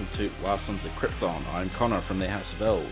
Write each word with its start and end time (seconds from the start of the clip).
Welcome 0.00 0.16
to 0.16 0.44
Last 0.46 0.64
Sons 0.64 0.84
of 0.86 0.92
Krypton. 0.92 1.42
I'm 1.52 1.68
Connor 1.70 2.00
from 2.00 2.18
the 2.18 2.26
House 2.26 2.50
of 2.54 2.62
Elves. 2.62 2.88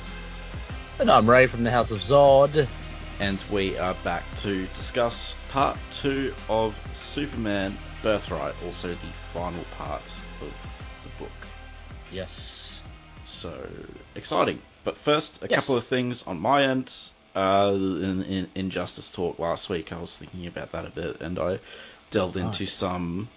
And 0.98 1.11
I'm 1.11 1.29
Ray 1.29 1.46
from 1.46 1.64
the 1.64 1.70
House 1.70 1.91
of 1.91 2.00
Zod. 2.00 2.68
And 3.18 3.42
we 3.50 3.79
are 3.79 3.95
back 4.04 4.24
to 4.36 4.66
discuss 4.74 5.34
part 5.48 5.79
two 5.91 6.34
of 6.50 6.79
Superman 6.92 7.79
Birthright, 8.02 8.55
also 8.66 8.88
the 8.88 8.97
final 9.33 9.64
part 9.78 10.02
of 10.42 10.52
the 11.02 11.09
book. 11.19 11.33
Yes. 12.12 12.83
So 13.25 13.66
exciting. 14.14 14.61
But 14.84 14.98
first, 14.98 15.42
a 15.42 15.48
Yes. 15.48 15.61
couple 15.61 15.78
of 15.78 15.84
things 15.84 16.27
on 16.27 16.38
my 16.38 16.64
end. 16.64 16.92
Uh, 17.34 17.72
in, 17.75 18.22
in 18.25 18.50
Injustice 18.55 19.11
talk 19.11 19.38
last 19.38 19.70
week, 19.70 19.95
I 19.95 19.98
was 19.98 20.14
thinking 20.14 20.47
about 20.47 20.72
that 20.72 20.84
a 20.84 20.91
bit, 20.91 21.22
and 21.22 21.38
I 21.38 21.61
delved 22.11 22.36
into 22.36 22.64
Right. 22.64 22.69
some 22.69 23.28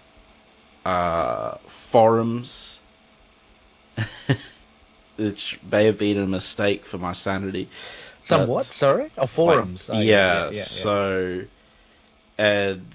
uh, 0.84 1.54
forums, 1.68 2.80
which 5.16 5.58
may 5.70 5.86
have 5.86 5.98
been 5.98 6.18
a 6.18 6.26
mistake 6.26 6.84
for 6.84 6.98
my 6.98 7.12
sanity. 7.12 7.68
Somewhat, 8.20 8.66
But- 8.66 8.72
sorry? 8.74 9.10
Oh, 9.18 9.26
forums. 9.26 9.88
like, 9.88 9.98
Oh, 9.98 10.00
yeah, 10.00 10.44
yeah, 10.44 10.50
yeah. 10.50 10.64
So, 10.64 11.44
and 12.38 12.86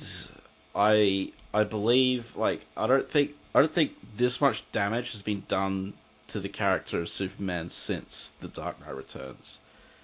I 0.76 1.32
I 1.54 1.64
believe 1.64 2.36
like 2.36 2.62
I 2.76 2.88
don't 2.88 3.10
think 3.10 3.32
I 3.54 3.60
don't 3.60 3.74
think 3.74 3.92
this 4.16 4.40
much 4.42 4.64
damage 4.72 5.12
has 5.12 5.22
been 5.22 5.44
done 5.48 5.94
to 6.30 6.40
the 6.40 6.50
character 6.50 7.02
of 7.02 7.10
Superman 7.10 7.70
since 7.70 8.32
The 8.42 8.48
Dark 8.48 8.80
Knight 8.80 8.96
Returns. 8.96 9.60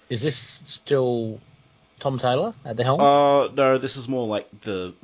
Is 0.08 0.22
this 0.22 0.36
still 0.64 1.40
Tom 2.00 2.18
Taylor 2.18 2.54
at 2.64 2.76
the 2.76 2.84
helm? 2.84 3.00
Uh 3.00 3.48
no, 3.48 3.78
this 3.78 3.96
is 3.96 4.08
more 4.08 4.26
like 4.26 4.48
the 4.62 4.94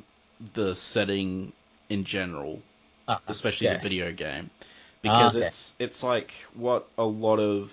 the 0.53 0.73
setting 0.75 1.51
in 1.89 2.03
general, 2.03 2.61
Ah, 3.07 3.19
especially 3.27 3.67
the 3.67 3.77
video 3.79 4.11
game, 4.11 4.49
because 5.01 5.35
okay. 5.35 5.35
it's 5.35 5.73
it's 5.79 6.03
like 6.03 6.33
what 6.53 6.87
a 6.97 7.03
lot 7.05 7.39
of 7.39 7.71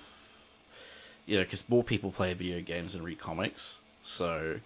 you 1.27 1.37
know, 1.39 1.45
because 1.45 1.69
more 1.69 1.85
people 1.85 2.11
play 2.11 2.33
video 2.35 2.61
games 2.61 2.95
and 2.95 3.05
read 3.05 3.19
comics, 3.19 3.79
so 4.03 4.61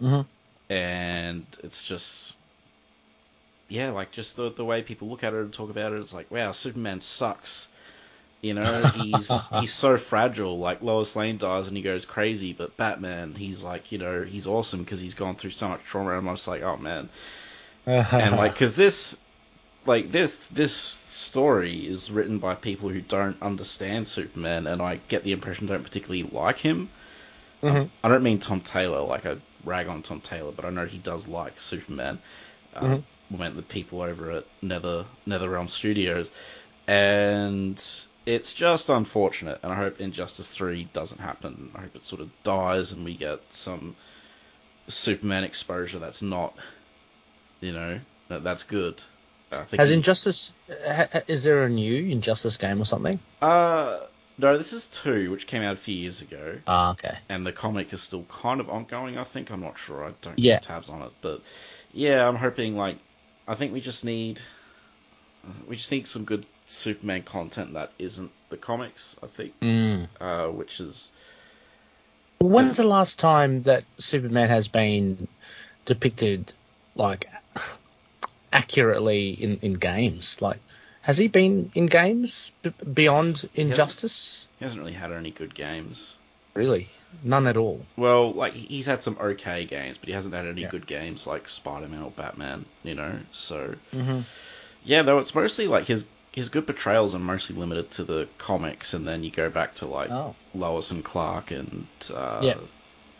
Mhm. 0.00 0.26
and 0.68 1.46
it's 1.62 1.84
just 1.84 2.34
yeah, 3.68 3.90
like 3.90 4.12
just 4.12 4.36
the 4.36 4.50
the 4.50 4.64
way 4.64 4.82
people 4.82 5.08
look 5.08 5.22
at 5.24 5.32
it 5.34 5.38
and 5.40 5.52
talk 5.52 5.70
about 5.70 5.92
it, 5.92 6.00
it's 6.00 6.12
like 6.14 6.30
wow, 6.30 6.52
Superman 6.52 7.00
sucks. 7.00 7.68
You 8.42 8.54
know, 8.54 8.84
he's 8.86 9.50
he's 9.52 9.74
so 9.74 9.96
fragile. 9.98 10.58
Like 10.58 10.82
Lois 10.82 11.16
Lane 11.16 11.38
dies 11.38 11.66
and 11.68 11.76
he 11.76 11.82
goes 11.82 12.04
crazy, 12.06 12.52
but 12.52 12.76
Batman, 12.76 13.34
he's 13.36 13.62
like 13.64 13.92
you 13.92 13.98
know 13.98 14.22
he's 14.24 14.46
awesome 14.46 14.80
because 14.84 15.00
he's 15.00 15.14
gone 15.14 15.36
through 15.36 15.50
so 15.50 15.68
much 15.68 15.82
trauma. 15.84 16.18
And 16.18 16.28
I'm 16.28 16.36
just 16.36 16.48
like, 16.48 16.62
oh 16.62 16.76
man, 16.76 17.10
and 18.18 18.36
like 18.36 18.54
because 18.54 18.76
this 18.76 19.19
like 19.90 20.12
this 20.12 20.46
this 20.46 20.72
story 20.72 21.86
is 21.86 22.10
written 22.12 22.38
by 22.38 22.54
people 22.54 22.88
who 22.90 23.00
don't 23.00 23.42
understand 23.42 24.06
Superman, 24.06 24.66
and 24.68 24.80
I 24.80 25.00
get 25.08 25.24
the 25.24 25.32
impression 25.32 25.66
don't 25.66 25.82
particularly 25.82 26.22
like 26.22 26.58
him. 26.58 26.90
Mhm. 27.62 27.90
I 28.04 28.08
don't 28.08 28.22
mean 28.22 28.38
Tom 28.38 28.60
Taylor, 28.60 29.00
like 29.00 29.26
I 29.26 29.36
rag 29.64 29.88
on 29.88 30.02
Tom 30.02 30.20
Taylor, 30.20 30.52
but 30.52 30.64
I 30.64 30.70
know 30.70 30.86
he 30.86 30.98
does 30.98 31.26
like 31.26 31.60
Superman. 31.60 32.20
Um, 32.74 32.90
Mhm. 32.90 33.04
We 33.30 33.38
met 33.38 33.56
the 33.56 33.62
people 33.62 34.00
over 34.02 34.30
at 34.30 34.46
Nether 34.62 35.06
NetherRealm 35.26 35.68
Studios, 35.68 36.30
and 36.86 37.76
it's 38.26 38.54
just 38.54 38.88
unfortunate. 38.88 39.58
And 39.62 39.72
I 39.72 39.76
hope 39.76 40.00
Injustice 40.00 40.48
Three 40.48 40.84
doesn't 40.92 41.20
happen. 41.20 41.72
I 41.74 41.80
hope 41.82 41.96
it 41.96 42.04
sort 42.04 42.22
of 42.22 42.30
dies, 42.44 42.92
and 42.92 43.04
we 43.04 43.14
get 43.16 43.40
some 43.52 43.96
Superman 44.88 45.42
exposure 45.44 45.98
that's 45.98 46.22
not, 46.22 46.54
you 47.60 47.72
know, 47.72 48.00
that 48.28 48.44
that's 48.44 48.62
good. 48.62 49.02
Think 49.50 49.80
Has 49.80 49.90
Injustice. 49.90 50.52
Ha, 50.68 51.08
ha- 51.12 51.20
is 51.26 51.42
there 51.42 51.64
a 51.64 51.68
new 51.68 52.04
Injustice 52.10 52.56
game 52.56 52.80
or 52.80 52.84
something? 52.84 53.18
Uh, 53.42 54.00
no, 54.38 54.56
this 54.56 54.72
is 54.72 54.86
two, 54.86 55.30
which 55.30 55.46
came 55.46 55.62
out 55.62 55.74
a 55.74 55.78
few 55.78 55.94
years 55.94 56.22
ago, 56.22 56.58
Ah, 56.66 56.92
okay. 56.92 57.18
and 57.28 57.44
the 57.44 57.52
comic 57.52 57.92
is 57.92 58.00
still 58.00 58.24
kind 58.30 58.60
of 58.60 58.70
ongoing. 58.70 59.18
I 59.18 59.24
think 59.24 59.50
I'm 59.50 59.60
not 59.60 59.76
sure. 59.78 60.04
I 60.04 60.12
don't 60.22 60.38
Yeah. 60.38 60.58
keep 60.58 60.68
tabs 60.68 60.88
on 60.88 61.02
it, 61.02 61.10
but 61.20 61.42
yeah, 61.92 62.26
I'm 62.26 62.36
hoping. 62.36 62.76
Like, 62.76 62.98
I 63.48 63.54
think 63.56 63.72
we 63.72 63.80
just 63.80 64.04
need 64.04 64.40
we 65.66 65.74
just 65.74 65.90
need 65.90 66.06
some 66.06 66.24
good 66.24 66.44
Superman 66.66 67.22
content 67.22 67.72
that 67.72 67.90
isn't 67.98 68.30
the 68.50 68.56
comics. 68.58 69.16
I 69.22 69.26
think, 69.26 69.58
Mm. 69.60 70.06
uh, 70.20 70.48
which 70.48 70.80
is 70.80 71.10
When's 72.42 72.76
the 72.78 72.84
last 72.84 73.18
time 73.18 73.62
that 73.64 73.84
Superman 73.98 74.48
has 74.48 74.68
been 74.68 75.28
depicted, 75.86 76.52
like, 76.94 77.26
accurately 78.52 79.30
in, 79.30 79.58
in 79.62 79.74
games? 79.74 80.40
Like, 80.40 80.58
has 81.02 81.18
he 81.18 81.28
been 81.28 81.70
in 81.74 81.86
games 81.86 82.52
b- 82.62 82.72
beyond 82.92 83.48
Injustice? 83.54 84.44
he 84.58 84.64
hasn't 84.64 84.80
really 84.80 84.92
had 84.94 85.12
any 85.12 85.30
good 85.30 85.54
games. 85.54 86.14
Really? 86.54 86.88
None 87.24 87.46
at 87.46 87.56
all. 87.56 87.84
Well, 87.96 88.32
like 88.32 88.52
he's 88.54 88.86
had 88.86 89.02
some 89.02 89.16
okay 89.20 89.64
games, 89.64 89.98
but 89.98 90.08
he 90.08 90.14
hasn't 90.14 90.34
had 90.34 90.46
any 90.46 90.62
Yeah. 90.62 90.70
good 90.70 90.86
games 90.86 91.26
like 91.26 91.48
Spider-Man 91.48 92.02
or 92.02 92.10
Batman. 92.10 92.64
You 92.84 92.94
know, 92.94 93.18
so. 93.32 93.74
Mm-hmm. 93.92 94.20
Yeah, 94.84 95.02
no, 95.02 95.18
it's 95.18 95.34
mostly 95.34 95.66
like 95.66 95.86
his 95.86 96.04
his 96.32 96.48
good 96.48 96.66
portrayals 96.66 97.14
are 97.14 97.18
mostly 97.18 97.56
limited 97.56 97.90
to 97.92 98.04
the 98.04 98.28
comics, 98.38 98.94
and 98.94 99.06
then 99.08 99.24
you 99.24 99.30
go 99.30 99.50
back 99.50 99.74
to 99.76 99.86
like 99.86 100.10
Oh. 100.10 100.36
Lois 100.54 100.90
and 100.92 101.04
Clark, 101.04 101.50
and 101.50 101.86
uh, 102.14 102.40
Yeah. 102.42 102.58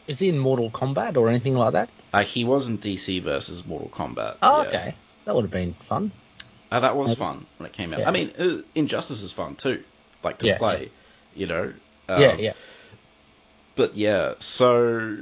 Is 0.07 0.19
he 0.21 0.29
in 0.29 0.39
Mortal 0.39 0.71
Kombat 0.71 1.17
or 1.17 1.29
anything 1.29 1.55
like 1.55 1.73
that? 1.73 1.89
uh, 2.13 2.23
he 2.23 2.45
was 2.45 2.67
in 2.69 2.79
DC 2.79 3.23
versus 3.23 3.65
Mortal 3.67 3.89
Kombat. 3.89 4.37
Oh, 4.43 4.63
yeah. 4.63 4.69
okay. 4.69 4.95
That 5.31 5.37
would 5.37 5.45
have 5.45 5.53
been 5.53 5.75
fun. 5.75 6.11
Uh, 6.73 6.81
that 6.81 6.97
was 6.97 7.11
Maybe. 7.11 7.21
fun 7.21 7.47
when 7.59 7.69
it 7.69 7.73
came 7.73 7.93
out. 7.93 8.01
Yeah. 8.01 8.09
I 8.09 8.11
mean, 8.11 8.33
uh, 8.37 8.63
Injustice 8.75 9.23
is 9.23 9.31
fun 9.31 9.55
too, 9.55 9.85
like 10.25 10.39
to 10.39 10.47
Yeah, 10.49 10.59
play. 10.59 10.91
You 11.37 11.47
know. 11.47 11.73
Um, 12.09 12.21
yeah, 12.21 12.35
yeah. 12.35 12.53
But 13.77 13.95
yeah, 13.95 14.35
so 14.41 15.19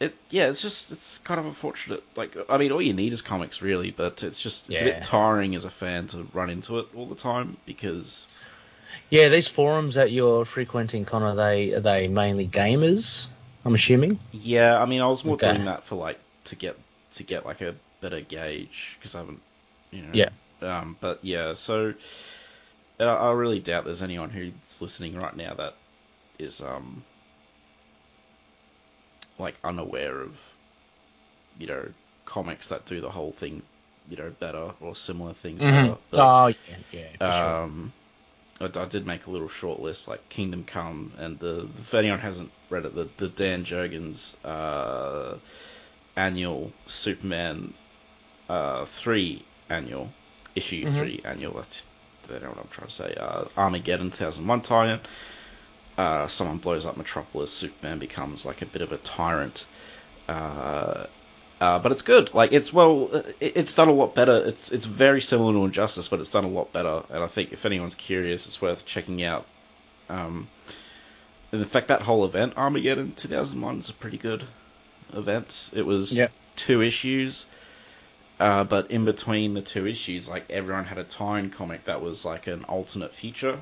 it 0.00 0.16
yeah, 0.30 0.48
it's 0.48 0.60
just 0.60 0.90
it's 0.90 1.18
kind 1.18 1.38
of 1.38 1.46
unfortunate. 1.46 2.02
Like 2.16 2.36
I 2.48 2.58
mean, 2.58 2.72
all 2.72 2.82
you 2.82 2.92
need 2.92 3.12
is 3.12 3.22
comics 3.22 3.62
really, 3.62 3.92
but 3.92 4.24
it's 4.24 4.40
just 4.40 4.68
it's 4.68 4.80
a 4.80 4.84
bit 4.84 5.04
tiring 5.04 5.54
as 5.54 5.64
a 5.64 5.70
fan 5.70 6.08
to 6.08 6.26
run 6.34 6.50
into 6.50 6.80
it 6.80 6.86
all 6.96 7.06
the 7.06 7.14
time 7.14 7.56
because 7.66 8.26
Yeah, 9.10 9.28
these 9.28 9.46
forums 9.46 9.94
that 9.94 10.10
you're 10.10 10.44
frequenting, 10.44 11.04
Connor, 11.04 11.26
are 11.26 11.36
they 11.36 11.72
are 11.72 11.78
they 11.78 12.08
mainly 12.08 12.48
gamers? 12.48 13.28
I'm 13.64 13.76
assuming. 13.76 14.18
Yeah, 14.32 14.76
I 14.76 14.86
mean, 14.86 15.00
I 15.00 15.06
was 15.06 15.24
more 15.24 15.36
Okay. 15.36 15.52
doing 15.52 15.66
that 15.66 15.84
for 15.84 15.94
like 15.94 16.18
to 16.46 16.56
get 16.56 16.76
to 17.12 17.22
get 17.22 17.46
like 17.46 17.60
a 17.60 17.76
better 18.04 18.20
gauge 18.20 18.96
because 18.98 19.14
I 19.14 19.20
haven't, 19.20 19.40
you 19.92 20.02
know. 20.02 20.20
Yeah. 20.20 20.30
Um, 20.62 20.96
but 21.00 21.24
yeah, 21.24 21.54
so 21.54 21.94
I, 23.00 23.04
I 23.04 23.32
really 23.32 23.60
doubt 23.60 23.84
there's 23.84 24.02
anyone 24.02 24.30
who's 24.30 24.52
listening 24.80 25.18
right 25.18 25.36
now 25.36 25.54
that 25.54 25.74
is 26.38 26.60
um 26.60 27.04
like 29.38 29.56
unaware 29.64 30.20
of 30.20 30.40
you 31.58 31.66
know 31.66 31.88
comics 32.26 32.68
that 32.68 32.86
do 32.86 33.00
the 33.00 33.10
whole 33.10 33.32
thing 33.32 33.62
you 34.10 34.16
know 34.16 34.30
better 34.40 34.72
or 34.80 34.96
similar 34.96 35.34
things 35.34 35.64
better. 35.64 35.96
But, 36.10 36.20
Oh, 36.20 36.46
yeah, 36.48 36.76
yeah, 36.92 37.08
for 37.22 37.32
sure. 37.32 37.56
um, 37.64 37.92
I, 38.60 38.66
I 38.66 38.86
did 38.86 39.06
make 39.06 39.26
a 39.26 39.30
little 39.30 39.48
short 39.48 39.80
list 39.80 40.08
like 40.08 40.28
Kingdom 40.28 40.64
Come 40.64 41.12
and 41.18 41.38
the 41.38 41.68
if 41.78 41.94
anyone 41.94 42.20
hasn't 42.20 42.50
read 42.70 42.84
it, 42.86 42.94
the, 42.94 43.08
the 43.16 43.28
Dan 43.28 43.64
Jurgens 43.64 44.34
uh, 44.44 45.36
annual 46.16 46.72
Superman 46.86 47.74
uh, 48.48 48.84
three 48.86 49.44
annual 49.70 50.10
issue 50.54 50.84
Mhm. 50.86 50.94
three 50.94 51.20
annual. 51.24 51.54
That's 51.54 51.84
I 52.28 52.32
don't 52.32 52.42
know 52.42 52.48
what 52.50 52.58
I'm 52.60 52.68
trying 52.70 52.86
to 52.88 52.92
say. 52.92 53.14
Uh, 53.18 53.44
Armageddon 53.56 54.10
2001 54.10 54.62
tie-in. 54.62 55.00
Uh, 55.98 56.26
someone 56.26 56.56
blows 56.58 56.86
up 56.86 56.96
Metropolis. 56.96 57.52
Superman 57.52 57.98
becomes 57.98 58.44
like 58.46 58.62
a 58.62 58.66
bit 58.66 58.80
of 58.82 58.92
a 58.92 58.96
tyrant. 58.98 59.66
Uh, 60.28 61.04
uh, 61.60 61.78
but 61.78 61.92
it's 61.92 62.02
good. 62.02 62.32
Like 62.34 62.52
it's 62.52 62.72
well, 62.72 63.10
it, 63.40 63.52
it's 63.56 63.74
done 63.74 63.88
a 63.88 63.92
lot 63.92 64.14
better. 64.14 64.44
It's 64.46 64.72
it's 64.72 64.86
very 64.86 65.20
similar 65.20 65.52
to 65.52 65.64
Injustice, 65.64 66.08
but 66.08 66.20
it's 66.20 66.30
done 66.30 66.44
a 66.44 66.48
lot 66.48 66.72
better. 66.72 67.02
And 67.10 67.22
I 67.22 67.26
think 67.28 67.52
if 67.52 67.64
anyone's 67.66 67.94
curious, 67.94 68.46
it's 68.46 68.60
worth 68.60 68.84
checking 68.86 69.22
out. 69.22 69.46
Um, 70.08 70.48
and 71.52 71.60
in 71.60 71.66
fact, 71.68 71.88
that 71.88 72.02
whole 72.02 72.24
event, 72.24 72.54
Armageddon 72.56 73.12
2001, 73.14 73.80
is 73.80 73.90
a 73.90 73.92
pretty 73.92 74.18
good 74.18 74.44
event. 75.12 75.70
It 75.72 75.86
was 75.86 76.14
Yep. 76.16 76.32
two 76.56 76.82
issues, 76.82 77.46
uh, 78.40 78.64
but 78.64 78.90
in 78.90 79.04
between 79.04 79.54
the 79.54 79.62
two 79.62 79.86
issues, 79.86 80.28
like 80.28 80.46
everyone 80.50 80.84
had 80.86 80.98
a 80.98 81.04
tie-in 81.04 81.50
comic 81.50 81.84
that 81.84 82.00
was 82.00 82.24
like 82.24 82.46
an 82.46 82.64
alternate 82.64 83.14
future. 83.14 83.60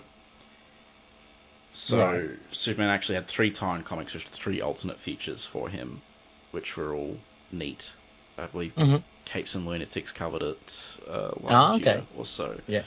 So 1.74 1.98
Right. 1.98 2.38
Superman 2.50 2.90
actually 2.90 3.16
had 3.16 3.26
three 3.28 3.50
tie-in 3.50 3.82
comics, 3.84 4.14
which 4.14 4.24
were 4.24 4.30
three 4.30 4.60
alternate 4.60 4.98
features 5.00 5.44
for 5.44 5.68
him, 5.68 6.02
which 6.50 6.76
were 6.76 6.94
all 6.94 7.18
neat. 7.50 7.92
I 8.38 8.46
believe 8.46 8.74
Mhm. 8.76 9.02
Capes 9.24 9.54
and 9.54 9.66
Lunatics 9.66 10.12
covered 10.12 10.42
it 10.42 10.98
uh, 11.06 11.32
last 11.40 11.72
Ah, 11.72 11.74
okay. 11.76 11.90
year 11.96 12.06
or 12.16 12.24
so. 12.26 12.60
Yeah. 12.66 12.84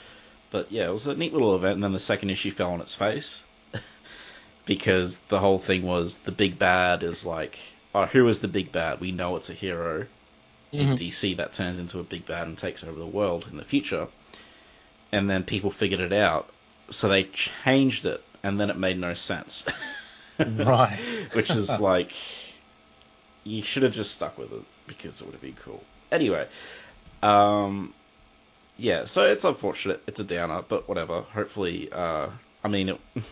But 0.50 0.72
yeah, 0.72 0.86
it 0.88 0.92
was 0.92 1.06
a 1.06 1.14
neat 1.14 1.32
little 1.32 1.54
event, 1.54 1.74
and 1.74 1.84
then 1.84 1.92
the 1.92 1.98
second 1.98 2.30
issue 2.30 2.50
fell 2.50 2.72
on 2.72 2.80
its 2.80 2.94
face 2.94 3.42
because 4.64 5.18
the 5.28 5.38
whole 5.40 5.58
thing 5.58 5.82
was 5.82 6.18
the 6.18 6.32
big 6.32 6.58
bad 6.58 7.02
is 7.02 7.24
like, 7.24 7.58
oh, 7.94 8.06
who 8.06 8.26
is 8.28 8.40
the 8.40 8.48
big 8.48 8.72
bad? 8.72 9.00
We 9.00 9.12
know 9.12 9.36
it's 9.36 9.50
a 9.50 9.54
hero 9.54 10.06
in 10.72 10.88
Mhm. 10.88 10.96
DC 10.98 11.34
that 11.36 11.52
turns 11.52 11.78
into 11.78 11.98
a 12.00 12.02
big 12.02 12.26
bad 12.26 12.46
and 12.46 12.58
takes 12.58 12.82
over 12.84 12.98
the 12.98 13.06
world 13.06 13.46
in 13.50 13.56
the 13.56 13.64
future. 13.64 14.08
and 15.12 15.30
then 15.30 15.44
people 15.44 15.70
figured 15.70 16.00
it 16.00 16.12
out, 16.12 16.50
so 16.90 17.08
they 17.08 17.22
changed 17.24 18.04
it, 18.04 18.22
and 18.42 18.60
then 18.60 18.68
it 18.70 18.76
made 18.76 18.98
no 18.98 19.14
sense. 19.14 19.64
Right. 20.38 20.98
Which 21.32 21.48
is 21.50 21.80
like, 21.90 22.12
you 23.44 23.62
should 23.62 23.84
have 23.84 23.94
just 23.94 24.12
stuck 24.14 24.36
with 24.36 24.52
it 24.52 24.62
because 24.86 25.20
it 25.20 25.24
would 25.24 25.32
have 25.32 25.40
been 25.40 25.56
cool. 25.64 25.82
Anyway, 26.12 26.46
um, 27.22 27.94
yeah, 28.76 29.04
so 29.04 29.24
it's 29.24 29.44
unfortunate. 29.44 30.02
It's 30.06 30.20
a 30.20 30.24
downer, 30.24 30.62
but 30.68 30.88
whatever. 30.88 31.22
Hopefully, 31.22 31.88
uh, 31.92 32.28
I 32.62 32.68
mean, 32.68 32.90
it, 32.90 33.00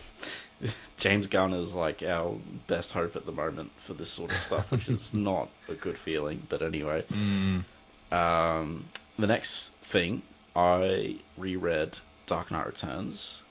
James 0.97 1.27
Gunn 1.27 1.53
is 1.53 1.73
like 1.73 2.01
our 2.03 2.35
best 2.67 2.91
hope 2.93 3.15
at 3.15 3.25
the 3.25 3.31
moment 3.31 3.71
for 3.77 3.93
this 3.93 4.09
sort 4.09 4.31
of 4.31 4.37
stuff, 4.37 4.71
which 4.71 4.89
is 4.89 5.13
not 5.13 5.49
a 5.69 5.73
good 5.73 5.97
feeling. 5.97 6.45
But 6.49 6.61
anyway, 6.61 7.03
Mm. 7.11 7.63
um, 8.11 8.85
the 9.19 9.27
next 9.27 9.73
thing 9.83 10.21
I 10.55 11.17
reread 11.37 11.99
Dark 12.25 12.51
Knight 12.51 12.65
Returns, 12.67 13.41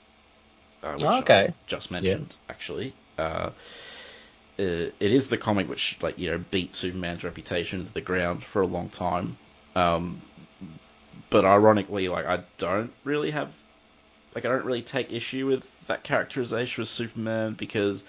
uh, 0.83 0.93
which 0.93 1.03
Oh, 1.03 1.19
okay. 1.19 1.47
I 1.49 1.53
just 1.67 1.91
mentioned 1.91 2.35
actually. 2.49 2.93
Uh, 3.17 3.51
it 4.57 4.95
it 4.99 5.11
is 5.11 5.27
the 5.27 5.37
comic 5.37 5.69
which 5.69 5.97
like 6.01 6.17
you 6.17 6.31
know 6.31 6.43
beat 6.51 6.75
Superman's 6.75 7.23
reputation 7.23 7.85
to 7.85 7.93
the 7.93 8.01
ground 8.01 8.43
for 8.43 8.61
a 8.61 8.67
long 8.67 8.89
time. 8.89 9.37
Um, 9.75 10.21
but 11.29 11.45
ironically, 11.45 12.07
like 12.07 12.25
I 12.25 12.43
don't 12.57 12.91
really 13.03 13.31
have 13.31 13.49
like 14.35 14.45
I 14.45 14.49
don't 14.49 14.65
really 14.65 14.81
take 14.81 15.11
issue 15.13 15.47
with 15.47 15.87
that 15.87 16.03
characterization 16.03 16.81
of 16.81 16.89
Superman 16.89 17.53
because 17.53 18.03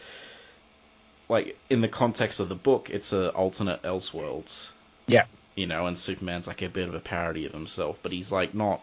like 1.28 1.56
in 1.70 1.80
the 1.80 1.88
context 1.88 2.40
of 2.40 2.48
the 2.48 2.54
book, 2.54 2.90
it's 2.90 3.12
a 3.12 3.30
alternate 3.30 3.82
Elseworlds. 3.82 4.68
Yeah. 5.06 5.24
You 5.54 5.66
know, 5.66 5.86
and 5.86 5.96
Superman's 5.96 6.46
like 6.46 6.62
a 6.62 6.68
bit 6.68 6.88
of 6.88 6.94
a 6.94 7.00
parody 7.00 7.46
of 7.46 7.52
himself, 7.52 7.98
but 8.02 8.12
he's 8.12 8.32
like 8.32 8.54
not 8.54 8.82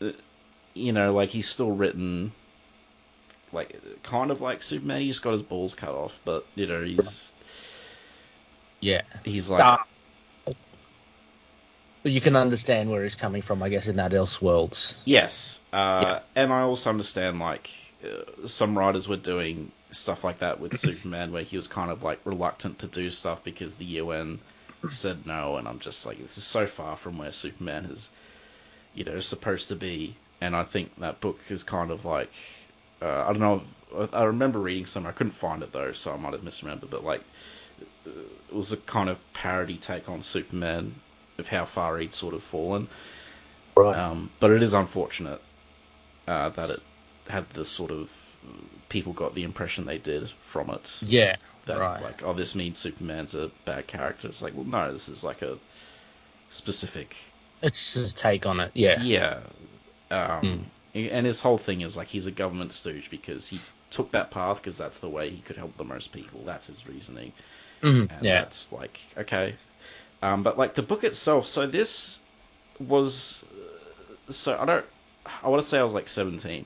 uh, 0.00 0.12
you 0.74 0.92
know, 0.92 1.12
like 1.12 1.30
he's 1.30 1.48
still 1.48 1.72
written 1.72 2.32
like 3.52 3.76
kind 4.02 4.30
of 4.30 4.40
like 4.40 4.62
Superman, 4.62 5.00
He's 5.00 5.18
got 5.18 5.32
his 5.32 5.42
balls 5.42 5.74
cut 5.74 5.90
off, 5.90 6.20
but 6.24 6.46
you 6.54 6.66
know, 6.66 6.84
he's 6.84 7.32
Yeah. 8.80 9.02
he's 9.24 9.50
like 9.50 9.62
Ah. 9.62 9.84
But 12.04 12.12
you 12.12 12.20
can 12.20 12.36
understand 12.36 12.90
where 12.90 13.02
he's 13.02 13.14
coming 13.14 13.40
from, 13.40 13.62
I 13.62 13.70
guess, 13.70 13.88
in 13.88 13.96
that 13.96 14.12
Elseworlds. 14.12 14.94
Yes, 15.06 15.60
uh, 15.72 15.76
Yeah. 15.76 16.20
and 16.36 16.52
I 16.52 16.60
also 16.60 16.90
understand 16.90 17.38
like 17.38 17.70
uh, 18.04 18.46
some 18.46 18.76
writers 18.76 19.08
were 19.08 19.16
doing 19.16 19.72
stuff 19.90 20.22
like 20.22 20.40
that 20.40 20.60
with 20.60 20.76
Superman, 20.86 21.32
where 21.32 21.42
he 21.44 21.56
was 21.56 21.66
kind 21.66 21.90
of 21.90 22.02
like 22.02 22.20
reluctant 22.26 22.80
to 22.80 22.88
do 22.88 23.08
stuff 23.08 23.42
because 23.42 23.76
the 23.76 23.86
UN 24.02 24.38
said 24.90 25.26
no, 25.26 25.56
and 25.56 25.66
I'm 25.66 25.78
just 25.78 26.04
like, 26.04 26.20
this 26.20 26.36
is 26.36 26.44
so 26.44 26.66
far 26.66 26.94
from 26.98 27.16
where 27.16 27.32
Superman 27.32 27.86
is, 27.86 28.10
you 28.94 29.04
know, 29.04 29.18
supposed 29.20 29.68
to 29.68 29.74
be, 29.74 30.14
and 30.42 30.54
I 30.54 30.64
think 30.64 30.94
that 30.98 31.22
book 31.22 31.40
is 31.48 31.62
kind 31.62 31.90
of 31.90 32.04
like, 32.04 32.30
uh, 33.00 33.24
I 33.26 33.32
don't 33.32 33.40
know, 33.40 33.62
I 33.96 34.18
I 34.20 34.24
remember 34.24 34.58
reading 34.58 34.84
some, 34.84 35.06
I 35.06 35.12
couldn't 35.12 35.32
find 35.32 35.62
it 35.62 35.72
though, 35.72 35.92
so 35.92 36.12
I 36.12 36.18
might 36.18 36.34
have 36.34 36.42
misremembered, 36.42 36.90
but 36.90 37.02
like, 37.02 37.22
uh, 38.06 38.10
it 38.50 38.54
was 38.54 38.72
a 38.72 38.76
kind 38.76 39.08
of 39.08 39.18
parody 39.32 39.78
take 39.78 40.10
on 40.10 40.20
Superman 40.20 40.96
of 41.38 41.48
how 41.48 41.64
far 41.64 41.98
he'd 41.98 42.14
sort 42.14 42.34
of 42.34 42.42
fallen. 42.42 42.88
Right. 43.76 43.96
Um, 43.96 44.30
but 44.40 44.50
it 44.50 44.62
is 44.62 44.74
unfortunate 44.74 45.40
uh, 46.28 46.50
that 46.50 46.70
it 46.70 46.82
had 47.28 47.50
the 47.50 47.64
sort 47.64 47.90
of 47.90 48.10
people 48.88 49.12
got 49.12 49.34
the 49.34 49.44
impression 49.44 49.86
they 49.86 49.98
did 49.98 50.30
from 50.46 50.70
it. 50.70 50.92
yeah. 51.00 51.36
That 51.66 51.78
right. 51.78 52.00
like, 52.00 52.22
oh, 52.22 52.34
this 52.34 52.54
means 52.54 52.78
Superman's 52.78 53.34
a 53.34 53.50
bad 53.64 53.86
character. 53.86 54.28
It's 54.28 54.42
like, 54.42 54.54
well, 54.54 54.64
no, 54.66 54.92
this 54.92 55.08
is 55.08 55.24
like 55.24 55.42
a 55.42 55.58
specific, 56.50 57.16
It's 57.62 57.94
just 57.94 58.12
a 58.12 58.14
take 58.14 58.46
on 58.46 58.60
it. 58.60 58.70
Yeah. 58.74 59.02
yeah. 59.02 59.40
Um, 60.10 60.42
Hmm. 60.42 60.68
And 60.94 61.26
his 61.26 61.40
whole 61.40 61.58
thing 61.58 61.80
is 61.80 61.96
like 61.96 62.08
he's 62.08 62.26
a 62.26 62.30
government 62.30 62.72
stooge 62.72 63.10
because 63.10 63.48
he 63.48 63.64
took 63.90 64.12
that 64.12 64.30
path 64.30 64.58
because 64.58 64.76
that's 64.76 64.98
the 64.98 65.08
way 65.10 65.28
he 65.30 65.40
could 65.42 65.56
help 65.56 65.76
the 65.76 65.84
most 65.84 66.12
people. 66.12 66.44
That's 66.44 66.68
his 66.68 66.86
reasoning. 66.86 67.32
Mhm, 67.82 68.08
And 68.10 68.20
Yeah. 68.20 68.32
that's 68.32 68.72
like 68.72 69.00
okay. 69.16 69.56
Um, 70.24 70.42
but 70.42 70.56
like 70.56 70.74
the 70.74 70.82
book 70.82 71.04
itself, 71.04 71.46
so 71.46 71.66
this 71.66 72.18
was 72.80 73.44
so 74.30 74.56
I 74.58 74.64
don't 74.64 74.86
I 75.42 75.48
want 75.48 75.62
to 75.62 75.68
say 75.68 75.78
I 75.78 75.82
was 75.82 75.92
like 75.92 76.08
17, 76.08 76.64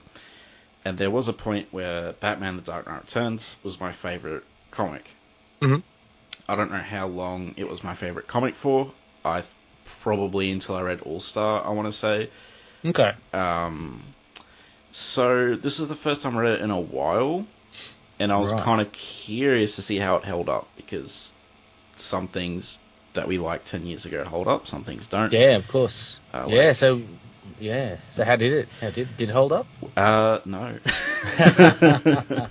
and 0.84 0.96
there 0.96 1.10
was 1.10 1.26
a 1.26 1.32
point 1.32 1.66
where 1.72 2.12
Batman: 2.12 2.54
The 2.54 2.62
Dark 2.62 2.86
Knight 2.86 3.00
Returns 3.00 3.56
was 3.64 3.80
my 3.80 3.90
favorite 3.90 4.44
comic. 4.70 5.10
Mhm. 5.60 5.82
I 6.48 6.54
don't 6.54 6.70
know 6.70 6.78
how 6.78 7.08
long 7.08 7.54
it 7.56 7.68
was 7.68 7.82
my 7.82 7.94
favorite 7.94 8.28
comic 8.28 8.54
for. 8.54 8.92
I 9.24 9.40
th- 9.40 9.52
probably 10.02 10.52
until 10.52 10.76
I 10.76 10.82
read 10.82 11.00
All 11.00 11.20
Star. 11.20 11.66
I 11.66 11.70
want 11.70 11.86
to 11.88 11.92
say. 11.92 12.30
Okay. 12.86 13.12
Um, 13.32 14.02
so 14.92 15.56
this 15.56 15.80
is 15.80 15.88
the 15.88 15.96
first 15.96 16.22
time 16.22 16.36
I 16.38 16.42
read 16.42 16.54
it 16.54 16.60
in 16.60 16.70
a 16.70 16.80
while, 16.80 17.44
and 18.20 18.30
I 18.32 18.38
was 18.38 18.52
Right. 18.52 18.62
kind 18.62 18.80
of 18.80 18.92
curious 18.92 19.74
to 19.76 19.82
see 19.82 19.98
how 19.98 20.14
it 20.14 20.24
held 20.24 20.48
up 20.48 20.68
because 20.76 21.34
some 21.96 22.28
things 22.28 22.78
that 23.18 23.28
we 23.28 23.36
liked 23.38 23.66
ten 23.66 23.84
years 23.84 24.06
ago 24.06 24.24
hold 24.24 24.48
up, 24.48 24.66
some 24.66 24.84
things 24.84 25.06
don't. 25.08 25.32
Yeah, 25.32 25.56
of 25.56 25.68
course. 25.68 26.18
Uh, 26.32 26.46
yeah. 26.48 26.72
So, 26.72 27.02
yeah. 27.60 27.96
So 28.12 28.24
how 28.24 28.36
did 28.36 28.52
it? 28.52 28.68
How 28.80 28.90
did 28.90 29.08
did 29.16 29.28
it 29.28 29.32
hold 29.32 29.52
up? 29.52 29.66
Uh, 29.96 30.38
no. 30.46 30.78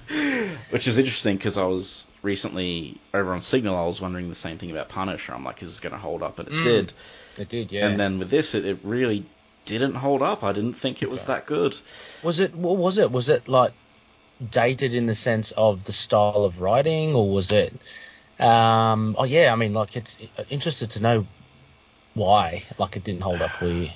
Which 0.69 0.87
is 0.87 0.97
interesting 0.97 1.37
because 1.37 1.57
I 1.57 1.65
was 1.65 2.07
recently 2.21 2.99
over 3.13 3.33
on 3.33 3.41
Signal. 3.41 3.75
I 3.75 3.85
was 3.85 4.01
wondering 4.01 4.29
the 4.29 4.35
same 4.35 4.57
thing 4.57 4.71
about 4.71 4.89
Punisher. 4.89 5.33
I'm 5.33 5.43
like, 5.43 5.61
is 5.63 5.69
this 5.69 5.79
going 5.79 5.93
to 5.93 5.99
hold 5.99 6.23
up? 6.23 6.39
And 6.39 6.47
it 6.47 6.53
Mm. 6.55 6.61
did. 6.63 6.93
It 7.39 7.49
did. 7.49 7.71
Yeah. 7.71 7.87
And 7.87 7.99
then 7.99 8.19
with 8.19 8.29
this, 8.29 8.53
it, 8.55 8.65
it 8.65 8.79
really 8.83 9.25
didn't 9.65 9.95
hold 9.95 10.21
up. 10.21 10.43
I 10.43 10.51
didn't 10.53 10.73
think 10.73 11.01
it 11.01 11.09
was 11.09 11.23
Okay. 11.23 11.33
that 11.33 11.45
good. 11.45 11.75
was 12.23 12.39
it? 12.39 12.53
What 12.55 12.77
was 12.77 12.97
it? 12.97 13.11
Was 13.11 13.29
it 13.29 13.47
like 13.47 13.73
dated 14.51 14.93
in 14.93 15.05
the 15.07 15.15
sense 15.15 15.51
of 15.51 15.83
the 15.85 15.93
style 15.93 16.43
of 16.45 16.61
writing, 16.61 17.15
or 17.15 17.29
was 17.29 17.51
it? 17.51 17.73
Um. 18.39 19.15
Oh 19.17 19.23
yeah. 19.23 19.51
I 19.51 19.55
mean, 19.55 19.73
like, 19.73 19.95
it's 19.95 20.17
interested 20.49 20.91
to 20.91 21.01
know 21.01 21.27
why. 22.13 22.63
Like, 22.77 22.95
it 22.95 23.03
didn't 23.03 23.21
hold 23.21 23.41
up 23.41 23.55
for 23.57 23.67
you. 23.67 23.89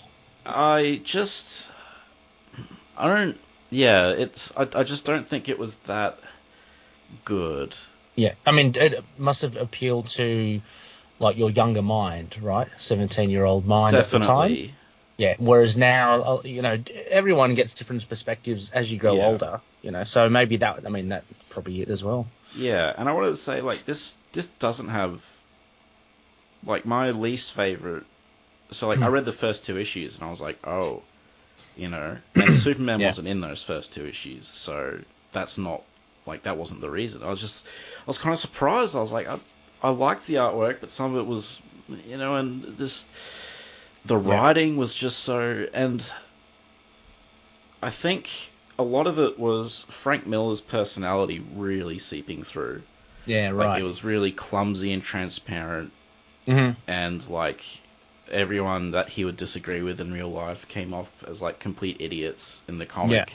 I 0.46 1.01
just, 1.04 1.72
I 2.98 3.08
don't. 3.08 3.38
Yeah, 3.70 4.10
it's. 4.10 4.51
I, 4.58 4.68
I 4.74 4.84
just 4.84 5.06
don't 5.06 5.27
think 5.27 5.50
it 5.50 5.60
was 5.60 5.75
that 5.88 6.20
good. 7.25 7.75
Yeah, 8.15 8.34
I 8.46 8.51
mean, 8.51 8.74
it 8.75 9.04
must 9.18 9.42
have 9.42 9.56
appealed 9.56 10.08
to 10.08 10.62
like 11.20 11.38
your 11.38 11.51
younger 11.51 11.82
mind, 11.82 12.38
right? 12.42 12.68
Seventeen-year-old 12.77 13.65
mind 13.65 13.94
at 13.94 14.10
the 14.10 14.20
time. 14.20 14.72
Yeah. 15.18 15.36
Whereas 15.38 15.77
now, 15.77 16.22
uh, 16.22 16.42
you 16.44 16.63
know, 16.63 16.80
everyone 17.10 17.54
gets 17.54 17.75
different 17.75 18.08
perspectives 18.10 18.72
as 18.72 18.92
you 18.92 18.98
grow 18.98 19.15
Yeah. 19.15 19.25
older. 19.27 19.62
You 19.84 19.92
know, 19.92 20.04
so 20.04 20.30
maybe 20.30 20.58
that. 20.58 20.86
I 20.86 20.89
mean, 20.89 21.10
that 21.10 21.24
probably 21.50 21.82
it 21.82 21.89
as 21.89 22.04
well. 22.04 22.27
Yeah, 22.53 22.93
and 22.98 23.10
I 23.10 23.13
wanted 23.13 23.31
to 23.31 23.38
say 23.38 23.62
like 23.62 23.86
this. 23.86 24.17
This 24.34 24.48
doesn't 24.48 24.89
have 24.89 25.24
like 26.65 26.86
my 26.86 27.12
least 27.12 27.53
favorite. 27.53 28.05
So 28.72 28.88
like 28.88 29.01
I 29.01 29.08
Hmm. 29.08 29.10
read 29.10 29.25
the 29.25 29.34
first 29.34 29.65
two 29.65 29.77
issues 29.77 30.15
and 30.15 30.25
I 30.25 30.29
was 30.29 30.41
like, 30.41 30.65
oh, 30.67 31.03
you 31.77 31.89
know, 31.89 32.17
and 32.39 32.53
Superman 32.53 33.01
Yeah. 33.01 33.03
wasn't 33.03 33.27
in 33.27 33.41
those 33.41 33.63
first 33.63 33.93
two 33.93 34.05
issues, 34.08 34.48
so 34.50 35.00
that's 35.31 35.58
not 35.58 35.84
like 36.25 36.43
that 36.43 36.58
wasn't 36.58 36.81
the 36.81 36.89
reason. 36.91 37.24
I 37.24 37.29
was 37.29 37.41
just 37.41 37.65
I 37.67 38.05
was 38.08 38.17
kind 38.17 38.34
of 38.34 38.39
surprised. 38.39 38.96
I 38.96 39.01
was 39.01 39.12
like, 39.12 39.27
I 39.27 39.39
I 39.84 39.89
liked 39.89 40.27
the 40.27 40.36
artwork, 40.36 40.81
but 40.81 40.91
some 40.91 41.15
of 41.15 41.20
it 41.20 41.27
was, 41.27 41.62
you 42.08 42.17
know, 42.17 42.36
and 42.36 42.63
this 42.77 43.08
the 44.05 44.17
Yeah. 44.24 44.41
writing 44.41 44.77
was 44.77 44.93
just 44.96 45.20
so 45.20 45.67
and 45.74 46.03
I 47.84 47.89
think 47.91 48.50
a 48.82 48.84
lot 48.84 49.08
of 49.08 49.20
it 49.20 49.40
was 49.40 49.84
Frank 49.90 50.26
Miller's 50.28 50.62
personality 50.62 51.40
really 51.40 52.00
seeping 52.00 52.44
through. 52.44 52.84
Yeah. 53.26 53.52
Like 53.58 53.74
Right. 53.74 53.78
it 53.78 53.84
was 53.84 54.04
really 54.04 54.32
clumsy 54.34 54.94
and 54.94 55.04
transparent, 55.04 55.94
hmm 56.48 56.72
and 56.88 57.28
like 57.30 57.64
everyone 58.32 58.92
that 58.92 59.10
he 59.10 59.26
would 59.26 59.38
disagree 59.38 59.82
with 59.84 60.02
in 60.02 60.12
real 60.14 60.32
life 60.32 60.68
came 60.68 60.94
off 60.94 61.24
as 61.26 61.42
like 61.42 61.60
complete 61.60 61.98
idiots 62.02 62.64
in 62.68 62.78
the 62.80 62.86
comic. 62.86 63.22
Yeah. 63.22 63.26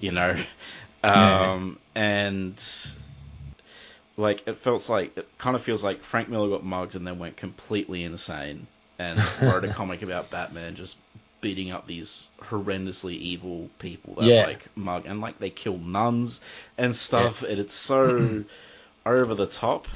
You 0.00 0.12
know, 0.12 0.36
Yeah. 1.14 1.52
um, 1.56 1.80
and 1.94 2.62
like 4.16 4.42
it 4.46 4.58
feels 4.58 4.88
like 4.88 5.16
it 5.16 5.28
kind 5.38 5.56
of 5.56 5.62
feels 5.62 5.82
like 5.82 6.04
Frank 6.04 6.28
Miller 6.28 6.48
got 6.50 6.64
mugged 6.64 6.94
and 6.94 7.06
then 7.06 7.18
went 7.18 7.36
completely 7.36 8.02
insane 8.02 8.68
and 8.98 9.30
wrote 9.38 9.64
a 9.64 9.68
comic 9.68 10.02
about 10.02 10.30
Batman 10.30 10.74
just 10.74 10.98
beating 11.42 11.70
up 11.72 11.86
these 11.86 12.28
horrendously 12.40 13.14
evil 13.18 13.68
people 13.78 14.14
that 14.14 14.24
Yeah. 14.24 14.46
like 14.46 14.66
mug 14.74 15.04
and 15.06 15.20
like 15.20 15.38
they 15.38 15.50
kill 15.50 15.76
nuns 15.76 16.40
and 16.78 16.96
stuff 16.96 17.42
and 17.42 17.58
it's 17.60 17.74
so 17.74 18.44
over 19.06 19.34
the 19.34 19.46
top 19.46 19.86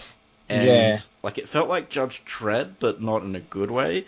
and 0.51 0.67
Yeah. 0.67 0.99
like 1.23 1.39
it 1.39 1.49
felt 1.49 1.69
like 1.71 1.89
Judge 1.89 2.23
Dredd 2.27 2.75
but 2.81 3.01
not 3.01 3.23
in 3.23 3.35
a 3.35 3.41
good 3.41 3.71
way 3.71 4.05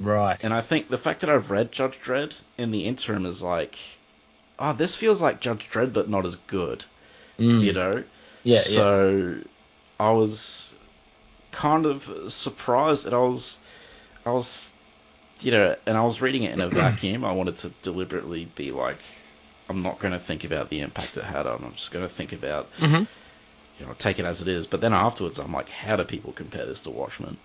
Right. 0.00 0.42
and 0.42 0.52
I 0.54 0.62
think 0.62 0.88
the 0.88 0.98
fact 0.98 1.20
that 1.20 1.30
I've 1.30 1.50
read 1.50 1.70
Judge 1.70 1.98
Dredd 2.02 2.32
in 2.58 2.70
the 2.72 2.86
interim 2.86 3.26
is 3.26 3.42
like 3.42 3.78
oh 4.58 4.72
this 4.72 4.96
feels 4.96 5.22
like 5.22 5.40
Judge 5.40 5.68
Dredd 5.70 5.92
but 5.92 6.08
not 6.08 6.26
as 6.26 6.36
good 6.36 6.84
Mm. 7.38 7.62
you 7.64 7.72
know 7.72 7.92
Yeah. 8.42 8.54
yeah. 8.56 8.60
so 8.60 9.36
I 9.98 10.10
was 10.10 10.74
kind 11.52 11.84
of 11.86 12.10
surprised 12.32 13.04
that 13.04 13.14
I 13.14 13.18
was 13.18 13.58
I 14.24 14.30
was 14.30 14.72
you 15.42 15.50
know, 15.50 15.76
and 15.86 15.96
I 15.96 16.04
was 16.04 16.20
reading 16.20 16.42
it 16.44 16.52
in 16.52 16.60
a 16.60 16.68
vacuum. 16.82 17.24
I 17.24 17.32
wanted 17.32 17.56
to 17.58 17.70
deliberately 17.82 18.44
be 18.54 18.70
like, 18.72 18.98
I'm 19.68 19.82
not 19.82 19.98
going 20.00 20.12
to 20.12 20.18
think 20.18 20.44
about 20.44 20.68
the 20.70 20.80
impact 20.80 21.16
it 21.16 21.24
had 21.24 21.46
on. 21.46 21.62
I'm 21.64 21.74
just 21.74 21.92
going 21.92 22.06
to 22.06 22.12
think 22.12 22.32
about, 22.32 22.68
Mhm. 22.78 23.06
you 23.78 23.86
know, 23.86 23.94
take 23.98 24.18
it 24.18 24.24
as 24.24 24.42
it 24.42 24.48
is. 24.48 24.66
But 24.66 24.80
then 24.80 24.92
afterwards, 24.92 25.38
I'm 25.38 25.52
like, 25.52 25.68
how 25.68 25.96
do 25.96 26.04
people 26.04 26.32
compare 26.32 26.66
this 26.66 26.80
to 26.82 26.90
Watchmen? 26.90 27.36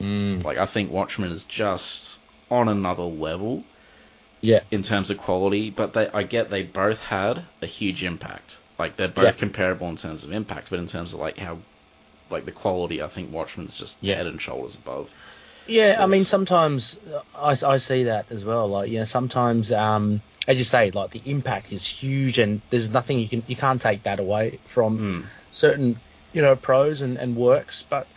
Mm. 0.00 0.42
Like, 0.44 0.58
I 0.58 0.66
think 0.66 0.90
Watchmen 0.90 1.30
is 1.30 1.44
just 1.44 2.18
on 2.50 2.68
another 2.68 3.02
level 3.04 3.64
Yeah. 4.40 4.60
in 4.70 4.82
terms 4.82 5.10
of 5.10 5.18
quality. 5.18 5.70
But 5.70 5.92
they, 5.92 6.08
I 6.08 6.22
get 6.22 6.50
they 6.50 6.62
both 6.62 7.00
had 7.00 7.44
a 7.60 7.66
huge 7.66 8.02
impact. 8.02 8.56
Like, 8.78 8.96
they're 8.96 9.08
both 9.08 9.24
Yeah. 9.24 9.30
comparable 9.32 9.88
in 9.88 9.96
terms 9.96 10.24
of 10.24 10.32
impact, 10.32 10.68
but 10.70 10.78
in 10.78 10.86
terms 10.88 11.12
of 11.12 11.20
like 11.20 11.38
how, 11.38 11.58
like 12.30 12.46
the 12.46 12.52
quality, 12.52 13.02
I 13.02 13.08
think 13.08 13.30
Watchmen's 13.30 13.74
just 13.78 13.96
Yeah. 14.00 14.16
head 14.16 14.26
and 14.26 14.40
shoulders 14.40 14.74
above. 14.74 15.10
Yeah, 15.66 15.96
I 16.00 16.06
mean, 16.06 16.24
sometimes 16.24 16.98
I, 17.34 17.56
I 17.64 17.76
see 17.76 18.04
that 18.04 18.30
as 18.30 18.44
well. 18.44 18.68
Like, 18.68 18.90
you 18.90 18.98
know, 18.98 19.04
sometimes, 19.04 19.70
um, 19.72 20.22
as 20.48 20.58
you 20.58 20.64
say, 20.64 20.90
like 20.90 21.10
the 21.10 21.30
impact 21.30 21.72
is 21.72 21.86
huge, 21.86 22.38
and 22.38 22.62
there's 22.70 22.90
nothing 22.90 23.18
you 23.20 23.28
can 23.28 23.44
you 23.46 23.56
can't 23.56 23.80
take 23.80 24.02
that 24.04 24.18
away 24.20 24.60
from 24.66 24.98
Mm. 24.98 25.24
certain, 25.50 26.00
you 26.32 26.42
know, 26.42 26.56
pros 26.56 27.00
and, 27.00 27.16
and 27.16 27.36
works. 27.36 27.84
But 27.88 28.08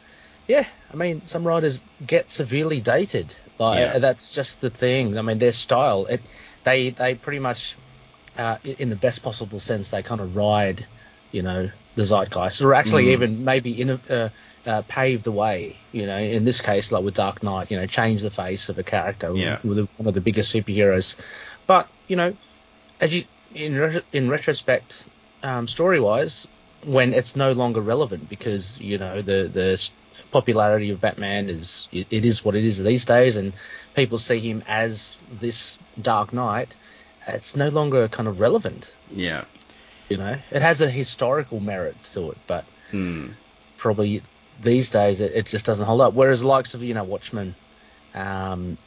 yeah, 0.47 0.65
I 0.91 0.95
mean, 0.95 1.27
some 1.27 1.45
writers 1.45 1.83
get 2.03 2.31
severely 2.31 2.81
dated. 2.81 3.35
Like 3.59 3.79
Yeah. 3.79 3.99
that's 3.99 4.29
just 4.29 4.61
the 4.61 4.69
thing. 4.71 5.17
I 5.17 5.21
mean, 5.21 5.37
their 5.37 5.51
style, 5.51 6.05
it, 6.07 6.27
they 6.63 6.89
they 6.91 7.15
pretty 7.15 7.39
much, 7.39 7.77
uh, 8.35 8.57
in 8.63 8.89
the 8.89 8.95
best 8.95 9.21
possible 9.21 9.59
sense, 9.59 9.89
they 9.89 10.01
kind 10.03 10.21
of 10.21 10.35
ride, 10.35 10.87
you 11.31 11.43
know, 11.43 11.69
the 11.95 12.03
zeitgeist, 12.05 12.61
or 12.61 12.73
actually 12.73 13.05
Mm. 13.05 13.11
even 13.11 13.43
maybe 13.43 13.79
in 13.79 13.89
a, 13.91 14.01
uh, 14.09 14.29
uh, 14.65 14.81
pave 14.88 15.24
the 15.24 15.31
way. 15.31 15.75
You 15.91 16.05
know, 16.07 16.17
in 16.17 16.45
this 16.45 16.62
case, 16.62 16.91
like 16.91 17.03
with 17.03 17.13
Dark 17.15 17.43
Knight, 17.43 17.72
you 17.72 17.77
know, 17.79 17.86
change 17.86 18.22
the 18.22 18.31
face 18.31 18.69
of 18.69 18.77
a 18.79 18.84
character 18.84 19.34
Yeah. 19.36 19.60
with 19.63 19.88
one 19.98 20.07
of 20.07 20.13
the 20.13 20.22
biggest 20.22 20.53
superheroes. 20.53 21.15
But 21.67 21.88
you 22.07 22.15
know, 22.15 22.36
as 23.00 23.13
you 23.13 23.24
in 23.53 23.75
re- 23.77 24.01
in 24.12 24.29
retrospect, 24.29 25.05
um, 25.43 25.67
story 25.67 26.00
wise, 26.00 26.48
when 26.84 27.13
it's 27.13 27.36
no 27.36 27.51
longer 27.53 27.81
relevant 27.81 28.29
because 28.29 28.79
you 28.79 28.98
know 28.98 29.22
the 29.22 29.50
the 29.51 29.89
popularity 30.31 30.89
of 30.91 31.00
Batman 31.01 31.50
is 31.50 31.88
it, 31.91 32.07
it 32.10 32.25
is 32.25 32.43
what 32.43 32.55
it 32.55 32.65
is 32.65 32.81
these 32.84 33.05
days, 33.05 33.36
and 33.36 33.53
people 33.95 34.17
see 34.17 34.39
him 34.39 34.63
as 34.67 35.15
this 35.39 35.77
Dark 36.01 36.34
Knight. 36.34 36.75
It's 37.27 37.55
no 37.55 37.69
longer 37.69 38.07
kind 38.07 38.27
of 38.27 38.39
relevant. 38.39 38.93
Yeah. 39.12 39.45
You 40.10 40.17
know, 40.17 40.38
it 40.51 40.62
has 40.62 40.81
a 40.81 40.89
historical 40.89 41.60
merit 41.60 41.95
to 42.13 42.31
it, 42.31 42.38
but 42.45 42.65
Mm. 42.91 43.34
probably 43.77 44.22
these 44.62 44.89
days 44.89 45.21
it, 45.21 45.31
it 45.33 45.45
just 45.45 45.65
doesn't 45.65 45.85
hold 45.85 46.01
up. 46.01 46.13
Whereas 46.13 46.41
the 46.41 46.47
likes 46.47 46.74
of 46.74 46.83
you 46.83 46.93
know 46.93 47.03
Watchmen, 47.03 47.55
um, 48.13 48.77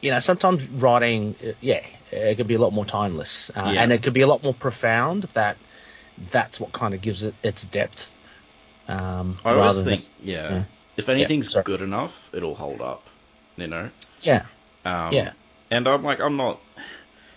you 0.00 0.10
know, 0.10 0.18
sometimes 0.20 0.66
writing, 0.68 1.34
uh, 1.46 1.52
yeah, 1.60 1.84
it 2.12 2.36
could 2.36 2.46
be 2.46 2.54
a 2.54 2.58
lot 2.58 2.72
more 2.72 2.84
timeless, 2.84 3.50
uh, 3.56 3.70
Yeah. 3.74 3.82
and 3.82 3.92
it 3.92 4.02
could 4.02 4.14
be 4.14 4.22
a 4.22 4.26
lot 4.26 4.42
more 4.42 4.54
profound. 4.54 5.28
That 5.34 5.56
that's 6.30 6.58
what 6.60 6.72
kind 6.72 6.94
of 6.94 7.00
gives 7.00 7.22
it 7.22 7.34
its 7.42 7.64
depth. 7.64 8.12
Um, 8.88 9.36
I 9.44 9.50
always 9.50 9.66
rather 9.66 9.84
think, 9.84 10.02
than, 10.18 10.28
yeah, 10.28 10.50
yeah. 10.50 10.64
if 10.96 11.08
anything's 11.08 11.50
sorry. 11.52 11.64
good 11.64 11.82
enough, 11.82 12.30
it'll 12.32 12.54
hold 12.54 12.80
up. 12.80 13.04
You 13.56 13.66
know. 13.66 13.90
yeah, 14.20 14.46
Um, 14.84 15.12
Yeah. 15.12 15.32
And 15.70 15.86
I'm 15.86 16.02
like, 16.02 16.20
I'm 16.20 16.36
not, 16.36 16.60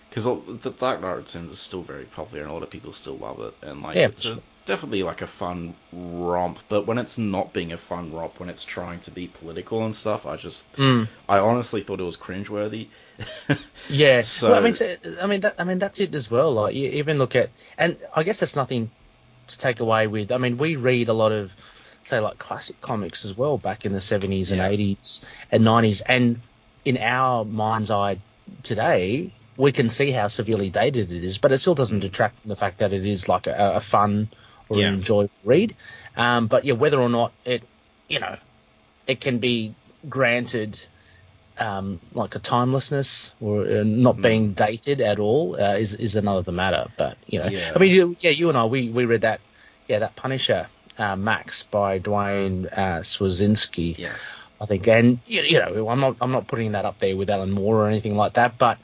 because 0.08 0.24
the 0.24 0.70
Dark 0.70 1.02
Knight 1.02 1.12
Returns 1.12 1.50
is 1.50 1.58
still 1.58 1.82
very 1.82 2.04
popular 2.04 2.42
and 2.42 2.50
a 2.50 2.54
lot 2.54 2.62
of 2.62 2.70
people 2.70 2.92
still 2.94 3.18
love 3.18 3.40
it, 3.40 3.54
and 3.60 3.82
like 3.82 3.96
Yeah, 3.96 4.06
it's 4.06 4.24
a. 4.24 4.40
definitely 4.64 5.02
like 5.02 5.22
a 5.22 5.26
fun 5.26 5.74
romp. 5.92 6.58
But 6.68 6.86
when 6.86 6.98
it's 6.98 7.18
not 7.18 7.52
being 7.52 7.72
a 7.72 7.76
fun 7.76 8.12
romp, 8.12 8.38
when 8.40 8.48
it's 8.48 8.64
trying 8.64 9.00
to 9.00 9.10
be 9.10 9.26
political 9.28 9.84
and 9.84 9.94
stuff, 9.94 10.26
I 10.26 10.36
just, 10.36 10.70
Mm. 10.76 11.08
I 11.28 11.38
honestly 11.38 11.82
thought 11.82 12.00
it 12.00 12.04
was 12.04 12.16
cringeworthy. 12.16 12.88
yeah. 13.88 14.22
So- 14.22 14.50
well, 14.50 14.58
I 14.58 14.60
mean, 14.62 14.74
so- 14.76 14.96
I 15.20 15.26
mean, 15.26 15.40
that, 15.40 15.56
I 15.58 15.64
mean, 15.64 15.78
that's 15.78 16.00
it 16.00 16.14
as 16.14 16.30
well. 16.30 16.52
Like, 16.52 16.74
you 16.74 16.88
even 16.90 17.18
look 17.18 17.34
at, 17.36 17.50
and 17.76 17.96
I 18.14 18.22
guess 18.22 18.40
that's 18.40 18.56
nothing 18.56 18.90
to 19.48 19.58
take 19.58 19.80
away 19.80 20.06
with. 20.06 20.30
I 20.32 20.38
mean, 20.38 20.58
we 20.58 20.76
read 20.76 21.08
a 21.08 21.12
lot 21.12 21.32
of, 21.32 21.52
say, 22.04 22.20
like 22.20 22.38
classic 22.38 22.80
comics 22.80 23.24
as 23.24 23.36
well 23.36 23.58
back 23.58 23.84
in 23.84 23.92
the 23.92 24.00
seventies 24.00 24.50
and 24.50 24.58
Yeah. 24.58 24.68
eighties 24.68 25.20
and 25.50 25.64
nineties, 25.64 26.00
and 26.00 26.40
in 26.84 26.98
our 26.98 27.44
mind's 27.44 27.90
eye 27.90 28.18
today, 28.62 29.32
we 29.56 29.70
can 29.72 29.88
see 29.88 30.10
how 30.10 30.28
severely 30.28 30.70
dated 30.70 31.12
it 31.12 31.22
is, 31.24 31.38
but 31.38 31.52
it 31.52 31.58
still 31.58 31.74
doesn't 31.74 32.00
detract 32.00 32.40
from 32.40 32.48
the 32.48 32.56
fact 32.56 32.78
that 32.78 32.92
it 32.92 33.04
is 33.06 33.28
like 33.28 33.46
a, 33.46 33.74
a 33.76 33.80
fun 33.80 34.28
or 34.72 34.80
Yeah. 34.80 34.88
an 34.88 34.94
enjoyable 34.96 35.32
read. 35.44 35.76
Um, 36.16 36.48
but 36.48 36.64
yeah, 36.64 36.74
whether 36.74 37.00
or 37.00 37.08
not 37.10 37.34
it, 37.44 37.68
you 38.08 38.20
know, 38.20 38.36
it 39.06 39.20
can 39.20 39.38
be 39.38 39.76
granted 40.08 40.80
um, 41.58 42.00
like 42.12 42.34
a 42.34 42.40
timelessness 42.40 43.34
or 43.40 43.62
uh, 43.62 43.82
not 43.84 44.16
Hmm. 44.16 44.22
being 44.22 44.54
dated 44.54 45.00
at 45.00 45.18
all 45.18 45.56
uh, 45.60 45.76
is 45.76 45.94
is 45.94 46.16
another 46.16 46.52
matter. 46.52 46.88
But 46.96 47.18
you 47.26 47.38
know, 47.40 47.48
Yeah. 47.48 47.72
I 47.74 47.78
mean, 47.78 47.92
you, 47.92 48.16
yeah, 48.20 48.30
you 48.30 48.48
and 48.48 48.58
I, 48.58 48.64
we, 48.66 48.90
we 48.90 49.04
read 49.04 49.22
that, 49.22 49.42
yeah, 49.88 50.00
that 50.00 50.16
Punisher 50.16 50.68
uh, 50.98 51.16
Max 51.16 51.64
by 51.64 51.98
Duane 51.98 52.66
uh, 52.66 53.00
Swierczynski, 53.02 53.98
yes. 53.98 54.48
I 54.60 54.66
think, 54.66 54.86
and 54.88 55.20
you, 55.26 55.42
you 55.42 55.58
know, 55.60 55.88
I'm 55.88 56.00
not 56.00 56.16
I'm 56.20 56.32
not 56.32 56.48
putting 56.48 56.72
that 56.72 56.84
up 56.86 56.98
there 56.98 57.16
with 57.16 57.30
Alan 57.30 57.50
Moore 57.52 57.84
or 57.84 57.88
anything 57.88 58.16
like 58.16 58.34
that, 58.34 58.58
but 58.58 58.78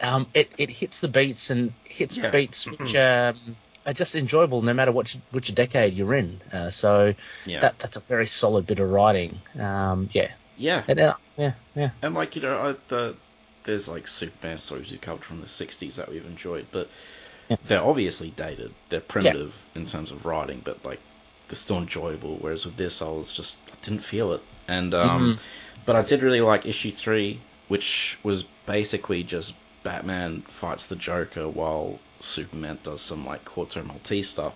um, 0.00 0.30
it 0.34 0.52
it 0.58 0.70
hits 0.70 1.00
the 1.00 1.08
beats 1.08 1.50
and 1.50 1.74
hits 1.84 2.16
Yeah. 2.16 2.30
beats 2.30 2.66
which 2.66 2.94
um, 2.96 3.56
are 3.88 3.94
just 3.94 4.14
enjoyable 4.14 4.62
no 4.62 4.74
matter 4.74 4.92
which 4.92 5.16
which 5.32 5.54
decade 5.54 5.94
you're 5.94 6.14
in. 6.14 6.40
Uh, 6.52 6.70
so 6.70 7.14
Yeah. 7.46 7.60
that 7.60 7.78
that's 7.78 7.96
a 7.96 8.00
very 8.00 8.26
solid 8.26 8.66
bit 8.66 8.78
of 8.80 8.90
writing. 8.90 9.40
Um, 9.58 10.08
yeah, 10.12 10.32
yeah. 10.56 10.84
and, 10.88 11.00
uh, 11.00 11.14
yeah, 11.36 11.54
yeah. 11.74 11.90
And 12.02 12.14
like 12.14 12.36
you 12.36 12.42
know, 12.42 12.58
I, 12.58 12.76
the 12.88 13.16
there's 13.64 13.88
like 13.88 14.06
Superman 14.08 14.58
stories 14.58 14.92
we 14.92 14.98
covered 14.98 15.24
from 15.24 15.40
the 15.40 15.46
'60s 15.48 15.96
that 15.96 16.10
we've 16.10 16.26
enjoyed, 16.26 16.66
but 16.70 16.88
Yeah. 17.50 17.56
they're 17.64 17.84
obviously 17.84 18.30
dated. 18.30 18.74
They're 18.88 19.00
primitive 19.00 19.64
in 19.74 19.86
terms 19.86 20.10
of 20.10 20.24
writing, 20.26 20.62
but 20.64 20.84
like 20.84 21.00
they're 21.48 21.56
still 21.56 21.78
enjoyable. 21.78 22.36
Whereas 22.36 22.66
with 22.66 22.76
this, 22.76 23.02
I 23.02 23.08
was 23.08 23.32
just 23.32 23.58
I 23.72 23.76
didn't 23.82 24.04
feel 24.04 24.32
it. 24.32 24.42
And 24.68 24.94
um, 24.94 25.34
Mhm. 25.34 25.38
but 25.86 25.96
I 25.96 26.02
did 26.02 26.22
really 26.22 26.40
like 26.40 26.66
issue 26.66 26.90
three, 26.92 27.40
which 27.68 28.18
was 28.22 28.44
basically 28.66 29.22
just 29.24 29.54
Batman 29.88 30.42
fights 30.42 30.86
the 30.86 30.96
Joker 30.96 31.48
while 31.48 32.00
Superman 32.20 32.78
does 32.82 33.02
some 33.02 33.24
like 33.24 33.44
Corto 33.44 33.84
Maltese 33.84 34.28
stuff. 34.30 34.54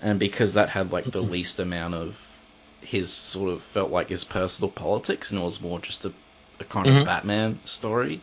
And 0.00 0.18
because 0.18 0.54
that 0.54 0.70
had 0.70 0.92
like 0.92 1.10
the 1.12 1.22
least 1.34 1.58
amount 1.58 1.94
of 1.94 2.42
his 2.80 3.12
sort 3.12 3.50
of 3.50 3.62
felt 3.62 3.90
like 3.90 4.08
his 4.08 4.24
personal 4.24 4.70
politics, 4.70 5.30
and 5.30 5.40
it 5.40 5.44
was 5.44 5.60
more 5.60 5.80
just 5.80 6.04
a, 6.04 6.12
a 6.60 6.64
kind 6.64 6.88
Mhm. 6.88 6.96
of 6.98 7.04
Batman 7.04 7.60
story. 7.64 8.22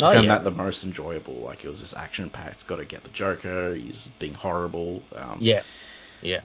Oh, 0.00 0.06
I 0.08 0.14
found 0.14 0.24
yeah. 0.24 0.30
that 0.30 0.44
the 0.44 0.50
most 0.50 0.84
enjoyable. 0.84 1.40
Like 1.42 1.64
it 1.64 1.68
was 1.68 1.80
this 1.80 1.94
action 1.94 2.30
packed. 2.30 2.66
Got 2.66 2.76
to 2.76 2.84
get 2.84 3.04
the 3.04 3.10
Joker. 3.10 3.74
He's 3.74 4.08
being 4.18 4.34
horrible. 4.34 5.04
Um, 5.14 5.40
Yeah, 5.40 5.62
yeah. 6.22 6.40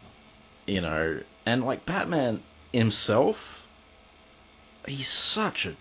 you 0.67 0.79
know, 0.81 1.22
and 1.45 1.63
like 1.65 1.86
Batman 1.86 2.43
himself, 2.72 3.67
he's 4.88 5.10
such 5.10 5.65
a 5.65 5.75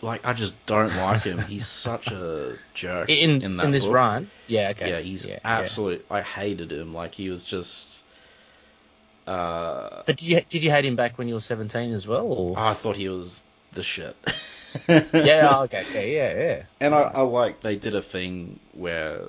like 0.00 0.24
I 0.26 0.32
just 0.32 0.54
don't 0.66 0.94
like 0.96 1.22
him. 1.22 1.38
He's 1.38 1.66
such 1.88 2.08
a 2.08 2.56
jerk 2.74 3.08
In 3.10 3.42
in 3.42 3.60
in, 3.60 3.70
this 3.70 3.84
book. 3.84 3.94
run, 3.94 4.30
yeah, 4.46 4.68
okay, 4.70 4.90
Yeah, 4.90 5.00
he's 5.00 5.24
yeah, 5.26 5.34
yeah. 5.34 5.38
absolute. 5.44 6.04
I 6.10 6.22
hated 6.22 6.70
him. 6.72 6.94
Like 6.94 7.14
he 7.14 7.30
was 7.30 7.42
just. 7.44 8.04
Uh, 9.26 10.02
But 10.06 10.16
did 10.16 10.22
you 10.22 10.40
did 10.48 10.62
you 10.62 10.70
hate 10.70 10.84
him 10.84 10.96
back 10.96 11.18
when 11.18 11.28
you 11.28 11.34
were 11.34 11.40
seventeen 11.40 11.92
as 11.92 12.06
well? 12.06 12.26
Or? 12.26 12.58
I 12.58 12.74
thought 12.74 12.96
he 12.96 13.08
was 13.08 13.42
the 13.72 13.82
shit. 13.82 14.16
yeah, 14.88 15.48
oh, 15.52 15.64
okay, 15.64 15.80
okay, 15.90 16.14
yeah, 16.14 16.42
yeah. 16.42 16.62
And 16.80 16.94
I. 16.94 17.02
I 17.02 17.20
like 17.22 17.60
they 17.60 17.76
did 17.76 17.94
a 17.94 18.00
thing 18.02 18.58
where, 18.72 19.20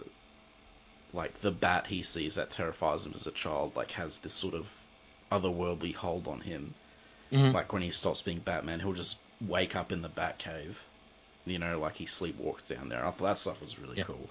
like 1.13 1.39
the 1.41 1.51
bat 1.51 1.88
he 1.88 2.01
sees 2.03 2.35
that 2.35 2.49
terrifies 2.51 3.05
him 3.05 3.13
as 3.15 3.27
a 3.27 3.31
child, 3.31 3.75
like 3.75 3.91
has 3.93 4.19
this 4.19 4.33
sort 4.33 4.53
of 4.53 4.69
otherworldly 5.31 5.93
hold 5.95 6.27
on 6.27 6.39
him. 6.39 6.73
Mhm. 7.31 7.53
Like 7.53 7.73
when 7.73 7.81
he 7.81 7.91
stops 7.91 8.21
being 8.21 8.39
Batman, 8.39 8.79
he'll 8.79 8.93
just 8.93 9.17
wake 9.48 9.75
up 9.75 9.91
in 9.91 10.01
the 10.01 10.10
Batcave. 10.10 10.75
You 11.46 11.60
know, 11.60 11.79
like 11.79 11.96
he 11.96 12.05
sleepwalks 12.05 12.67
down 12.67 12.89
there. 12.89 13.05
I 13.05 13.12
thought 13.12 13.25
that 13.25 13.39
stuff 13.39 13.62
was 13.62 13.79
really 13.79 13.98
Yeah. 13.98 14.03
cool. 14.03 14.29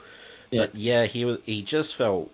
Yeah. 0.50 0.60
But 0.62 0.74
yeah, 0.74 1.04
he 1.06 1.24
was. 1.24 1.38
He 1.44 1.62
just 1.62 1.94
felt. 1.96 2.30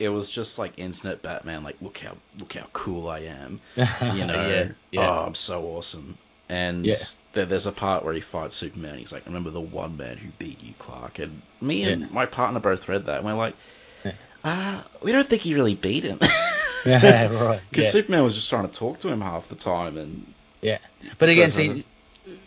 It 0.00 0.08
was 0.08 0.28
just 0.30 0.58
like 0.58 0.72
internet 0.78 1.22
Batman. 1.22 1.62
Like 1.62 1.76
look 1.80 1.98
how 1.98 2.16
look 2.38 2.54
how 2.54 2.66
cool 2.72 3.08
I 3.08 3.20
am. 3.20 3.60
You 4.14 4.26
know. 4.26 4.48
yeah, 4.50 4.66
yeah. 4.90 5.00
Oh, 5.08 5.24
I'm 5.26 5.34
so 5.34 5.64
awesome. 5.76 6.18
And 6.48 6.84
Yeah. 6.86 6.96
there, 7.32 7.46
there's 7.46 7.66
a 7.66 7.72
part 7.72 8.04
where 8.04 8.12
he 8.12 8.20
fights 8.20 8.56
Superman. 8.56 8.98
He's 8.98 9.12
like, 9.12 9.24
remember 9.26 9.50
the 9.50 9.60
one 9.60 9.96
man 9.96 10.16
who 10.18 10.28
beat 10.38 10.62
you, 10.62 10.74
Clark? 10.78 11.18
And 11.18 11.40
me 11.60 11.84
and 11.84 12.10
my 12.10 12.26
partner 12.26 12.60
both 12.60 12.88
read 12.88 13.06
that, 13.06 13.18
and 13.18 13.24
we're 13.26 13.34
like, 13.34 13.54
uh, 14.44 14.82
we 15.02 15.12
don't 15.12 15.28
think 15.28 15.42
he 15.42 15.54
really 15.54 15.74
beat 15.74 16.04
him. 16.04 16.18
yeah, 16.86 17.28
right. 17.32 17.60
Because. 17.70 17.90
Superman 17.90 18.24
was 18.24 18.34
just 18.34 18.50
trying 18.50 18.68
to 18.68 18.74
talk 18.74 19.00
to 19.00 19.08
him 19.08 19.20
half 19.22 19.48
the 19.48 19.54
time, 19.54 19.96
and 19.96 20.26
Yeah, 20.64 20.78
but 21.18 21.28
again, 21.28 21.50
see, 21.52 21.84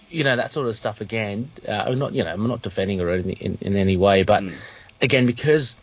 you 0.10 0.24
know 0.24 0.36
that 0.36 0.50
sort 0.52 0.68
of 0.68 0.76
stuff. 0.76 1.02
Again, 1.02 1.52
uh, 1.70 1.72
I'm 1.72 2.00
not, 2.00 2.14
you 2.14 2.24
know, 2.24 2.34
I'm 2.34 2.48
not 2.48 2.64
defending 2.64 2.98
her 3.00 3.14
in, 3.14 3.30
in, 3.30 3.58
in 3.62 3.76
any 3.76 3.96
way, 3.96 4.24
but 4.24 4.42
Mm. 4.42 4.54
again, 5.02 5.28
because 5.28 5.76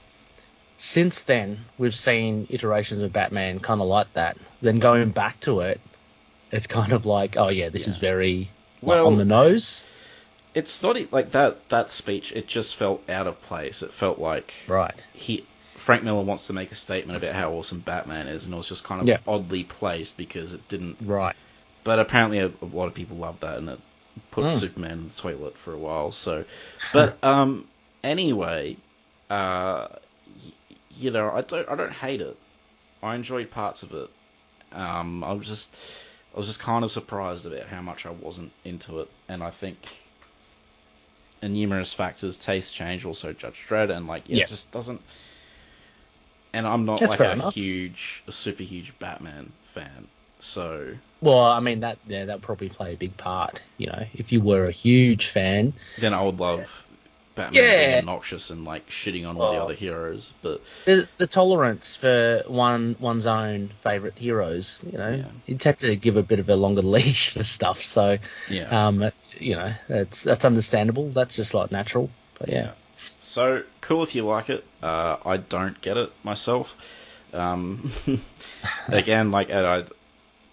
since 0.76 1.22
then 1.22 1.64
we've 1.78 1.94
seen 1.94 2.48
iterations 2.50 3.02
of 3.02 3.12
Batman 3.12 3.60
kind 3.60 3.80
of 3.80 3.86
like 3.86 4.12
that. 4.14 4.36
Then 4.62 4.80
going 4.80 5.10
back 5.10 5.38
to 5.40 5.60
it, 5.60 5.80
it's 6.50 6.66
kind 6.66 6.92
of 6.92 7.06
like, 7.06 7.36
oh 7.36 7.48
yeah, 7.50 7.68
this 7.68 7.86
is 7.86 7.94
Yeah. 7.94 8.00
very 8.00 8.50
like, 8.82 8.88
Well- 8.88 9.06
on 9.06 9.16
the 9.16 9.24
nose. 9.24 9.84
it's 10.54 10.82
not 10.82 10.96
like 11.12 11.30
that. 11.32 11.68
That 11.68 11.90
speech, 11.90 12.32
it 12.32 12.48
just 12.48 12.74
felt 12.74 13.08
out 13.08 13.28
of 13.28 13.40
place. 13.42 13.80
It 13.82 13.92
felt 13.92 14.18
like 14.18 14.52
Right. 14.66 15.00
he 15.12 15.44
Frank 15.76 16.02
Miller 16.02 16.22
wants 16.22 16.46
to 16.46 16.52
make 16.54 16.72
a 16.72 16.74
statement 16.74 17.16
about 17.18 17.34
how 17.34 17.52
awesome 17.52 17.78
Batman 17.80 18.26
is, 18.26 18.46
and 18.46 18.54
it 18.54 18.56
was 18.56 18.68
just 18.68 18.82
kind 18.84 19.02
of 19.02 19.06
Yeah. 19.06 19.18
oddly 19.28 19.64
placed 19.64 20.16
because 20.16 20.52
it 20.54 20.66
didn't. 20.68 20.96
Right. 21.02 21.36
But 21.84 21.98
apparently, 22.00 22.38
a, 22.40 22.48
a 22.62 22.66
lot 22.66 22.86
of 22.88 22.94
people 22.94 23.16
love 23.18 23.40
that, 23.40 23.58
and 23.58 23.68
it 23.70 23.80
put 24.30 24.52
Mm. 24.52 24.52
Superman 24.52 24.92
in 24.92 25.08
the 25.08 25.14
toilet 25.14 25.58
for 25.58 25.72
a 25.72 25.78
while. 25.78 26.12
So, 26.12 26.44
but 26.92 27.18
um, 27.24 27.68
anyway, 28.02 28.78
uh, 29.30 29.88
y- 30.26 30.52
you 30.90 31.10
know, 31.10 31.30
I 31.30 31.42
don't, 31.42 31.68
I 31.68 31.74
don't 31.76 31.92
hate 31.92 32.20
it. 32.20 32.38
I 33.02 33.14
enjoyed 33.14 33.50
parts 33.50 33.82
of 33.82 33.92
it. 33.94 34.10
Um, 34.72 35.24
I 35.24 35.32
was 35.32 35.46
just, 35.46 35.76
I 36.34 36.38
was 36.38 36.46
just 36.46 36.60
kind 36.60 36.84
of 36.84 36.92
surprised 36.92 37.46
about 37.46 37.68
how 37.68 37.82
much 37.82 38.06
I 38.06 38.10
wasn't 38.10 38.52
into 38.64 39.00
it, 39.00 39.10
and 39.28 39.42
I 39.42 39.50
think. 39.50 39.86
And 41.40 41.54
numerous 41.54 41.94
factors, 41.94 42.38
taste 42.38 42.74
change, 42.74 43.04
also 43.04 43.32
Judge 43.32 43.66
Dredd, 43.68 43.90
and 43.96 44.08
like 44.08 44.28
yeah, 44.28 44.38
Yeah. 44.38 44.40
it 44.40 44.46
just 44.46 44.72
doesn't. 44.72 45.00
And 46.54 46.66
I'm 46.66 46.86
not 46.86 47.04
That's 47.04 47.18
like 47.18 47.22
a 47.22 47.34
enough. 47.34 47.54
huge, 47.54 48.22
a 48.26 48.32
super 48.32 48.62
huge 48.62 48.98
Batman 48.98 49.52
fan, 49.64 50.08
so 50.44 50.94
Well, 51.20 51.40
I 51.40 51.60
mean 51.60 51.80
that 51.80 51.98
yeah, 52.06 52.26
that 52.26 52.42
probably 52.42 52.68
play 52.68 52.92
a 52.94 52.96
big 52.96 53.16
part. 53.16 53.60
You 53.78 53.86
know, 53.88 54.06
if 54.14 54.30
you 54.32 54.40
were 54.40 54.64
a 54.64 54.72
huge 54.72 55.28
fan, 55.28 55.72
then 55.98 56.12
I 56.14 56.22
would 56.22 56.38
love 56.38 56.84
Batman 57.34 57.74
being 57.74 57.94
obnoxious 57.98 58.50
and 58.50 58.64
like 58.64 58.88
shitting 58.88 59.26
on 59.28 59.36
all 59.36 59.50
the 59.50 59.58
Oh. 59.58 59.64
other 59.64 59.74
heroes. 59.74 60.32
But 60.42 60.60
the, 60.84 61.08
the 61.18 61.26
tolerance 61.26 61.96
for 61.96 62.42
one 62.46 62.96
one's 63.00 63.26
own 63.26 63.70
favorite 63.82 64.18
heroes, 64.18 64.84
you 64.90 64.98
know, 64.98 65.10
Yeah. 65.10 65.24
you'd 65.46 65.62
have 65.64 65.78
to 65.78 65.96
give 65.96 66.16
a 66.16 66.22
bit 66.22 66.40
of 66.40 66.48
a 66.50 66.56
longer 66.56 66.82
leash 66.96 67.30
for 67.30 67.42
stuff. 67.42 67.82
So, 67.82 68.18
yeah, 68.50 68.86
um, 68.86 69.10
you 69.40 69.56
know, 69.56 69.72
that's 69.88 70.22
that's 70.22 70.44
understandable. 70.44 71.08
That's 71.10 71.34
just 71.34 71.54
like 71.54 71.72
natural. 71.72 72.10
But 72.38 72.50
yeah, 72.50 72.72
So 72.96 73.62
cool 73.80 74.02
if 74.02 74.14
you 74.14 74.26
like 74.26 74.50
it. 74.50 74.64
Uh, 74.82 75.16
I 75.24 75.38
don't 75.38 75.80
get 75.80 75.96
it 75.96 76.12
myself. 76.22 76.76
Um, 77.32 77.90
again, 78.88 79.30
like 79.30 79.50
I 79.50 79.84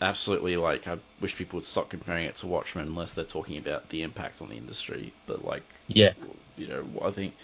absolutely 0.01 0.58
like. 0.58 0.88
I 0.88 1.00
wish 1.20 1.36
people 1.38 1.58
would 1.58 1.65
stop 1.65 1.89
comparing 1.89 2.25
it 2.25 2.36
to 2.38 2.48
Watchmen 2.48 2.88
unless 2.88 3.13
they're 3.13 3.25
talking 3.25 3.58
about 3.58 3.89
the 3.89 4.03
impact 4.03 4.41
on 4.41 4.50
the 4.50 4.58
industry. 4.58 5.15
But 5.25 5.43
like, 5.46 5.75
yeah, 5.88 6.13
you 6.55 6.67
know, 6.67 7.01
I 7.03 7.12
think 7.12 7.38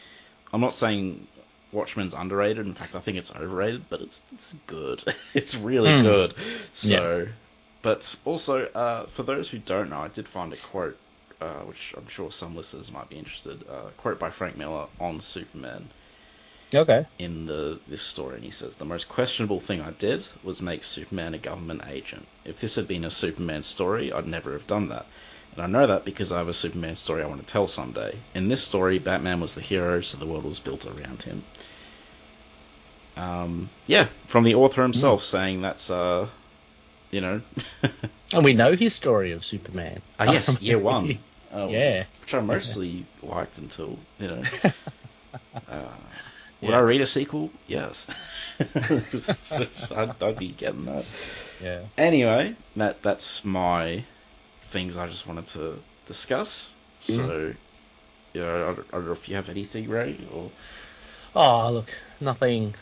I'm 0.53 0.61
not 0.61 0.75
saying 0.75 1.27
Watchmen's 1.71 2.13
underrated. 2.13 2.65
In 2.65 2.73
fact, 2.73 2.95
I 2.95 2.99
think 2.99 3.17
it's 3.17 3.35
overrated, 3.35 3.89
but 3.89 4.01
it's 4.01 4.23
it's 4.31 4.53
good. 4.67 5.03
it's 5.33 5.55
really 5.55 5.93
Hmm. 5.93 5.93
good. 5.93 6.35
So, 6.73 7.29
but 7.81 8.15
also 8.25 8.65
uh, 8.67 9.07
for 9.07 9.23
those 9.23 9.49
who 9.49 9.59
don't 9.59 9.89
know, 9.89 9.99
I 10.01 10.07
did 10.09 10.27
find 10.27 10.53
a 10.53 10.57
quote, 10.57 10.99
uh, 11.41 11.61
which 11.61 11.93
I'm 11.97 12.07
sure 12.07 12.31
some 12.31 12.55
listeners 12.55 12.91
might 12.91 13.09
be 13.09 13.17
interested. 13.17 13.63
Uh, 13.67 13.91
quote 13.97 14.19
by 14.19 14.29
Frank 14.31 14.57
Miller 14.57 14.87
on 14.99 15.21
Superman 15.21 15.91
okay, 16.73 17.05
in 17.19 17.45
the 17.45 17.79
this 17.87 18.01
story, 18.01 18.35
and 18.35 18.43
he 18.43 18.51
says 18.51 18.75
the 18.75 18.85
most 18.85 19.07
questionable 19.09 19.59
thing 19.59 19.81
I 19.81 19.91
did 19.91 20.25
was 20.43 20.61
make 20.61 20.83
Superman 20.83 21.33
a 21.33 21.37
government 21.37 21.81
agent. 21.87 22.25
If 22.45 22.59
this 22.61 22.75
had 22.75 22.87
been 22.87 23.05
a 23.05 23.09
Superman 23.09 23.63
story, 23.63 24.11
I'd 24.11 24.27
never 24.27 24.53
have 24.53 24.67
done 24.67 24.89
that. 24.89 25.05
And 25.55 25.63
I 25.63 25.67
know 25.67 25.87
that 25.87 26.05
because 26.05 26.31
I 26.31 26.37
have 26.37 26.47
a 26.47 26.53
Superman 26.53 26.95
story 26.95 27.23
I 27.23 27.25
want 27.25 27.41
to 27.45 27.51
tell 27.51 27.67
someday. 27.67 28.15
In 28.35 28.47
this 28.47 28.63
story, 28.63 28.99
Batman 28.99 29.39
was 29.41 29.55
the 29.55 29.61
hero, 29.61 30.01
so 30.01 30.17
the 30.17 30.25
world 30.25 30.43
was 30.43 30.59
built 30.59 30.85
around 30.85 31.23
him. 31.23 31.43
Um, 33.15 33.69
yeah, 33.87 34.07
from 34.27 34.43
the 34.43 34.53
author 34.53 34.83
himself 34.83 35.23
saying 35.23 35.61
that's 35.61 35.89
uh, 35.89 36.27
you 37.09 37.21
know, 37.21 37.41
and 38.33 38.45
we 38.45 38.53
know 38.53 38.73
his 38.73 38.93
story 38.93 39.31
of 39.31 39.43
Superman. 39.43 40.01
ah 40.19 40.31
yes, 40.31 40.61
year 40.61 40.77
one. 40.77 41.17
Um, 41.51 41.69
Yeah. 41.69 42.03
which 42.21 42.33
I 42.33 42.41
mostly 42.41 43.05
liked 43.23 43.57
until 43.57 43.97
you 44.19 44.27
know. 44.27 44.41
Uh, 45.69 45.83
would 46.61 46.71
Yeah. 46.71 46.77
I 46.77 46.79
read 46.81 47.01
a 47.01 47.05
sequel? 47.05 47.51
Yes. 47.67 48.07
I'd, 48.59 50.21
I'd 50.21 50.37
be 50.37 50.49
getting 50.49 50.85
that. 50.85 51.05
Yeah. 51.61 51.81
Anyway, 51.97 52.55
that 52.75 53.01
that's 53.01 53.43
my 53.45 54.03
things 54.63 54.97
I 54.97 55.07
just 55.07 55.25
wanted 55.27 55.47
to 55.47 55.79
discuss. 56.05 56.69
So, 56.99 57.53
you 58.33 58.41
know, 58.41 58.55
I, 58.71 58.75
don't- 58.75 58.87
I 58.89 58.97
don't 58.97 59.05
know 59.05 59.11
if 59.13 59.29
you 59.29 59.35
have 59.35 59.49
anything, 59.49 59.89
Ray, 59.89 60.17
or 60.33 60.51
Oh, 61.35 61.71
look, 61.71 61.93
nothing 62.19 62.73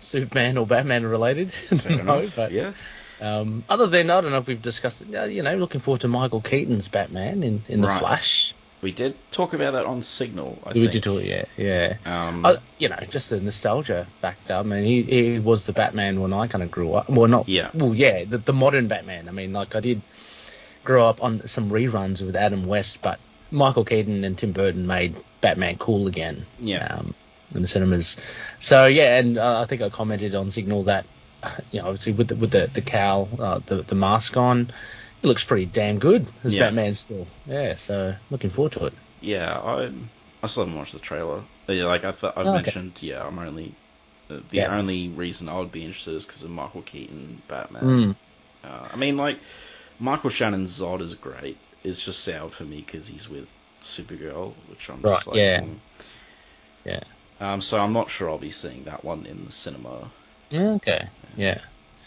Superman 0.00 0.58
or 0.58 0.66
Batman 0.66 1.04
related. 1.06 1.52
fair 1.54 2.02
no, 2.02 2.18
enough. 2.18 2.34
but 2.36 2.50
yeah, 2.52 2.72
um, 3.20 3.64
other 3.68 3.86
than 3.86 4.10
I 4.10 4.20
don't 4.20 4.30
know 4.32 4.38
if 4.38 4.46
we've 4.46 4.60
discussed 4.60 5.02
it. 5.02 5.30
You 5.30 5.42
know, 5.42 5.54
looking 5.56 5.80
forward 5.80 6.00
to 6.02 6.08
Michael 6.08 6.40
Keaton's 6.40 6.88
Batman 6.88 7.42
in 7.42 7.64
in 7.68 7.80
the 7.82 7.88
Right. 7.88 8.00
Flash. 8.00 8.54
We 8.82 8.92
did 8.92 9.16
talk 9.30 9.52
about 9.52 9.72
that 9.72 9.86
on 9.86 10.02
Signal. 10.02 10.58
I 10.64 10.72
we 10.72 10.80
think. 10.80 10.92
did 10.92 11.02
talk, 11.02 11.22
yeah, 11.22 11.44
yeah. 11.56 11.96
Um, 12.06 12.44
Uh, 12.44 12.56
you 12.78 12.88
know, 12.88 12.98
just 13.10 13.30
the 13.30 13.40
nostalgia 13.40 14.06
factor. 14.20 14.54
I 14.54 14.62
mean, 14.62 14.84
he, 14.84 15.02
he 15.02 15.38
was 15.38 15.64
the 15.64 15.72
Batman 15.72 16.20
when 16.20 16.32
I 16.32 16.46
kind 16.46 16.62
of 16.62 16.70
grew 16.70 16.94
up. 16.94 17.08
Well, 17.08 17.28
not. 17.28 17.48
Yeah. 17.48 17.70
Well, 17.74 17.94
yeah, 17.94 18.24
the, 18.24 18.38
the 18.38 18.52
modern 18.52 18.88
Batman. 18.88 19.28
I 19.28 19.32
mean, 19.32 19.52
like 19.52 19.74
I 19.74 19.80
did 19.80 20.02
grow 20.84 21.06
up 21.06 21.22
on 21.22 21.46
some 21.46 21.70
reruns 21.70 22.24
with 22.24 22.36
Adam 22.36 22.66
West, 22.66 23.02
but 23.02 23.20
Michael 23.50 23.84
Keaton 23.84 24.24
and 24.24 24.38
Tim 24.38 24.52
Burton 24.52 24.86
made 24.86 25.16
Batman 25.40 25.76
cool 25.78 26.06
again. 26.06 26.46
Yeah. 26.58 26.86
Um, 26.86 27.14
in 27.54 27.62
the 27.62 27.68
cinemas. 27.68 28.16
So 28.60 28.86
yeah, 28.86 29.18
and 29.18 29.36
uh, 29.36 29.60
I 29.60 29.66
think 29.66 29.82
I 29.82 29.88
commented 29.88 30.34
on 30.34 30.50
Signal 30.50 30.84
that, 30.84 31.04
you 31.72 31.80
know, 31.80 31.88
obviously 31.88 32.12
with 32.12 32.28
the, 32.28 32.36
with 32.36 32.52
the 32.52 32.70
the 32.72 32.80
cowl, 32.80 33.28
uh, 33.38 33.60
the 33.66 33.82
the 33.82 33.94
mask 33.94 34.36
on. 34.36 34.72
It 35.22 35.26
looks 35.26 35.44
pretty 35.44 35.66
damn 35.66 35.98
good 35.98 36.26
as 36.44 36.54
Yeah. 36.54 36.64
Batman 36.66 36.94
still. 36.94 37.26
Yeah, 37.46 37.74
so 37.74 38.14
looking 38.30 38.50
forward 38.50 38.72
to 38.72 38.86
it. 38.86 38.94
yeah, 39.20 39.58
I 39.58 39.90
I 40.42 40.46
still 40.46 40.64
haven't 40.64 40.78
watched 40.78 40.92
the 40.94 40.98
trailer. 40.98 41.42
Yeah, 41.68 41.84
like 41.84 42.04
I 42.04 42.12
th- 42.12 42.32
I've 42.36 42.46
Oh, 42.46 42.54
okay. 42.54 42.62
mentioned, 42.62 43.02
yeah, 43.02 43.24
I'm 43.26 43.38
only 43.38 43.74
the, 44.28 44.42
Yeah. 44.52 44.76
only 44.76 45.08
reason 45.08 45.48
I 45.48 45.58
would 45.58 45.72
be 45.72 45.84
interested 45.84 46.14
is 46.14 46.24
because 46.24 46.42
of 46.44 46.50
Michael 46.50 46.82
Keaton 46.82 47.42
Batman. 47.48 47.82
Mm. 47.82 48.16
Uh, 48.64 48.88
I 48.92 48.96
mean, 48.96 49.16
like 49.16 49.38
Michael 49.98 50.30
Shannon's 50.30 50.80
Zod 50.80 51.00
is 51.02 51.14
great. 51.14 51.56
It's 51.84 52.02
just 52.04 52.20
sour 52.24 52.48
for 52.48 52.64
me 52.64 52.82
because 52.86 53.08
he's 53.08 53.28
with 53.28 53.48
Supergirl, 53.82 54.54
which 54.68 54.88
I'm 54.88 55.02
just 55.02 55.26
like, 55.26 55.36
yeah. 55.36 55.60
mm. 55.60 55.74
Yeah. 56.84 57.00
Um, 57.40 57.60
so 57.60 57.78
I'm 57.80 57.92
not 57.92 58.10
sure 58.10 58.28
I'll 58.30 58.38
be 58.38 58.50
seeing 58.50 58.84
that 58.84 59.04
one 59.04 59.26
in 59.26 59.44
the 59.46 59.52
cinema. 59.52 60.10
Okay. 60.52 61.08
yeah. 61.36 61.60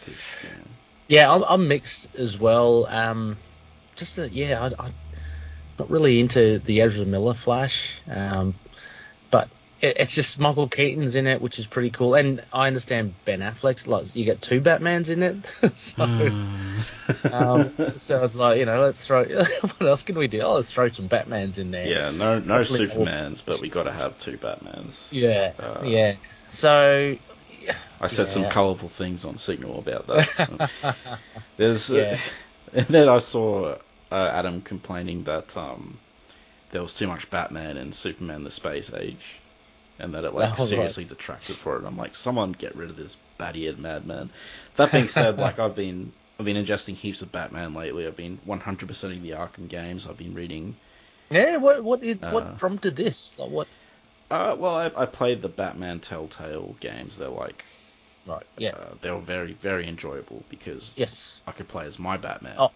know, 0.07 0.13
Yeah, 1.07 1.31
I'm, 1.31 1.43
I'm 1.47 1.67
mixed 1.67 2.13
as 2.15 2.39
well. 2.39 2.85
Um, 2.87 3.37
just 3.95 4.17
a, 4.17 4.29
yeah, 4.29 4.61
I, 4.79 4.85
I'm 4.85 4.93
not 5.77 5.89
really 5.89 6.19
into 6.19 6.59
the 6.59 6.81
Ezra 6.81 7.05
Miller 7.05 7.33
Flash, 7.33 8.01
um, 8.09 8.53
but 9.29 9.49
it, 9.81 9.97
it's 9.99 10.15
just 10.15 10.39
Michael 10.39 10.67
Keaton's 10.69 11.15
in 11.15 11.27
it, 11.27 11.41
which 11.41 11.59
is 11.59 11.67
pretty 11.67 11.89
cool. 11.89 12.15
And 12.15 12.43
I 12.53 12.67
understand 12.67 13.13
Ben 13.25 13.41
Affleck's 13.41 13.85
like 13.85 14.15
you 14.15 14.23
get 14.25 14.41
two 14.41 14.61
Batmans 14.61 15.09
in 15.09 15.21
it, 15.23 15.37
so 15.77 16.03
um, 17.35 17.93
so 17.97 18.23
it's 18.23 18.35
like 18.35 18.59
you 18.59 18.65
know 18.65 18.81
let's 18.81 19.05
throw 19.05 19.25
what 19.61 19.81
else 19.81 20.01
can 20.03 20.17
we 20.17 20.27
do? 20.27 20.41
Oh, 20.41 20.55
let's 20.55 20.71
throw 20.71 20.87
some 20.87 21.09
Batmans 21.09 21.57
in 21.57 21.71
there. 21.71 21.85
yeah, 21.87 22.11
no, 22.11 22.39
no 22.39 22.55
Hopefully- 22.55 22.87
Supermans, 22.87 23.41
but 23.45 23.59
we 23.61 23.69
got 23.69 23.83
to 23.83 23.91
have 23.91 24.17
two 24.19 24.37
Batmans. 24.37 25.07
Yeah, 25.11 25.53
Uh, 25.59 25.81
yeah. 25.83 26.15
So 26.49 27.17
I 27.99 28.07
said 28.07 28.29
some 28.29 28.45
colourful 28.45 28.89
things 28.89 29.25
on 29.25 29.37
Signal 29.37 29.79
about 29.79 30.07
that. 30.07 30.71
There's, 31.57 31.89
Yeah. 31.89 32.17
and 32.73 32.87
then 32.87 33.09
I 33.09 33.19
saw 33.19 33.77
uh, 34.11 34.29
Adam 34.33 34.61
complaining 34.61 35.23
that 35.25 35.55
um, 35.57 35.99
there 36.71 36.81
was 36.81 36.95
too 36.95 37.07
much 37.07 37.29
Batman 37.29 37.77
and 37.77 37.95
Superman: 37.95 38.43
The 38.43 38.51
Space 38.51 38.93
Age, 38.93 39.41
and 39.99 40.13
that 40.15 40.25
it 40.25 40.33
like 40.33 40.57
Oh, 40.57 40.67
right. 40.67 40.95
seriously 40.95 41.05
detracted 41.05 41.59
for 41.59 41.77
it. 41.79 41.85
I'm 41.85 41.97
like, 41.97 42.15
someone 42.15 42.53
get 42.53 42.75
rid 42.75 42.89
of 42.91 42.97
this 42.97 43.17
batty-head 43.37 43.79
madman. 43.79 44.31
That 44.75 44.91
being 44.91 45.07
said, 45.09 45.39
like 45.39 45.59
I've 45.59 45.75
been 45.75 46.13
I've 46.39 46.45
been 46.45 46.63
ingesting 46.63 46.95
heaps 46.95 47.21
of 47.23 47.31
Batman 47.31 47.73
lately. 47.73 48.07
I've 48.07 48.17
been 48.17 48.39
100%ing 48.45 49.23
the 49.23 49.31
Arkham 49.31 49.67
games. 49.69 50.07
I've 50.07 50.17
been 50.17 50.33
reading. 50.35 50.77
yeah, 51.29 51.57
what 51.57 51.83
what 51.83 52.01
Uh, 52.21 52.29
what 52.29 52.55
prompted 52.57 52.95
this? 52.95 53.37
Like 53.37 53.49
what? 53.49 53.69
Uh, 54.33 54.55
well, 54.55 54.75
I, 54.75 54.91
I 54.95 55.05
played 55.05 55.41
the 55.41 55.47
Batman 55.49 55.99
Telltale 55.99 56.75
games. 56.79 57.17
They're 57.17 57.27
like, 57.29 57.63
Right. 58.25 58.45
Yeah. 58.57 58.71
uh, 58.71 58.95
they 59.01 59.11
were 59.11 59.19
very 59.19 59.53
very 59.53 59.87
enjoyable 59.87 60.43
because 60.49 60.93
yes. 60.95 61.39
I 61.45 61.51
could 61.51 61.67
play 61.67 61.85
as 61.85 61.99
my 61.99 62.17
Batman. 62.17 62.55
Oh, 62.57 62.71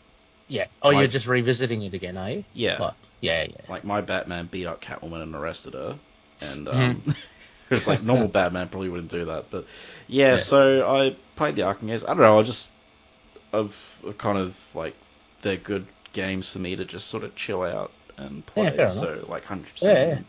Yeah. 0.49 0.67
Oh, 0.81 0.91
you're 0.91 1.07
just 1.07 1.25
revisiting 1.25 1.81
it 1.83 1.93
again, 1.93 2.17
are 2.17 2.29
you? 2.29 2.43
Yeah. 2.53 2.77
Like, 2.79 2.93
yeah, 3.21 3.43
yeah. 3.49 3.61
like 3.69 3.83
my 3.83 4.01
Batman 4.01 4.47
beat 4.51 4.67
up 4.67 4.81
Catwoman 4.81 5.23
and 5.23 5.33
arrested 5.35 5.73
her, 5.73 5.97
and 6.41 6.67
Mm-hmm. 6.67 7.09
um, 7.09 7.15
it's 7.71 7.87
like 7.87 8.03
normal 8.03 8.27
Batman 8.27 8.67
probably 8.69 8.89
wouldn't 8.89 9.11
do 9.11 9.25
that, 9.25 9.45
but 9.49 9.65
yeah, 10.07 10.31
Yeah. 10.31 10.37
So 10.37 10.87
I 10.87 11.15
played 11.35 11.55
the 11.55 11.63
Arkham 11.63 11.87
games. 11.87 12.03
I 12.03 12.07
don't 12.07 12.19
know. 12.21 12.39
I 12.39 12.43
just 12.43 12.71
I've, 13.53 13.75
I've 14.07 14.17
kind 14.17 14.37
of 14.37 14.55
like 14.75 14.95
they're 15.41 15.57
good 15.57 15.87
games 16.13 16.49
for 16.51 16.59
me 16.59 16.75
to 16.75 16.85
just 16.85 17.07
sort 17.07 17.23
of 17.23 17.35
chill 17.35 17.63
out 17.63 17.91
and 18.17 18.45
play. 18.45 18.65
Yeah, 18.65 18.71
fair 18.71 18.89
so 18.89 19.25
like 19.29 19.45
hundred 19.45 19.71
Yeah, 19.81 19.87
yeah. 19.93 20.05
percent. 20.09 20.27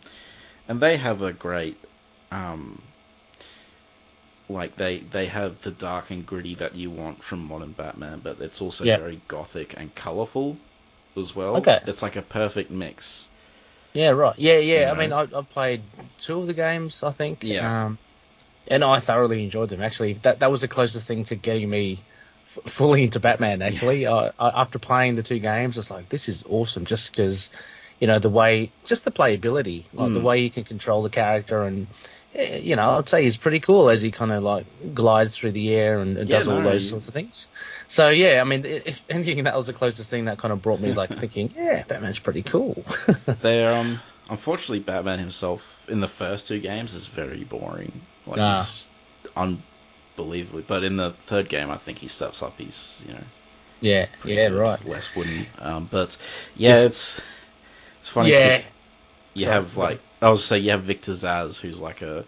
And 0.69 0.81
they 0.81 0.97
have 0.99 1.23
a 1.23 1.33
great 1.33 1.77
um. 2.31 2.83
Like 4.51 4.77
they, 4.77 4.99
they 5.01 5.27
have 5.27 5.61
the 5.61 5.71
dark 5.71 6.11
and 6.11 6.25
gritty 6.25 6.55
that 6.55 6.75
you 6.75 6.91
want 6.91 7.23
from 7.23 7.41
modern 7.41 7.73
Batman, 7.73 8.21
but 8.21 8.41
it's 8.41 8.63
also 8.63 8.85
Yeah. 8.85 8.97
very 8.97 9.21
gothic 9.29 9.75
and 9.77 9.95
colourful 9.95 10.57
as 11.17 11.35
well. 11.37 11.57
Okay. 11.57 11.81
It's 11.87 12.03
like 12.03 12.17
a 12.17 12.23
perfect 12.23 12.71
mix 12.71 13.29
Yeah, 13.93 14.11
right. 14.11 14.39
Yeah, 14.39 14.59
yeah. 14.59 14.87
You 14.87 14.93
I 14.93 14.95
mean. 14.99 15.13
I, 15.13 15.23
I 15.23 15.43
played 15.43 15.83
two 16.19 16.41
of 16.41 16.47
the 16.47 16.55
games, 16.55 17.03
I 17.03 17.11
think. 17.13 17.45
Yeah. 17.45 17.87
Um, 17.87 17.99
and 18.67 18.85
I 18.85 19.01
thoroughly 19.01 19.45
enjoyed 19.45 19.69
them. 19.71 19.83
Actually, 19.83 20.15
that 20.15 20.41
that 20.41 20.51
was 20.51 20.61
the 20.61 20.69
closest 20.69 21.07
thing 21.07 21.25
to 21.27 21.37
getting 21.37 21.69
me 21.71 22.07
f- 22.45 22.73
fully 22.73 23.03
into 23.05 23.21
Batman. 23.21 23.63
Actually, 23.63 24.07
I, 24.07 24.29
I, 24.39 24.63
after 24.63 24.79
playing 24.79 25.17
the 25.17 25.23
two 25.23 25.39
games, 25.39 25.79
it's 25.79 25.91
like 25.91 26.09
this 26.09 26.29
is 26.29 26.45
awesome. 26.47 26.87
Just 26.87 27.11
because, 27.11 27.51
you 28.01 28.07
know, 28.07 28.19
the 28.19 28.31
way, 28.31 28.73
just 28.85 29.05
the 29.05 29.11
playability, 29.13 29.87
like 29.93 30.13
the 30.13 30.21
Mm. 30.21 30.23
way 30.23 30.41
you 30.41 30.51
can 30.51 30.65
control 30.65 31.03
the 31.03 31.11
character, 31.11 31.63
and 31.65 31.89
eh, 32.33 32.59
you 32.59 32.77
know, 32.77 32.91
I'd 32.99 33.09
say 33.09 33.23
he's 33.25 33.37
pretty 33.37 33.61
cool 33.61 33.91
as 33.91 34.03
he 34.03 34.11
kind 34.11 34.33
of 34.33 34.43
like 34.43 34.67
glides 34.95 35.37
through 35.37 35.53
the 35.53 35.75
air 35.75 36.01
and, 36.01 36.17
and 36.17 36.29
Yeah, 36.29 36.31
does 36.31 36.49
all 36.49 36.63
those 36.63 36.87
sorts 36.87 37.09
of 37.09 37.15
things. 37.15 37.49
So 37.89 38.11
yeah, 38.11 38.41
I 38.41 38.45
mean, 38.45 38.65
if 38.65 39.05
anything, 39.09 39.45
that 39.45 39.57
was 39.57 39.67
the 39.67 39.73
closest 39.73 40.11
thing 40.11 40.27
that 40.27 40.39
kind 40.39 40.53
of 40.53 40.63
brought 40.63 40.81
me 40.81 40.93
like 40.93 41.15
thinking, 41.19 41.53
yeah, 41.55 41.85
Batman's 41.89 42.19
pretty 42.21 42.43
cool. 42.43 42.87
They're 43.39 43.75
um 43.75 44.03
unfortunately 44.29 44.81
Batman 44.81 45.19
himself 45.19 45.85
in 45.89 46.01
the 46.01 46.09
first 46.09 46.47
two 46.47 46.61
games 46.61 46.95
is 46.95 47.07
very 47.07 47.43
boring. 47.45 48.07
Like 48.27 48.43
Ah. 48.43 48.45
he's 48.45 48.89
unbelievably 49.37 50.63
but 50.63 50.85
in 50.85 50.97
the 50.97 51.13
third 51.15 51.49
game 51.49 51.71
I 51.71 51.79
think 51.79 51.99
he 51.99 52.09
steps 52.09 52.43
up 52.43 52.59
he's, 52.59 53.01
you 53.05 53.15
know, 53.15 53.27
yeah, 53.81 54.07
yeah, 54.23 54.49
good, 54.49 54.53
right. 54.53 54.81
less 54.81 55.15
wooden. 55.15 55.53
Um 55.59 55.87
but 55.87 56.17
yeah, 56.55 56.83
Yes. 56.83 56.85
it's 56.85 57.21
it's 58.01 58.09
funny 58.09 58.35
Yeah. 58.35 58.63
you 59.35 59.47
Sorry, 59.47 59.47
have 59.47 59.77
like 59.77 60.03
I 60.23 60.31
was 60.31 60.45
say 60.45 60.59
you 60.59 60.71
have 60.71 60.83
Victor 60.85 61.13
Zsasz 61.13 61.61
who's 61.61 61.81
like 61.81 62.03
a 62.03 62.27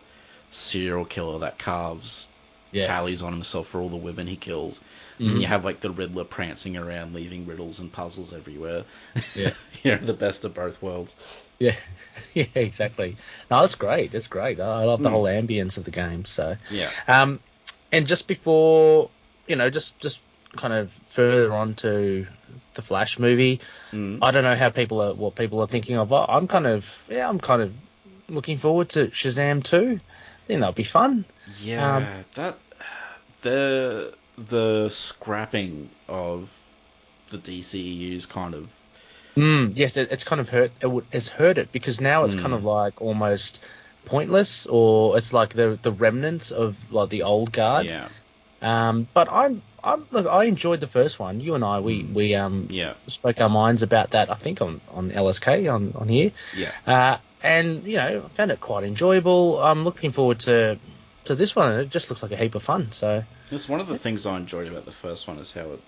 serial 0.51 1.05
killer 1.05 1.39
that 1.41 1.59
carves 1.59 2.29
Yeah. 2.73 2.81
tallies 2.81 3.23
on 3.23 3.33
himself 3.33 3.69
for 3.69 3.81
all 3.81 3.91
the 3.91 3.97
women 3.97 4.27
he 4.27 4.37
killed. 4.37 4.81
Mhm. 5.19 5.27
And 5.27 5.41
you 5.41 5.47
have 5.49 5.65
like 5.65 5.81
the 5.81 5.91
Riddler 5.91 6.25
prancing 6.25 6.77
around, 6.77 7.15
leaving 7.15 7.47
riddles 7.47 7.79
and 7.81 7.93
puzzles 7.93 8.33
everywhere. 8.33 8.85
Yeah. 9.35 9.55
you 9.83 9.93
know, 9.97 9.99
the 9.99 10.15
best 10.15 10.45
of 10.45 10.55
both 10.55 10.83
worlds. 10.83 11.17
Yeah, 11.59 11.77
yeah, 12.35 12.47
exactly. 12.55 13.17
No, 13.51 13.65
it's 13.65 13.75
great. 13.75 14.15
It's 14.15 14.29
great. 14.29 14.61
I 14.61 14.83
I 14.83 14.85
love 14.85 15.03
the 15.03 15.11
Mm. 15.11 15.11
whole 15.11 15.25
ambience 15.25 15.77
of 15.79 15.85
the 15.85 15.91
game. 15.91 16.25
So, 16.25 16.57
Yeah. 16.69 16.93
um, 17.07 17.43
and 17.93 18.07
just 18.07 18.29
before, 18.29 19.13
you 19.47 19.57
know, 19.57 19.71
just 19.71 19.99
just 20.01 20.21
kind 20.57 20.73
of 20.73 20.91
further 21.09 21.53
on 21.53 21.75
to 21.77 22.27
the 22.75 22.83
Flash 22.83 23.19
movie, 23.19 23.61
Mm. 23.93 24.19
I 24.23 24.31
don't 24.31 24.45
know 24.45 24.57
how 24.57 24.71
people 24.71 25.01
are 25.03 25.15
what 25.15 25.35
people 25.35 25.61
are 25.61 25.67
thinking 25.67 25.97
of. 25.97 26.13
I'm 26.13 26.47
kind 26.47 26.67
of 26.67 26.87
yeah, 27.09 27.29
I'm 27.29 27.41
kind 27.41 27.63
of 27.63 27.73
looking 28.29 28.59
forward 28.59 28.91
to 28.91 29.09
Shazam 29.09 29.63
2. 29.65 29.99
I 29.99 30.47
think 30.47 30.61
that'll 30.61 30.73
be 30.73 30.85
fun. 30.85 31.25
Yeah, 31.63 31.97
Um, 31.97 32.07
that 32.35 32.59
the 33.43 34.15
the 34.37 34.89
scrapping 34.91 35.89
of 36.09 36.53
the 37.31 37.39
DCEU's 37.39 38.27
kind 38.27 38.55
of 38.55 38.69
Mm, 39.37 39.73
yes, 39.75 39.97
it, 39.97 40.09
it's 40.11 40.25
kind 40.25 40.41
of 40.41 40.49
hurt. 40.49 40.73
It, 40.83 41.05
it's 41.13 41.29
hurt 41.29 41.57
it 41.57 41.71
because 41.73 42.01
now 42.01 42.25
it's 42.25 42.35
kind 42.35 42.53
Mm. 42.53 42.57
of 42.59 42.65
like 42.65 43.01
almost 43.01 43.61
pointless, 44.05 44.67
or 44.67 45.17
it's 45.17 45.33
like 45.33 45.55
the 45.55 45.79
the 45.81 45.93
remnants 45.93 46.51
of 46.51 46.77
like 46.93 47.11
the 47.11 47.23
old 47.23 47.53
guard. 47.53 47.87
yeah 47.87 48.09
Um, 48.61 49.07
but 49.15 49.31
I'm, 49.31 49.63
I'm 49.83 50.07
look, 50.11 50.27
I 50.27 50.45
enjoyed 50.45 50.81
the 50.81 50.87
first 50.87 51.19
one. 51.19 51.41
You 51.41 51.55
and 51.55 51.65
I, 51.65 51.81
we, 51.81 52.03
Mm. 52.03 52.13
we 52.15 52.35
um 52.35 52.69
yeah 52.71 52.95
spoke 53.07 53.41
our 53.41 53.49
minds 53.49 53.83
about 53.83 54.11
that. 54.11 54.31
I 54.31 54.35
think 54.35 54.61
on 54.61 54.81
on 54.93 55.11
LSK 55.11 55.73
on 55.73 55.93
on 55.97 56.09
here. 56.09 56.33
yeah 56.57 56.73
Uh, 56.87 57.19
and 57.43 57.85
you 57.85 57.97
know, 57.97 58.25
I 58.27 58.29
found 58.37 58.51
it 58.51 58.61
quite 58.61 58.85
enjoyable. 58.85 59.63
I'm 59.63 59.85
looking 59.85 60.13
forward 60.13 60.41
to 60.41 60.79
to 61.25 61.35
this 61.35 61.55
one. 61.57 61.73
and 61.73 61.81
It 61.81 61.89
just 61.91 62.11
looks 62.11 62.23
like 62.23 62.33
a 62.33 62.37
heap 62.37 62.55
of 62.55 62.63
fun. 62.63 62.93
So 62.93 63.25
Just 63.51 63.69
one 63.69 63.81
of 63.81 63.89
the 63.89 63.99
things 63.99 64.27
I 64.27 64.37
enjoyed 64.37 64.69
about 64.69 64.85
the 64.85 64.93
first 64.93 65.27
one 65.29 65.39
is 65.39 65.53
how 65.53 65.73
it 65.73 65.81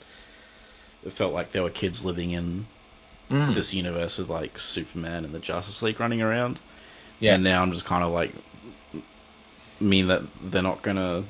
it 1.05 1.13
felt 1.13 1.33
like 1.35 1.53
there 1.53 1.63
were 1.63 1.71
kids 1.71 2.05
living 2.05 2.31
in 2.31 2.67
mm, 3.31 3.55
this 3.55 3.75
universe 3.75 4.19
with 4.19 4.29
like 4.31 4.59
Superman 4.59 5.25
and 5.25 5.35
the 5.35 5.41
Justice 5.41 5.83
League 5.83 5.99
running 6.01 6.23
around. 6.23 6.59
Yeah. 7.21 7.35
And 7.35 7.45
now 7.45 7.63
I'm 7.63 7.73
just 7.73 7.85
kind 7.85 8.03
of 8.05 8.13
like 8.13 8.33
mean 9.81 10.07
that 10.09 10.23
they're 10.43 10.63
not 10.63 10.81
gonna 10.83 11.25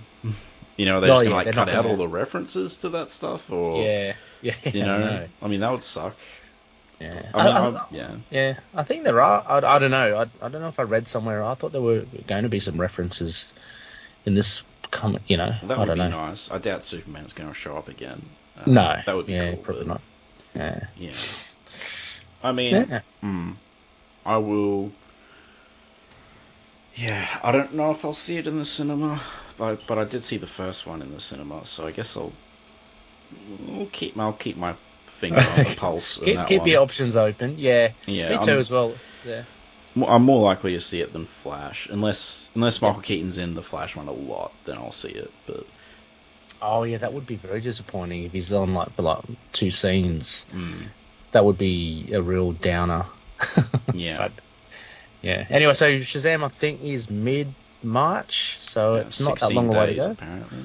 you 0.76 0.86
know, 0.86 1.00
they're 1.00 1.10
Oh, 1.10 1.14
just 1.14 1.24
gonna 1.24 1.30
yeah, 1.36 1.36
like 1.44 1.54
cut 1.54 1.68
out 1.68 1.74
gonna- 1.76 1.88
all 1.88 1.96
the 1.96 2.08
references 2.08 2.76
to 2.78 2.88
that 2.90 3.10
stuff 3.10 3.50
or 3.50 3.82
yeah, 3.82 4.14
yeah, 4.40 4.54
you 4.72 4.82
I 4.82 4.86
know. 4.86 5.28
I 5.42 5.48
mean 5.48 5.60
that 5.60 5.70
would 5.72 5.84
suck. 5.84 6.16
yeah. 7.00 7.30
I 7.34 7.44
mean, 7.44 7.56
I- 7.76 7.78
I, 7.80 7.84
yeah. 7.90 8.16
Yeah, 8.30 8.54
I 8.74 8.82
think 8.84 9.04
there 9.04 9.20
are. 9.20 9.44
I, 9.46 9.56
I 9.76 9.78
don't 9.78 9.90
know. 9.90 10.16
I, 10.16 10.44
I 10.44 10.48
don't 10.48 10.60
know 10.62 10.68
if 10.68 10.78
I 10.80 10.84
read 10.84 11.06
somewhere. 11.08 11.42
I 11.44 11.54
thought 11.54 11.72
there 11.72 11.82
were 11.82 12.04
going 12.26 12.42
to 12.44 12.48
be 12.48 12.60
some 12.60 12.80
references 12.80 13.44
in 14.24 14.34
this. 14.34 14.62
Com- 14.90 15.18
you 15.26 15.38
know, 15.38 15.54
That 15.62 15.76
I 15.76 15.78
would 15.80 15.86
don't 15.86 15.96
be 15.96 16.02
know. 16.10 16.26
nice. 16.26 16.50
I 16.50 16.58
doubt 16.58 16.84
Superman's 16.84 17.32
going 17.32 17.48
to 17.48 17.54
show 17.54 17.78
up 17.78 17.88
again. 17.88 18.20
Um, 18.58 18.74
No, 18.74 18.94
that 19.06 19.16
would 19.16 19.24
be 19.24 19.32
yeah, 19.32 19.52
cool. 19.54 19.62
probably 19.62 19.84
but, 19.84 19.88
not. 19.88 20.00
Yeah, 20.54 20.86
Yeah. 20.98 21.12
I 22.44 22.52
mean, 22.52 22.74
yeah. 22.74 23.00
hmm, 23.22 23.52
I 24.26 24.36
will. 24.36 24.92
Yeah, 26.94 27.26
I 27.42 27.52
don't 27.52 27.72
know 27.72 27.90
if 27.92 28.04
I'll 28.04 28.12
see 28.12 28.36
it 28.36 28.46
in 28.46 28.58
the 28.58 28.66
cinema, 28.66 29.22
but 29.56 29.86
but 29.86 29.98
I 29.98 30.04
did 30.04 30.24
see 30.24 30.38
the 30.38 30.46
first 30.46 30.86
one 30.86 31.02
in 31.02 31.12
the 31.12 31.20
cinema, 31.20 31.64
so 31.66 31.86
I 31.86 31.92
guess 31.92 32.16
I'll, 32.16 32.38
I'll 33.68 33.88
keep 33.92 34.18
I'll 34.18 34.32
keep 34.32 34.56
my 34.56 34.76
finger 35.06 35.50
on 35.50 35.62
the 35.62 35.70
pulse. 35.76 36.18
keep 36.22 36.46
keep 36.46 36.66
your 36.66 36.80
options 36.82 37.16
open. 37.16 37.58
Yeah, 37.58 37.94
yeah, 38.06 38.28
me 38.28 38.38
too 38.38 38.52
I'm, 38.52 38.58
as 38.58 38.70
well. 38.70 39.02
Yeah, 39.22 39.44
I'm 39.96 40.22
more 40.24 40.42
likely 40.42 40.72
to 40.72 40.80
see 40.80 41.00
it 41.00 41.12
than 41.12 41.24
Flash, 41.26 41.86
unless 41.90 42.50
unless 42.54 42.80
Michael 42.82 43.02
Keaton's 43.02 43.38
in 43.38 43.54
the 43.54 43.62
Flash 43.62 43.94
one 43.96 44.08
a 44.08 44.12
lot, 44.12 44.64
then 44.64 44.76
I'll 44.78 44.92
see 44.92 45.12
it. 45.12 45.34
But 45.46 45.64
Oh 46.60 46.84
yeah, 46.84 46.98
that 46.98 47.12
would 47.12 47.26
be 47.26 47.36
very 47.36 47.60
disappointing 47.60 48.22
if 48.24 48.32
he's 48.32 48.52
on 48.52 48.72
like 48.74 48.94
for 48.94 49.02
like 49.02 49.22
two 49.52 49.70
scenes. 49.70 50.46
mm, 50.52 50.92
That 51.32 51.44
would 51.44 51.58
be 51.58 52.10
a 52.14 52.22
real 52.22 52.52
downer. 52.52 53.06
Yeah. 53.92 54.18
But, 54.18 54.40
yeah. 55.22 55.46
Anyway, 55.50 55.74
so 55.74 55.86
Shazam 55.98 56.44
I 56.44 56.48
think 56.48 56.82
is 56.82 57.10
mid 57.10 57.56
March, 57.84 58.58
so 58.60 58.96
yeah, 58.96 59.00
it's 59.02 59.20
not 59.20 59.38
that 59.40 59.52
long 59.52 59.74
a 59.74 59.78
way 59.78 59.86
to 59.94 59.94
go. 59.94 60.10
apparently. 60.12 60.64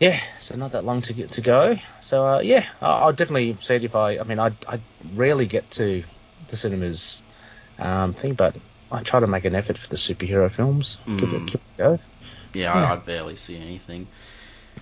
Yeah, 0.00 0.20
so 0.40 0.56
not 0.56 0.72
that 0.72 0.84
long 0.84 1.02
to 1.02 1.12
get 1.12 1.32
to 1.32 1.40
go. 1.40 1.78
So 2.00 2.26
uh, 2.26 2.38
yeah, 2.40 2.66
I- 2.80 2.86
I'll 3.02 3.12
definitely 3.12 3.56
see 3.60 3.76
it 3.76 3.84
if 3.84 3.94
I. 3.94 4.18
I 4.18 4.24
mean, 4.24 4.40
I 4.40 4.52
I 4.68 4.80
rarely 5.12 5.46
get 5.46 5.70
to 5.72 6.02
the 6.48 6.56
cinemas 6.56 7.22
um, 7.78 8.12
thing, 8.14 8.34
but 8.34 8.56
I 8.90 9.02
try 9.02 9.20
to 9.20 9.26
make 9.26 9.44
an 9.44 9.54
effort 9.54 9.78
for 9.78 9.88
the 9.88 9.96
superhero 9.96 10.50
films. 10.50 10.98
Give, 11.06 11.14
Mm. 11.28 11.32
it, 11.34 11.46
give 11.46 11.54
it 11.54 11.82
a 11.82 11.82
go. 11.82 11.98
Yeah, 12.54 12.74
Yeah. 12.74 12.84
I, 12.90 12.92
I 12.94 12.96
barely 12.96 13.36
see 13.36 13.56
anything. 13.56 14.08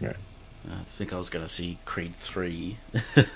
Yeah. 0.01 0.15
I 0.71 0.85
think 0.99 1.13
I 1.13 1.17
was 1.17 1.31
going 1.31 1.45
to 1.45 1.49
see 1.53 1.79
Creed 1.85 2.15
three. 2.17 2.79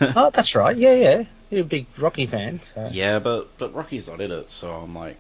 Oh, 0.01 0.31
that's 0.35 0.55
right. 0.55 0.77
Yeah, 0.77 0.95
yeah. 0.95 1.23
You're 1.51 1.63
a 1.63 1.65
big 1.65 1.87
Rocky 1.99 2.27
fan. 2.27 2.61
So. 2.75 2.89
yeah, 2.93 3.19
but 3.19 3.57
but 3.59 3.75
Rocky's 3.75 4.09
not 4.09 4.21
in 4.21 4.31
it, 4.33 4.51
so 4.51 4.73
I'm 4.73 4.95
like. 4.95 5.19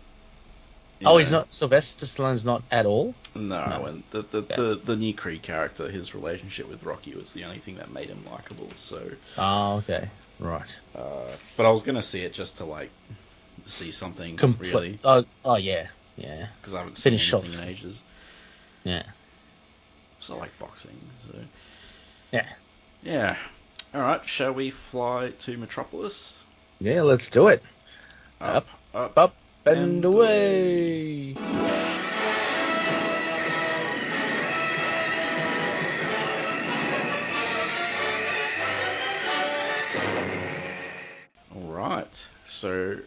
Oh, 1.06 1.18
he's 1.18 1.30
not. 1.30 1.52
Sylvester 1.52 2.06
Stallone's 2.06 2.44
not 2.44 2.62
at 2.70 2.86
all. 2.86 3.14
No, 3.34 3.64
No. 3.66 3.84
and 3.86 4.02
the 4.10 4.22
the, 4.22 4.42
Yeah. 4.48 4.56
the 4.56 4.80
the 4.84 4.96
new 4.96 5.14
Creed 5.14 5.42
character, 5.42 5.88
his 5.90 6.14
relationship 6.14 6.68
with 6.68 6.82
Rocky 6.82 7.14
was 7.14 7.32
the 7.32 7.44
only 7.44 7.58
thing 7.58 7.76
that 7.76 7.90
made 7.90 8.08
him 8.08 8.24
likable. 8.30 8.68
So, 8.76 9.02
Oh, 9.38 9.76
okay. 9.78 10.08
Right. 10.38 10.76
uh, 10.96 11.26
but 11.56 11.66
I 11.66 11.70
was 11.70 11.82
going 11.82 11.94
to 11.96 12.02
see 12.02 12.24
it 12.24 12.32
just 12.32 12.56
to 12.58 12.64
like 12.64 12.90
see 13.66 13.90
something 13.92 14.36
Complete. 14.36 14.72
really 14.74 14.98
Oh, 15.04 15.24
oh 15.44 15.56
yeah, 15.56 15.86
yeah, 16.16 16.48
because 16.60 16.74
I 16.74 16.78
haven't 16.78 16.96
seen 16.96 17.12
Finish 17.12 17.32
anything 17.32 17.54
off. 17.54 17.62
in 17.62 17.68
ages. 17.68 18.02
yeah, 18.84 19.02
So 20.20 20.34
I 20.34 20.38
like 20.38 20.58
boxing. 20.58 20.96
So 21.30 21.38
yeah, 22.32 22.48
yeah. 23.02 23.36
All 23.94 24.00
right, 24.00 24.28
shall 24.28 24.52
we 24.52 24.70
fly 24.70 25.30
to 25.40 25.56
Metropolis? 25.56 26.34
yeah. 26.80 27.02
Let's 27.02 27.30
do 27.30 27.46
it. 27.48 27.62
Up, 28.40 28.66
up, 28.92 29.16
Up 29.16 29.34
and, 29.34 29.43
And 29.66 30.04
away. 30.04 31.34
All 41.54 41.60
right. 41.62 42.28
So 42.46 42.98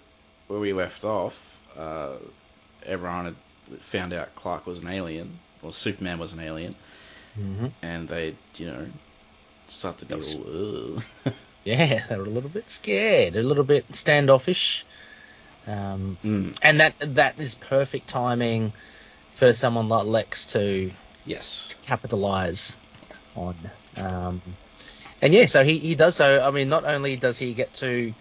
where 0.48 0.60
we 0.60 0.74
left 0.74 1.04
off, 1.04 1.60
uh, 1.78 2.14
everyone 2.86 3.26
had 3.26 3.80
found 3.82 4.14
out 4.14 4.34
Clark 4.36 4.66
was 4.66 4.80
an 4.80 4.88
alien, 4.88 5.40
or 5.62 5.72
Superman 5.74 6.20
was 6.20 6.34
an 6.34 6.40
alien, 6.40 6.76
hmm 7.36 7.68
and 7.82 8.08
they, 8.08 8.36
you 8.58 8.68
know, 8.68 8.88
start 9.68 9.98
to 10.00 10.06
be 10.06 10.10
That 10.10 10.18
was- 10.18 10.36
all. 10.36 11.04
Ugh. 11.26 11.34
Yeah, 11.66 12.02
they 12.08 12.16
were 12.16 12.24
a 12.24 12.30
little 12.30 12.50
bit 12.50 12.70
scared, 12.70 13.36
a 13.36 13.44
little 13.44 13.66
bit 13.66 13.94
standoffish. 13.94 14.86
Um, 15.68 16.18
Mm, 16.24 16.58
and 16.62 16.80
that 16.80 16.96
that 17.00 17.40
is 17.40 17.56
perfect 17.56 18.08
timing 18.08 18.74
for 19.36 19.54
someone 19.54 19.90
like 19.90 20.06
Lex 20.06 20.46
to 20.48 20.92
yes. 21.26 21.76
capitalize 21.84 22.78
on. 23.36 23.56
Um, 23.98 24.42
and 25.22 25.34
yeah, 25.34 25.46
so 25.46 25.64
he, 25.64 25.78
he 25.78 25.96
does 25.96 26.16
so. 26.16 26.42
I 26.42 26.52
mean, 26.52 26.70
not 26.70 26.86
only 26.86 27.16
does 27.18 27.38
he 27.38 27.54
get 27.54 27.74
to, 27.76 28.14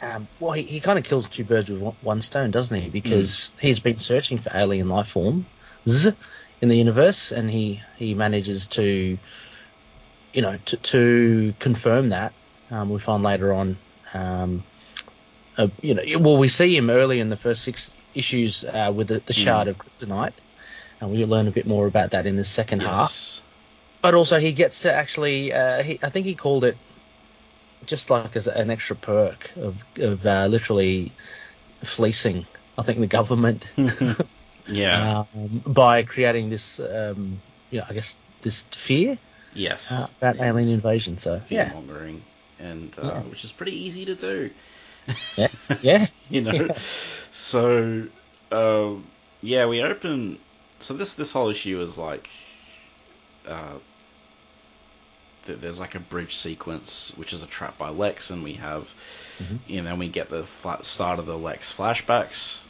um, 0.00 0.28
well, 0.40 0.52
he, 0.52 0.62
he 0.62 0.80
kind 0.80 0.98
of 0.98 1.04
kills 1.04 1.26
two 1.28 1.44
birds 1.44 1.70
with 1.70 1.80
one, 1.80 1.96
one 2.02 2.22
stone, 2.22 2.50
doesn't 2.50 2.80
he? 2.80 2.88
Because 2.88 3.54
he's 3.60 3.80
been 3.80 3.98
searching 3.98 4.38
for 4.38 4.50
alien 4.54 4.88
life 4.88 5.08
forms 5.08 5.44
in 6.60 6.68
the 6.68 6.76
universe, 6.76 7.32
and 7.32 7.50
he 7.50 7.82
he 7.96 8.14
manages 8.14 8.66
to, 8.68 9.18
you 10.32 10.42
know, 10.42 10.58
to 10.66 10.76
to 10.76 11.54
confirm 11.58 12.10
that. 12.10 12.32
Um, 12.70 12.90
we 12.90 12.98
find 12.98 13.22
later 13.22 13.52
on. 13.52 13.78
Um, 14.14 14.64
uh, 15.58 15.68
you 15.82 15.94
know, 15.94 16.02
well, 16.20 16.38
we 16.38 16.48
see 16.48 16.76
him 16.76 16.90
early 16.90 17.20
in 17.20 17.28
the 17.30 17.36
first 17.36 17.62
six 17.62 17.94
issues 18.14 18.64
uh, 18.64 18.92
with 18.94 19.08
the, 19.08 19.22
the 19.26 19.32
Mm. 19.36 19.42
shard 19.44 19.68
of 19.68 19.78
kryptonite, 19.78 20.38
and 21.00 21.10
we'll 21.10 21.28
learn 21.28 21.48
a 21.48 21.52
bit 21.52 21.66
more 21.66 21.86
about 21.86 22.10
that 22.12 22.26
in 22.26 22.36
the 22.36 22.44
second 22.44 22.80
half. 22.82 23.20
But 24.02 24.14
also, 24.14 24.38
he 24.38 24.52
gets 24.52 24.80
to 24.80 24.92
actually, 24.92 25.52
uh, 25.52 25.82
he, 25.82 25.98
I 26.02 26.10
think 26.10 26.26
he 26.26 26.36
called 26.36 26.64
it 26.64 26.80
just 27.84 28.10
like 28.10 28.36
as 28.36 28.46
an 28.48 28.70
extra 28.70 28.96
perk 28.96 29.52
of, 29.56 29.78
of 29.98 30.26
uh, 30.26 30.46
literally 30.46 31.14
fleecing, 31.84 32.46
I 32.78 32.82
think, 32.82 33.00
the 33.00 33.06
government 33.06 33.72
Yeah. 34.68 35.14
um, 35.32 35.62
by 35.66 36.02
creating 36.02 36.50
this, 36.50 36.78
um, 36.80 37.42
you 37.70 37.80
know, 37.80 37.86
I 37.88 37.94
guess, 37.94 38.18
this 38.42 38.68
fear 38.74 39.18
yes. 39.52 39.90
uh, 39.90 40.06
about 40.20 40.40
alien 40.40 40.68
invasion. 40.70 41.18
So, 41.18 41.42
Fear 41.46 41.58
yeah, 41.58 41.72
mongering, 41.72 42.26
and 42.58 42.96
uh, 42.98 43.14
Yeah. 43.14 43.22
which 43.22 43.44
is 43.44 43.52
pretty 43.52 43.72
easy 43.76 44.04
to 44.06 44.14
do. 44.14 44.50
yeah, 45.36 45.48
yeah. 45.80 46.06
you 46.28 46.42
know. 46.42 46.70
So, 47.30 48.08
um, 48.52 49.10
yeah, 49.40 49.66
we 49.66 49.82
open. 49.82 50.38
So 50.80 50.94
this 50.94 51.14
this 51.14 51.32
whole 51.32 51.48
issue 51.50 51.80
is 51.80 51.98
like, 51.98 52.28
uh, 53.46 53.78
th- 55.46 55.58
there's 55.60 55.80
like 55.80 55.94
a 55.94 56.00
bridge 56.00 56.36
sequence 56.36 57.12
which 57.16 57.32
is 57.32 57.42
a 57.42 57.46
trap 57.46 57.78
by 57.78 57.88
Lex, 57.88 58.30
and 58.30 58.42
we 58.42 58.54
have, 58.54 58.88
Mhm. 59.40 59.58
you 59.66 59.82
know, 59.82 59.94
we 59.94 60.08
get 60.08 60.30
the 60.30 60.44
flat 60.44 60.84
start 60.84 61.18
of 61.18 61.26
the 61.26 61.38
Lex 61.38 61.72
flashbacks, 61.72 62.60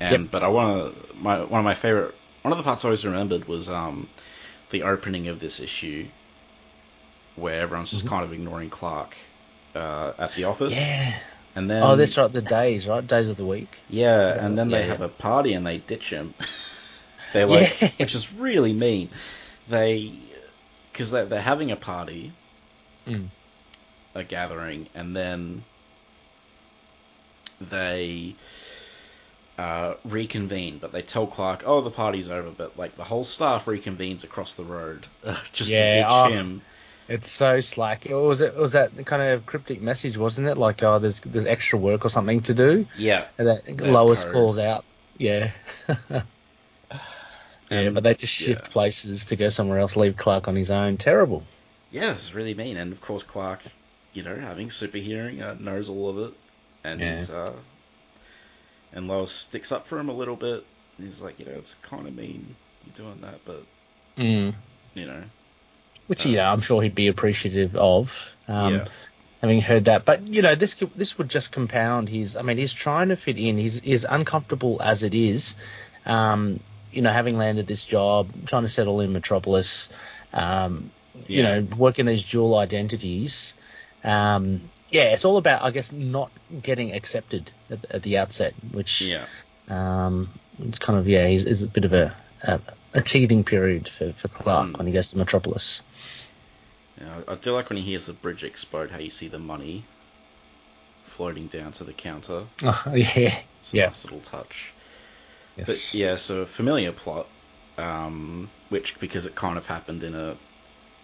and 0.00 0.30
Yep. 0.30 0.30
but 0.30 0.42
I 0.42 0.48
want 0.48 0.94
to 0.94 1.14
my 1.16 1.42
one 1.44 1.60
of 1.60 1.64
my 1.64 1.74
favorite 1.74 2.14
one 2.42 2.52
of 2.52 2.58
the 2.58 2.64
parts 2.64 2.84
I 2.84 2.88
always 2.88 3.04
remembered 3.04 3.46
was 3.48 3.68
um 3.68 4.08
the 4.70 4.82
opening 4.84 5.28
of 5.28 5.40
this 5.40 5.60
issue 5.60 6.08
where 7.36 7.60
everyone's 7.60 7.90
just 7.90 8.04
Mhm. 8.04 8.06
kind 8.06 8.24
of 8.24 8.32
ignoring 8.32 8.70
Clark 8.70 9.16
uh, 9.74 10.12
at 10.18 10.34
the 10.34 10.44
office, 10.44 10.94
Yeah. 10.94 11.20
And 11.56 11.68
then 11.68 11.82
oh, 11.82 11.96
that's 11.96 12.16
right. 12.16 12.32
The 12.32 12.42
days, 12.42 12.86
right? 12.86 13.04
Days 13.04 13.28
of 13.28 13.36
the 13.36 13.44
week. 13.44 13.80
yeah, 13.88 14.16
that 14.16 14.38
and 14.38 14.56
then 14.56 14.70
Yeah, 14.70 14.76
they 14.78 14.82
yeah. 14.84 14.92
have 14.92 15.00
a 15.00 15.08
party 15.08 15.54
and 15.54 15.66
they 15.66 15.78
ditch 15.78 16.10
him. 16.10 16.34
They're 17.32 17.46
like, 17.46 17.80
Yeah. 17.80 17.90
which 17.96 18.14
is 18.14 18.32
really 18.32 18.72
mean. 18.72 19.10
They, 19.68 20.12
because 20.92 21.10
they're, 21.10 21.24
they're 21.26 21.40
having 21.40 21.72
a 21.72 21.76
party, 21.76 22.32
Mm. 23.08 23.28
a 24.14 24.22
gathering, 24.24 24.88
and 24.94 25.16
then 25.16 25.64
they 27.60 28.34
uh, 29.58 29.94
reconvene. 30.04 30.78
But 30.78 30.92
they 30.92 31.02
tell 31.02 31.26
Clark, 31.26 31.62
"Oh, 31.66 31.80
the 31.80 31.90
party's 31.90 32.28
over." 32.30 32.50
But 32.50 32.76
like 32.78 32.96
the 32.96 33.04
whole 33.04 33.24
staff 33.24 33.64
reconvenes 33.66 34.24
across 34.24 34.54
the 34.54 34.64
road 34.64 35.06
just 35.52 35.70
Yeah, 35.70 35.90
to 35.90 35.96
ditch 35.98 36.06
oh. 36.08 36.28
him. 36.28 36.62
It's 37.08 37.30
so 37.30 37.60
slack. 37.60 38.06
Or 38.10 38.26
was 38.28 38.40
it 38.40 38.54
was 38.56 38.72
that 38.72 38.92
kind 39.06 39.22
of 39.22 39.46
cryptic 39.46 39.80
message, 39.80 40.16
wasn't 40.18 40.48
it? 40.48 40.58
Like, 40.58 40.82
oh, 40.82 40.98
there's 40.98 41.20
there's 41.20 41.46
extra 41.46 41.78
work 41.78 42.04
or 42.04 42.08
something 42.08 42.42
to 42.42 42.54
do. 42.54 42.86
Yeah, 42.96 43.28
And 43.38 43.46
that 43.48 43.64
That 43.80 43.86
Lois 43.86 44.24
code. 44.24 44.32
calls 44.32 44.58
out. 44.58 44.84
Yeah. 45.16 45.52
yeah, 47.70 47.90
but 47.90 48.02
they 48.02 48.14
just 48.14 48.32
shift 48.32 48.66
yeah. 48.66 48.68
places 48.68 49.24
to 49.26 49.36
go 49.36 49.48
somewhere 49.48 49.78
else, 49.78 49.96
leave 49.96 50.16
Clark 50.16 50.48
on 50.48 50.56
his 50.56 50.70
own. 50.70 50.96
Terrible. 50.98 51.50
yeah, 51.90 52.12
this 52.12 52.22
is 52.24 52.34
really 52.34 52.54
mean. 52.54 52.76
And 52.76 52.92
of 52.92 53.00
course, 53.00 53.22
Clark, 53.22 53.62
you 54.12 54.22
know, 54.22 54.36
having 54.36 54.70
super 54.70 54.98
hearing, 54.98 55.42
uh, 55.42 55.54
knows 55.58 55.88
all 55.88 56.08
of 56.10 56.18
it, 56.18 56.34
and 56.84 57.00
Yeah. 57.00 57.16
he's 57.16 57.30
uh, 57.30 57.62
and 58.92 59.08
Lois 59.08 59.32
sticks 59.32 59.72
up 59.72 59.86
for 59.86 59.98
him 59.98 60.08
a 60.08 60.14
little 60.14 60.36
bit. 60.36 60.64
And 60.98 61.06
he's 61.06 61.20
like, 61.20 61.38
you 61.38 61.44
know, 61.46 61.52
it's 61.52 61.74
kind 61.74 62.06
of 62.08 62.14
mean 62.14 62.56
you're 62.82 62.94
doing 62.94 63.20
that, 63.22 63.44
but 63.44 63.66
Mm. 64.16 64.54
you 64.94 65.06
know, 65.06 65.24
Which, 66.06 66.26
Uh, 66.26 66.30
yeah, 66.30 66.52
I'm 66.52 66.60
sure 66.60 66.82
he'd 66.82 66.94
be 66.94 67.08
appreciative 67.08 67.74
of. 67.76 68.32
Um, 68.48 68.74
yeah, 68.74 68.84
having 69.40 69.60
heard 69.60 69.86
that. 69.86 70.04
But 70.04 70.28
you 70.28 70.42
know, 70.42 70.54
this 70.54 70.74
could, 70.74 70.90
this 70.94 71.18
would 71.18 71.28
just 71.28 71.52
compound 71.52 72.08
his. 72.08 72.36
I 72.36 72.42
mean, 72.42 72.58
he's 72.58 72.72
trying 72.72 73.08
to 73.08 73.16
fit 73.16 73.38
in. 73.38 73.58
He's 73.58 73.78
is 73.80 74.06
uncomfortable 74.08 74.80
as 74.82 75.02
it 75.02 75.14
is. 75.14 75.56
Um, 76.04 76.60
you 76.92 77.02
know, 77.02 77.10
having 77.10 77.36
landed 77.36 77.66
this 77.66 77.84
job, 77.84 78.28
trying 78.46 78.62
to 78.62 78.68
settle 78.68 79.00
in 79.00 79.12
Metropolis. 79.12 79.88
Um, 80.32 80.90
you 81.26 81.42
know, 81.42 81.66
working 81.76 82.06
these 82.06 82.22
dual 82.22 82.56
identities. 82.56 83.54
Um, 84.04 84.70
yeah, 84.90 85.14
it's 85.14 85.24
all 85.24 85.36
about, 85.36 85.62
I 85.62 85.70
guess, 85.70 85.90
not 85.90 86.30
getting 86.62 86.92
accepted 86.92 87.50
at, 87.70 87.84
at 87.90 88.02
the 88.02 88.18
outset, 88.18 88.54
which 88.70 89.00
yeah, 89.00 89.24
um, 89.68 90.28
it's 90.60 90.78
kind 90.78 90.98
of 90.98 91.08
yeah, 91.08 91.26
is 91.26 91.62
a 91.62 91.68
bit 91.68 91.84
of 91.84 91.92
a, 91.92 92.14
a 92.42 92.60
a 92.94 93.00
teething 93.00 93.44
period 93.44 93.88
for, 93.88 94.12
for 94.12 94.28
Clark 94.28 94.68
Mm. 94.68 94.78
when 94.78 94.86
he 94.86 94.92
goes 94.92 95.10
to 95.10 95.18
Metropolis. 95.18 95.82
Yeah. 97.00 97.20
I 97.28 97.34
do 97.36 97.52
like 97.52 97.68
when 97.70 97.76
he 97.78 97.84
hears 97.84 98.06
the 98.06 98.12
bridge 98.12 98.44
explode. 98.44 98.90
How 98.90 98.98
you 98.98 99.10
see 99.10 99.28
the 99.28 99.38
money 99.38 99.84
floating 101.04 101.46
down 101.46 101.72
to 101.72 101.84
the 101.84 101.92
counter. 101.92 102.44
Oh, 102.64 102.82
yeah, 102.94 103.38
It's 103.62 103.72
a 103.72 103.76
Yeah. 103.76 103.86
nice 103.86 104.04
little 104.04 104.20
touch. 104.20 104.72
yes. 105.56 105.66
But 105.66 105.94
yeah, 105.94 106.16
so 106.16 106.42
a 106.42 106.46
familiar 106.46 106.92
plot, 106.92 107.26
um, 107.78 108.50
which 108.68 108.98
because 109.00 109.26
it 109.26 109.34
kind 109.34 109.58
of 109.58 109.66
happened 109.66 110.02
in 110.02 110.14
a 110.14 110.36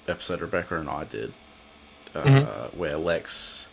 episode 0.09 0.41
Rebecca 0.41 0.79
and 0.79 0.89
I 0.89 1.05
did, 1.05 1.33
uh, 2.15 2.21
Mhm. 2.25 2.77
where 2.77 2.97
Lex 2.97 3.67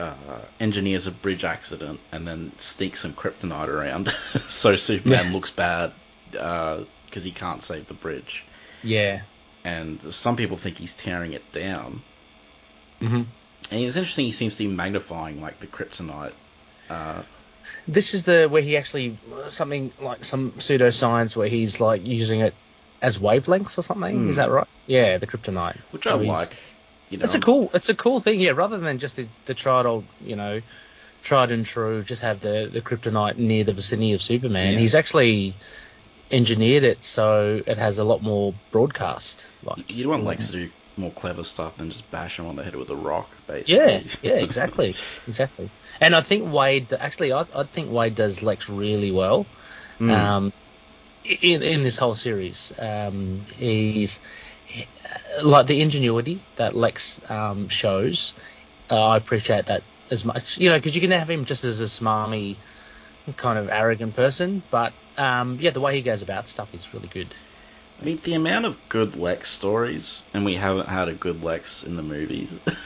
uh, 0.00 0.12
engineers 0.58 1.06
a 1.06 1.12
bridge 1.12 1.44
accident 1.44 2.00
and 2.10 2.26
then 2.26 2.52
sneaks 2.58 3.00
some 3.00 3.12
kryptonite 3.12 3.68
around, 3.68 4.08
so 4.48 4.74
Superman 4.76 5.26
Yeah. 5.28 5.32
looks 5.32 5.50
bad 5.50 5.92
because 6.30 7.22
he 7.22 7.30
can't 7.30 7.62
save 7.62 7.86
the 7.86 7.94
bridge. 7.94 8.44
yeah. 8.82 9.22
And 9.64 10.14
some 10.14 10.36
people 10.36 10.56
think 10.56 10.76
he's 10.78 10.92
tearing 10.94 11.32
it 11.32 11.52
down. 11.52 12.02
hmm 13.00 13.22
And 13.70 13.80
it's 13.84 13.96
interesting. 13.96 14.26
He 14.26 14.32
seems 14.32 14.56
to 14.56 14.68
be 14.68 14.74
magnifying 14.74 15.40
like 15.40 15.60
the 15.60 15.66
kryptonite. 15.66 16.32
Uh, 16.90 17.22
This 17.88 18.12
is 18.12 18.24
the 18.24 18.46
where 18.50 18.62
he 18.62 18.76
actually 18.76 19.16
something 19.48 19.90
like 20.00 20.24
some 20.24 20.52
pseudoscience 20.52 21.34
where 21.34 21.48
he's 21.48 21.80
like 21.80 22.06
using 22.06 22.40
it 22.40 22.54
as 23.00 23.18
wavelengths 23.18 23.78
or 23.78 23.82
something. 23.82 24.24
Hmm. 24.24 24.30
Is 24.30 24.36
that 24.36 24.50
right? 24.50 24.66
Yeah, 24.86 25.18
the 25.18 25.26
kryptonite. 25.26 25.78
which 25.90 26.04
So 26.04 26.18
I 26.18 26.22
like. 26.22 26.54
You 27.10 27.18
know, 27.18 27.24
It's 27.24 27.34
a 27.34 27.40
cool. 27.40 27.70
It's 27.74 27.88
a 27.88 27.94
cool 27.94 28.20
thing. 28.20 28.40
Yeah, 28.40 28.50
rather 28.50 28.78
than 28.78 28.98
just 28.98 29.16
the, 29.16 29.26
the 29.46 29.54
tried 29.54 29.86
old, 29.86 30.04
you 30.24 30.36
know, 30.36 30.60
tried 31.22 31.50
and 31.52 31.64
true, 31.64 32.02
just 32.02 32.22
have 32.22 32.40
the 32.40 32.68
the 32.72 32.80
kryptonite 32.80 33.36
near 33.36 33.64
the 33.64 33.72
vicinity 33.72 34.12
of 34.12 34.22
Superman. 34.22 34.74
Yeah. 34.74 34.78
He's 34.78 34.94
actually 34.94 35.54
engineered 36.30 36.84
it 36.84 37.02
so 37.02 37.62
it 37.66 37.78
has 37.78 37.98
a 37.98 38.04
lot 38.04 38.22
more 38.22 38.54
broadcast. 38.70 39.48
Like 39.62 39.90
You'd 39.94 40.06
want 40.06 40.24
Lex 40.24 40.48
to 40.48 40.52
do 40.52 40.70
more 40.96 41.12
clever 41.12 41.44
stuff 41.44 41.76
than 41.76 41.90
just 41.90 42.10
bash 42.10 42.38
him 42.38 42.46
on 42.46 42.56
the 42.56 42.62
head 42.62 42.76
with 42.76 42.90
a 42.90 42.96
rock, 42.96 43.30
basically. 43.46 43.74
Yeah, 43.74 44.00
yeah, 44.22 44.40
exactly, 44.42 44.88
exactly. 44.88 45.70
And 46.00 46.14
I 46.14 46.20
think 46.20 46.44
Waid 46.44 46.92
actually, 46.98 47.32
I, 47.32 47.44
I 47.54 47.64
think 47.64 47.90
Waid 47.90 48.14
does 48.14 48.42
Lex 48.42 48.68
really 48.68 49.10
well. 49.10 49.46
Mm. 50.00 50.10
Um, 50.10 50.52
in 51.24 51.62
in 51.62 51.82
this 51.82 51.96
whole 51.96 52.14
series, 52.14 52.72
um, 52.78 53.42
he's 53.56 54.20
he- 54.66 54.86
like 55.42 55.66
the 55.66 55.80
ingenuity 55.80 56.40
that 56.56 56.74
Lex 56.76 57.20
um, 57.28 57.68
shows. 57.68 58.34
Uh, 58.90 59.08
I 59.08 59.16
appreciate 59.16 59.66
that 59.66 59.82
as 60.10 60.24
much, 60.24 60.58
you 60.58 60.68
know, 60.68 60.76
because 60.76 60.94
you 60.94 61.00
can 61.00 61.10
have 61.10 61.30
him 61.30 61.44
just 61.44 61.64
as 61.64 61.80
a 61.80 61.84
smarmy, 61.84 62.56
kind 63.32 63.58
of 63.58 63.68
arrogant 63.70 64.14
person, 64.14 64.62
but 64.70 64.92
um, 65.16 65.58
yeah, 65.60 65.70
the 65.70 65.80
way 65.80 65.94
he 65.94 66.02
goes 66.02 66.22
about 66.22 66.46
stuff 66.46 66.72
is 66.74 66.92
really 66.92 67.08
good. 67.08 67.34
I 68.00 68.04
mean, 68.04 68.20
the 68.22 68.34
amount 68.34 68.66
of 68.66 68.76
good 68.88 69.16
Lex 69.16 69.50
stories, 69.50 70.22
and 70.34 70.44
we 70.44 70.56
haven't 70.56 70.88
had 70.88 71.08
a 71.08 71.14
good 71.14 71.42
Lex 71.42 71.82
in 71.84 71.96
the 71.96 72.02
movies. 72.02 72.50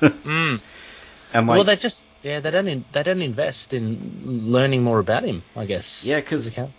Mm. 0.00 0.60
and 1.32 1.46
like, 1.46 1.54
well, 1.56 1.64
they 1.64 1.76
just 1.76 2.04
yeah, 2.22 2.40
they 2.40 2.50
don't 2.50 2.68
in, 2.68 2.84
they 2.92 3.02
don't 3.02 3.22
invest 3.22 3.72
in 3.72 4.20
learning 4.24 4.82
more 4.82 4.98
about 4.98 5.22
him. 5.24 5.42
I 5.54 5.64
guess. 5.64 6.04
Yeah, 6.04 6.16
because 6.20 6.50
character. 6.50 6.74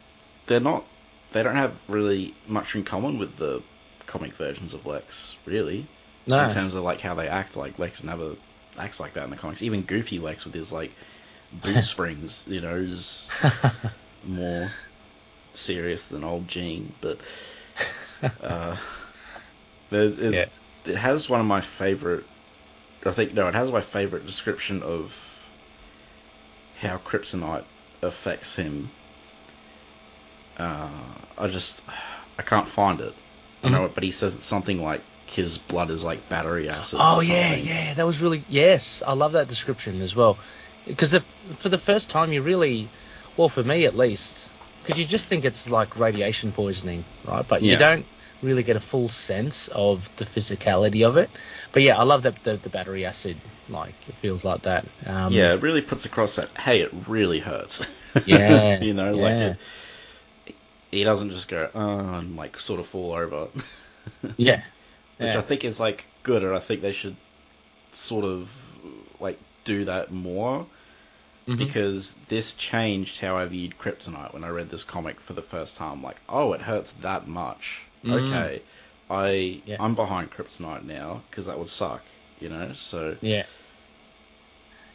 they're 0.46 0.60
not, 0.60 0.86
they 1.32 1.42
don't 1.42 1.56
have 1.56 1.74
really 1.88 2.36
much 2.48 2.76
in 2.76 2.84
common 2.84 3.18
with 3.18 3.38
the 3.38 3.64
comic 4.06 4.34
versions 4.34 4.74
of 4.76 4.86
Lex, 4.86 5.36
really. 5.46 5.88
no, 6.28 6.44
In 6.46 6.52
terms 6.52 6.76
of 6.76 6.84
like 6.84 7.02
how 7.02 7.16
they 7.16 7.28
act, 7.28 7.56
like 7.56 7.80
Lex 7.80 8.04
never 8.04 8.36
acts 8.78 9.00
like 9.00 9.14
that 9.14 9.24
in 9.24 9.30
the 9.32 9.36
comics. 9.38 9.64
Even 9.64 9.82
Goofy 9.82 10.20
Lex 10.20 10.46
with 10.46 10.54
his 10.54 10.72
like 10.72 10.92
boot 11.52 11.82
springs, 11.84 12.46
you 12.48 12.62
know, 12.62 12.76
is 12.76 13.30
more 14.28 14.70
serious 15.54 16.06
than 16.06 16.24
old 16.24 16.48
Gene, 16.48 16.94
but 17.02 17.20
uh, 18.42 18.78
the, 19.90 20.28
it, 20.28 20.34
Yeah. 20.34 20.46
it 20.86 20.96
has 20.98 21.30
one 21.30 21.40
of 21.40 21.46
my 21.46 21.62
favorite. 21.62 22.26
I 23.06 23.12
think 23.12 23.34
no, 23.34 23.48
it 23.48 23.56
has 23.56 23.72
my 23.72 23.82
favorite 23.82 24.26
description 24.26 24.84
of 24.84 25.16
how 26.80 26.98
kryptonite 26.98 27.64
affects 28.02 28.56
him. 28.56 28.90
Uh, 30.58 30.90
I 31.38 31.48
just 31.48 31.82
I 32.38 32.42
can't 32.42 32.68
find 32.68 33.02
it. 33.02 33.14
I 33.64 33.70
know 33.70 33.86
it, 33.86 33.96
but 33.96 34.04
he 34.04 34.12
says 34.12 34.36
it's 34.36 34.46
something 34.46 34.82
like 34.84 35.02
his 35.28 35.58
blood 35.58 35.90
is 35.90 36.04
like 36.04 36.30
battery 36.30 36.70
acid. 36.70 37.00
Oh 37.02 37.20
yeah, 37.20 37.54
yeah, 37.56 37.94
that 37.96 38.06
was 38.06 38.22
really 38.22 38.44
yes. 38.50 39.04
I 39.06 39.14
love 39.14 39.34
that 39.34 39.48
description 39.48 40.02
as 40.02 40.16
well, 40.16 40.38
because 40.88 41.16
for 41.58 41.70
the 41.70 41.78
first 41.78 42.10
time 42.10 42.32
you 42.32 42.42
really, 42.42 42.92
well 43.36 43.50
for 43.50 43.64
me 43.64 43.86
at 43.86 43.96
least, 43.96 44.54
because 44.84 45.00
you 45.00 45.06
just 45.06 45.26
think 45.26 45.46
it's 45.46 45.70
like 45.70 45.98
radiation 45.98 46.52
poisoning, 46.52 47.06
right? 47.24 47.46
But 47.48 47.62
Yeah. 47.62 47.74
you 47.74 47.78
don't 47.78 48.06
really 48.42 48.64
get 48.64 48.76
a 48.76 48.80
full 48.80 49.10
sense 49.10 49.68
of 49.70 50.10
the 50.16 50.26
physicality 50.26 51.06
of 51.08 51.18
it. 51.18 51.38
But 51.72 51.84
yeah, 51.84 51.98
I 51.98 52.04
love 52.04 52.24
that 52.24 52.44
the, 52.44 52.58
the 52.58 52.70
battery 52.70 53.06
acid, 53.06 53.42
like 53.68 53.96
it 54.08 54.16
feels 54.18 54.44
like 54.44 54.64
that. 54.64 54.88
Um, 55.06 55.34
yeah, 55.34 55.54
it 55.54 55.62
really 55.62 55.82
puts 55.82 56.06
across 56.06 56.36
that 56.36 56.50
hey, 56.58 56.82
it 56.82 56.90
really 57.08 57.40
hurts. 57.40 57.86
Yeah, 58.26 58.82
you 58.82 58.96
know, 58.96 59.14
yeah. 59.14 59.24
like 59.24 59.58
it, 60.48 60.56
he 60.92 61.04
doesn't 61.04 61.30
just 61.32 61.48
go 61.48 61.70
oh, 61.76 62.00
and 62.16 62.36
like 62.36 62.60
sort 62.60 62.80
of 62.80 62.88
fall 62.88 63.14
over, 63.14 63.50
yeah, 64.38 64.64
which 65.18 65.34
yeah. 65.34 65.38
I 65.38 65.42
think 65.42 65.64
is 65.66 65.80
like 65.80 66.08
good, 66.24 66.44
and 66.44 66.56
I 66.56 66.60
think 66.60 66.82
they 66.82 66.94
should 66.94 67.18
sort 67.92 68.26
of 68.26 68.52
like 69.20 69.40
do 69.68 69.86
that 69.86 70.12
more 70.12 70.66
Mhm. 71.48 71.58
because 71.58 72.14
this 72.28 72.54
changed 72.54 73.20
how 73.22 73.38
I 73.38 73.46
viewed 73.46 73.78
Kryptonite 73.78 74.34
when 74.34 74.44
I 74.44 74.50
read 74.50 74.70
this 74.70 74.84
comic 74.84 75.20
for 75.20 75.34
the 75.34 75.42
first 75.42 75.76
time. 75.78 76.04
Like, 76.04 76.18
oh, 76.28 76.54
it 76.54 76.62
hurts 76.62 76.92
that 77.02 77.28
much. 77.28 77.80
Mm. 78.04 78.14
Okay, 78.14 78.62
I 79.10 79.62
Yeah. 79.66 79.78
I'm 79.80 79.96
behind 79.96 80.32
Kryptonite 80.32 80.84
now 80.84 81.22
because 81.30 81.46
that 81.46 81.58
would 81.58 81.70
suck, 81.70 82.02
you 82.42 82.50
know. 82.50 82.74
So 82.74 83.16
Yeah. 83.22 83.46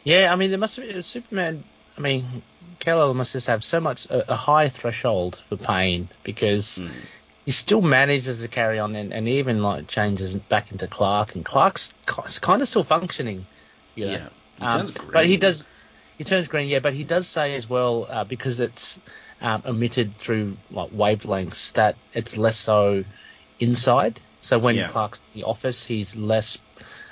Yeah, 0.03 0.31
I 0.31 0.35
mean, 0.35 0.49
there 0.51 0.59
must 0.59 0.77
be 0.77 1.01
Superman. 1.01 1.63
I 1.97 2.01
mean, 2.01 2.43
Kal-El 2.79 3.13
must 3.13 3.33
just 3.33 3.47
have 3.47 3.63
so 3.63 3.79
much 3.79 4.05
a, 4.07 4.33
a 4.33 4.35
high 4.35 4.69
threshold 4.69 5.41
for 5.47 5.57
pain 5.57 6.09
because 6.23 6.79
mm, 6.79 6.89
he 7.45 7.51
still 7.51 7.81
manages 7.81 8.41
to 8.41 8.47
carry 8.47 8.79
on 8.79 8.95
and, 8.95 9.13
and 9.13 9.27
even 9.27 9.61
like 9.61 9.87
changes 9.87 10.35
back 10.35 10.71
into 10.71 10.87
Clark, 10.87 11.35
and 11.35 11.45
Clark's 11.45 11.93
kind 12.05 12.61
of 12.61 12.67
still 12.67 12.83
functioning. 12.83 13.45
You 13.95 14.05
know? 14.05 14.11
yeah, 14.13 14.29
Um, 14.61 14.87
turns 14.87 14.91
but 15.11 15.25
he 15.25 15.37
does. 15.37 15.67
He 16.17 16.23
turns 16.23 16.47
green, 16.47 16.67
yeah. 16.67 16.79
But 16.79 16.93
he 16.93 17.03
does 17.03 17.27
say 17.27 17.55
as 17.55 17.67
well 17.67 18.05
uh, 18.09 18.23
because 18.23 18.59
it's 18.59 18.99
um, 19.41 19.63
emitted 19.65 20.17
through 20.17 20.57
like 20.69 20.91
wavelengths 20.91 21.73
that 21.73 21.95
it's 22.13 22.37
less 22.37 22.57
so 22.57 23.03
inside. 23.59 24.19
So 24.41 24.59
when 24.59 24.75
Yeah. 24.75 24.87
Clark's 24.89 25.23
in 25.33 25.41
the 25.41 25.47
office, 25.47 25.85
he's 25.85 26.15
less 26.15 26.57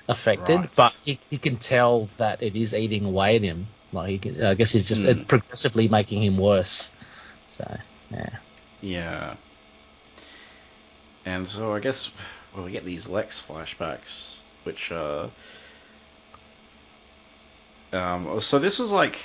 affected, 0.07 0.57
Right. 0.59 0.75
but 0.75 0.93
he, 1.03 1.19
he 1.29 1.37
can 1.37 1.57
tell 1.57 2.09
that 2.17 2.43
it 2.43 2.55
is 2.55 2.73
eating 2.73 3.05
away 3.05 3.37
at 3.37 3.41
him. 3.41 3.67
Like 3.91 4.09
he 4.09 4.17
can, 4.19 4.43
I 4.43 4.53
guess 4.53 4.71
he's 4.71 4.87
just 4.87 5.03
it's 5.03 5.23
progressively 5.23 5.87
making 5.87 6.23
him 6.23 6.37
worse. 6.37 6.89
So 7.47 7.77
yeah, 8.11 8.37
Yeah. 8.81 9.35
And 11.25 11.47
so 11.47 11.73
I 11.73 11.79
guess 11.79 12.11
well, 12.55 12.65
we 12.65 12.71
get 12.71 12.85
these 12.85 13.07
Lex 13.07 13.41
flashbacks, 13.41 14.35
which 14.63 14.91
uh, 14.91 15.27
um, 17.93 18.39
so 18.41 18.59
this 18.59 18.79
was 18.79 18.91
like 18.91 19.17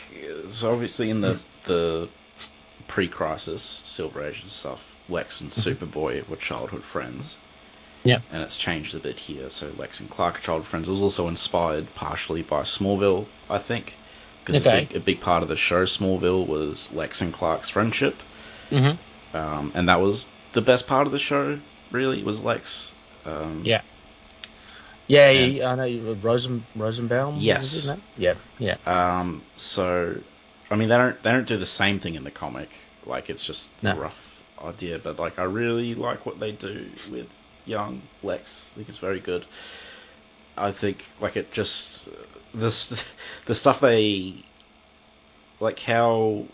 so 0.48 0.72
obviously 0.72 1.10
in 1.10 1.20
the 1.20 1.40
the 1.64 2.08
pre-crisis 2.88 3.62
Silver 3.84 4.22
Age 4.22 4.40
and 4.42 4.50
stuff. 4.50 4.92
Lex 5.08 5.40
and 5.40 5.50
Superboy 5.50 6.28
were 6.28 6.36
childhood 6.36 6.82
friends. 6.82 7.36
Yep. 8.04 8.22
And 8.32 8.42
it's 8.42 8.56
changed 8.56 8.94
a 8.94 8.98
bit 8.98 9.18
here. 9.18 9.50
So 9.50 9.72
Lex 9.76 10.00
and 10.00 10.08
Clark 10.10 10.38
are 10.38 10.42
childhood 10.42 10.68
friends. 10.68 10.88
It 10.88 10.92
was 10.92 11.00
also 11.00 11.28
inspired 11.28 11.92
partially 11.94 12.42
by 12.42 12.62
Smallville, 12.62 13.26
I 13.50 13.58
think, 13.58 13.94
because 14.44 14.64
Okay. 14.64 14.82
a, 14.82 14.86
big, 14.86 14.96
a 14.96 15.00
big 15.00 15.20
part 15.20 15.42
of 15.42 15.48
the 15.48 15.56
show 15.56 15.84
Smallville 15.84 16.46
was 16.46 16.92
Lex 16.92 17.20
and 17.20 17.32
Clark's 17.32 17.68
friendship. 17.68 18.16
Mm-hmm. 18.70 19.36
um, 19.36 19.72
and 19.74 19.88
that 19.88 20.00
was 20.00 20.26
the 20.52 20.62
best 20.62 20.86
part 20.86 21.06
of 21.06 21.12
the 21.12 21.18
show. 21.20 21.58
Really, 21.92 22.22
was 22.22 22.40
Lex. 22.40 22.90
Um, 23.24 23.62
Yeah. 23.64 23.82
Yeah. 25.06 25.32
He, 25.32 25.62
I 25.62 25.74
know 25.74 25.84
you- 25.84 26.14
Rosen 26.14 26.64
Rosenbaum. 26.74 27.36
Yes. 27.38 27.60
was 27.62 27.72
his 27.72 27.88
name? 27.88 28.02
Yeah, 28.16 28.34
yeah. 28.58 28.76
Um, 28.86 29.42
so, 29.56 30.16
I 30.70 30.76
mean, 30.76 30.88
they 30.88 30.96
don't 30.96 31.22
they 31.22 31.30
don't 31.30 31.46
do 31.46 31.56
the 31.56 31.66
same 31.66 32.00
thing 32.00 32.14
in 32.14 32.24
the 32.24 32.30
comic. 32.30 32.70
Like, 33.04 33.30
it's 33.30 33.44
just 33.44 33.70
a 33.82 33.94
rough 33.94 34.42
idea. 34.62 34.98
But 34.98 35.18
like, 35.18 35.38
I 35.38 35.44
really 35.44 35.94
like 35.94 36.26
what 36.26 36.40
they 36.40 36.52
do 36.52 36.88
with 37.10 37.28
young 37.66 38.02
Lex. 38.22 38.70
I 38.72 38.76
think 38.76 38.88
it's 38.88 38.98
very 38.98 39.20
good. 39.20 39.46
I 40.56 40.72
think 40.72 41.04
like 41.20 41.36
it 41.36 41.52
just 41.52 42.08
this 42.54 43.04
the 43.46 43.54
stuff 43.54 43.80
they 43.80 44.34
like 45.60 45.78
how 45.80 46.44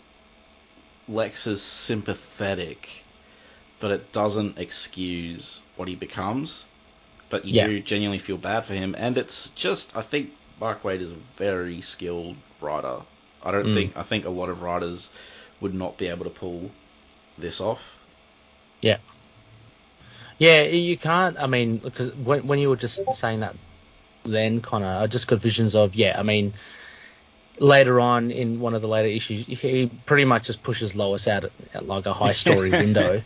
Lex 1.07 1.47
is 1.47 1.61
sympathetic, 1.61 2.89
but 3.79 3.91
it 3.91 4.11
doesn't 4.11 4.57
excuse 4.57 5.61
what 5.75 5.87
he 5.87 5.95
becomes. 5.95 6.65
But 7.33 7.45
you 7.45 7.53
Yeah. 7.55 7.65
do 7.65 7.79
genuinely 7.81 8.19
feel 8.19 8.37
bad 8.37 8.65
for 8.65 8.75
him, 8.75 8.95
and 8.97 9.17
it's 9.17 9.49
just 9.51 9.97
I 9.97 10.01
think 10.03 10.29
Mark 10.59 10.83
Waid 10.83 11.01
is 11.01 11.11
a 11.11 11.15
very 11.15 11.81
skilled 11.81 12.37
writer. 12.61 12.97
I 13.41 13.51
don't 13.51 13.65
Mm. 13.65 13.73
think 13.73 13.97
I 13.97 14.03
think 14.03 14.25
a 14.25 14.29
lot 14.29 14.49
of 14.49 14.61
writers 14.61 15.09
would 15.61 15.73
not 15.73 15.97
be 15.97 16.07
able 16.07 16.25
to 16.25 16.29
pull 16.29 16.71
this 17.37 17.59
off. 17.59 17.83
Yeah, 18.81 18.97
Yeah, 20.37 20.61
you 20.63 20.97
can't. 20.97 21.37
I 21.39 21.47
mean, 21.47 21.77
because 21.77 22.13
when 22.15 22.47
when 22.47 22.59
you 22.59 22.69
were 22.69 22.75
just 22.75 23.03
saying 23.13 23.41
that, 23.41 23.55
then 24.25 24.61
kind 24.61 24.83
of, 24.83 25.01
I 25.03 25.07
just 25.07 25.27
got 25.27 25.39
visions 25.39 25.75
of 25.75 25.95
yeah. 25.95 26.15
I 26.19 26.23
mean, 26.23 26.53
later 27.59 27.99
on 27.99 28.31
in 28.31 28.59
one 28.59 28.73
of 28.73 28.81
the 28.81 28.87
later 28.87 29.09
issues, 29.09 29.45
he 29.45 29.87
pretty 30.05 30.25
much 30.25 30.47
just 30.47 30.63
pushes 30.63 30.95
Lois 30.95 31.27
out 31.27 31.45
at, 31.45 31.51
at 31.73 31.87
like 31.87 32.05
a 32.05 32.13
high 32.13 32.33
story 32.33 32.71
window. 32.73 33.23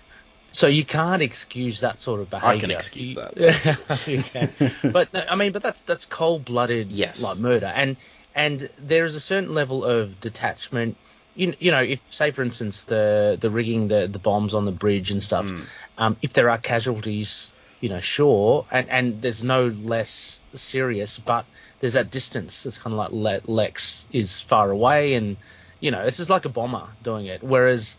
So 0.51 0.67
you 0.67 0.83
can't 0.85 1.21
excuse 1.21 1.81
that 1.81 2.01
sort 2.01 2.21
of 2.21 2.29
behavior. 2.29 2.49
I 2.49 2.59
can 2.59 2.71
excuse 2.71 3.09
You- 3.11 3.15
that. 3.15 4.03
you 4.07 4.23
can. 4.23 4.91
But 4.91 5.13
no, 5.13 5.23
I 5.29 5.35
mean, 5.35 5.51
but 5.51 5.61
that's 5.63 5.81
that's 5.83 6.05
cold 6.05 6.45
blooded 6.45 6.91
Yes. 6.91 7.21
like 7.21 7.37
murder, 7.37 7.67
and 7.67 7.97
and 8.33 8.69
there 8.79 9.05
is 9.05 9.15
a 9.15 9.19
certain 9.19 9.53
level 9.53 9.83
of 9.85 10.19
detachment. 10.21 10.95
You, 11.35 11.53
you 11.59 11.71
know, 11.71 11.81
if 11.81 11.99
say 12.09 12.31
for 12.31 12.41
instance 12.41 12.83
the 12.85 13.37
the 13.39 13.49
rigging 13.51 13.89
the 13.89 14.07
the 14.07 14.19
bombs 14.19 14.53
on 14.53 14.65
the 14.65 14.71
bridge 14.71 15.11
and 15.11 15.21
stuff, 15.21 15.45
Mm. 15.45 15.65
um, 15.97 16.17
if 16.23 16.33
there 16.33 16.49
are 16.49 16.57
casualties, 16.57 17.51
you 17.79 17.89
know, 17.89 17.99
sure, 17.99 18.65
and 18.71 18.89
and 18.89 19.21
there's 19.21 19.43
no 19.43 19.67
less 19.67 20.41
serious, 20.55 21.19
but 21.19 21.45
there's 21.79 21.93
that 21.93 22.09
distance. 22.09 22.65
It's 22.65 22.79
kind 22.79 22.93
of 22.93 22.97
like 22.97 23.11
Le- 23.11 23.51
Lex 23.51 24.07
is 24.11 24.39
far 24.41 24.71
away, 24.71 25.13
and 25.13 25.37
you 25.79 25.91
know, 25.91 26.01
it's 26.01 26.17
just 26.17 26.29
like 26.31 26.45
a 26.45 26.49
bomber 26.49 26.87
doing 27.03 27.27
it. 27.27 27.43
Whereas 27.43 27.97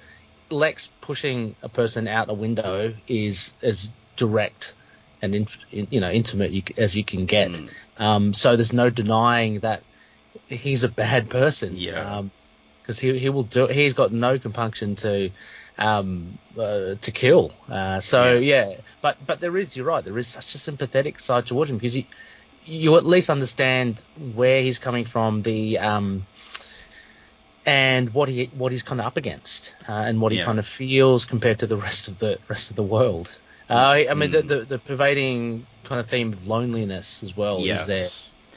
Lex 0.51 0.91
pushing 1.01 1.55
a 1.63 1.69
person 1.69 2.09
out 2.09 2.31
a 2.31 2.35
window 2.35 2.95
is 3.07 3.53
as 3.63 3.91
direct 4.17 4.75
and 5.23 5.35
in, 5.35 5.47
in, 5.73 5.89
you 5.91 6.01
know 6.01 6.11
intimate 6.11 6.51
you, 6.53 6.63
as 6.77 6.95
you 6.97 7.05
can 7.05 7.27
get. 7.27 7.51
Mm. 7.51 7.71
Um, 7.99 8.35
so 8.35 8.57
there's 8.57 8.73
no 8.73 8.91
denying 8.91 9.61
that 9.61 9.83
he's 10.49 10.85
a 10.85 10.89
bad 10.89 11.31
person. 11.31 11.77
Yeah. 11.77 12.23
Because 12.83 12.99
he 12.99 13.19
he 13.19 13.29
will 13.29 13.43
do. 13.43 13.67
He's 13.67 13.95
got 13.95 14.13
no 14.13 14.39
compunction 14.39 14.97
to 14.97 15.31
um 15.77 16.39
uh, 16.59 16.95
to 17.01 17.11
kill. 17.13 17.53
Uh, 17.69 18.01
so 18.01 18.35
Yeah. 18.35 18.71
yeah. 18.71 18.77
but 19.03 19.17
but 19.27 19.41
there 19.41 19.57
is. 19.57 19.77
You're 19.77 19.87
right. 19.87 20.05
There 20.05 20.19
is 20.19 20.29
such 20.29 20.55
a 20.55 20.59
sympathetic 20.59 21.21
side 21.21 21.47
towards 21.47 21.71
him 21.71 21.77
because 21.77 21.97
you 21.97 22.05
you 22.65 22.97
at 22.97 23.07
least 23.07 23.31
understand 23.31 24.03
where 24.35 24.63
he's 24.63 24.79
coming 24.79 25.05
from. 25.05 25.43
The 25.43 25.79
um 25.79 26.27
and 27.69 28.15
what 28.15 28.29
he 28.29 28.47
what 28.57 28.73
he's 28.73 28.83
kind 28.83 29.01
of 29.01 29.07
up 29.07 29.17
against 29.17 29.75
uh, 29.89 29.93
and 29.93 30.21
what 30.21 30.33
he 30.33 30.39
Yeah. 30.39 30.47
kind 30.47 30.59
of 30.59 30.67
feels 30.67 31.25
compared 31.27 31.59
to 31.59 31.67
the 31.67 31.77
rest 31.77 32.09
of 32.09 32.19
the 32.19 32.39
rest 32.49 32.71
of 32.71 32.77
the 32.77 32.83
world. 32.83 33.39
Uh, 33.71 34.05
I 34.11 34.15
mean, 34.15 34.31
the, 34.31 34.43
Mm. 34.43 34.49
the 34.49 34.59
the 34.65 34.79
pervading 34.79 35.67
kind 35.85 36.01
of 36.01 36.09
theme 36.09 36.33
of 36.33 36.47
loneliness 36.47 37.23
as 37.23 37.37
well 37.37 37.61
yes. 37.61 37.81
is 37.81 37.87
there. 37.87 38.09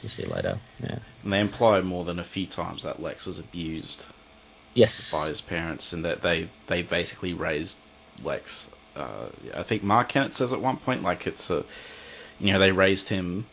You 0.02 0.08
see 0.08 0.24
later. 0.24 0.58
Yeah. 0.82 0.98
And 1.22 1.32
they 1.32 1.40
imply 1.40 1.80
more 1.82 2.04
than 2.04 2.18
a 2.18 2.24
few 2.24 2.46
times 2.46 2.82
that 2.84 3.02
Lex 3.02 3.26
was 3.26 3.38
abused 3.38 4.06
Yes. 4.74 5.12
by 5.12 5.28
his 5.28 5.40
parents, 5.42 5.92
and 5.92 6.04
that 6.06 6.22
they 6.22 6.48
they 6.66 6.80
basically 6.82 7.34
raised 7.34 7.76
Lex. 8.24 8.66
Uh, 8.96 9.26
I 9.54 9.62
think 9.62 9.82
Mark 9.82 10.08
Kennett 10.08 10.34
says 10.34 10.52
at 10.52 10.60
one 10.60 10.76
point, 10.78 11.02
like 11.02 11.26
it's 11.26 11.50
a, 11.50 11.64
you 12.40 12.52
know, 12.52 12.58
they 12.58 12.72
raised 12.72 13.08
him 13.08 13.46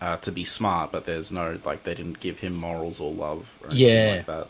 uh, 0.00 0.16
to 0.18 0.30
be 0.32 0.44
smart, 0.44 0.92
but 0.92 1.06
there's 1.06 1.30
no 1.32 1.58
like 1.64 1.82
they 1.84 1.94
didn't 1.94 2.20
give 2.20 2.38
him 2.38 2.54
morals 2.54 3.00
or 3.00 3.10
love 3.12 3.46
or 3.62 3.68
anything 3.70 3.86
Yeah. 3.88 4.14
like 4.18 4.26
that. 4.26 4.48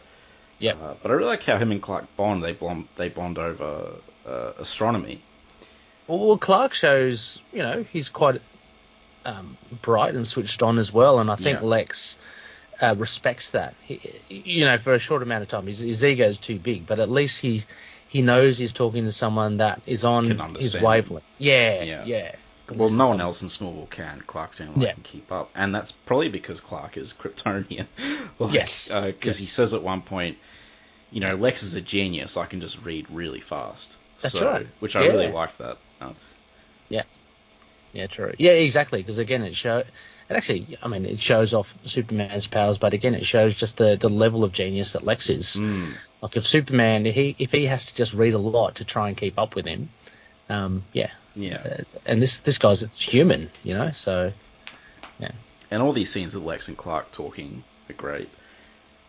Yep. 0.58 0.82
Uh, 0.82 0.94
but 1.02 1.10
I 1.10 1.14
really 1.14 1.28
like 1.28 1.42
how 1.44 1.58
him 1.58 1.70
and 1.70 1.82
Clark 1.82 2.04
bond. 2.16 2.42
They 2.42 2.52
bond. 2.52 2.88
They 2.96 3.08
bond 3.08 3.38
over 3.38 3.92
uh, 4.26 4.52
astronomy. 4.58 5.20
Well, 6.06 6.38
Clark 6.38 6.72
shows, 6.72 7.40
you 7.52 7.62
know, 7.62 7.84
he's 7.92 8.08
quite 8.08 8.40
um, 9.24 9.56
bright 9.82 10.14
and 10.14 10.26
switched 10.26 10.62
on 10.62 10.78
as 10.78 10.92
well, 10.92 11.18
and 11.18 11.30
I 11.30 11.34
think 11.36 11.60
Yeah. 11.60 11.66
Lex 11.66 12.16
uh, 12.80 12.94
respects 12.96 13.50
that. 13.50 13.74
He, 13.82 14.00
you 14.28 14.64
know, 14.64 14.78
for 14.78 14.94
a 14.94 14.98
short 14.98 15.22
amount 15.22 15.42
of 15.42 15.48
time, 15.48 15.66
his, 15.66 15.80
his 15.80 16.04
ego 16.04 16.28
is 16.28 16.38
too 16.38 16.58
big, 16.58 16.86
but 16.86 17.00
at 17.00 17.10
least 17.10 17.40
he 17.40 17.64
he 18.08 18.22
knows 18.22 18.56
he's 18.56 18.72
talking 18.72 19.04
to 19.04 19.12
someone 19.12 19.56
that 19.56 19.82
is 19.84 20.04
on 20.04 20.54
his 20.58 20.78
wavelength. 20.80 21.24
Yeah, 21.38 21.82
Yeah. 21.82 22.04
yeah. 22.04 22.34
Well, 22.74 22.88
no 22.88 23.08
one 23.10 23.20
else 23.20 23.42
in 23.42 23.48
Smallville 23.48 23.88
can. 23.90 24.22
Clark's 24.26 24.58
the 24.58 24.64
only 24.64 24.74
one 24.76 24.82
Yeah. 24.86 24.92
can 24.94 25.02
keep 25.02 25.30
up, 25.30 25.50
and 25.54 25.74
that's 25.74 25.92
probably 25.92 26.28
because 26.28 26.60
Clark 26.60 26.96
is 26.96 27.12
Kryptonian. 27.12 27.86
like, 28.38 28.52
Yes. 28.54 28.88
because 28.88 29.36
he 29.38 29.44
Yes. 29.44 29.52
says 29.52 29.72
at 29.74 29.82
one 29.82 30.02
point, 30.02 30.38
you 31.12 31.20
know, 31.20 31.36
Lex 31.36 31.62
is 31.62 31.74
a 31.76 31.80
genius. 31.80 32.36
I 32.36 32.46
can 32.46 32.60
just 32.60 32.82
read 32.84 33.06
really 33.10 33.40
fast. 33.40 33.96
That's 34.20 34.36
So- 34.38 34.44
right. 34.50 34.66
Which 34.80 34.96
I 34.96 35.02
Yeah. 35.04 35.12
really 35.12 35.28
liked 35.32 35.58
that. 35.58 35.78
Uh, 36.00 36.12
Yeah, 37.92 38.08
true. 38.08 38.34
Yeah, 38.38 38.50
exactly. 38.50 39.00
Because 39.00 39.16
again, 39.16 39.42
it 39.42 39.56
show 39.56 39.78
it 39.78 39.86
actually. 40.28 40.76
I 40.82 40.88
mean, 40.88 41.06
it 41.06 41.18
shows 41.18 41.54
off 41.54 41.74
Superman's 41.86 42.46
powers, 42.46 42.76
but 42.76 42.92
again, 42.92 43.14
it 43.14 43.24
shows 43.24 43.54
just 43.54 43.78
the 43.78 43.96
the 43.96 44.10
level 44.10 44.44
of 44.44 44.52
genius 44.52 44.92
that 44.92 45.04
Lex 45.06 45.30
is. 45.30 45.56
mm, 45.56 45.92
Like 46.20 46.36
if 46.36 46.46
Superman, 46.46 47.06
if 47.06 47.14
he 47.14 47.34
if 47.38 47.52
he 47.52 47.64
has 47.66 47.86
to 47.86 47.94
just 47.94 48.12
read 48.12 48.34
a 48.34 48.38
lot 48.38 48.74
to 48.76 48.84
try 48.84 49.08
and 49.08 49.16
keep 49.16 49.38
up 49.38 49.54
with 49.54 49.64
him, 49.66 49.88
Um, 50.50 50.84
yeah, 50.92 51.10
Yeah. 51.36 51.56
Uh, 51.56 51.82
and 52.06 52.20
this 52.20 52.40
this 52.40 52.58
guy's 52.58 52.84
human, 52.94 53.50
you 53.62 53.74
know. 53.74 53.90
So 53.92 54.32
yeah. 55.20 55.30
And 55.70 55.82
all 55.82 55.92
these 55.92 56.10
scenes 56.10 56.34
with 56.34 56.42
Lex 56.44 56.68
and 56.68 56.76
Clark 56.76 57.12
talking 57.12 57.62
are 57.90 57.94
great. 57.94 58.28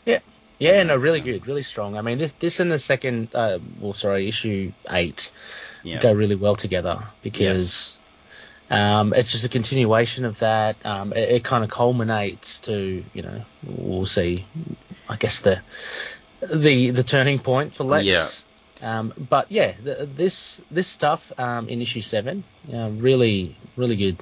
yeah, 0.06 0.20
Yeah, 0.60 0.84
no, 0.84 0.96
really 0.96 1.22
good, 1.22 1.48
really 1.48 1.64
strong. 1.64 1.98
I 1.98 2.02
mean, 2.02 2.18
this 2.18 2.34
this 2.34 2.60
and 2.60 2.72
the 2.72 2.80
second, 2.80 3.34
uh, 3.34 3.60
well, 3.80 3.94
sorry, 3.94 4.28
issue 4.28 4.72
eight 4.90 5.32
Yeah. 5.84 6.00
go 6.00 6.12
really 6.12 6.36
well 6.36 6.56
together 6.56 7.04
because 7.22 8.00
um, 8.70 9.14
it's 9.14 9.32
just 9.32 9.46
a 9.46 9.50
continuation 9.50 10.26
of 10.26 10.40
that. 10.40 10.86
Um, 10.86 11.14
it, 11.14 11.30
it 11.30 11.44
kind 11.44 11.64
of 11.64 11.70
culminates 11.70 12.60
to 12.62 13.04
you 13.14 13.22
know 13.22 13.46
we'll 13.64 14.06
see, 14.06 14.46
I 15.08 15.16
guess 15.16 15.42
the 15.42 15.62
the 16.42 16.90
the 16.92 17.04
turning 17.04 17.40
point 17.40 17.74
for 17.74 17.84
Lex. 17.86 18.06
Yeah. 18.06 18.28
Um, 18.82 19.14
but 19.30 19.52
yeah, 19.52 19.74
the, 19.84 20.06
this 20.06 20.62
this 20.70 20.88
stuff 20.88 21.32
um, 21.38 21.68
in 21.70 21.82
issue 21.82 22.02
seven, 22.02 22.44
uh, 22.72 22.90
really 22.92 23.56
really 23.76 23.96
good. 23.96 24.18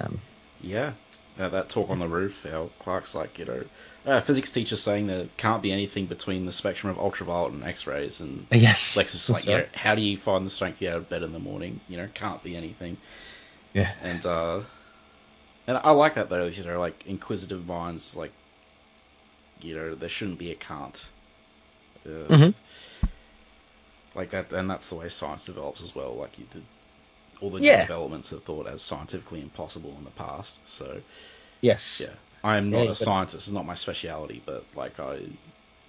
Um, 0.00 0.20
Yeah. 0.62 0.92
Uh, 1.38 1.48
that 1.48 1.70
talk 1.70 1.88
on 1.88 1.98
the 1.98 2.06
roof, 2.06 2.44
how 2.44 2.68
Clark's 2.80 3.14
like, 3.14 3.38
you 3.38 3.46
know, 3.46 3.64
uh, 4.04 4.20
physics 4.20 4.50
teacher 4.50 4.76
saying 4.76 5.06
there 5.06 5.26
can't 5.38 5.62
be 5.62 5.72
anything 5.72 6.04
between 6.04 6.44
the 6.44 6.52
spectrum 6.52 6.90
of 6.90 6.98
ultraviolet 6.98 7.52
and 7.54 7.64
X-rays, 7.64 8.20
and 8.20 8.46
yes, 8.52 8.94
Lex 8.96 9.14
is 9.14 9.30
like, 9.30 9.44
that's 9.44 9.46
you 9.46 9.56
know, 9.56 9.66
how 9.74 9.94
do 9.94 10.02
you 10.02 10.18
find 10.18 10.44
the 10.44 10.50
strength 10.50 10.78
to 10.78 10.84
get 10.84 10.92
out 10.92 10.98
of 10.98 11.08
bed 11.08 11.22
in 11.22 11.32
the 11.32 11.38
morning? 11.38 11.80
You 11.88 11.96
know, 11.96 12.08
can't 12.12 12.42
be 12.44 12.54
anything. 12.54 12.98
yeah, 13.72 13.90
And 14.02 14.26
uh, 14.26 14.60
and 15.66 15.78
I 15.78 15.92
like 15.92 16.14
that 16.14 16.28
though. 16.28 16.46
You 16.46 16.64
know, 16.64 16.78
like 16.78 17.06
inquisitive 17.06 17.66
minds, 17.66 18.14
like, 18.14 18.32
you 19.62 19.74
know, 19.74 19.94
there 19.94 20.10
shouldn't 20.10 20.38
be 20.38 20.50
a 20.50 20.54
can't. 20.54 21.02
Uh, 22.04 22.28
Mhm. 22.28 22.54
Like 24.14 24.30
that, 24.30 24.52
and 24.52 24.70
that's 24.70 24.88
the 24.90 24.96
way 24.96 25.08
science 25.08 25.44
develops 25.44 25.82
as 25.82 25.94
well. 25.94 26.14
Like 26.16 26.38
you 26.38 26.46
did, 26.46 26.66
all 27.40 27.50
the 27.50 27.60
Yeah. 27.60 27.78
developments 27.78 28.32
are 28.32 28.40
thought 28.40 28.66
as 28.68 28.82
scientifically 28.82 29.42
impossible 29.42 29.96
in 29.98 30.04
the 30.04 30.10
past. 30.10 30.60
So 30.66 31.02
yes, 31.62 32.00
yeah, 32.00 32.14
I 32.44 32.56
am 32.56 32.70
not 32.70 32.86
Yeah, 32.86 32.90
a 32.90 32.94
scientist; 32.94 33.46
it's 33.48 33.54
not 33.54 33.66
my 33.66 33.74
speciality. 33.74 34.42
But 34.44 34.66
like 34.74 35.00
I 35.00 35.30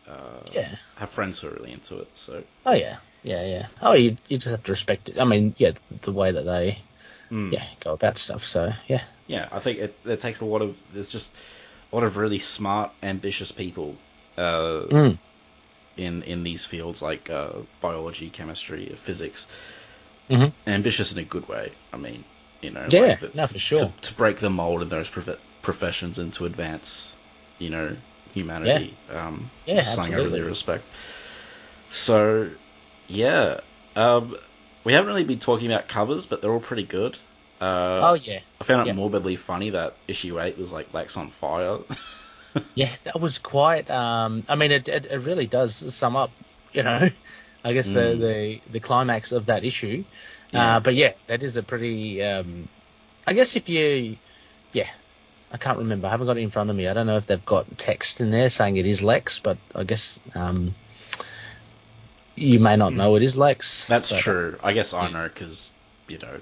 uh, 0.07 0.53
Yeah. 0.53 0.75
have 0.97 1.09
friends 1.09 1.39
who 1.39 1.49
are 1.49 1.51
really 1.53 1.73
into 1.73 1.99
it. 1.99 2.17
So 2.17 2.43
Oh 2.65 2.73
yeah, 2.73 2.97
yeah, 3.23 3.43
yeah. 3.45 3.67
Oh, 3.81 3.93
you 3.93 4.17
you 4.27 4.37
just 4.37 4.51
have 4.51 4.63
to 4.63 4.71
respect 4.71 5.09
it. 5.09 5.19
I 5.19 5.23
mean, 5.25 5.53
yeah, 5.57 5.71
the 6.01 6.11
way 6.11 6.31
that 6.31 6.43
they 6.43 6.77
mm. 7.31 7.55
yeah 7.55 7.65
go 7.81 7.93
about 7.93 8.17
stuff. 8.17 8.43
So 8.45 8.71
yeah, 8.87 9.03
yeah, 9.27 9.47
I 9.51 9.59
think 9.59 9.79
it, 9.79 9.99
it 10.05 10.21
takes 10.21 10.41
a 10.41 10.45
lot 10.45 10.61
of. 10.61 10.77
There's 10.93 11.11
just 11.11 11.37
a 11.91 11.95
lot 11.95 12.03
of 12.03 12.17
really 12.17 12.39
smart, 12.39 12.91
ambitious 13.03 13.51
people 13.51 13.97
uh, 14.37 14.87
Mm. 14.91 15.17
In 15.97 16.23
in 16.23 16.43
these 16.43 16.65
fields 16.65 17.01
like 17.01 17.29
uh, 17.29 17.49
biology, 17.81 18.29
chemistry, 18.29 18.95
physics. 18.95 19.47
Mhm. 20.29 20.51
Ambitious 20.65 21.11
in 21.11 21.19
a 21.19 21.23
good 21.23 21.47
way. 21.47 21.71
I 21.91 21.97
mean, 21.97 22.23
you 22.61 22.71
know, 22.71 22.87
Yeah, 22.89 23.01
like 23.01 23.19
that- 23.19 23.35
no, 23.35 23.45
for 23.45 23.59
sure. 23.59 23.79
To, 23.85 23.91
to 24.09 24.13
break 24.15 24.39
the 24.39 24.49
mold 24.49 24.81
in 24.81 24.89
those 24.89 25.09
prof- 25.09 25.39
professions 25.61 26.17
and 26.17 26.33
to 26.35 26.45
advance, 26.45 27.13
you 27.59 27.69
know, 27.69 27.95
humanity. 28.33 28.95
Um, 29.13 29.51
Yeah, 29.65 29.81
something 29.81 30.13
I 30.13 30.17
really 30.17 30.41
respect. 30.41 30.85
So, 31.91 32.49
yeah, 33.07 33.59
um, 33.95 34.35
we 34.83 34.93
haven't 34.93 35.07
really 35.07 35.23
been 35.23 35.39
talking 35.39 35.71
about 35.71 35.87
covers, 35.87 36.25
but 36.25 36.41
they're 36.41 36.51
all 36.51 36.59
pretty 36.59 36.83
good. 36.83 37.17
Uh, 37.61 37.99
oh 38.11 38.13
yeah, 38.15 38.39
I 38.59 38.63
found 38.63 38.81
it 38.81 38.87
yeah. 38.87 38.93
morbidly 38.93 39.35
funny 39.37 39.69
that 39.69 39.93
issue 40.07 40.39
eight 40.41 40.57
was 40.57 40.71
like 40.71 40.93
Lex 40.93 41.15
on 41.15 41.29
fire. 41.29 41.77
yeah. 42.75 42.89
That 43.05 43.19
was 43.19 43.37
quite. 43.39 43.89
Um, 43.89 44.43
I 44.49 44.55
mean, 44.55 44.71
it, 44.71 44.87
it 44.87 45.05
it 45.05 45.17
really 45.19 45.47
does 45.47 45.75
sum 45.93 46.15
up. 46.15 46.31
You 46.73 46.83
know, 46.83 47.09
I 47.63 47.73
guess 47.73 47.87
the 47.87 47.93
Mm. 47.93 48.19
the 48.19 48.61
the 48.71 48.79
climax 48.79 49.31
of 49.31 49.45
that 49.47 49.63
issue. 49.63 50.03
Yeah. 50.51 50.77
Uh, 50.77 50.79
but 50.79 50.95
yeah, 50.95 51.13
that 51.27 51.43
is 51.43 51.57
a 51.57 51.63
pretty. 51.63 52.23
Um, 52.23 52.67
I 53.25 53.33
guess 53.33 53.55
if 53.55 53.69
you, 53.69 54.17
yeah. 54.73 54.89
I 55.51 55.57
can't 55.57 55.77
remember. 55.77 56.07
I 56.07 56.09
haven't 56.09 56.25
got 56.25 56.37
it 56.37 56.41
in 56.41 56.49
front 56.49 56.71
of 56.71 56.75
me. 56.75 56.87
I 56.87 56.93
don't 56.93 57.05
know 57.05 57.17
if 57.17 57.27
they've 57.27 57.45
got 57.45 57.77
text 57.77 58.21
in 58.21 58.31
there 58.31 58.49
saying 58.49 58.77
it 58.77 58.87
is 58.87 59.03
Lex, 59.03 59.37
but 59.39 59.57
I 59.75 59.83
guess 59.83 60.19
um, 60.33 60.73
you 62.35 62.59
may 62.59 62.75
not 62.75 62.93
know 62.93 63.15
it 63.15 63.23
is 63.23 63.37
Lex. 63.37 63.87
That's 63.87 64.11
but- 64.11 64.19
true. 64.21 64.57
I 64.63 64.73
guess 64.73 64.93
I 64.93 65.09
know 65.11 65.29
because 65.31 65.71
you 66.07 66.17
know, 66.17 66.39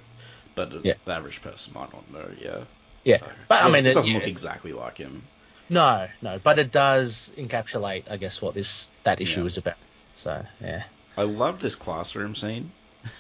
but 0.56 0.86
Yeah. 0.86 0.94
the 1.06 1.12
average 1.14 1.42
person 1.42 1.74
might 1.74 1.92
not 1.94 2.10
know. 2.12 2.30
Yeah, 2.42 2.64
Yeah, 3.04 3.18
but 3.50 3.64
I 3.64 3.68
mean, 3.68 3.86
it 3.86 3.90
it, 3.90 3.94
doesn't 3.96 4.12
yeah, 4.12 4.20
look 4.20 4.28
exactly 4.28 4.72
like 4.74 4.98
him. 4.98 5.24
No, 5.72 6.08
no, 6.22 6.38
but 6.40 6.60
it 6.60 6.72
does 6.72 7.32
encapsulate, 7.38 8.10
I 8.12 8.18
guess, 8.18 8.42
what 8.44 8.54
this 8.54 8.92
that 9.04 9.22
issue 9.22 9.44
Yeah. 9.44 9.48
is 9.48 9.58
about. 9.58 9.78
So 10.14 10.46
yeah, 10.60 10.86
I 11.18 11.24
love 11.24 11.60
this 11.62 11.76
classroom 11.76 12.36
scene 12.36 12.74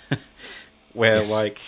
where 0.91 1.21
Yes. 1.21 1.23
like, 1.23 1.61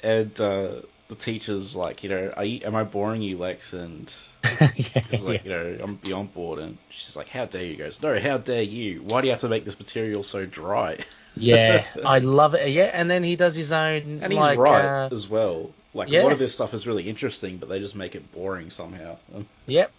and 0.00 0.38
uh, 0.40 0.82
the 1.08 1.16
teacher's 1.16 1.76
like, 1.76 2.02
you 2.02 2.10
know, 2.10 2.32
are 2.36 2.44
you, 2.44 2.60
am 2.64 2.74
I 2.74 2.84
boring 2.84 3.22
you, 3.22 3.38
Lex? 3.38 3.72
And 3.72 4.12
yeah, 4.76 5.04
he's 5.08 5.22
yeah. 5.22 5.22
like, 5.22 5.44
you 5.44 5.50
know, 5.50 5.78
I'm 5.82 5.96
beyond 5.96 6.32
bored. 6.32 6.58
And 6.60 6.78
she's 6.90 7.16
like, 7.16 7.28
how 7.28 7.46
dare 7.46 7.64
you? 7.64 7.70
He 7.72 7.76
goes, 7.76 8.02
no, 8.02 8.18
how 8.20 8.38
dare 8.38 8.62
you? 8.62 9.02
Why 9.02 9.20
do 9.20 9.26
you 9.28 9.32
have 9.32 9.42
to 9.42 9.48
make 9.48 9.64
this 9.64 9.78
material 9.78 10.22
so 10.24 10.46
dry? 10.46 10.98
yeah, 11.34 11.86
I 12.02 12.18
love 12.18 12.54
it. 12.54 12.70
Yeah, 12.70 12.90
and 12.92 13.10
then 13.10 13.22
he 13.24 13.36
does 13.36 13.54
his 13.54 13.72
own, 13.72 14.22
And 14.22 14.32
he's 14.32 14.48
like, 14.48 14.50
right 14.50 14.70
uh, 14.70 15.10
as 15.10 15.28
well. 15.28 15.76
Like 15.94 16.08
a 16.10 16.22
lot 16.22 16.32
of 16.32 16.38
this 16.38 16.54
stuff 16.54 16.72
is 16.74 16.86
really 16.86 17.08
interesting, 17.08 17.58
but 17.58 17.68
they 17.68 17.78
just 17.78 17.94
make 17.94 18.14
it 18.14 18.32
boring 18.32 18.70
somehow. 18.70 19.18
yep. 19.66 19.92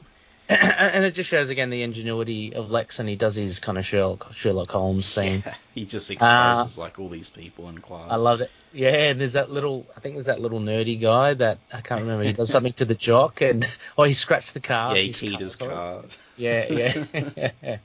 and 0.50 1.06
it 1.06 1.16
just 1.16 1.30
shows 1.30 1.50
again 1.50 1.70
the 1.70 1.84
ingenuity 1.84 2.54
of 2.54 2.70
Lex, 2.70 3.00
and 3.00 3.08
he 3.08 3.16
does 3.16 3.36
his 3.36 3.60
kind 3.60 3.78
of 3.78 3.86
Sherlock 3.86 4.34
Sherlock 4.34 4.72
Holmes 4.72 5.14
thing. 5.14 5.42
Yeah, 5.46 5.56
he 5.74 5.86
just 5.86 6.12
exposes 6.12 6.78
like 6.78 7.00
all 7.00 7.08
these 7.08 7.30
people 7.30 7.70
in 7.70 7.78
class. 7.78 8.08
I 8.12 8.18
loved 8.18 8.42
it. 8.42 8.52
Yeah, 8.74 8.90
and 8.90 9.22
there's 9.22 9.34
that 9.34 9.52
little, 9.52 9.86
I 9.96 10.02
think 10.02 10.16
there's 10.16 10.26
that 10.26 10.42
little 10.42 10.60
nerdy 10.60 11.00
guy 11.00 11.36
that 11.36 11.60
I 11.72 11.80
can't 11.80 12.02
remember. 12.02 12.26
He 12.26 12.34
does 12.34 12.50
something 12.52 12.74
to 12.74 12.86
the 12.86 12.96
jock, 12.96 13.40
and 13.40 13.66
oh, 13.98 14.04
he 14.04 14.14
scratched 14.14 14.54
the 14.54 14.60
car. 14.60 14.98
Yeah, 14.98 15.04
he 15.04 15.14
keyed 15.14 15.40
his 15.40 15.56
car. 15.56 16.04
Yeah, 16.36 17.06
yeah. 17.16 17.78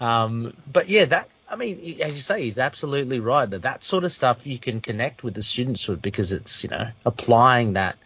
um, 0.00 0.54
but 0.72 0.88
yeah, 0.88 1.04
that 1.06 1.28
I 1.50 1.56
mean, 1.56 2.00
as 2.02 2.14
you 2.14 2.20
say, 2.20 2.42
he's 2.42 2.58
absolutely 2.58 3.20
right. 3.20 3.48
That 3.48 3.62
that 3.62 3.82
sort 3.82 4.04
of 4.04 4.12
stuff 4.12 4.46
you 4.46 4.58
can 4.58 4.80
connect 4.80 5.22
with 5.22 5.34
the 5.34 5.42
students 5.42 5.88
with 5.88 6.02
because 6.02 6.32
it's 6.32 6.62
you 6.62 6.70
know 6.70 6.90
applying 7.06 7.74
that 7.74 7.96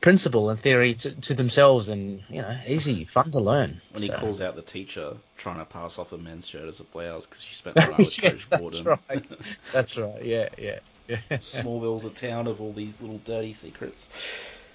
principle 0.00 0.48
and 0.50 0.60
theory 0.60 0.94
to, 0.94 1.20
to 1.20 1.34
themselves 1.34 1.88
and 1.88 2.22
you 2.28 2.42
know 2.42 2.56
easy, 2.66 3.04
fun 3.04 3.30
to 3.32 3.40
learn. 3.40 3.80
When 3.92 4.02
he 4.02 4.08
calls 4.08 4.40
out 4.40 4.54
the 4.56 4.62
teacher 4.62 5.16
trying 5.36 5.58
to 5.58 5.64
pass 5.64 5.98
off 5.98 6.12
a 6.12 6.18
men's 6.18 6.46
shirt 6.46 6.68
as 6.68 6.80
a 6.80 6.84
blouse 6.84 7.26
because 7.26 7.42
she 7.42 7.54
spent 7.54 7.74
the 7.74 7.80
night 7.82 7.98
with 7.98 8.22
yeah, 8.22 8.30
Coach 8.30 8.46
that's 8.50 8.80
Gordon. 8.80 8.98
right. 9.08 9.24
That's 9.72 9.96
right. 9.96 10.24
Yeah, 10.24 10.48
yeah, 10.56 10.78
yeah. 11.08 11.18
Smallville's 11.38 12.04
a 12.04 12.10
town 12.10 12.46
of 12.46 12.60
all 12.60 12.72
these 12.72 13.00
little 13.00 13.18
dirty 13.24 13.52
secrets. 13.52 14.08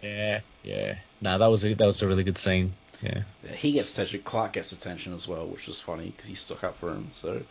yeah, 0.01 0.41
yeah. 0.63 0.95
No, 1.21 1.37
that 1.37 1.47
was 1.47 1.63
a 1.63 1.73
that 1.73 1.85
was 1.85 2.01
a 2.01 2.07
really 2.07 2.23
good 2.23 2.37
scene. 2.37 2.73
Yeah. 3.03 3.23
He 3.53 3.73
gets 3.73 3.91
attention. 3.93 4.21
Clark 4.23 4.53
gets 4.53 4.71
attention 4.71 5.13
as 5.13 5.27
well, 5.27 5.45
which 5.47 5.67
was 5.67 5.79
funny 5.79 6.11
because 6.15 6.27
he 6.27 6.35
stuck 6.35 6.63
up 6.63 6.77
for 6.77 6.89
him. 6.91 7.11
So 7.21 7.41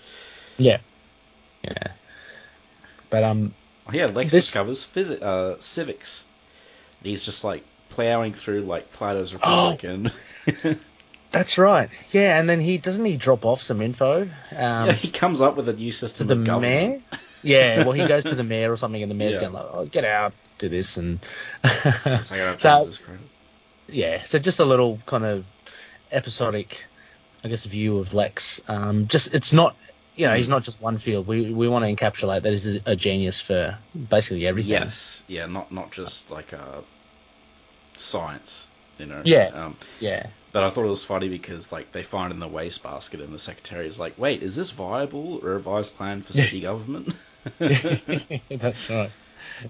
Yeah. 0.59 0.78
Yeah. 1.62 1.88
But 3.11 3.24
um 3.24 3.55
oh, 3.86 3.92
yeah, 3.92 4.07
Lex 4.07 4.30
This- 4.32 4.46
discovers 4.46 4.84
physi- 4.84 5.22
uh, 5.22 5.61
civics. 5.61 6.24
And 7.00 7.09
he's 7.11 7.24
just 7.24 7.44
like 7.44 7.64
plowing 7.90 8.32
through 8.34 8.62
like 8.62 8.90
Plato's 8.92 9.34
Oh! 9.42 9.72
Republic 9.72 9.84
and 9.84 10.78
that's 11.30 11.59
right. 11.59 11.90
Yeah, 12.11 12.38
and 12.38 12.48
then 12.48 12.61
he 12.61 12.78
doesn't 12.78 13.05
he 13.05 13.16
drop 13.16 13.44
off 13.44 13.62
some 13.62 13.82
info. 13.82 14.22
Um 14.22 14.28
yeah, 14.53 14.92
he 14.92 15.09
comes 15.11 15.40
up 15.40 15.57
with 15.57 15.68
a 15.68 15.72
new 15.74 15.90
system 15.90 16.28
to 16.28 16.34
the 16.34 16.53
of 16.55 16.61
mayor. 16.62 17.00
Yeah, 17.42 17.82
well, 17.82 17.92
he 17.92 18.07
goes 18.07 18.22
to 18.24 18.34
the 18.36 18.44
mayor 18.55 18.70
or 18.72 18.76
something, 18.76 19.03
and 19.03 19.11
the 19.11 19.16
mayor's 19.16 19.34
Yeah. 19.34 19.40
going 19.40 19.53
like, 19.55 19.66
"Oh, 19.72 19.84
get 19.86 20.05
out, 20.05 20.32
do 20.59 20.68
this," 20.68 20.96
and 20.96 21.18
It's 21.64 22.30
like, 22.30 22.40
I 22.40 22.55
don't 22.55 22.61
so. 22.61 22.90
Yeah, 23.89 24.22
so 24.22 24.39
just 24.39 24.61
a 24.61 24.64
little 24.64 24.99
kind 25.07 25.24
of 25.24 25.45
episodic, 26.11 26.85
I 27.45 27.49
guess, 27.49 27.64
view 27.64 27.99
of 27.99 28.14
Lex. 28.14 28.61
Um, 28.68 29.09
just 29.09 29.35
it's 29.35 29.53
not, 29.53 29.76
you 30.16 30.26
know, 30.26 30.35
he's 30.35 30.49
not 30.49 30.62
just 30.62 30.80
one 30.80 30.99
field. 30.99 31.26
We 31.26 31.53
we 31.53 31.68
want 31.68 31.85
to 31.85 31.95
encapsulate 31.95 32.43
that 32.43 32.51
he's 32.53 32.66
a, 32.66 32.80
a 32.87 32.97
genius 32.97 33.41
for 33.41 33.78
basically 34.11 34.47
everything. 34.47 34.72
Yes, 34.72 35.22
yeah, 35.28 35.47
not 35.47 35.72
not 35.72 35.91
just 35.91 36.30
like 36.30 36.53
uh, 36.53 36.80
science, 37.95 38.66
you 38.99 39.07
know. 39.07 39.22
Yeah. 39.24 39.51
Um, 39.55 39.76
Yeah. 40.01 40.26
but 40.53 40.64
I 40.64 40.70
thought 40.70 40.85
it 40.85 40.89
was 40.89 41.05
funny 41.05 41.28
because 41.28 41.72
like 41.72 41.93
they 41.93 42.03
find 42.03 42.33
in 42.33 42.39
the 42.39 42.49
wastebasket, 42.49 43.20
and 43.20 43.33
the 43.33 43.39
secretary 43.39 43.87
is 43.87 43.99
like, 43.99 44.18
"Wait, 44.18 44.43
is 44.43 44.57
this 44.57 44.70
viable? 44.70 45.39
Or 45.43 45.53
a 45.53 45.55
revised 45.55 45.97
plan 45.97 46.22
for 46.22 46.33
city 46.33 46.61
government?" 46.68 47.14
That's 47.59 48.91
right. 48.91 49.11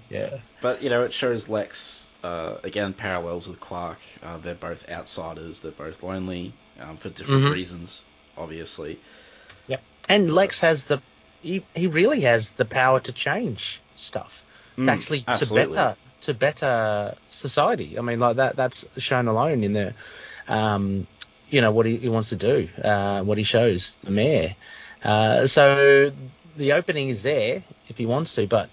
Yeah. 0.09 0.37
but 0.61 0.83
you 0.83 0.89
know, 0.89 1.03
it 1.03 1.13
shows 1.13 1.49
Lex 1.49 2.09
uh, 2.23 2.55
again 2.63 2.93
parallels 2.93 3.47
with 3.47 3.59
Clark. 3.59 3.99
Uh, 4.23 4.37
they're 4.37 4.55
both 4.55 4.89
outsiders. 4.89 5.59
They're 5.59 5.71
both 5.71 6.01
lonely 6.03 6.53
um, 6.79 6.97
for 6.97 7.09
different 7.09 7.45
Mhm. 7.45 7.51
reasons, 7.53 8.01
obviously. 8.37 8.99
Yep. 9.67 9.81
And 10.09 10.33
Lex 10.33 10.61
has 10.61 10.85
the 10.85 11.01
he 11.41 11.63
he 11.75 11.87
really 11.87 12.21
has 12.21 12.51
the 12.51 12.65
power 12.65 12.99
to 13.01 13.11
change 13.11 13.81
stuff. 13.95 14.43
Mm, 14.77 14.85
to 14.85 14.91
actually 14.91 15.23
absolutely. 15.27 15.65
to 15.65 15.75
better 15.75 15.95
to 16.21 16.33
better 16.33 17.15
society. 17.29 17.97
I 17.97 18.01
mean, 18.01 18.19
like 18.19 18.37
that 18.37 18.55
that's 18.55 18.85
shown 18.97 19.27
alone 19.27 19.63
in 19.63 19.73
the, 19.73 19.93
um, 20.47 21.05
you 21.49 21.61
know 21.61 21.71
what 21.71 21.85
he, 21.85 21.97
he 21.97 22.09
wants 22.09 22.29
to 22.29 22.37
do, 22.37 22.69
uh, 22.81 23.21
what 23.21 23.37
he 23.37 23.43
shows 23.43 23.95
the 24.03 24.11
mayor. 24.11 24.55
Uh, 25.03 25.47
so 25.47 26.11
the 26.55 26.73
opening 26.73 27.09
is 27.09 27.23
there 27.23 27.63
if 27.89 27.97
he 27.97 28.05
wants 28.05 28.35
to, 28.35 28.47
but 28.47 28.69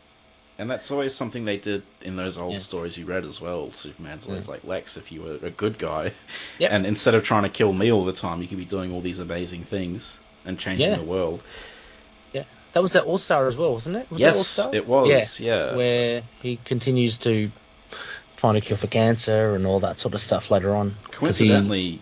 And 0.61 0.70
that's 0.70 0.90
always 0.90 1.14
something 1.14 1.46
they 1.46 1.56
did 1.56 1.82
in 2.02 2.16
those 2.16 2.36
old 2.36 2.52
Yeah. 2.52 2.58
stories 2.58 2.98
you 2.98 3.06
read 3.06 3.24
as 3.24 3.40
well. 3.40 3.72
Superman's 3.72 4.26
always 4.26 4.44
Yeah. 4.44 4.50
like, 4.50 4.64
Lex, 4.64 4.98
if 4.98 5.11
you 5.11 5.22
were 5.22 5.38
a 5.42 5.48
good 5.48 5.78
guy, 5.78 6.12
Yep. 6.58 6.70
and 6.70 6.84
instead 6.84 7.14
of 7.14 7.24
trying 7.24 7.44
to 7.44 7.48
kill 7.48 7.72
me 7.72 7.90
all 7.90 8.04
the 8.04 8.12
time, 8.12 8.42
you 8.42 8.46
could 8.46 8.58
be 8.58 8.66
doing 8.66 8.92
all 8.92 9.00
these 9.00 9.20
amazing 9.20 9.64
things 9.64 10.18
and 10.44 10.58
changing 10.58 10.90
Yeah. 10.90 10.96
the 10.96 11.02
world. 11.02 11.40
Yeah, 12.34 12.42
that 12.74 12.82
was 12.82 12.92
that 12.92 13.04
All 13.04 13.16
Star 13.16 13.48
as 13.48 13.56
well, 13.56 13.72
wasn't 13.72 13.96
it? 13.96 14.11
Was 14.11 14.20
yes, 14.20 14.58
it 14.74 14.86
was. 14.86 15.40
Yeah. 15.40 15.74
where 15.74 16.24
he 16.42 16.58
continues 16.62 17.16
to 17.20 17.50
find 18.36 18.58
a 18.58 18.61
cure 18.61 18.76
for 18.76 18.86
cancer 18.86 19.54
and 19.54 19.66
all 19.66 19.80
that 19.80 19.98
sort 19.98 20.12
of 20.12 20.20
stuff 20.20 20.50
later 20.50 20.76
on. 20.76 20.94
Coincidentally, 21.11 22.00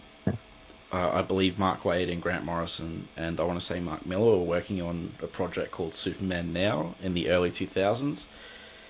uh, 0.92 1.10
I 1.12 1.22
believe 1.22 1.58
Mark 1.58 1.82
Waid 1.82 2.10
and 2.10 2.22
Grant 2.22 2.44
Morrison 2.44 3.08
and 3.16 3.38
I 3.40 3.44
want 3.44 3.60
to 3.60 3.64
say 3.64 3.78
Mark 3.80 4.06
Millar 4.06 4.38
were 4.38 4.44
working 4.44 4.80
on 4.82 5.12
a 5.22 5.26
project 5.26 5.70
called 5.72 5.94
Superman 5.94 6.52
Now 6.52 6.94
in 7.02 7.14
the 7.14 7.28
early 7.30 7.50
2000s, 7.50 8.24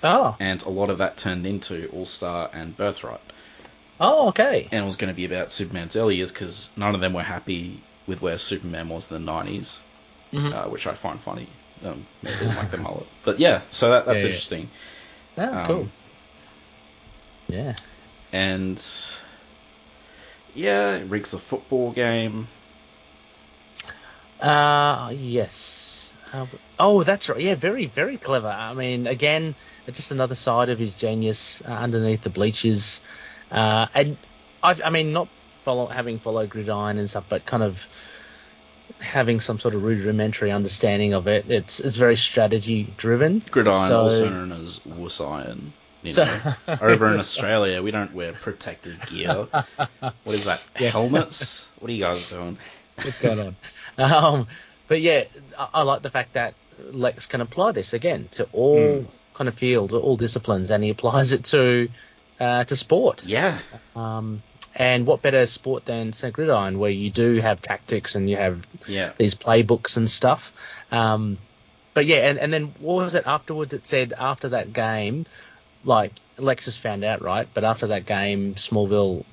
oh, 0.04 0.36
and 0.38 0.62
a 0.62 0.68
lot 0.70 0.90
of 0.90 0.98
that 0.98 1.16
turned 1.16 1.46
into 1.46 1.88
All 1.92 2.06
Star 2.06 2.50
and 2.52 2.76
Birthright. 2.76 3.20
oh, 4.00 4.28
okay. 4.28 4.68
and 4.70 4.82
it 4.84 4.86
was 4.86 4.96
going 4.96 5.12
to 5.12 5.16
be 5.16 5.24
about 5.24 5.50
Superman's 5.52 5.96
early 5.96 6.16
years 6.16 6.30
because 6.30 6.70
none 6.76 6.94
of 6.94 7.00
them 7.00 7.12
were 7.14 7.22
happy 7.22 7.80
with 8.06 8.22
where 8.22 8.38
Superman 8.38 8.88
was 8.88 9.10
in 9.10 9.24
the 9.24 9.32
90s, 9.32 9.78
Mhm. 10.32 10.52
uh, 10.54 10.68
which 10.68 10.86
I 10.86 10.94
find 10.94 11.18
funny. 11.20 11.48
Um, 11.84 12.06
they 12.22 12.30
didn't 12.32 12.56
like 12.56 12.70
the 12.70 12.78
mullet. 12.78 13.06
But 13.24 13.38
yeah, 13.40 13.62
so 13.70 13.90
that, 13.90 14.06
that's 14.06 14.18
Yeah, 14.18 14.22
yeah. 14.22 14.26
interesting. 14.28 14.70
Oh, 15.36 15.58
Um, 15.58 15.66
cool. 15.66 15.88
Yeah. 17.48 17.76
And 18.32 18.82
yeah, 20.58 20.96
it 20.96 21.08
rigs 21.08 21.32
a 21.32 21.38
football 21.38 21.92
game. 21.92 22.48
Uh, 24.40 25.12
yes. 25.14 26.12
Uh, 26.32 26.46
oh, 26.78 27.02
that's 27.04 27.28
right. 27.28 27.40
Yeah, 27.40 27.54
very, 27.54 27.86
very 27.86 28.16
clever. 28.16 28.48
I 28.48 28.74
mean, 28.74 29.06
again, 29.06 29.54
just 29.86 30.10
another 30.10 30.34
side 30.34 30.68
of 30.68 30.78
his 30.78 30.94
genius 30.94 31.62
uh, 31.66 31.72
underneath 31.72 32.22
the 32.22 32.30
bleachers. 32.30 33.00
Uh, 33.50 33.86
and 33.94 34.16
I've, 34.62 34.82
I 34.84 34.90
mean, 34.90 35.12
not 35.12 35.28
follow 35.64 35.86
having 35.86 36.18
followed 36.18 36.50
Gridiron 36.50 36.98
and 36.98 37.08
stuff, 37.08 37.24
but 37.28 37.46
kind 37.46 37.62
of 37.62 37.86
having 38.98 39.40
some 39.40 39.60
sort 39.60 39.74
of 39.74 39.82
rudimentary 39.82 40.50
understanding 40.50 41.14
of 41.14 41.28
it. 41.28 41.50
It's 41.50 41.80
it's 41.80 41.96
very 41.96 42.16
strategy 42.16 42.92
driven. 42.96 43.42
Gridiron, 43.50 43.88
So- 43.88 44.00
also 44.00 44.28
known 44.28 44.52
as 44.52 44.84
Wuss 44.84 45.20
Iron. 45.20 45.72
You 46.02 46.12
So- 46.12 46.24
know, 46.24 46.54
over 46.80 47.12
in 47.12 47.18
Australia, 47.26 47.82
we 47.82 47.90
don't 47.90 48.14
wear 48.14 48.32
protective 48.32 49.00
gear. 49.08 49.46
What 50.00 50.14
is 50.26 50.44
that? 50.44 50.60
Yeah. 50.78 50.90
Helmets? 50.90 51.68
What 51.78 51.90
are 51.90 51.94
you 51.94 52.04
guys 52.04 52.28
doing? 52.28 52.58
what's 52.96 53.18
going 53.18 53.38
on. 53.38 53.56
Um, 53.96 54.46
but 54.88 55.00
yeah, 55.00 55.24
I, 55.58 55.68
I 55.74 55.82
like 55.82 56.02
the 56.02 56.10
fact 56.10 56.32
that 56.34 56.54
Lex 56.90 57.26
can 57.26 57.40
apply 57.40 57.72
this 57.72 57.92
again 57.92 58.28
to 58.32 58.48
all 58.52 59.00
Hmm. 59.00 59.06
kind 59.34 59.48
of 59.48 59.54
fields, 59.54 59.92
all 59.94 60.16
disciplines, 60.16 60.70
and 60.70 60.82
he 60.84 60.90
applies 60.90 61.32
it 61.32 61.44
to 61.46 61.88
uh, 62.40 62.64
to 62.64 62.76
sport. 62.76 63.24
Yeah, 63.24 63.58
Um, 63.96 64.42
and 64.76 65.04
what 65.06 65.22
better 65.22 65.44
sport 65.46 65.84
than 65.86 66.12
St. 66.12 66.32
Gridiron, 66.32 66.78
where 66.78 66.90
you 66.92 67.10
do 67.10 67.40
have 67.40 67.60
tactics 67.60 68.14
and 68.14 68.30
you 68.30 68.36
have 68.36 68.64
yeah. 68.86 69.10
these 69.18 69.34
playbooks 69.34 69.96
and 69.96 70.08
stuff. 70.08 70.52
Um, 70.92 71.38
but 71.94 72.06
yeah, 72.06 72.28
and, 72.28 72.38
and 72.38 72.52
then 72.52 72.74
what 72.78 73.02
was 73.02 73.14
it 73.14 73.24
afterwards? 73.26 73.72
It 73.74 73.86
said 73.88 74.12
after 74.16 74.50
that 74.50 74.72
game, 74.72 75.26
like 75.84 76.12
Lex 76.38 76.66
has 76.66 76.76
found 76.76 77.04
out, 77.04 77.22
right? 77.22 77.48
But 77.52 77.64
after 77.64 77.88
that 77.88 78.06
game, 78.06 78.54
Smallville 78.54 79.24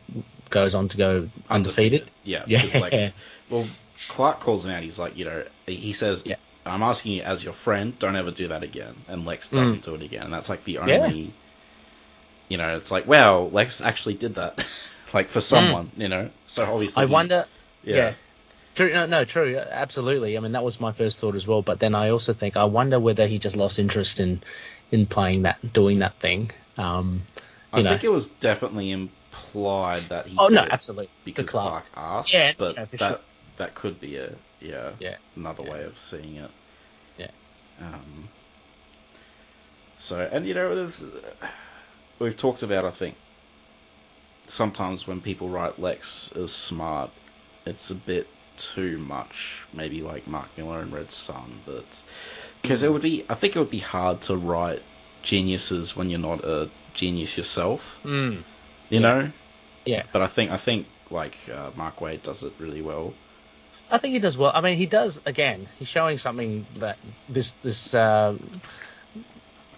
goes 0.50 0.76
on 0.76 0.88
to 0.90 0.98
go 0.98 1.30
undefeated. 1.50 2.10
Yeah, 2.24 2.44
Yeah. 2.48 3.10
well, 3.50 3.68
Clark 4.10 4.40
calls 4.40 4.66
him 4.66 4.72
out. 4.72 4.84
He's 4.84 5.00
like, 5.00 5.18
you 5.18 5.26
know, 5.26 5.44
he 5.68 5.94
says, 5.94 6.24
Yeah. 6.26 6.36
"I'm 6.66 6.84
asking 6.84 7.14
you 7.14 7.24
as 7.24 7.44
your 7.44 7.54
friend, 7.54 7.98
don't 8.00 8.16
ever 8.16 8.32
do 8.32 8.48
that 8.50 8.64
again." 8.64 8.96
And 9.08 9.26
Lex 9.26 9.50
Mm. 9.50 9.56
doesn't 9.58 9.84
do 9.86 9.96
it 9.96 10.04
again, 10.04 10.24
and 10.24 10.34
that's 10.34 10.50
like 10.50 10.64
the 10.64 10.74
Yeah. 10.74 10.82
only, 10.82 11.32
you 12.50 12.58
know, 12.58 12.78
it's 12.78 12.92
like, 12.92 13.08
wow, 13.08 13.50
Lex 13.52 13.82
actually 13.82 14.16
did 14.16 14.36
that, 14.36 14.64
like 15.14 15.30
for 15.30 15.42
someone, 15.42 15.92
you 15.98 16.08
know. 16.08 16.30
So 16.48 16.64
obviously, 16.64 17.02
Mm. 17.02 17.04
I 17.04 17.12
wonder. 17.12 17.46
yeah, 17.84 17.96
Yeah. 17.96 18.14
True, 18.76 18.92
no, 18.94 19.06
no, 19.06 19.24
true, 19.24 19.58
absolutely. 19.58 20.36
I 20.38 20.42
mean, 20.42 20.52
that 20.52 20.64
was 20.64 20.82
my 20.82 20.92
first 20.92 21.18
thought 21.20 21.36
as 21.36 21.48
well. 21.48 21.62
But 21.62 21.80
then 21.80 21.96
I 21.96 22.10
also 22.10 22.34
think 22.34 22.58
I 22.58 22.66
wonder 22.66 23.00
whether 23.00 23.26
he 23.26 23.40
just 23.40 23.56
lost 23.56 23.80
interest 23.80 24.20
in 24.20 24.44
in 24.92 25.06
playing 25.06 25.44
that, 25.44 25.74
doing 25.74 26.00
that 26.00 26.16
thing. 26.16 26.52
Um, 26.78 27.24
I 27.74 27.82
know. 27.82 27.90
think 27.92 28.04
it 28.04 28.12
was 28.12 28.28
definitely 28.28 28.92
implied 28.92 30.04
that 30.04 30.28
he. 30.28 30.36
oh 30.40 30.48
no, 30.48 30.66
absolutely. 30.70 31.10
because 31.24 31.50
Clark. 31.50 31.92
Clark 31.92 32.20
asked. 32.20 32.34
Yeah, 32.34 32.54
but 32.58 32.76
yeah, 32.76 32.86
that 32.92 33.00
sure. 33.00 33.20
that 33.58 33.76
could 33.76 34.00
be 34.00 34.18
a 34.18 34.34
yeah, 34.62 34.92
Yeah. 35.00 35.18
another 35.36 35.64
Yeah. 35.64 35.72
way 35.72 35.84
of 35.84 36.00
seeing 36.00 36.38
it. 36.38 36.52
Yeah. 37.18 37.32
Um. 37.82 38.30
So 39.98 40.28
and 40.32 40.46
you 40.46 40.54
know 40.54 40.76
there's 40.76 41.04
we've 42.20 42.38
talked 42.38 42.64
about 42.64 42.86
I 42.86 42.92
think 42.92 43.16
sometimes 44.48 45.08
when 45.08 45.22
people 45.22 45.50
write 45.50 45.80
Lex 45.80 46.32
is 46.36 46.54
smart, 46.54 47.10
it's 47.66 47.90
a 47.92 47.96
bit 47.96 48.28
too 48.58 48.98
much. 48.98 49.64
Maybe 49.74 50.02
like 50.02 50.28
Mark 50.28 50.48
Millar 50.58 50.80
and 50.82 50.92
Red 50.94 51.12
Sun, 51.12 51.62
but 51.66 51.86
because 52.66 52.84
it 52.84 52.92
would 52.92 53.02
be 53.02 53.24
I 53.30 53.36
think 53.36 53.56
it 53.56 53.60
would 53.60 53.72
be 53.72 53.80
hard 53.80 54.22
to 54.24 54.36
write 54.36 54.82
geniuses 55.24 55.96
when 55.96 56.10
you're 56.10 56.20
not 56.20 56.44
a 56.44 56.70
genius 56.94 57.38
yourself. 57.38 58.00
Mm, 58.06 58.44
You 58.90 59.00
Yeah. 59.00 59.02
know. 59.02 59.32
yeah, 59.86 60.04
But 60.14 60.22
I 60.22 60.28
think 60.28 60.52
I 60.52 60.58
think 60.58 60.88
like 61.10 61.38
uh, 61.50 61.72
Mark 61.76 62.00
Waid 62.00 62.24
does 62.24 62.44
it 62.44 62.54
really 62.60 62.82
well. 62.82 63.14
I 63.90 63.98
think 63.98 64.14
he 64.14 64.20
does 64.20 64.38
well. 64.38 64.52
I 64.54 64.62
mean, 64.62 64.78
he 64.78 64.86
does 64.86 65.22
again. 65.26 65.70
He's 65.78 65.88
showing 65.88 66.18
something 66.18 66.66
that 66.80 66.98
this 67.28 67.54
this 67.54 67.94
uh, 67.94 68.36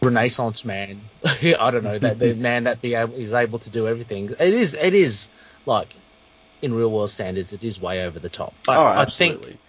Renaissance 0.01 0.63
man. 0.63 1.01
I 1.25 1.71
don't 1.71 1.83
know 1.83 1.99
that 1.99 2.19
the 2.19 2.35
man 2.35 2.65
that 2.65 2.81
be 2.81 2.93
able, 2.95 3.15
is 3.15 3.33
able 3.33 3.59
to 3.59 3.69
do 3.69 3.87
everything. 3.87 4.29
It 4.39 4.53
is 4.53 4.73
it 4.73 4.93
is 4.93 5.29
like 5.65 5.95
in 6.61 6.73
real 6.73 6.91
world 6.91 7.11
standards, 7.11 7.53
it 7.53 7.63
is 7.63 7.79
way 7.79 8.05
over 8.05 8.19
the 8.19 8.29
top. 8.29 8.55
But 8.65 8.81
oh, 8.81 8.85
I 8.95 9.01
absolutely. 9.01 9.51
think 9.51 9.61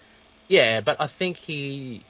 Yeah, 0.49 0.81
but 0.81 0.97
I 1.01 1.07
think 1.07 1.37
he, 1.37 2.07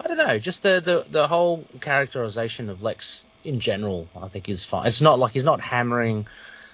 I 0.00 0.08
don't 0.08 0.18
know, 0.18 0.38
just 0.38 0.62
the, 0.62 0.80
the, 0.84 1.06
the 1.10 1.28
whole 1.28 1.64
characterization 1.80 2.68
of 2.68 2.82
Lex 2.82 3.24
in 3.44 3.60
general, 3.60 4.08
I 4.20 4.28
think 4.28 4.48
is 4.48 4.64
fine. 4.64 4.86
It's 4.86 5.00
not 5.00 5.18
like 5.18 5.32
he's 5.32 5.44
not 5.44 5.60
hammering 5.60 6.26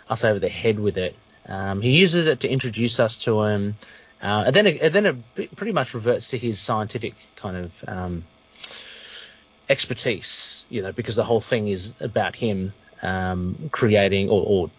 us 0.09 0.25
over 0.25 0.39
the 0.39 0.49
head 0.49 0.79
with 0.79 0.97
it. 0.97 1.15
Um, 1.47 1.81
he 1.83 1.99
uses 1.99 2.27
it 2.27 2.41
to 2.41 2.49
introduce 2.49 3.01
us 3.01 3.17
to 3.25 3.43
him, 3.43 3.75
uh, 4.23 4.45
and 4.47 4.55
then 4.55 4.67
it, 4.67 4.81
and 4.81 4.95
then 4.95 5.25
it 5.37 5.57
pretty 5.57 5.73
much 5.73 5.95
reverts 5.95 6.29
to 6.29 6.39
his 6.39 6.61
scientific 6.61 7.15
kind 7.37 7.57
of 7.57 7.73
um, 7.89 8.25
expertise, 9.69 10.65
you 10.69 10.83
know, 10.83 10.93
because 10.93 11.17
the 11.17 11.25
whole 11.25 11.41
thing 11.41 11.69
is 11.69 11.95
about 12.01 12.37
him 12.37 12.73
um, 13.03 13.71
creating 13.71 14.29
or, 14.29 14.45
or 14.47 14.71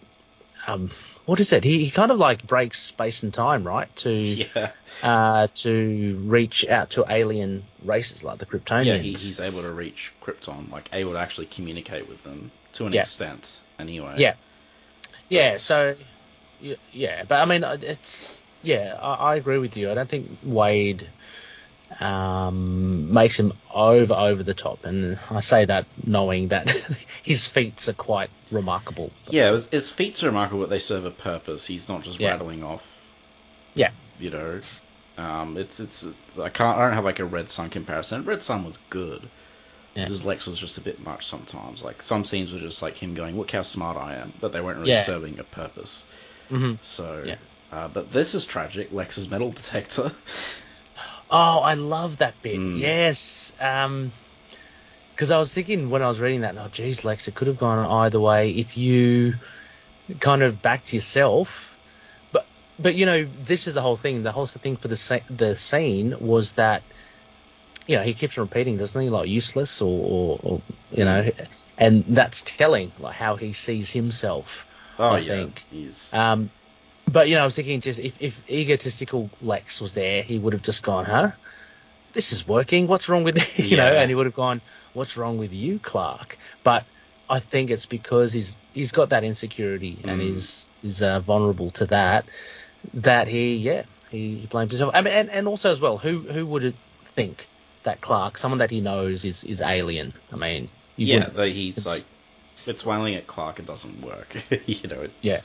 um, 0.66 0.90
what 1.26 1.38
is 1.40 1.52
it? 1.52 1.64
He, 1.64 1.84
he 1.84 1.90
kind 1.90 2.10
of 2.10 2.18
like 2.18 2.46
breaks 2.46 2.80
space 2.80 3.22
and 3.22 3.32
time, 3.32 3.64
right? 3.64 3.94
To 3.96 4.10
yeah, 4.12 4.70
uh, 5.02 5.48
to 5.54 6.16
reach 6.24 6.66
out 6.66 6.90
to 6.90 7.04
alien 7.08 7.64
races 7.84 8.22
like 8.24 8.38
the 8.38 8.46
Kryptonians. 8.46 8.84
yeah. 8.86 8.98
He, 8.98 9.12
he's 9.12 9.40
able 9.40 9.62
to 9.62 9.70
reach 9.70 10.12
Krypton, 10.22 10.70
like 10.70 10.88
able 10.92 11.12
to 11.12 11.18
actually 11.18 11.46
communicate 11.46 12.08
with 12.08 12.22
them 12.24 12.50
to 12.74 12.86
an 12.86 12.92
Yeah. 12.92 13.00
extent. 13.02 13.60
Anyway. 13.78 14.14
Yeah. 14.18 14.34
yeah, 15.28 15.40
That's- 15.56 15.62
so 15.62 15.96
yeah, 16.92 17.24
but 17.24 17.40
I 17.40 17.44
mean, 17.46 17.64
uh, 17.64 17.76
it's 17.80 18.40
yeah, 18.62 18.96
I, 19.00 19.14
I 19.32 19.34
agree 19.36 19.58
with 19.58 19.76
you. 19.76 19.90
I 19.90 19.94
don't 19.94 20.08
think 20.08 20.38
Waid 20.46 21.06
um, 22.00 23.12
makes 23.12 23.38
him 23.38 23.52
over 23.74 24.14
over 24.14 24.42
the 24.42 24.54
top, 24.54 24.84
and 24.86 25.18
I 25.30 25.40
say 25.40 25.64
that 25.64 25.86
knowing 26.06 26.48
that 26.48 26.70
his 27.22 27.46
feats 27.46 27.88
are 27.88 27.92
quite 27.94 28.30
remarkable. 28.50 29.10
Yeah, 29.30 29.52
his, 29.52 29.66
his 29.66 29.90
feats 29.90 30.22
are 30.22 30.26
remarkable, 30.28 30.60
but 30.60 30.70
they 30.70 30.78
serve 30.78 31.04
a 31.04 31.10
purpose. 31.10 31.66
He's 31.66 31.88
not 31.88 32.02
just 32.02 32.18
Yeah. 32.20 32.30
rattling 32.32 32.62
off. 32.62 32.86
Yeah. 33.74 33.90
You 34.20 34.30
know, 34.30 34.60
um, 35.18 35.56
it's, 35.56 35.80
it's 35.80 36.02
it's 36.02 36.38
I 36.38 36.48
can't 36.48 36.78
I 36.78 36.82
don't 36.82 36.94
have 36.94 37.04
like 37.04 37.18
a 37.18 37.24
Red 37.24 37.50
Sun 37.50 37.70
comparison. 37.70 38.24
Red 38.24 38.44
Sun 38.44 38.64
was 38.64 38.78
good. 38.90 39.28
Yeah. 39.94 40.06
His 40.06 40.24
Lex 40.24 40.46
was 40.46 40.58
just 40.58 40.78
a 40.78 40.80
bit 40.80 41.04
much 41.04 41.26
sometimes. 41.26 41.82
Like 41.84 42.02
some 42.02 42.24
scenes 42.24 42.52
were 42.52 42.60
just 42.60 42.80
like 42.82 42.96
him 42.96 43.14
going, 43.14 43.36
"Look 43.36 43.50
how 43.50 43.62
smart 43.62 43.96
I 43.96 44.14
am," 44.14 44.32
but 44.40 44.52
they 44.52 44.60
weren't 44.60 44.78
really 44.78 44.92
Yeah. 44.92 45.02
serving 45.02 45.38
a 45.38 45.44
purpose. 45.44 46.04
hmm 46.48 46.74
So, 46.82 47.22
Yeah. 47.26 47.36
uh, 47.70 47.88
but 47.88 48.10
this 48.12 48.34
is 48.34 48.46
tragic. 48.46 48.90
Lex's 48.92 49.28
metal 49.30 49.50
detector. 49.50 50.12
Oh, 51.32 51.60
I 51.60 51.74
love 51.74 52.18
that 52.18 52.40
bit. 52.42 52.58
Mm. 52.58 52.78
Yes. 52.78 53.52
Um, 53.58 54.12
because 55.14 55.30
I 55.30 55.38
was 55.38 55.52
thinking 55.52 55.88
when 55.88 56.02
I 56.02 56.08
was 56.08 56.20
reading 56.20 56.40
that, 56.42 56.56
oh, 56.58 56.68
geez, 56.72 57.04
Lex, 57.04 57.28
it 57.28 57.34
could 57.34 57.48
have 57.48 57.58
gone 57.58 57.86
either 57.86 58.20
way 58.20 58.50
if 58.50 58.76
you 58.76 59.34
kind 60.20 60.42
of 60.42 60.60
backed 60.60 60.92
yourself. 60.92 61.70
But, 62.32 62.46
but 62.78 62.94
you 62.94 63.06
know, 63.06 63.26
this 63.44 63.66
is 63.66 63.74
the 63.74 63.82
whole 63.82 63.96
thing. 63.96 64.22
The 64.22 64.32
whole 64.32 64.46
thing 64.46 64.76
for 64.76 64.88
the 64.88 65.22
the 65.30 65.54
scene 65.54 66.16
was 66.20 66.52
that, 66.54 66.82
you 67.86 67.96
know, 67.96 68.02
he 68.02 68.14
keeps 68.14 68.36
repeating, 68.36 68.76
doesn't 68.78 69.00
he, 69.00 69.10
like 69.10 69.28
useless 69.28 69.80
or, 69.80 69.86
or, 69.86 70.40
or 70.42 70.60
you 70.90 71.04
know, 71.04 71.30
and 71.78 72.04
that's 72.08 72.42
telling 72.44 72.92
like 72.98 73.14
how 73.14 73.36
he 73.36 73.52
sees 73.52 73.90
himself. 73.90 74.66
Oh 74.98 75.10
I 75.10 75.18
yeah, 75.18 75.28
think. 75.28 75.64
he's 75.70 76.12
Um, 76.12 76.50
but 77.12 77.28
you 77.28 77.36
know, 77.36 77.42
I 77.42 77.44
was 77.44 77.56
thinking 77.56 77.80
just 77.80 78.00
if, 78.00 78.16
if 78.20 78.48
egotistical 78.50 79.30
Lex 79.40 79.80
was 79.80 79.94
there, 79.94 80.22
he 80.22 80.38
would 80.38 80.54
have 80.54 80.62
just 80.62 80.82
gone, 80.82 81.06
huh? 81.06 81.32
this 82.12 82.32
is 82.32 82.46
working. 82.46 82.86
What's 82.88 83.08
wrong 83.08 83.24
with 83.24 83.58
you 83.58 83.76
know? 83.76 83.84
And 83.92 84.10
he 84.10 84.14
would 84.14 84.26
have 84.26 84.34
gone, 84.34 84.62
what's 84.92 85.16
wrong 85.16 85.38
with 85.38 85.52
you, 85.52 85.78
Clark? 85.80 86.38
But 86.64 86.86
I 87.28 87.40
think 87.40 87.70
it's 87.70 87.86
because 87.86 88.32
he's 88.32 88.58
he's 88.72 88.92
got 88.92 89.10
that 89.10 89.24
insecurity 89.24 90.02
and 90.04 90.20
Mm. 90.20 90.24
he's 90.24 90.68
he's 90.82 91.02
uh, 91.02 91.20
vulnerable 91.20 91.70
to 91.72 91.86
that 91.86 92.28
that 92.94 93.28
he 93.28 93.56
yeah 93.56 93.84
he, 94.10 94.38
he 94.40 94.46
blames 94.46 94.72
himself. 94.72 94.92
I 94.94 95.02
mean, 95.02 95.14
and 95.14 95.30
and 95.30 95.48
also 95.48 95.70
as 95.72 95.80
well, 95.80 95.98
who 95.98 96.20
who 96.20 96.46
would 96.46 96.76
think 97.14 97.48
that 97.84 98.00
Clark, 98.00 98.38
someone 98.38 98.58
that 98.58 98.70
he 98.70 98.80
knows 98.80 99.24
is 99.24 99.44
is 99.44 99.60
alien? 99.60 100.14
I 100.32 100.36
mean, 100.36 100.68
yeah, 100.96 101.28
wouldn't- 101.30 101.54
he's 101.54 101.86
like, 101.86 102.04
it's 102.66 102.84
wailing 102.84 103.14
at 103.14 103.26
Clark. 103.26 103.58
It 103.58 103.66
doesn't 103.66 104.00
work. 104.02 104.36
you 104.66 104.88
know. 104.88 105.02
It's, 105.02 105.14
Yeah. 105.22 105.40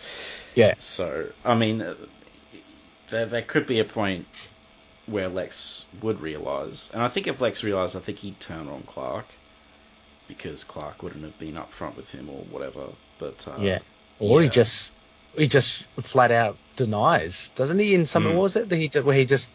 yeah, 0.56 0.74
So 0.78 1.32
I 1.46 1.56
mean, 1.56 1.82
uh, 1.82 1.96
there 3.10 3.26
there 3.26 3.42
could 3.42 3.66
be 3.68 3.80
a 3.80 3.86
point 3.86 4.28
where 5.06 5.30
Lex 5.30 5.86
would 6.02 6.20
realize, 6.22 6.90
and 6.94 7.02
I 7.02 7.08
think 7.08 7.28
if 7.28 7.40
Lex 7.42 7.64
realized, 7.64 7.96
I 7.96 8.00
think 8.00 8.20
he'd 8.20 8.40
turn 8.40 8.68
on 8.68 8.84
Clark 8.84 9.26
because 10.28 10.64
Clark 10.64 11.02
wouldn't 11.04 11.24
have 11.24 11.38
been 11.40 11.56
upfront 11.56 11.96
with 11.96 12.12
him 12.12 12.30
or 12.30 12.44
whatever. 12.46 12.88
But 13.18 13.48
uh, 13.48 13.56
yeah. 13.62 13.80
Or 14.20 14.42
he 14.42 14.50
just 14.50 14.94
he 15.36 15.48
just 15.48 15.86
flat 16.02 16.32
out 16.32 16.58
denies, 16.76 17.52
doesn't 17.56 17.80
he? 17.80 17.94
In 17.94 18.06
some 18.06 18.24
Mm. 18.24 18.34
what 18.36 18.44
was 18.44 18.56
it 18.56 18.70
that 18.70 18.76
he 18.78 18.88
where 19.00 19.16
he 19.16 19.26
just 19.26 19.50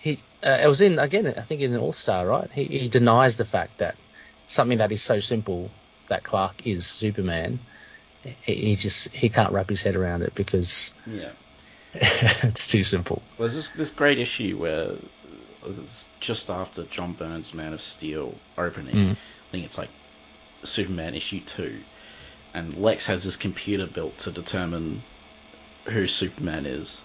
he 0.00 0.18
uh, 0.44 0.58
it 0.62 0.66
was 0.66 0.80
in 0.80 0.98
again 0.98 1.26
I 1.26 1.42
think 1.42 1.60
in 1.60 1.76
All 1.76 1.92
Star 1.92 2.26
right 2.26 2.50
he 2.52 2.64
he 2.66 2.88
denies 2.88 3.36
the 3.36 3.44
fact 3.44 3.78
that 3.78 3.96
something 4.46 4.78
that 4.78 4.92
is 4.92 5.02
so 5.02 5.20
simple 5.20 5.70
that 6.12 6.22
Clark 6.22 6.66
is 6.66 6.86
Superman 6.86 7.58
he, 8.42 8.76
just 8.76 9.08
he 9.08 9.28
can't 9.28 9.52
wrap 9.52 9.68
his 9.68 9.82
head 9.82 9.96
around 9.96 10.22
it 10.22 10.34
because 10.34 10.92
yeah. 11.06 11.32
it's 11.94 12.66
too 12.66 12.84
simple. 12.84 13.22
Well, 13.38 13.48
there's 13.48 13.54
this 13.54 13.68
this 13.70 13.90
great 13.90 14.18
issue 14.18 14.58
where 14.58 14.92
it's 15.64 16.06
just 16.20 16.50
after 16.50 16.84
John 16.84 17.12
Byrne's 17.12 17.54
Man 17.54 17.72
of 17.72 17.82
Steel 17.82 18.34
opening. 18.56 18.94
Mm. 18.94 19.12
I 19.12 19.50
think 19.50 19.64
it's 19.64 19.78
like 19.78 19.90
Superman 20.62 21.14
issue 21.14 21.40
two, 21.40 21.80
and 22.54 22.76
Lex 22.76 23.06
has 23.06 23.24
this 23.24 23.36
computer 23.36 23.86
built 23.86 24.18
to 24.18 24.30
determine 24.30 25.02
who 25.86 26.06
Superman 26.06 26.66
is, 26.66 27.02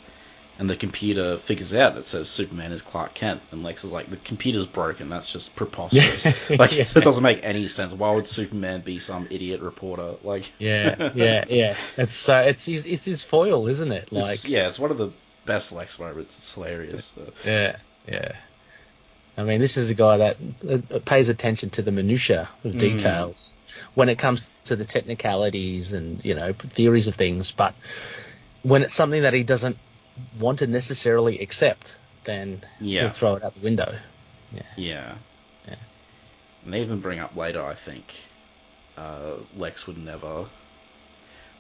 and 0.60 0.70
the 0.70 0.76
computer 0.76 1.38
figures 1.38 1.74
out 1.74 1.98
it 1.98 2.06
says 2.06 2.28
Superman 2.30 2.72
is 2.72 2.82
Clark 2.82 3.14
Kent, 3.14 3.42
and 3.52 3.64
Lex 3.64 3.84
is 3.84 3.92
like, 3.92 4.10
the 4.10 4.18
computer's 4.18 4.66
broken. 4.66 5.10
That's 5.10 5.32
just 5.32 5.56
preposterous. 5.56 6.26
like 6.50 6.72
Yeah. 6.76 6.86
it 6.96 7.04
doesn't 7.04 7.24
make 7.24 7.40
any 7.44 7.68
sense. 7.68 7.94
Why 7.94 8.14
would 8.16 8.28
Superman 8.28 8.82
be 8.82 9.00
some 9.00 9.28
idiot 9.30 9.62
reporter? 9.62 10.16
Like 10.24 10.52
Yeah, 10.60 11.12
yeah, 11.16 11.46
yeah. 11.50 11.76
It's 11.98 12.28
uh, 12.30 12.44
it's 12.48 12.66
his, 12.66 12.86
it's 12.86 13.06
his 13.06 13.24
foil, 13.24 13.68
isn't 13.68 13.92
it? 13.92 14.10
It's- 14.12 14.44
Like 14.44 14.50
yeah, 14.50 14.68
it's 14.68 14.80
one 14.80 14.92
of 14.92 14.98
the 14.98 15.12
best 15.46 15.72
Lex 15.72 16.00
moments. 16.00 16.38
It's 16.40 16.54
hilarious. 16.54 17.12
Uh, 17.18 17.32
Yeah, 17.46 17.76
yeah. 18.08 18.32
I 19.40 19.44
mean, 19.44 19.62
this 19.62 19.78
is 19.78 19.92
a 19.92 19.94
guy 19.94 20.18
that 20.18 20.38
uh, 20.68 21.00
pays 21.06 21.30
attention 21.30 21.70
to 21.72 21.84
the 21.84 21.92
minutia 21.92 22.50
of 22.64 22.72
Mm. 22.72 22.80
details 22.80 23.56
when 23.94 24.10
it 24.10 24.18
comes 24.18 24.48
to 24.66 24.76
the 24.76 24.84
technicalities 24.86 25.94
and 25.94 26.26
you 26.26 26.34
know 26.34 26.54
theories 26.54 27.06
of 27.06 27.14
things. 27.16 27.52
But 27.52 27.76
when 28.64 28.82
it's 28.82 28.96
something 28.96 29.22
that 29.22 29.34
he 29.36 29.44
doesn't 29.44 29.78
want 30.40 30.60
to 30.60 30.68
necessarily 30.68 31.40
accept, 31.40 31.96
then 32.24 32.64
Yeah. 32.80 33.02
he'll 33.02 33.10
throw 33.10 33.36
it 33.36 33.44
out 33.44 33.54
the 33.56 33.62
window. 33.62 33.98
Yeah. 34.52 34.62
Yeah. 34.76 35.16
And 36.66 36.74
they 36.74 36.82
even 36.82 37.00
bring 37.00 37.20
up 37.20 37.36
later, 37.36 37.64
I 37.66 37.76
think, 37.76 38.14
uh, 38.98 39.34
Lex 39.56 39.88
would 39.88 39.98
never. 39.98 40.46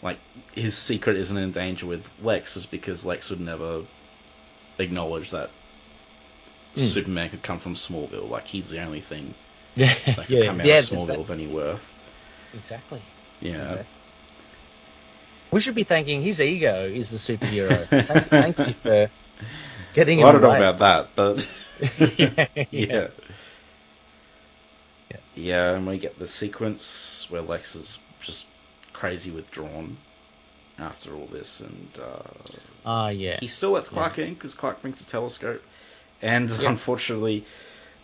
Like, 0.01 0.17
his 0.53 0.77
secret 0.77 1.15
isn't 1.17 1.37
in 1.37 1.51
danger 1.51 1.85
with 1.85 2.07
Lex, 2.21 2.57
is 2.57 2.65
because 2.65 3.05
Lex 3.05 3.29
would 3.29 3.39
never 3.39 3.83
acknowledge 4.79 5.31
that 5.31 5.49
Hmm. 6.75 6.81
Superman 6.81 7.29
could 7.29 7.41
come 7.41 7.57
from 7.59 7.73
Smallville. 7.75 8.29
Like, 8.29 8.45
he's 8.47 8.69
the 8.69 8.81
only 8.81 9.01
thing 9.01 9.33
Yeah, 9.75 9.93
that 10.05 10.17
could 10.17 10.29
yeah, 10.29 10.45
come 10.47 10.59
out 10.61 10.67
yeah. 10.67 10.79
of 10.79 10.85
Smallville 10.85 11.21
of 11.21 11.31
any 11.31 11.47
worth. 11.47 11.89
exactly. 12.53 13.01
Yeah. 13.39 13.63
exactly. 13.63 13.85
We 15.51 15.61
should 15.61 15.75
be 15.75 15.83
thanking 15.83 16.21
his 16.21 16.41
ego 16.41 16.85
is 16.85 17.09
the 17.09 17.17
superhero. 17.17 17.85
thank, 18.07 18.29
thank 18.29 18.67
you 18.67 18.73
for 18.73 19.09
getting 19.93 20.19
Well, 20.19 20.27
I 20.29 20.31
don't 20.33 20.41
know 20.41 20.51
about 20.51 20.79
that, 20.79 21.09
but. 21.15 21.47
yeah, 22.17 22.29
yeah. 22.71 22.85
yeah. 22.87 23.07
yeah. 25.11 25.17
Yeah, 25.35 25.75
and 25.75 25.87
we 25.87 25.97
get 25.99 26.17
the 26.19 26.27
sequence 26.27 27.27
where 27.29 27.41
Lex 27.41 27.75
is 27.75 27.99
just 28.19 28.45
crazy 28.93 29.31
withdrawn 29.31 29.97
after 30.79 31.15
all 31.15 31.27
this, 31.27 31.59
and 31.61 31.89
uh, 31.99 32.19
Ah, 32.85 33.09
yeah. 33.09 33.39
he 33.39 33.47
still 33.47 33.71
lets 33.71 33.89
Clark 33.89 34.17
in 34.19 34.33
because 34.33 34.53
Clark 34.53 34.81
brings 34.81 34.99
a 35.01 35.05
telescope, 35.05 35.63
and 36.21 36.49
Yeah. 36.59 36.69
unfortunately, 36.69 37.45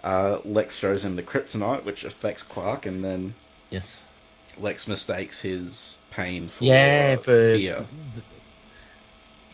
uh, 0.03 0.39
Lex 0.45 0.77
shows 0.77 1.03
him 1.03 1.15
the 1.15 1.23
kryptonite, 1.23 1.83
which 1.83 2.03
affects 2.03 2.43
Clark, 2.43 2.85
and 2.85 3.03
then 3.03 3.33
Yes. 3.71 4.01
Lex 4.59 4.87
mistakes 4.87 5.41
his 5.41 5.97
pain 6.11 6.47
for 6.47 6.63
Yeah, 6.63 7.15
for 7.17 7.23
fear. 7.57 7.85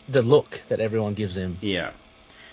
the 0.08 0.22
look 0.22 0.60
that 0.68 0.80
everyone 0.80 1.14
gives 1.14 1.36
him. 1.36 1.58
Yeah, 1.60 1.90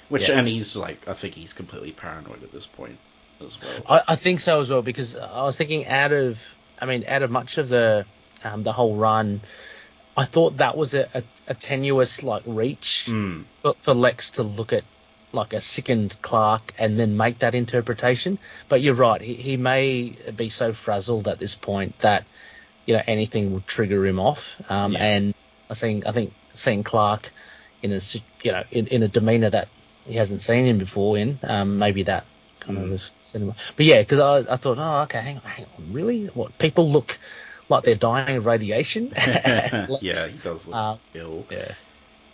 which 0.10 0.30
Yeah. 0.30 0.40
and 0.40 0.48
he's 0.48 0.76
like, 0.76 1.08
I 1.08 1.14
think 1.14 1.34
he's 1.36 1.54
completely 1.54 1.92
paranoid 1.92 2.44
at 2.44 2.52
this 2.52 2.66
point 2.66 2.98
as 3.46 3.58
well. 3.62 3.84
I, 3.90 4.14
I 4.14 4.16
think 4.16 4.40
so 4.40 4.60
as 4.60 4.70
well 4.70 4.82
because 4.82 5.16
I 5.16 5.44
was 5.44 5.58
thinking 5.58 5.88
out 5.88 6.12
of, 6.12 6.40
I 6.82 6.86
mean, 6.86 7.06
out 7.08 7.24
of 7.24 7.32
much 7.32 7.58
of 7.58 7.70
the 7.70 8.06
um, 8.44 8.64
the 8.64 8.72
whole 8.74 8.96
run, 8.96 9.42
I 10.16 10.26
thought 10.26 10.58
that 10.58 10.78
was 10.78 10.94
a, 10.94 11.10
a, 11.14 11.24
a 11.48 11.54
tenuous 11.56 12.22
like 12.24 12.44
reach 12.46 13.06
Mm, 13.08 13.46
for, 13.60 13.74
for 13.82 13.94
Lex 13.94 14.32
to 14.32 14.44
look 14.44 14.74
at 14.74 14.84
like 15.38 15.54
a 15.54 15.62
sickened 15.62 16.16
Clark 16.22 16.74
and 16.78 17.00
then 17.00 17.16
make 17.16 17.40
that 17.40 17.56
interpretation. 17.56 18.38
But 18.68 18.82
you're 18.82 18.94
right, 18.96 19.22
he, 19.22 19.36
he 19.36 19.56
may 19.58 20.10
be 20.36 20.50
so 20.50 20.74
frazzled 20.74 21.28
at 21.30 21.40
this 21.40 21.56
point 21.56 21.98
that 22.00 22.26
you 22.86 22.96
know 22.96 23.02
anything 23.08 23.54
would 23.54 23.68
trigger 23.68 24.06
him 24.06 24.20
off. 24.20 24.56
Um, 24.70 24.94
Yeah. 24.94 25.04
And 25.06 25.34
I 25.70 25.74
think 25.76 26.06
I 26.06 26.12
think 26.12 26.34
seeing 26.54 26.84
Clark 26.84 27.32
in 27.82 27.92
a 27.94 28.00
you 28.44 28.52
know 28.52 28.64
in, 28.72 28.88
in 28.88 29.04
a 29.04 29.08
demeanor 29.08 29.50
that 29.52 29.68
he 30.06 30.16
hasn't 30.16 30.42
seen 30.42 30.66
him 30.66 30.78
before 30.78 31.18
in, 31.18 31.38
um, 31.44 31.78
maybe 31.80 32.04
that 32.04 32.26
kind 32.62 32.78
Mm. 32.80 32.94
of 32.94 33.04
cinema. 33.22 33.56
But 33.76 33.86
yeah, 33.86 34.00
because 34.02 34.20
I, 34.20 34.54
I 34.54 34.58
thought, 34.58 34.78
oh, 34.78 35.02
okay, 35.04 35.22
hang 35.22 35.38
on, 35.38 35.44
hang 35.44 35.66
on, 35.78 35.94
really? 35.94 36.26
What 36.28 36.58
people 36.58 36.90
look 36.92 37.18
like 37.70 37.84
they're 37.84 37.96
dying 37.96 38.38
of 38.38 38.46
radiation? 38.46 39.12
yeah, 39.18 39.88
he 40.28 40.38
does 40.42 40.68
look 40.68 40.76
uh, 40.76 40.96
ill. 41.14 41.46
yeah. 41.52 41.72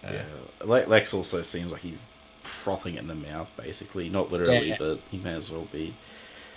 Yeah. 0.03 0.23
Le- 0.63 0.85
Lex 0.87 1.13
also 1.13 1.41
seems 1.43 1.71
like 1.71 1.81
he's 1.81 1.99
frothing 2.43 2.95
in 2.95 3.07
the 3.07 3.15
mouth, 3.15 3.51
basically. 3.57 4.09
Not 4.09 4.31
literally, 4.31 4.69
Yeah. 4.69 4.77
but 4.79 4.99
he 5.11 5.17
may 5.17 5.33
as 5.33 5.49
well 5.51 5.67
be. 5.71 5.93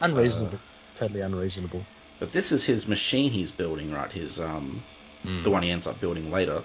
Unreasonable. 0.01 0.59
totally 0.97 1.20
unreasonable. 1.20 1.84
But 2.18 2.32
this 2.32 2.53
is 2.53 2.64
his 2.64 2.89
machine 2.89 3.30
he's 3.30 3.51
building, 3.51 3.93
right? 3.93 4.11
His 4.11 4.41
um, 4.41 4.82
Mm. 5.24 5.43
the 5.43 5.51
one 5.51 5.62
he 5.62 5.70
ends 5.70 5.87
up 5.87 6.01
building 6.01 6.30
later, 6.30 6.62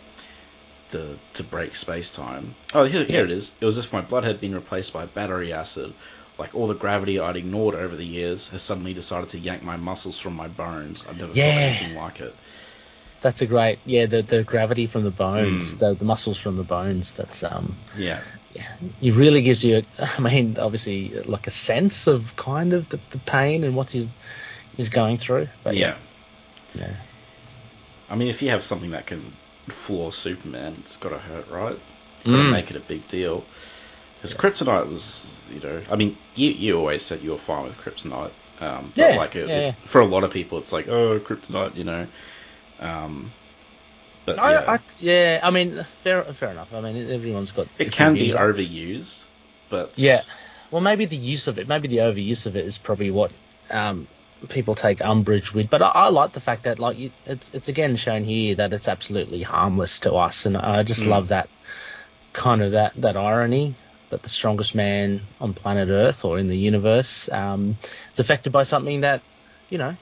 the 0.91 1.17
to 1.33 1.43
break 1.43 1.75
space 1.75 2.13
time. 2.13 2.55
Oh, 2.73 2.83
here, 2.83 3.03
here 3.03 3.23
it 3.25 3.31
is. 3.31 3.53
It 3.59 3.65
was 3.65 3.75
this 3.75 3.91
my 3.91 4.01
blood 4.01 4.23
had 4.23 4.39
been 4.39 4.53
replaced 4.53 4.93
by 4.93 5.05
battery 5.05 5.51
acid. 5.53 5.93
Like 6.37 6.55
all 6.55 6.67
the 6.67 6.73
gravity 6.75 7.19
I'd 7.19 7.35
ignored 7.35 7.75
over 7.75 7.95
the 7.95 8.05
years 8.05 8.49
has 8.49 8.61
suddenly 8.61 8.93
decided 8.93 9.29
to 9.29 9.39
yank 9.39 9.63
my 9.63 9.77
muscles 9.77 10.17
from 10.19 10.33
my 10.35 10.47
bones. 10.47 11.05
I've 11.07 11.17
never 11.17 11.33
Yeah. 11.33 11.51
felt 11.51 11.81
anything 11.81 11.95
like 11.97 12.19
it. 12.21 12.35
That's 13.21 13.41
a 13.41 13.45
great, 13.47 13.79
yeah. 13.85 14.05
The 14.07 14.21
the 14.23 14.43
gravity 14.43 14.87
from 14.87 15.03
the 15.03 15.11
bones, 15.11 15.75
Mm. 15.75 15.79
the 15.79 15.95
the 15.95 16.05
muscles 16.05 16.37
from 16.39 16.55
the 16.55 16.63
bones. 16.63 17.13
That's 17.13 17.43
um, 17.43 17.77
Yeah, 17.93 18.19
yeah. 18.51 18.77
It 19.01 19.13
really 19.15 19.41
gives 19.41 19.63
you, 19.63 19.81
I 19.99 20.19
mean, 20.21 20.57
obviously, 20.59 21.13
like 21.25 21.47
a 21.47 21.51
sense 21.51 22.07
of 22.07 22.35
kind 22.35 22.73
of 22.73 22.89
the, 22.89 22.99
the 23.09 23.19
pain 23.19 23.63
and 23.63 23.75
what 23.75 23.91
he's 23.91 24.15
he's 24.77 24.89
going 24.89 25.17
through. 25.17 25.49
But 25.63 25.75
yeah. 25.75 25.97
yeah, 26.75 26.83
yeah. 26.85 26.95
I 28.09 28.15
mean, 28.15 28.27
if 28.27 28.41
you 28.41 28.49
have 28.49 28.63
something 28.63 28.91
that 28.91 29.07
can 29.07 29.33
floor 29.69 30.11
Superman, 30.11 30.77
it's 30.79 30.97
got 30.97 31.09
to 31.09 31.17
hurt, 31.19 31.47
right? 31.47 31.77
Got 32.23 32.37
to 32.37 32.43
Mm. 32.43 32.51
make 32.51 32.69
it 32.69 32.75
a 32.75 32.79
big 32.81 33.07
deal. 33.07 33.43
Because 34.15 34.33
kryptonite 34.35 34.87
was, 34.89 35.25
you 35.51 35.59
know, 35.59 35.81
I 35.89 35.95
mean, 35.95 36.17
you 36.35 36.51
you 36.51 36.77
always 36.77 37.03
said 37.03 37.21
you 37.23 37.31
were 37.31 37.37
fine 37.37 37.63
with 37.65 37.77
kryptonite. 37.77 38.31
Um, 38.59 38.93
but 38.95 39.11
Yeah, 39.11 39.15
like 39.15 39.35
it, 39.35 39.49
yeah, 39.49 39.57
it- 39.69 39.75
for 39.85 40.01
a 40.01 40.05
lot 40.05 40.23
of 40.23 40.31
people, 40.31 40.59
it's 40.59 40.71
like, 40.71 40.87
oh, 40.87 41.19
kryptonite, 41.19 41.75
you 41.75 41.83
know. 41.83 42.07
Um, 42.81 43.31
but 44.25 44.37
I, 44.39 44.53
yeah, 44.53 44.63
I, 44.67 44.79
yeah. 44.99 45.39
I 45.43 45.51
mean, 45.51 45.85
fair 46.03 46.33
fair 46.33 46.51
enough. 46.51 46.73
I 46.73 46.81
mean, 46.81 47.09
everyone's 47.09 47.51
got. 47.51 47.67
it 47.79 47.91
can 47.91 48.13
be 48.13 48.29
overused, 48.31 49.25
but 49.69 49.93
Yeah. 49.97 50.21
Well, 50.71 50.81
maybe 50.81 51.05
the 51.05 51.17
use 51.17 51.47
of 51.47 51.59
it, 51.59 51.67
maybe 51.67 51.87
the 51.89 51.97
overuse 51.97 52.45
of 52.45 52.55
it 52.55 52.65
is 52.65 52.77
probably 52.77 53.11
what 53.11 53.33
um, 53.69 54.07
people 54.49 54.75
take 54.75 55.01
umbrage 55.01 55.53
with. 55.53 55.69
But 55.69 55.81
I, 55.81 55.89
I 55.89 56.09
like 56.09 56.31
the 56.31 56.39
fact 56.39 56.63
that, 56.63 56.79
like, 56.79 56.97
you, 56.97 57.11
it's 57.25 57.49
it's 57.53 57.67
again 57.67 57.95
shown 57.97 58.23
here 58.23 58.55
that 58.55 58.73
it's 58.73 58.87
absolutely 58.87 59.41
harmless 59.41 59.99
to 60.01 60.13
us, 60.13 60.45
and 60.45 60.57
I 60.57 60.83
just 60.83 61.01
Mm. 61.01 61.09
love 61.09 61.27
that 61.29 61.49
kind 62.33 62.61
of 62.61 62.71
that 62.71 62.93
that 63.01 63.17
irony 63.17 63.75
that 64.09 64.23
the 64.23 64.29
strongest 64.29 64.75
man 64.75 65.21
on 65.39 65.53
planet 65.53 65.89
Earth 65.89 66.25
or 66.25 66.37
in 66.39 66.47
the 66.47 66.57
universe 66.57 67.29
um, 67.31 67.77
is 68.13 68.19
affected 68.19 68.51
by 68.51 68.63
something 68.63 69.01
that 69.01 69.23
you 69.69 69.77
know 69.77 69.95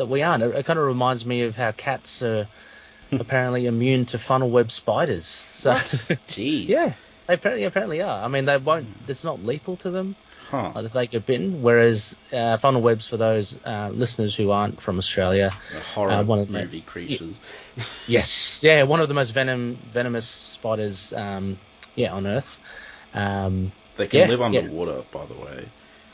that 0.00 0.06
we 0.06 0.22
aren't. 0.22 0.42
It, 0.42 0.54
it 0.56 0.66
kind 0.66 0.78
of 0.78 0.84
reminds 0.84 1.24
me 1.24 1.42
of 1.42 1.54
how 1.54 1.70
cats 1.72 2.22
are 2.22 2.48
apparently 3.12 3.66
immune 3.66 4.06
to 4.06 4.18
funnel 4.18 4.50
web 4.50 4.70
spiders. 4.70 5.24
So. 5.26 5.70
What? 5.72 5.84
Jeez. 6.28 6.68
Yeah, 6.68 6.94
they 7.26 7.34
apparently 7.34 7.64
apparently 7.64 8.02
are. 8.02 8.24
I 8.24 8.28
mean, 8.28 8.44
they 8.44 8.56
won't. 8.58 8.88
It's 9.08 9.24
not 9.24 9.42
lethal 9.44 9.76
to 9.76 9.90
them. 9.90 10.16
Huh. 10.50 10.72
like 10.74 10.84
if 10.86 10.92
they 10.92 11.06
get 11.06 11.26
bitten. 11.26 11.62
Whereas 11.62 12.16
uh, 12.32 12.56
funnel 12.58 12.82
webs 12.82 13.06
for 13.06 13.16
those 13.16 13.54
uh, 13.64 13.90
listeners 13.92 14.34
who 14.34 14.50
aren't 14.50 14.80
from 14.80 14.98
Australia, 14.98 15.50
The 15.72 15.78
horror 15.78 16.10
Uh, 16.10 16.22
one 16.24 16.40
of 16.40 16.48
the- 16.48 16.52
movie 16.64 16.80
creatures. 16.80 17.38
yes, 18.08 18.58
yeah, 18.60 18.82
one 18.82 18.98
of 19.00 19.06
the 19.06 19.14
most 19.14 19.30
venom 19.30 19.78
venomous 19.86 20.26
spiders, 20.26 21.12
um, 21.12 21.56
yeah, 21.94 22.12
on 22.12 22.26
Earth. 22.26 22.58
Um, 23.14 23.70
They 23.96 24.08
can 24.08 24.20
Yeah, 24.20 24.26
live 24.26 24.40
yeah. 24.40 24.60
underwater, 24.60 25.04
by 25.12 25.24
the 25.26 25.34
way. 25.34 25.68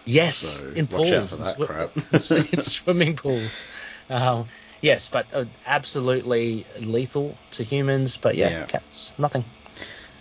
Yes, 0.07 0.62
So 0.62 0.70
in 0.74 0.86
pools, 0.88 1.32
in 1.32 1.40
that 1.40 1.61
crap. 1.61 1.96
swimming 2.18 3.16
pools. 3.16 3.64
Um, 4.09 4.46
yes, 4.80 5.09
but 5.09 5.26
uh, 5.32 5.46
absolutely 5.64 6.66
lethal 6.80 7.38
to 7.52 7.64
humans. 7.64 8.16
But 8.16 8.36
yeah, 8.36 8.50
Yeah. 8.50 8.66
cats, 8.66 9.12
nothing. 9.18 9.44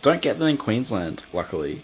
Don't 0.01 0.21
get 0.21 0.39
them 0.39 0.47
in 0.47 0.57
Queensland, 0.57 1.25
luckily. 1.33 1.83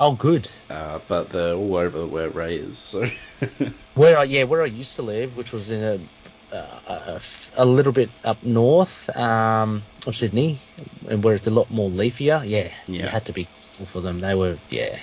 Oh, 0.00 0.16
good. 0.16 0.48
Uh, 0.68 1.00
but 1.08 1.30
they're 1.30 1.54
all 1.54 1.76
over 1.76 2.06
where 2.06 2.30
Ray 2.30 2.56
is. 2.56 2.78
So 2.80 3.06
Where 3.94 4.16
I 4.18 4.24
yeah, 4.24 4.44
where 4.44 4.62
I 4.62 4.66
used 4.66 4.96
to 4.96 5.02
live, 5.02 5.36
which 5.36 5.52
was 5.52 5.70
in 5.70 5.82
a 5.82 6.54
uh, 6.54 6.80
a, 6.86 7.22
a 7.54 7.64
little 7.64 7.92
bit 7.92 8.10
up 8.24 8.42
north 8.42 9.08
um, 9.16 9.86
of 10.06 10.16
Sydney, 10.16 10.62
and 11.08 11.22
where 11.22 11.34
it's 11.34 11.46
a 11.46 11.50
lot 11.50 11.70
more 11.70 11.90
leafier. 11.90 12.46
Yeah, 12.48 12.72
you 12.98 13.08
had 13.08 13.26
to 13.26 13.32
be 13.32 13.46
careful 13.46 13.86
for 13.86 14.00
them. 14.00 14.18
They 14.20 14.34
were 14.34 14.58
yeah, 14.70 15.00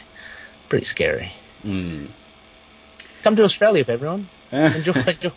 pretty 0.69 0.85
scary. 0.85 1.33
mm. 1.63 2.07
Come 3.27 3.35
to 3.35 3.43
Australia, 3.43 3.83
everyone. 3.89 4.29
Enjoy, 4.53 4.93
enjoy. 5.05 5.31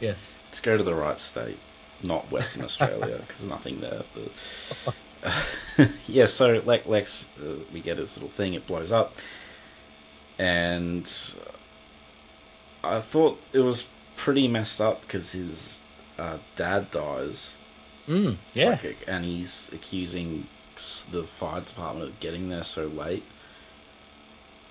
Yes. 0.00 0.26
Let's 0.48 0.60
go 0.62 0.76
to 0.76 0.82
the 0.82 0.92
right 0.92 1.20
state, 1.20 1.60
not 2.02 2.28
Western 2.32 2.64
Australia, 2.64 3.18
because 3.20 3.38
there's 3.38 3.48
nothing 3.48 3.80
there. 3.80 4.02
But 5.76 5.88
yeah, 6.08 6.26
so 6.26 6.60
like 6.64 6.88
Lex, 6.88 7.24
uh, 7.40 7.54
we 7.72 7.82
get 7.82 7.98
this 7.98 8.16
little 8.16 8.30
thing, 8.30 8.54
it 8.54 8.66
blows 8.66 8.90
up, 8.90 9.14
and 10.40 11.08
I 12.82 12.98
thought 12.98 13.40
it 13.52 13.60
was 13.60 13.86
pretty 14.16 14.48
messed 14.48 14.80
up 14.80 15.00
because 15.02 15.30
his 15.30 15.78
uh, 16.18 16.38
dad 16.56 16.90
dies, 16.90 17.54
Mm, 18.08 18.38
yeah. 18.54 18.70
like, 18.70 19.04
and 19.06 19.24
he's 19.24 19.70
accusing 19.72 20.48
the 21.12 21.22
fire 21.22 21.60
department 21.60 22.08
of 22.08 22.18
getting 22.18 22.48
there 22.48 22.64
so 22.64 22.86
late. 22.88 23.22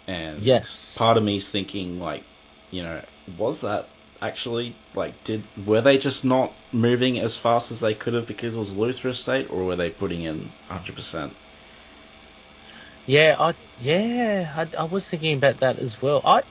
And 0.09 0.41
Yes. 0.41 0.93
part 0.97 1.15
of 1.15 1.23
me's 1.23 1.47
thinking 1.47 2.01
like, 2.01 2.25
you 2.73 2.83
know, 2.83 3.01
was 3.27 3.61
that 3.61 3.89
actually 4.21 4.67
like 4.95 5.23
did 5.23 5.43
were 5.57 5.81
they 5.81 5.97
just 5.97 6.25
not 6.25 6.55
moving 6.71 7.19
as 7.19 7.37
fast 7.37 7.71
as 7.71 7.79
they 7.81 7.93
could 7.95 8.13
have 8.15 8.27
because 8.27 8.55
it 8.55 8.59
was 8.59 8.71
Luthor 8.71 9.09
Estate, 9.11 9.47
or 9.51 9.63
were 9.65 9.77
they 9.77 9.91
putting 9.91 10.23
in 10.23 10.53
hundred 10.69 10.95
percent? 10.95 11.37
Yeah, 13.05 13.35
I 13.39 13.55
yeah, 13.77 14.53
I, 14.55 14.81
I 14.81 14.85
was 14.85 15.07
thinking 15.09 15.37
about 15.37 15.59
that 15.59 15.79
as 15.79 16.01
well. 16.01 16.21
I 16.25 16.43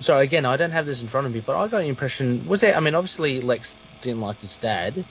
so 0.00 0.18
again, 0.18 0.44
I 0.44 0.56
don't 0.56 0.72
have 0.72 0.86
this 0.86 1.00
in 1.00 1.08
front 1.08 1.26
of 1.26 1.32
me, 1.32 1.40
but 1.40 1.56
I 1.56 1.68
got 1.68 1.80
the 1.80 1.86
impression 1.88 2.44
was 2.46 2.60
there. 2.60 2.76
I 2.76 2.80
mean, 2.80 2.94
obviously 2.94 3.40
Lex 3.40 3.78
didn't 4.00 4.20
like 4.20 4.40
his 4.40 4.58
dad. 4.58 5.06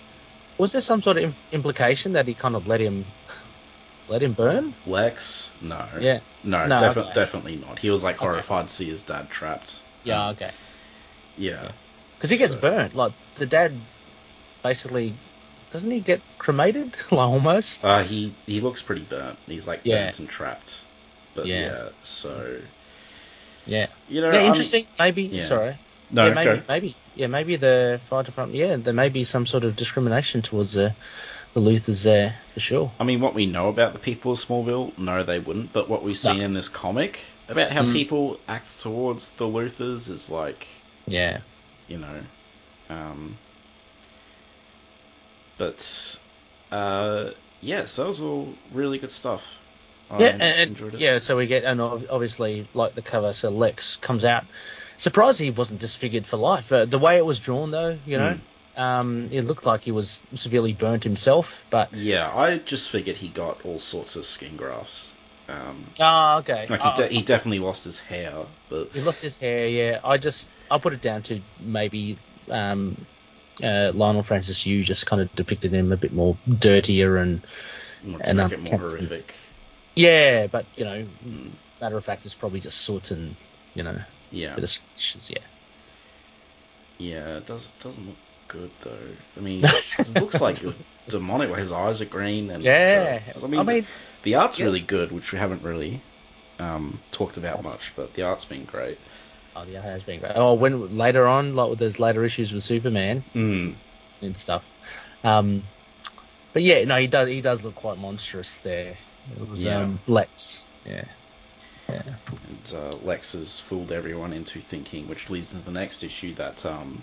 Was 0.57 0.73
there 0.73 0.81
some 0.81 1.01
sort 1.01 1.17
of 1.17 1.23
im- 1.25 1.37
implication 1.51 2.13
that 2.13 2.27
he 2.27 2.35
kind 2.35 2.55
of 2.55 2.67
let 2.67 2.81
him 2.81 3.13
let 4.07 4.23
him 4.23 4.33
burn? 4.35 4.75
Lex, 4.85 5.57
no, 5.59 5.89
Yeah, 5.97 6.21
no, 6.41 6.69
No, 6.69 6.77
defi- 6.77 7.09
okay. 7.09 7.13
definitely 7.13 7.57
not. 7.57 7.79
He 7.79 7.89
was 7.89 8.01
like 8.03 8.15
Okay. 8.21 8.41
horrified 8.41 8.69
to 8.69 8.73
see 8.73 8.89
his 8.89 9.03
dad 9.03 9.29
trapped. 9.29 9.82
Yeah, 10.03 10.27
Um, 10.27 10.35
okay. 10.35 10.51
yeah, 11.37 11.51
Yeah. 11.63 11.71
Because 12.17 12.29
he 12.29 12.37
gets 12.37 12.53
So- 12.53 12.59
burnt. 12.59 12.95
Like 12.95 13.13
the 13.35 13.45
dad, 13.45 13.73
basically, 14.61 15.13
doesn't 15.71 15.89
he 15.91 15.99
get 15.99 16.21
cremated? 16.37 16.95
like 17.11 17.19
almost. 17.19 17.83
Uh, 17.83 18.03
he 18.03 18.33
he 18.45 18.61
looks 18.61 18.81
pretty 18.81 19.01
burnt. 19.03 19.37
He's 19.45 19.67
like 19.67 19.81
Yeah. 19.83 20.05
burnt 20.05 20.19
and 20.19 20.29
trapped. 20.29 20.79
But 21.35 21.45
Yeah. 21.47 21.59
yeah, 21.61 21.89
so 22.03 22.59
Yeah. 23.65 23.87
you 24.09 24.21
know, 24.21 24.27
Yeah, 24.31 24.37
mean- 24.39 24.47
interesting. 24.47 24.87
maybe. 24.99 25.23
yeah. 25.23 25.47
Sorry. 25.47 25.77
no, 26.11 26.27
yeah, 26.27 26.33
maybe, 26.33 26.61
maybe, 26.69 26.95
yeah, 27.15 27.27
maybe 27.27 27.55
the 27.55 27.99
fire 28.09 28.21
department. 28.23 28.57
Yeah, 28.59 28.75
there 28.75 28.93
may 28.93 29.09
be 29.09 29.23
some 29.23 29.45
sort 29.47 29.63
of 29.63 29.75
discrimination 29.75 30.41
towards 30.43 30.73
the 30.73 30.93
the 31.55 31.59
Luthors 31.61 32.03
there 32.03 32.35
for 32.53 32.59
sure. 32.59 32.91
I 32.99 33.03
mean, 33.03 33.19
what 33.21 33.33
we 33.35 33.45
know 33.45 33.69
about 33.69 33.93
the 33.93 33.99
people 33.99 34.31
of 34.31 34.39
Smallville, 34.39 34.97
no, 34.97 35.21
they 35.23 35.37
wouldn't. 35.39 35.71
But 35.71 35.87
what 35.87 36.01
we've 36.03 36.17
seen 36.17 36.39
No. 36.39 36.45
in 36.45 36.53
this 36.53 36.67
comic 36.67 37.19
about 37.49 37.71
how 37.71 37.83
Mm. 37.83 37.93
people 37.93 38.39
act 38.47 38.81
towards 38.81 39.31
the 39.31 39.45
Luthors 39.45 40.09
is 40.09 40.29
like, 40.29 40.67
Yeah, 41.07 41.41
you 41.87 41.97
know, 41.97 42.21
um, 42.89 43.37
but 45.57 46.19
uh, 46.71 47.31
yeah, 47.61 47.85
so 47.85 48.03
that 48.03 48.07
was 48.07 48.21
all 48.21 48.47
really 48.73 48.97
good 48.97 49.11
stuff. 49.11 49.43
I 50.11 50.19
yeah, 50.19 50.27
and, 50.27 50.41
and- 50.41 50.71
enjoyed 50.71 50.93
it. 50.95 50.99
yeah. 50.99 51.17
So 51.17 51.37
we 51.37 51.47
get, 51.47 51.63
and 51.63 51.81
obviously, 51.81 52.67
like 52.73 52.95
the 52.95 53.01
cover, 53.01 53.33
so 53.33 53.49
Lex 53.49 53.97
comes 53.97 54.25
out. 54.25 54.43
Surprised 54.97 55.39
he 55.39 55.49
wasn't 55.49 55.79
disfigured 55.79 56.25
for 56.25 56.37
life. 56.37 56.71
Uh, 56.71 56.85
the 56.85 56.99
way 56.99 57.17
it 57.17 57.25
was 57.25 57.39
drawn, 57.39 57.71
though, 57.71 57.97
you 58.05 58.17
know, 58.17 58.37
um, 58.77 59.29
it 59.31 59.41
looked 59.41 59.65
like 59.65 59.83
he 59.83 59.91
was 59.91 60.21
severely 60.35 60.73
burnt 60.73 61.03
himself. 61.03 61.65
But 61.69 61.93
Yeah, 61.93 62.31
I 62.35 62.57
just 62.59 62.89
figured 62.89 63.17
he 63.17 63.27
got 63.29 63.65
all 63.65 63.79
sorts 63.79 64.15
of 64.15 64.25
skin 64.25 64.55
grafts. 64.55 65.12
Um, 65.47 65.93
ah, 65.99 66.37
okay. 66.39 66.69
like 66.69 66.81
he, 66.81 66.89
Uh, 66.89 66.91
de- 66.91 67.09
he 67.09 67.21
definitely 67.23 67.59
lost 67.59 67.83
his 67.83 67.99
hair, 67.99 68.45
but 68.69 68.91
He 68.91 69.01
lost 69.01 69.21
his 69.21 69.39
hair, 69.39 69.67
yeah. 69.67 69.99
I 70.03 70.17
just 70.17 70.49
I 70.69 70.77
put 70.77 70.93
it 70.93 71.01
down 71.01 71.23
to 71.23 71.41
maybe 71.59 72.19
um, 72.49 73.07
uh, 73.63 73.91
Leinil 73.93 74.25
Francis 74.25 74.65
Yu 74.65 74.83
just 74.83 75.05
kind 75.05 75.21
of 75.21 75.33
depicted 75.35 75.73
him 75.73 75.91
a 75.91 75.97
bit 75.97 76.13
more 76.13 76.37
dirtier 76.59 77.17
and 77.17 77.45
to 78.03 78.19
And, 78.25 78.39
um, 78.39 78.53
more 78.57 78.79
horrific. 78.79 79.35
yeah, 79.95 80.47
but 80.47 80.67
you 80.75 80.85
know, 80.85 81.07
Mm, 81.23 81.57
matter 81.79 81.97
of 81.97 82.05
fact, 82.05 82.25
it's 82.25 82.35
probably 82.35 82.59
just 82.59 82.79
soot 82.79 83.11
and 83.11 83.37
you 83.75 83.83
know, 83.83 83.97
yeah, 84.29 84.59
yeah. 85.29 85.47
yeah, 86.97 87.37
it 87.37 87.45
does 87.45 87.65
it 87.67 87.79
doesn't 87.79 88.05
look 88.07 88.19
good 88.53 88.71
though. 88.81 88.97
I 89.35 89.39
mean, 89.41 89.61
it 89.65 90.21
looks 90.21 90.39
like 90.39 90.57
it 90.61 90.65
was 90.65 90.79
demonic. 91.09 91.49
Where 91.49 91.59
his 91.59 91.71
eyes 91.71 92.01
are 92.01 92.05
green, 92.05 92.49
and 92.51 92.63
Yeah, 92.63 93.19
so- 93.19 93.43
I 93.43 93.47
mean, 93.47 93.59
I 93.59 93.63
mean, 93.63 93.87
the 94.23 94.35
art's 94.35 94.59
yeah. 94.59 94.65
really 94.65 94.79
good, 94.79 95.11
which 95.11 95.31
we 95.33 95.39
haven't 95.39 95.63
really 95.63 95.99
um, 96.59 96.99
talked 97.11 97.37
about 97.37 97.63
much, 97.63 97.91
but 97.95 98.13
the 98.13 98.21
art's 98.21 98.45
been 98.45 98.63
great. 98.65 98.97
oh, 99.55 99.65
the 99.65 99.75
art 99.77 99.85
has 99.85 100.03
been 100.03 100.19
great. 100.19 100.33
Oh, 100.35 100.53
when 100.53 100.97
later 100.97 101.27
on, 101.27 101.55
like 101.55 101.69
with 101.69 101.79
those 101.79 101.99
later 101.99 102.23
issues 102.23 102.53
with 102.53 102.63
Superman 102.63 103.23
Mm, 103.35 103.73
and 104.21 104.37
stuff. 104.37 104.63
Um, 105.23 105.63
but 106.53 106.61
yeah, 106.63 106.83
no, 106.85 106.97
he 106.97 107.07
does 107.07 107.27
he 107.27 107.41
does 107.41 107.63
look 107.63 107.75
quite 107.75 107.97
monstrous 107.97 108.59
there. 108.59 108.95
It 109.39 109.49
was 109.49 109.63
Yeah. 109.63 109.79
um, 109.81 109.99
Lex, 110.07 110.63
yeah, 110.85 111.05
yeah. 111.89 112.01
and 112.49 112.73
uh, 112.75 112.91
Lex 113.03 113.31
has 113.33 113.59
fooled 113.59 113.91
everyone 113.91 114.33
into 114.33 114.59
thinking, 114.61 115.07
which 115.07 115.29
leads 115.29 115.49
to 115.51 115.57
the 115.57 115.71
next 115.71 116.03
issue 116.03 116.35
that 116.35 116.65
um, 116.65 117.01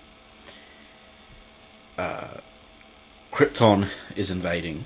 uh, 2.00 2.40
Krypton 3.32 3.88
is 4.16 4.30
invading 4.30 4.84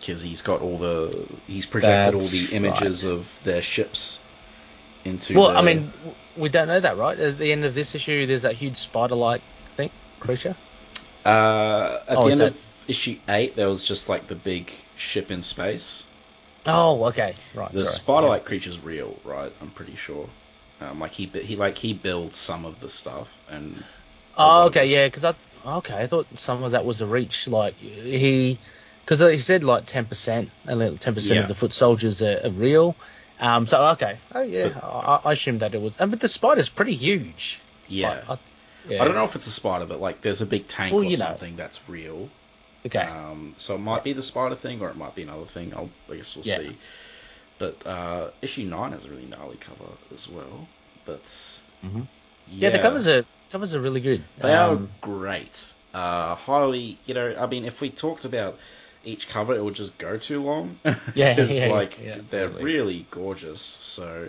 because 0.00 0.20
he's 0.22 0.42
got 0.42 0.60
all 0.60 0.78
the 0.78 1.26
he's 1.46 1.66
projected 1.66 2.14
all 2.14 2.20
the 2.20 2.48
images 2.52 3.04
of 3.04 3.40
their 3.44 3.62
ships 3.62 4.20
into. 5.04 5.34
Well, 5.38 5.56
I 5.56 5.62
mean, 5.62 5.92
we 6.36 6.48
don't 6.48 6.68
know 6.68 6.80
that, 6.80 6.96
right? 6.98 7.18
At 7.18 7.38
the 7.38 7.52
end 7.52 7.64
of 7.64 7.74
this 7.74 7.94
issue, 7.94 8.26
there's 8.26 8.42
that 8.42 8.54
huge 8.54 8.76
spider-like 8.76 9.42
thing 9.76 9.90
creature. 10.20 10.56
uh, 11.24 12.00
at 12.08 12.18
Oh, 12.18 12.26
the 12.26 12.32
end 12.32 12.40
that- 12.40 12.50
of 12.52 12.84
issue 12.86 13.18
eight, 13.28 13.56
there 13.56 13.68
was 13.68 13.82
just 13.82 14.08
like 14.10 14.26
the 14.26 14.34
big 14.34 14.70
ship 14.96 15.30
in 15.30 15.40
space. 15.42 16.04
Oh, 16.66 17.04
okay, 17.06 17.34
right. 17.54 17.72
The 17.72 17.84
sorry. 17.86 17.94
spider-like 17.94 18.44
creature's 18.44 18.82
real, 18.84 19.14
right? 19.24 19.52
I'm 19.60 19.70
pretty 19.70 19.96
sure. 19.96 20.28
Um, 20.80 21.00
like 21.00 21.12
he 21.12 21.26
he 21.26 21.56
like 21.56 21.78
he 21.78 21.94
builds 21.94 22.36
some 22.36 22.64
of 22.66 22.80
the 22.80 22.88
stuff 22.88 23.28
and 23.48 23.82
Oh, 24.36 24.66
okay, 24.66 24.86
yeah, 24.86 25.06
because 25.06 25.24
I 25.24 25.34
okay, 25.64 25.94
I 25.96 26.06
thought 26.06 26.26
some 26.38 26.62
of 26.62 26.72
that 26.72 26.84
was 26.84 27.00
a 27.00 27.06
reach. 27.06 27.46
Like 27.46 27.76
he, 27.76 28.58
because 29.04 29.20
he 29.20 29.38
said 29.38 29.64
like 29.64 29.86
ten 29.86 30.06
percent, 30.06 30.50
and 30.64 31.00
ten 31.00 31.14
percent 31.14 31.40
of 31.40 31.48
the 31.48 31.54
foot 31.54 31.72
soldiers 31.72 32.22
are, 32.22 32.40
are 32.44 32.50
real. 32.50 32.96
Um, 33.38 33.66
so 33.66 33.86
okay, 33.88 34.18
oh 34.34 34.42
yeah, 34.42 34.78
I, 34.82 35.20
I 35.24 35.32
assumed 35.32 35.60
that 35.60 35.74
it 35.74 35.80
was. 35.80 35.94
And 35.98 36.10
but 36.10 36.20
the 36.20 36.28
spider's 36.28 36.68
pretty 36.68 36.94
huge. 36.94 37.60
yeah. 37.88 38.08
Like, 38.26 38.28
I, 38.30 38.38
yeah. 38.88 39.02
I 39.02 39.04
don't 39.06 39.14
know 39.14 39.24
if 39.24 39.34
it's 39.34 39.46
a 39.46 39.50
spider, 39.50 39.86
but 39.86 40.00
like 40.00 40.20
there's 40.22 40.40
a 40.40 40.46
big 40.46 40.68
tank 40.68 40.92
Well, 40.94 41.02
or 41.04 41.10
you 41.10 41.16
know. 41.16 41.24
something 41.24 41.56
that's 41.56 41.80
real. 41.88 42.28
Okay. 42.86 43.04
Um, 43.04 43.54
so 43.58 43.74
it 43.76 43.78
might 43.78 44.04
be 44.04 44.12
the 44.12 44.22
spider 44.22 44.54
thing, 44.54 44.80
or 44.82 44.90
it 44.90 44.96
might 44.96 45.14
be 45.14 45.22
another 45.22 45.46
thing. 45.46 45.74
I'll, 45.74 45.90
I 46.10 46.16
guess 46.16 46.36
we'll 46.36 46.44
Yeah. 46.44 46.58
see. 46.58 46.76
But 47.58 47.86
uh, 47.86 48.30
issue 48.42 48.64
nine 48.64 48.92
has 48.92 49.04
a 49.04 49.08
really 49.10 49.26
gnarly 49.26 49.56
cover 49.56 49.90
as 50.14 50.28
well. 50.28 50.68
But 51.06 51.24
Mhm. 51.84 52.06
Yeah, 52.48 52.70
the 52.70 52.78
covers 52.78 53.08
are 53.08 53.24
covers 53.50 53.74
are 53.74 53.80
really 53.80 54.00
good. 54.00 54.22
they 54.38 54.52
um, 54.52 54.90
are 55.02 55.06
great. 55.06 55.72
Uh, 55.92 56.34
highly, 56.34 56.98
you 57.06 57.14
know, 57.14 57.36
I 57.38 57.46
mean, 57.46 57.64
if 57.64 57.80
we 57.80 57.88
talked 57.88 58.24
about 58.24 58.58
each 59.04 59.28
cover, 59.28 59.54
it 59.54 59.62
would 59.62 59.74
just 59.74 59.96
go 59.98 60.16
too 60.16 60.42
long. 60.42 60.78
Yeah, 61.14 61.34
Because, 61.34 61.52
yeah, 61.52 61.68
like 61.68 61.98
yeah, 62.02 62.18
they're 62.30 62.48
really 62.48 63.06
gorgeous. 63.10 63.60
So 63.60 64.28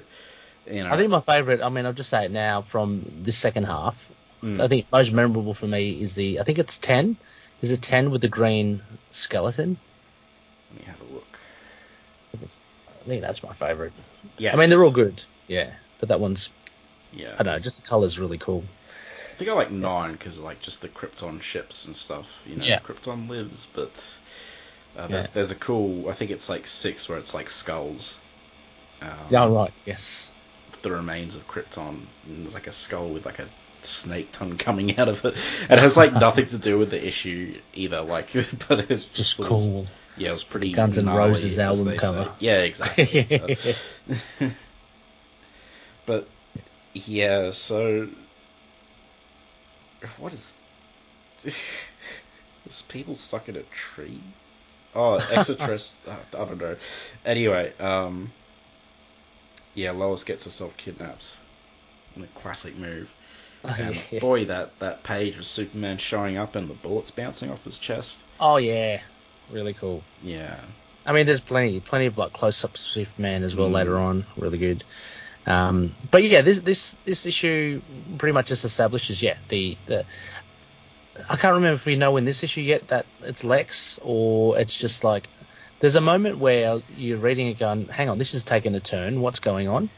you 0.67 0.83
know, 0.83 0.91
I 0.91 0.97
think 0.97 1.09
my 1.09 1.21
favourite. 1.21 1.61
I 1.61 1.69
mean, 1.69 1.85
I'll 1.85 1.93
just 1.93 2.09
say 2.09 2.25
it 2.25 2.31
now 2.31 2.61
from 2.61 3.11
this 3.23 3.37
second 3.37 3.65
half. 3.65 4.07
mm, 4.43 4.61
I 4.61 4.67
think 4.67 4.87
most 4.91 5.11
memorable 5.11 5.53
for 5.53 5.67
me 5.67 6.01
is 6.01 6.15
the. 6.15 6.39
I 6.39 6.43
think 6.43 6.59
it's 6.59 6.77
ten. 6.77 7.17
Is 7.61 7.71
it 7.71 7.81
ten 7.81 8.11
with 8.11 8.21
the 8.21 8.27
green 8.27 8.81
skeleton? 9.11 9.77
let 10.71 10.79
me 10.79 10.85
have 10.91 11.01
a 11.01 11.13
look. 11.13 11.23
I 11.33 12.31
think, 12.31 12.43
it's, 12.43 12.59
I 12.87 13.07
think 13.07 13.21
that's 13.21 13.41
my 13.41 13.53
favourite. 13.53 13.93
Yeah, 14.37 14.53
I 14.53 14.57
mean, 14.57 14.69
they're 14.69 14.83
all 14.83 14.91
good. 14.91 15.23
Yeah. 15.47 15.71
but 15.99 16.09
that 16.09 16.19
one's 16.19 16.49
Yeah. 17.15 17.33
I 17.39 17.43
don't 17.43 17.53
know, 17.53 17.59
just 17.59 17.81
the 17.81 17.87
color's 17.87 18.19
really 18.19 18.37
cool. 18.37 18.63
I 19.33 19.37
think 19.37 19.49
I 19.49 19.53
like 19.53 19.71
nine 19.71 20.13
because 20.13 20.39
like 20.39 20.61
just 20.61 20.81
the 20.81 20.87
Krypton 20.89 21.41
ships 21.41 21.85
and 21.85 21.95
stuff. 21.95 22.41
You 22.45 22.55
know, 22.57 22.63
Yeah. 22.65 22.79
Krypton 22.79 23.27
lives, 23.29 23.67
but 23.73 23.91
uh, 24.97 25.07
there's 25.07 25.25
Yeah. 25.25 25.31
there's 25.33 25.51
a 25.51 25.55
cool. 25.55 26.09
I 26.09 26.13
think 26.13 26.31
it's 26.31 26.47
like 26.49 26.67
six 26.67 27.09
where 27.09 27.17
it's 27.17 27.33
like 27.33 27.49
skulls. 27.49 28.17
Um, 29.01 29.09
Yeah, 29.29 29.45
right. 29.47 29.73
Yes. 29.85 30.27
The 30.83 30.91
remains 30.91 31.35
of 31.35 31.47
Krypton. 31.47 32.05
And 32.27 32.45
there's 32.45 32.53
like 32.53 32.67
a 32.67 32.71
skull 32.71 33.09
with 33.09 33.25
like 33.25 33.39
a 33.39 33.47
snake 33.81 34.31
tongue 34.31 34.57
coming 34.67 34.97
out 34.97 35.09
of 35.09 35.25
it. 35.25 35.35
It 35.69 35.79
has 35.79 35.97
like 35.97 36.13
nothing 36.13 36.45
to 36.47 36.57
do 36.57 36.77
with 36.77 36.91
the 36.91 37.05
issue 37.05 37.59
either. 37.73 38.01
Like, 38.01 38.29
but 38.69 38.89
it's 38.89 39.05
Just 39.05 39.37
cool. 39.37 39.85
yeah, 40.15 40.29
it 40.29 40.31
was 40.31 40.43
pretty. 40.45 40.71
Guns 40.71 40.97
N' 40.97 41.05
gnarly, 41.05 41.31
Roses 41.31 41.59
album 41.59 41.97
cover. 41.97 42.23
say. 42.25 42.31
Yeah, 42.39 42.59
exactly. 42.61 43.67
Uh, 44.39 44.47
but 46.05 46.27
yeah, 46.95 47.51
so 47.51 48.07
what 50.17 50.33
is 50.33 50.53
there's 51.43 52.81
people 52.89 53.15
stuck 53.15 53.49
in 53.49 53.55
a 53.57 53.63
tree? 53.63 54.19
Oh, 54.95 55.15
extraterrestrial. 55.15 56.17
I 56.33 56.37
don't 56.37 56.57
know. 56.59 56.75
Anyway, 57.25 57.73
um, 57.79 58.31
yeah, 59.73 59.91
Lois 59.91 60.23
gets 60.23 60.45
herself 60.45 60.75
kidnapped. 60.77 61.37
In 62.15 62.23
a 62.23 62.27
classic 62.39 62.77
move. 62.77 63.09
And 63.63 64.01
yeah. 64.11 64.19
boy, 64.19 64.45
that 64.45 64.71
that 64.79 65.03
page 65.03 65.35
of 65.37 65.45
Superman 65.45 65.97
showing 65.97 66.37
up 66.37 66.55
and 66.55 66.69
the 66.69 66.73
bullets 66.75 67.11
bouncing 67.11 67.51
off 67.51 67.63
his 67.65 67.77
chest. 67.77 68.23
Oh 68.39 68.57
yeah, 68.57 69.01
really 69.51 69.73
cool. 69.73 70.01
Yeah, 70.23 70.55
I 71.05 71.11
mean, 71.13 71.25
there's 71.25 71.41
plenty, 71.41 71.79
plenty 71.79 72.05
of 72.05 72.17
like 72.17 72.33
close-ups 72.33 72.79
of 72.81 72.87
Superman 72.87 73.43
as 73.43 73.55
well 73.55 73.69
Mm. 73.69 73.73
later 73.73 73.99
on. 73.99 74.25
Really 74.37 74.57
good. 74.57 74.83
Um, 75.47 75.95
but 76.11 76.23
yeah, 76.23 76.41
this 76.41 76.59
this 76.59 76.97
this 77.05 77.25
issue 77.25 77.81
pretty 78.17 78.33
much 78.33 78.47
just 78.47 78.65
establishes 78.65 79.21
yeah 79.21 79.37
the 79.49 79.77
the. 79.85 80.05
I 81.29 81.37
can't 81.37 81.53
remember 81.53 81.75
if 81.75 81.85
we 81.85 81.95
know 81.95 82.17
in 82.17 82.25
this 82.25 82.43
issue 82.43 82.61
yet 82.61 82.89
that 82.89 83.05
it's 83.21 83.43
Lex 83.43 83.99
or 84.01 84.57
it's 84.57 84.75
just 84.75 85.03
like 85.03 85.29
there's 85.79 85.95
a 85.95 86.01
moment 86.01 86.39
where 86.39 86.81
you're 86.97 87.17
reading 87.17 87.47
it 87.47 87.59
going, 87.59 87.87
hang 87.87 88.09
on, 88.09 88.17
this 88.17 88.33
is 88.33 88.43
taking 88.43 88.75
a 88.75 88.79
turn. 88.79 89.21
What's 89.21 89.39
going 89.39 89.67
on? 89.67 89.89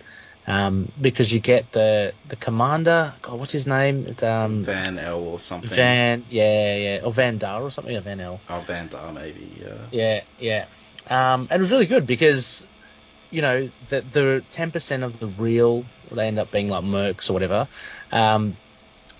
Um, 0.45 0.91
because 1.01 1.31
you 1.31 1.41
get 1.41 1.71
the 1.73 2.13
the 2.29 2.37
commander. 2.37 3.13
God, 3.21 3.39
what's 3.39 3.51
his 3.51 3.67
name? 3.67 4.05
It's, 4.07 4.23
um, 4.23 4.63
Van 4.63 4.97
L 4.97 5.19
or 5.19 5.39
something. 5.39 5.69
Van, 5.69 6.25
yeah, 6.29 6.75
yeah, 6.75 6.99
or 7.03 7.11
Van 7.11 7.37
Dar 7.37 7.61
or 7.61 7.69
something, 7.69 7.95
or 7.95 8.01
Van 8.01 8.21
L. 8.21 8.39
Oh, 8.49 8.59
Van 8.65 8.87
Dar 8.87 9.11
maybe. 9.11 9.51
Yeah. 9.59 9.75
Yeah, 9.91 10.21
yeah. 10.39 10.65
Um, 11.09 11.47
and 11.51 11.59
it 11.59 11.63
was 11.63 11.71
really 11.71 11.85
good 11.85 12.07
because, 12.07 12.65
you 13.29 13.41
know, 13.41 13.69
the 13.89 14.01
the 14.01 14.43
ten 14.51 14.71
percent 14.71 15.03
of 15.03 15.19
the 15.19 15.27
real 15.27 15.85
they 16.11 16.27
end 16.27 16.39
up 16.39 16.51
being 16.51 16.69
like 16.69 16.83
mercs 16.83 17.29
or 17.29 17.33
whatever. 17.33 17.67
Um, 18.11 18.57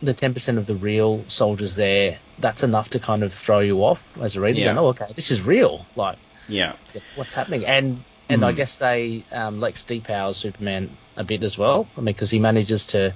the 0.01 0.13
ten 0.13 0.33
percent 0.33 0.57
of 0.57 0.65
the 0.65 0.75
real 0.75 1.25
soldiers 1.27 1.75
there, 1.75 2.19
that's 2.39 2.63
enough 2.63 2.89
to 2.91 2.99
kind 2.99 3.23
of 3.23 3.33
throw 3.33 3.59
you 3.59 3.79
off 3.83 4.15
as 4.21 4.35
a 4.35 4.41
reader. 4.41 4.59
Yeah. 4.59 4.65
Going, 4.67 4.77
oh, 4.77 4.87
okay, 4.89 5.07
this 5.15 5.31
is 5.31 5.41
real. 5.41 5.85
Like, 5.95 6.17
Yeah. 6.47 6.73
what's 7.15 7.33
happening? 7.33 7.65
And 7.65 8.03
and 8.29 8.43
I 8.45 8.51
Hmm. 8.51 8.57
guess 8.57 8.77
they 8.77 9.23
um, 9.31 9.59
Lex 9.59 9.83
depowers 9.83 10.35
Superman 10.35 10.89
a 11.15 11.23
bit 11.23 11.43
as 11.43 11.57
well. 11.57 11.87
I 11.97 12.01
mean, 12.01 12.05
because 12.13 12.29
he 12.29 12.39
manages 12.39 12.85
to 12.87 13.13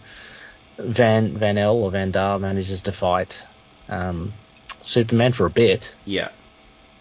Van 0.78 1.38
Van 1.38 1.58
L 1.58 1.76
or 1.78 1.92
Van 1.92 2.12
Dar 2.12 2.40
manages 2.40 2.82
to 2.82 2.92
fight 2.92 3.44
um, 3.90 4.34
Superman 4.82 5.34
for 5.34 5.46
a 5.46 5.50
bit. 5.50 5.96
Yeah. 6.06 6.30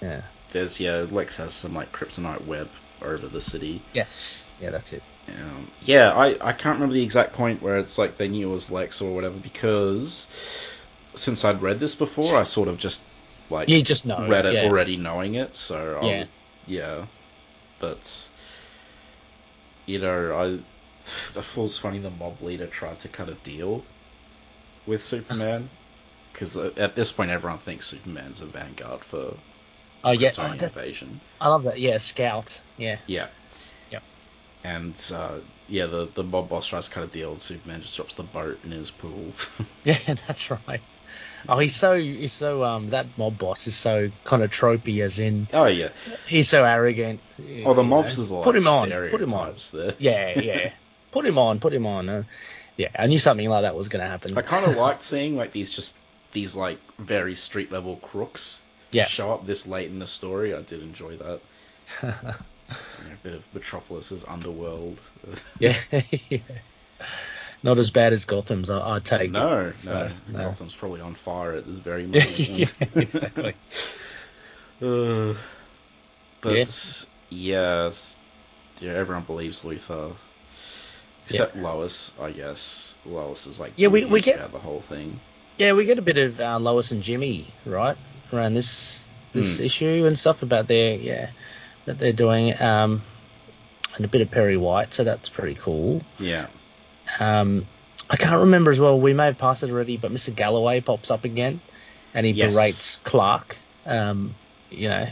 Yeah. 0.02 0.22
There's 0.52 0.78
yeah. 0.80 1.06
Lex 1.10 1.36
has 1.38 1.54
some 1.54 1.74
like 1.74 1.92
kryptonite 1.92 2.44
web 2.46 2.68
over 3.02 3.28
the 3.28 3.40
city. 3.40 3.82
Yes. 3.92 4.50
Yeah, 4.60 4.70
that's 4.70 4.92
it. 4.92 5.02
Um, 5.28 5.70
yeah, 5.80 6.10
I, 6.12 6.36
I 6.40 6.52
can't 6.52 6.74
remember 6.74 6.94
the 6.94 7.02
exact 7.02 7.34
point 7.34 7.62
where 7.62 7.78
it's 7.78 7.98
like 7.98 8.16
they 8.18 8.28
knew 8.28 8.50
it 8.50 8.52
was 8.54 8.70
Lex 8.70 9.00
or 9.00 9.14
whatever 9.14 9.38
because 9.38 10.28
since 11.14 11.44
I'd 11.44 11.62
read 11.62 11.80
this 11.80 11.94
before, 11.94 12.36
I 12.36 12.42
sort 12.42 12.68
of 12.68 12.78
just 12.78 13.02
like 13.48 13.68
You 13.68 13.82
just 13.82 14.04
know. 14.06 14.28
read 14.28 14.46
it 14.46 14.54
yeah. 14.54 14.64
already 14.64 14.96
knowing 14.96 15.34
it. 15.34 15.56
So 15.56 16.00
I 16.02 16.06
Yeah. 16.06 16.24
yeah, 16.66 17.06
but 17.78 18.28
you 19.86 19.98
know, 19.98 20.32
I 20.34 20.46
I 21.38 21.42
thought 21.42 21.60
it 21.60 21.62
was 21.64 21.78
funny 21.78 21.98
the 21.98 22.10
mob 22.10 22.40
leader 22.40 22.66
tried 22.66 23.00
to 23.00 23.08
cut 23.08 23.28
a 23.28 23.34
deal 23.34 23.84
with 24.86 25.02
Superman 25.02 25.70
because 26.32 26.56
at 26.56 26.94
this 26.96 27.12
point 27.12 27.30
everyone 27.30 27.58
thinks 27.58 27.86
Superman's 27.88 28.40
a 28.40 28.46
vanguard 28.46 29.04
for 29.04 29.36
Oh 30.02 30.12
yeah. 30.12 30.32
Oh, 30.38 30.48
that, 30.48 30.62
invasion. 30.62 31.20
I 31.40 31.48
love 31.48 31.64
that. 31.64 31.78
Yeah, 31.78 31.98
Scout. 31.98 32.60
Yeah. 32.76 32.98
Yeah. 33.06 33.28
Yep. 33.90 34.02
And 34.64 34.94
uh, 35.14 35.38
yeah, 35.68 35.86
the 35.86 36.08
the 36.14 36.22
mob 36.22 36.48
boss 36.48 36.66
tries 36.66 36.88
to 36.88 36.94
cut 36.94 37.04
a 37.04 37.06
deal, 37.06 37.32
and 37.32 37.40
Superman 37.42 37.82
just 37.82 37.96
drops 37.96 38.14
the 38.14 38.22
boat 38.22 38.58
in 38.64 38.70
his 38.72 38.90
pool. 38.90 39.32
Yeah, 39.84 39.98
that's 40.26 40.50
right. 40.50 40.80
Oh, 41.48 41.58
he's 41.58 41.74
so 41.74 41.98
he's 41.98 42.32
so 42.32 42.64
um 42.64 42.90
that 42.90 43.06
mob 43.16 43.38
boss 43.38 43.66
is 43.66 43.74
so 43.74 44.10
kind 44.24 44.42
of 44.42 44.50
tropey, 44.50 45.00
as 45.00 45.18
in 45.18 45.48
oh 45.52 45.66
yeah. 45.66 45.88
he's 46.26 46.48
so 46.48 46.64
arrogant. 46.64 47.20
Oh, 47.64 47.74
the 47.74 47.82
you 47.82 47.88
mobs 47.88 48.18
know. 48.18 48.24
is 48.24 48.30
like 48.30 48.44
put 48.44 48.56
him 48.56 48.68
on, 48.68 48.90
put 48.90 49.20
him 49.20 49.32
on. 49.32 49.54
there. 49.72 49.94
Yeah, 49.98 50.38
yeah. 50.38 50.72
put 51.12 51.24
him 51.24 51.38
on, 51.38 51.60
put 51.60 51.72
him 51.72 51.86
on. 51.86 52.08
Uh, 52.08 52.22
yeah, 52.76 52.88
I 52.98 53.06
knew 53.06 53.18
something 53.18 53.48
like 53.48 53.62
that 53.62 53.74
was 53.74 53.88
going 53.88 54.02
to 54.02 54.10
happen. 54.10 54.36
I 54.36 54.42
kind 54.42 54.64
of 54.66 54.76
liked 54.76 55.02
seeing 55.02 55.36
like 55.36 55.52
these 55.52 55.74
just 55.74 55.96
these 56.32 56.54
like 56.54 56.78
very 56.98 57.34
street 57.34 57.72
level 57.72 57.96
crooks 57.96 58.62
Yeah. 58.92 59.06
show 59.06 59.32
up 59.32 59.46
this 59.46 59.66
late 59.66 59.88
in 59.90 59.98
the 59.98 60.06
story. 60.06 60.54
I 60.54 60.62
did 60.62 60.82
enjoy 60.82 61.16
that. 61.18 61.40
You 63.02 63.08
know, 63.08 63.14
a 63.14 63.16
bit 63.24 63.34
of 63.34 63.44
Metropolis's 63.52 64.24
underworld. 64.28 65.00
yeah, 65.58 65.74
yeah. 66.30 66.38
Not 67.64 67.78
as 67.78 67.90
bad 67.90 68.12
as 68.12 68.24
Gotham's, 68.24 68.70
I, 68.70 68.96
I 68.96 69.00
take. 69.00 69.32
no, 69.32 69.66
it. 69.66 69.78
So, 69.78 69.92
no, 70.28 70.38
no. 70.38 70.44
Gotham's 70.50 70.76
probably 70.76 71.00
on 71.00 71.14
fire 71.16 71.54
at 71.54 71.66
this 71.66 71.78
very 71.78 72.02
moment. 72.06 72.38
yeah, 72.38 72.66
exactly. 72.94 73.54
Uh, 74.80 75.34
but 76.42 76.54
yeah. 77.28 77.90
yeah, 78.80 78.92
everyone 78.92 79.24
believes 79.24 79.64
Luthor, 79.64 80.12
except 81.26 81.56
Lois, 81.56 82.12
I 82.20 82.30
guess. 82.30 82.94
Lois 83.04 83.48
is 83.48 83.58
like 83.58 83.72
Yeah, 83.74 83.88
we- 83.88 84.04
we 84.04 84.20
get- 84.20 84.52
the 84.52 84.58
whole 84.60 84.80
thing. 84.82 85.18
Yeah, 85.58 85.72
we 85.72 85.84
get 85.86 85.98
a 85.98 86.02
bit 86.02 86.16
of 86.18 86.40
uh, 86.40 86.58
Lois 86.60 86.92
and 86.92 87.02
Jimmy 87.02 87.46
right 87.66 87.96
around 88.32 88.54
this 88.54 89.08
this 89.32 89.58
Hmm. 89.58 89.64
issue 89.64 90.04
and 90.06 90.18
stuff 90.18 90.42
about 90.42 90.66
their 90.68 90.94
yeah 90.96 91.30
that 91.86 91.98
they're 91.98 92.12
doing, 92.12 92.60
um, 92.60 93.02
and 93.96 94.04
a 94.04 94.08
bit 94.08 94.20
of 94.22 94.30
Perry 94.30 94.56
White, 94.56 94.92
so 94.92 95.04
that's 95.04 95.28
pretty 95.28 95.54
cool. 95.54 96.02
Yeah, 96.18 96.46
Um, 97.18 97.66
I 98.08 98.16
can't 98.16 98.40
remember 98.40 98.70
as 98.70 98.80
well. 98.80 99.00
We 99.00 99.14
may 99.14 99.26
have 99.26 99.38
passed 99.38 99.62
it 99.62 99.70
already, 99.70 99.96
but 99.96 100.12
Mr. 100.12 100.34
Galloway 100.34 100.80
pops 100.80 101.10
up 101.10 101.24
again, 101.24 101.60
and 102.14 102.26
he 102.26 102.32
Yes. 102.32 102.52
berates 102.52 102.96
Clark. 103.02 103.56
Um, 103.86 104.34
you 104.68 104.88
know, 104.88 105.06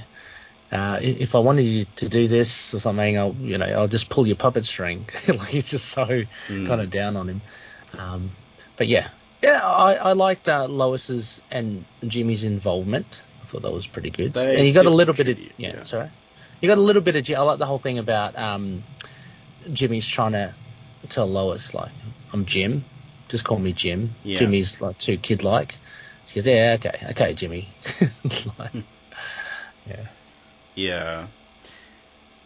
uh, 0.70 0.98
if 1.00 1.34
I 1.34 1.38
wanted 1.38 1.62
you 1.62 1.84
to 1.96 2.08
do 2.08 2.28
this 2.28 2.74
or 2.74 2.80
something, 2.80 3.18
I'll 3.18 3.34
you 3.38 3.58
know 3.58 3.66
I'll 3.66 3.88
just 3.88 4.10
pull 4.10 4.26
your 4.26 4.36
puppet 4.36 4.64
string. 4.66 5.08
like 5.28 5.48
he's 5.48 5.64
just 5.64 5.86
so 5.88 6.04
Mm. 6.04 6.66
kind 6.66 6.80
of 6.80 6.90
down 6.90 7.16
on 7.16 7.28
him. 7.28 7.42
Um, 7.96 8.32
but 8.76 8.88
yeah, 8.88 9.08
yeah, 9.42 9.60
I, 9.64 9.94
I 9.94 10.12
liked 10.12 10.48
uh, 10.48 10.66
Lois's 10.66 11.40
and 11.50 11.84
Jimmy's 12.06 12.44
involvement. 12.44 13.22
I 13.42 13.46
thought 13.46 13.62
that 13.62 13.72
was 13.72 13.86
pretty 13.86 14.10
good. 14.10 14.34
They 14.34 14.56
and 14.56 14.66
you 14.66 14.72
got 14.72 14.86
a 14.86 14.90
little 14.90 15.14
bit 15.14 15.28
of 15.28 15.38
yeah, 15.38 15.48
yeah. 15.56 15.82
sorry. 15.84 16.10
You 16.60 16.68
got 16.68 16.78
a 16.78 16.82
little 16.82 17.02
bit 17.02 17.16
of. 17.16 17.36
I 17.36 17.42
like 17.42 17.58
the 17.58 17.66
whole 17.66 17.78
thing 17.78 17.98
about 17.98 18.36
um, 18.36 18.82
Jimmy's 19.72 20.06
trying 20.06 20.32
to 20.32 20.54
tell 21.08 21.26
Lois 21.26 21.72
like, 21.72 21.92
"I'm 22.32 22.46
Jim, 22.46 22.84
just 23.28 23.44
call 23.44 23.58
me 23.58 23.72
Jim." 23.72 24.14
Yeah. 24.24 24.38
Jimmy's 24.38 24.80
like 24.80 24.98
too 24.98 25.18
kid-like. 25.18 25.76
She 26.26 26.40
goes, 26.40 26.46
"Yeah, 26.46 26.76
okay, 26.78 27.06
okay, 27.10 27.34
Jimmy." 27.34 27.68
Like, 28.58 28.84
yeah, 29.88 30.06
yeah. 30.74 31.26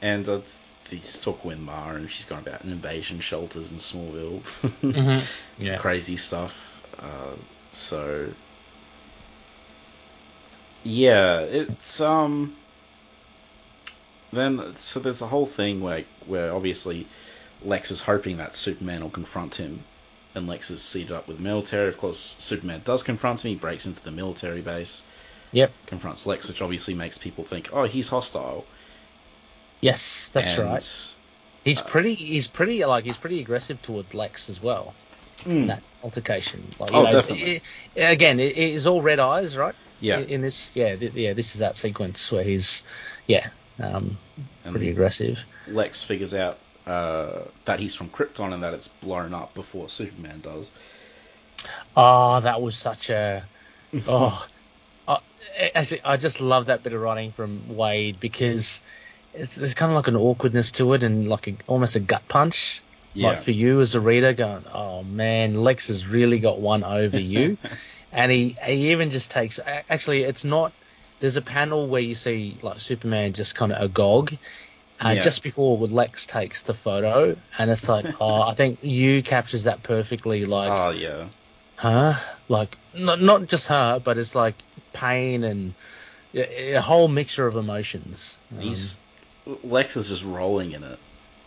And 0.02 0.28
uh, 0.28 0.40
he's 0.88 1.18
talking 1.20 1.48
with 1.48 1.58
Ma, 1.58 1.90
and 1.90 2.10
she's 2.10 2.26
going 2.26 2.42
about 2.46 2.64
invasion 2.64 3.20
shelters 3.20 3.72
in 3.72 3.78
Smallville. 3.78 4.42
Mhm. 4.82 5.42
yeah, 5.58 5.78
crazy 5.78 6.16
stuff. 6.16 6.71
Uh, 6.98 7.36
so 7.72 8.34
yeah, 10.84 11.40
it's 11.40 12.00
um. 12.00 12.56
Then 14.32 14.76
so 14.76 14.98
there's 15.00 15.22
a 15.22 15.28
whole 15.28 15.46
thing 15.46 15.80
where 15.80 16.04
where 16.26 16.52
obviously 16.52 17.06
Lex 17.62 17.90
is 17.92 18.00
hoping 18.00 18.38
that 18.38 18.56
Superman 18.56 19.02
will 19.02 19.10
confront 19.10 19.54
him, 19.56 19.84
and 20.34 20.46
Lex 20.48 20.70
is 20.70 20.82
seated 20.82 21.12
up 21.12 21.28
with 21.28 21.38
the 21.38 21.42
military. 21.42 21.88
Of 21.88 21.98
course, 21.98 22.36
Superman 22.38 22.82
does 22.84 23.02
confront 23.02 23.44
him. 23.44 23.50
He 23.50 23.56
breaks 23.56 23.86
into 23.86 24.02
the 24.02 24.10
military 24.10 24.60
base, 24.62 25.04
yep, 25.52 25.76
confronts 25.86 26.26
Lex, 26.26 26.48
which 26.48 26.62
obviously 26.62 26.94
makes 26.94 27.18
people 27.18 27.44
think, 27.44 27.68
oh, 27.72 27.84
he's 27.84 28.08
hostile. 28.08 28.66
yes, 29.80 30.30
that's 30.32 30.56
And, 30.56 30.58
right. 30.58 31.14
He's 31.64 31.82
uh, 31.82 31.84
pretty. 31.84 32.14
He's 32.14 32.46
pretty 32.48 32.84
like 32.84 33.04
he's 33.04 33.18
pretty 33.18 33.40
aggressive 33.40 33.82
towards 33.82 34.14
Lex 34.14 34.48
as 34.48 34.60
well. 34.60 34.96
Mm, 35.44 35.68
that 35.68 35.82
altercation. 36.02 36.74
Like, 36.78 36.92
Oh, 36.92 37.02
know, 37.02 37.10
definitely. 37.10 37.56
it- 37.56 37.62
again, 37.96 38.40
it, 38.40 38.56
it 38.56 38.72
is 38.74 38.86
all 38.86 39.02
red 39.02 39.18
eyes, 39.20 39.56
right? 39.56 39.74
yeah, 40.00 40.18
In, 40.18 40.28
in 40.28 40.40
this, 40.42 40.74
yeah, 40.74 40.96
th- 40.96 41.14
yeah, 41.14 41.32
this 41.34 41.54
is 41.54 41.60
that 41.60 41.76
sequence 41.76 42.30
where 42.32 42.44
he's, 42.44 42.82
yeah, 43.26 43.50
um, 43.78 44.18
pretty 44.70 44.90
aggressive. 44.90 45.38
Lex 45.66 46.02
figures 46.02 46.34
out 46.34 46.58
uh, 46.86 47.44
that 47.64 47.78
he's 47.80 47.94
from 47.94 48.08
Krypton 48.10 48.52
and 48.52 48.62
that 48.62 48.74
it's 48.74 48.88
blown 48.88 49.32
up 49.34 49.54
before 49.54 49.88
Superman 49.88 50.40
does. 50.40 50.72
Oh, 51.96 52.40
that 52.40 52.60
was 52.62 52.76
such 52.78 53.10
a 53.10 53.48
oh. 54.06 54.46
I, 55.08 55.20
actually, 55.74 56.02
I 56.04 56.16
just 56.16 56.40
love 56.40 56.66
that 56.66 56.82
bit 56.82 56.92
of 56.92 57.00
writing 57.00 57.32
from 57.32 57.66
Waid 57.68 58.20
because 58.20 58.82
it's, 59.32 59.56
there's 59.56 59.74
kind 59.74 59.92
of 59.92 59.96
like 59.96 60.08
an 60.08 60.16
awkwardness 60.16 60.72
to 60.72 60.92
it 60.94 61.02
and 61.02 61.28
like 61.28 61.48
a, 61.48 61.58
almost 61.66 61.96
a 61.96 62.00
gut 62.00 62.28
punch. 62.28 62.84
Yeah. 63.14 63.28
Like 63.28 63.42
for 63.42 63.50
you 63.50 63.80
as 63.80 63.94
a 63.94 64.00
reader, 64.00 64.32
going, 64.32 64.64
oh 64.72 65.02
man, 65.02 65.54
Lex 65.54 65.88
has 65.88 66.06
really 66.06 66.38
got 66.38 66.60
one 66.60 66.82
over 66.82 67.18
Yu, 67.20 67.58
and 68.10 68.32
he 68.32 68.56
he 68.64 68.92
even 68.92 69.10
just 69.10 69.30
takes. 69.30 69.60
Actually, 69.66 70.22
it's 70.22 70.44
not. 70.44 70.72
There's 71.20 71.36
a 71.36 71.42
panel 71.42 71.86
where 71.86 72.00
you 72.00 72.14
see 72.14 72.56
like 72.62 72.80
Superman 72.80 73.32
just 73.34 73.54
kind 73.54 73.70
of 73.72 73.80
agog, 73.82 74.34
uh, 75.04 75.10
Yeah. 75.10 75.20
just 75.20 75.42
before 75.42 75.76
Lex 75.78 76.26
takes 76.26 76.62
the 76.62 76.74
photo, 76.74 77.36
and 77.58 77.70
it's 77.70 77.88
like, 77.88 78.06
oh, 78.20 78.42
I 78.42 78.54
think 78.54 78.78
you 78.82 79.22
captures 79.22 79.64
that 79.64 79.82
perfectly. 79.82 80.46
Like, 80.46 80.72
oh 80.76 80.90
yeah. 80.90 81.28
huh? 81.76 82.14
Like 82.48 82.76
not 82.94 83.20
not 83.20 83.46
just 83.46 83.66
her, 83.66 84.00
but 84.02 84.16
it's 84.18 84.34
like 84.34 84.54
pain 84.94 85.44
and 85.44 85.74
a, 86.34 86.74
a 86.74 86.80
whole 86.80 87.08
mixture 87.08 87.46
of 87.46 87.56
emotions. 87.56 88.38
Um, 88.52 88.60
He's 88.60 88.98
Lex 89.64 89.96
is 89.96 90.08
just 90.08 90.24
rolling 90.24 90.72
in 90.72 90.82
it. 90.82 90.98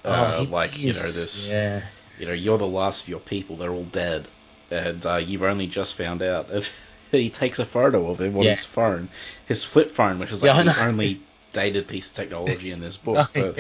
Oh, 0.08 0.32
Uh, 0.32 0.32
he 0.32 0.48
like 0.50 0.84
you 0.84 0.94
know 0.94 1.12
this. 1.12 1.56
Yeah. 1.56 1.90
You 2.18 2.28
know, 2.28 2.34
you're 2.34 2.58
the 2.58 2.68
last 2.68 3.04
of 3.04 3.10
your 3.10 3.20
people. 3.20 3.58
They're 3.58 3.74
all 3.74 3.86
dead, 3.86 4.30
and 4.72 5.06
uh, 5.06 5.18
you've 5.18 5.44
only 5.44 5.68
just 5.68 5.96
found 5.96 6.22
out. 6.24 6.52
And 6.52 6.70
he 7.12 7.30
takes 7.30 7.60
a 7.60 7.66
photo 7.66 8.10
of 8.12 8.22
him 8.22 8.38
on 8.38 8.46
Yeah. 8.46 8.48
his 8.48 8.66
phone, 8.66 9.12
his 9.46 9.64
flip 9.64 9.92
phone, 9.92 10.20
which 10.20 10.32
is 10.32 10.42
Yeah, 10.42 10.54
like 10.54 10.62
the 10.62 10.64
know. 10.64 10.74
only 10.78 11.28
dated 11.54 11.88
piece 11.88 12.10
of 12.10 12.16
technology 12.16 12.72
in 12.72 12.80
this 12.82 12.98
book. 12.98 13.30
Oh, 13.36 13.52
but 13.56 13.60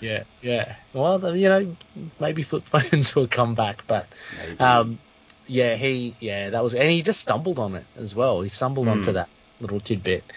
Yeah, 0.00 0.24
yeah. 0.40 0.76
Well, 0.92 1.36
you 1.36 1.48
know, 1.48 1.76
maybe 2.18 2.42
flip 2.42 2.66
phones 2.68 3.14
will 3.14 3.28
come 3.28 3.54
back, 3.54 3.86
but 3.86 4.14
um, 4.58 5.00
yeah, 5.46 5.76
he, 5.76 6.16
yeah, 6.20 6.50
that 6.50 6.62
was, 6.62 6.74
and 6.74 6.90
he 6.90 7.02
just 7.02 7.20
stumbled 7.20 7.58
on 7.58 7.74
it 7.74 7.88
as 7.96 8.14
well. 8.14 8.42
He 8.42 8.48
stumbled 8.48 8.88
Hmm. 8.88 8.88
onto 8.88 9.12
that 9.12 9.30
little 9.60 9.80
tidbit, 9.80 10.32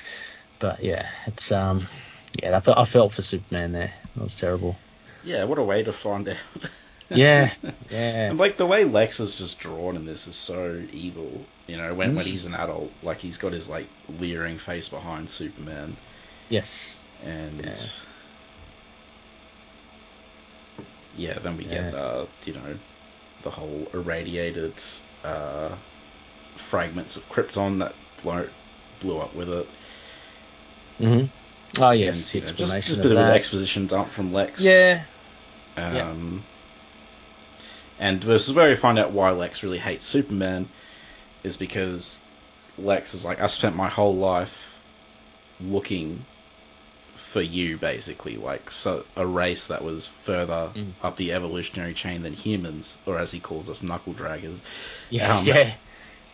but 0.60 0.84
yeah, 0.84 1.10
it's 1.28 1.52
um, 1.52 1.88
yeah, 2.42 2.58
I 2.58 2.62
felt, 2.62 2.78
I 2.78 2.86
felt 2.86 3.14
for 3.14 3.22
Superman 3.24 3.72
there. 3.74 3.94
That 4.16 4.24
was 4.24 4.36
terrible. 4.36 4.84
Yeah, 5.24 5.44
what 5.46 5.58
a 5.60 5.64
way 5.64 5.84
to 5.84 5.94
find 5.94 6.30
out. 6.30 6.38
Yeah, 7.14 7.54
yeah, 7.90 8.34
And 8.34 8.38
like 8.40 8.58
the 8.58 8.66
way 8.66 8.86
Lex 8.86 9.20
is 9.20 9.38
just 9.38 9.60
drawn 9.60 9.96
in 9.96 10.06
this 10.06 10.28
is 10.28 10.36
so 10.36 10.86
evil. 10.92 11.48
You 11.68 11.78
know, 11.78 11.94
when 11.94 12.16
when 12.16 12.26
Mm. 12.26 12.28
he's 12.28 12.46
an 12.46 12.56
adult, 12.56 12.94
like 13.04 13.22
he's 13.22 13.38
got 13.38 13.54
his 13.54 13.70
like 13.70 13.90
leering 14.08 14.58
face 14.58 14.90
behind 14.90 15.30
Superman, 15.30 15.98
yes, 16.50 17.02
and 17.20 17.66
Yeah. 17.66 17.90
yeah, 21.14 21.40
then 21.40 21.58
we 21.58 21.66
get 21.66 21.94
uh, 21.94 22.26
you 22.46 22.54
know 22.54 22.78
the 23.42 23.52
whole 23.52 23.90
irradiated 23.94 24.82
uh, 25.24 25.76
fragments 26.56 27.18
of 27.18 27.30
Krypton 27.30 27.80
that 27.80 27.96
blew, 28.22 28.50
blew 29.00 29.20
up 29.20 29.36
with 29.36 29.50
it. 29.50 29.70
hmm 31.00 31.26
Oh 31.80 31.92
yes, 31.92 32.24
and, 32.24 32.26
the 32.32 32.40
you 32.40 32.42
know, 32.42 32.52
just, 32.52 32.84
just 32.84 33.06
a 33.06 33.10
bit 33.10 33.18
of 33.20 33.30
that. 33.30 33.30
exposition 33.30 33.88
dump 33.88 34.12
from 34.12 34.32
Lex. 34.34 34.92
Yeah, 34.92 35.06
Um, 35.78 36.46
And 37.98 38.22
this 38.24 38.48
is 38.48 38.54
where 38.56 38.70
we 38.70 38.76
find 38.76 39.00
out 39.00 39.12
why 39.14 39.32
Lex 39.32 39.64
really 39.64 39.80
hates 39.80 40.06
Superman, 40.06 40.70
is 41.44 41.58
because 41.58 42.22
Lex 42.78 43.14
is 43.16 43.26
like, 43.26 43.42
I 43.42 43.48
spent 43.48 43.76
my 43.76 43.90
whole 43.90 44.18
life 44.18 44.82
looking 45.60 46.28
for 47.16 47.42
you, 47.42 47.78
basically, 47.78 48.38
like 48.38 48.72
so 48.72 49.06
a 49.18 49.28
race 49.28 49.68
that 49.68 49.84
was 49.84 50.08
further 50.08 50.74
Mm. 50.76 50.94
up 51.02 51.18
the 51.18 51.34
evolutionary 51.34 51.94
chain 51.96 52.24
than 52.24 52.34
humans, 52.34 53.00
or 53.06 53.20
as 53.20 53.32
he 53.32 53.40
calls 53.42 53.70
us, 53.70 53.84
knuckle 53.84 54.14
draggers. 54.16 54.62
yeah, 55.10 55.40
Um, 55.40 55.46
yeah, 55.46 55.76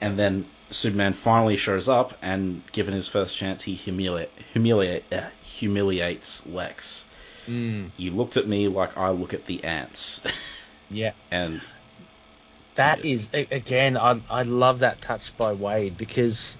And 0.01 0.19
then 0.19 0.51
Superman 0.69 1.13
finally 1.13 1.57
shows 1.57 1.89
up, 1.89 2.17
and 2.21 2.69
given 2.71 2.93
his 2.93 3.07
first 3.07 3.37
chance, 3.37 3.63
he 3.63 3.75
humiliate, 3.75 4.31
humiliate, 4.53 5.05
uh, 5.13 5.29
humiliates 5.41 6.45
Lex. 6.45 7.08
Mm, 7.49 7.91
You 7.97 8.11
looked 8.15 8.37
at 8.37 8.47
me 8.47 8.67
like 8.67 8.95
I 8.97 9.09
look 9.09 9.33
at 9.33 9.45
the 9.45 9.63
ants, 9.63 10.21
yeah. 10.89 11.13
and 11.31 11.61
That 12.75 13.03
Yeah. 13.03 13.13
is 13.13 13.29
again, 13.33 13.97
I 13.97 14.21
I 14.29 14.43
love 14.43 14.79
that 14.79 15.01
touch 15.01 15.35
by 15.37 15.53
Waid 15.53 15.97
because 15.97 16.57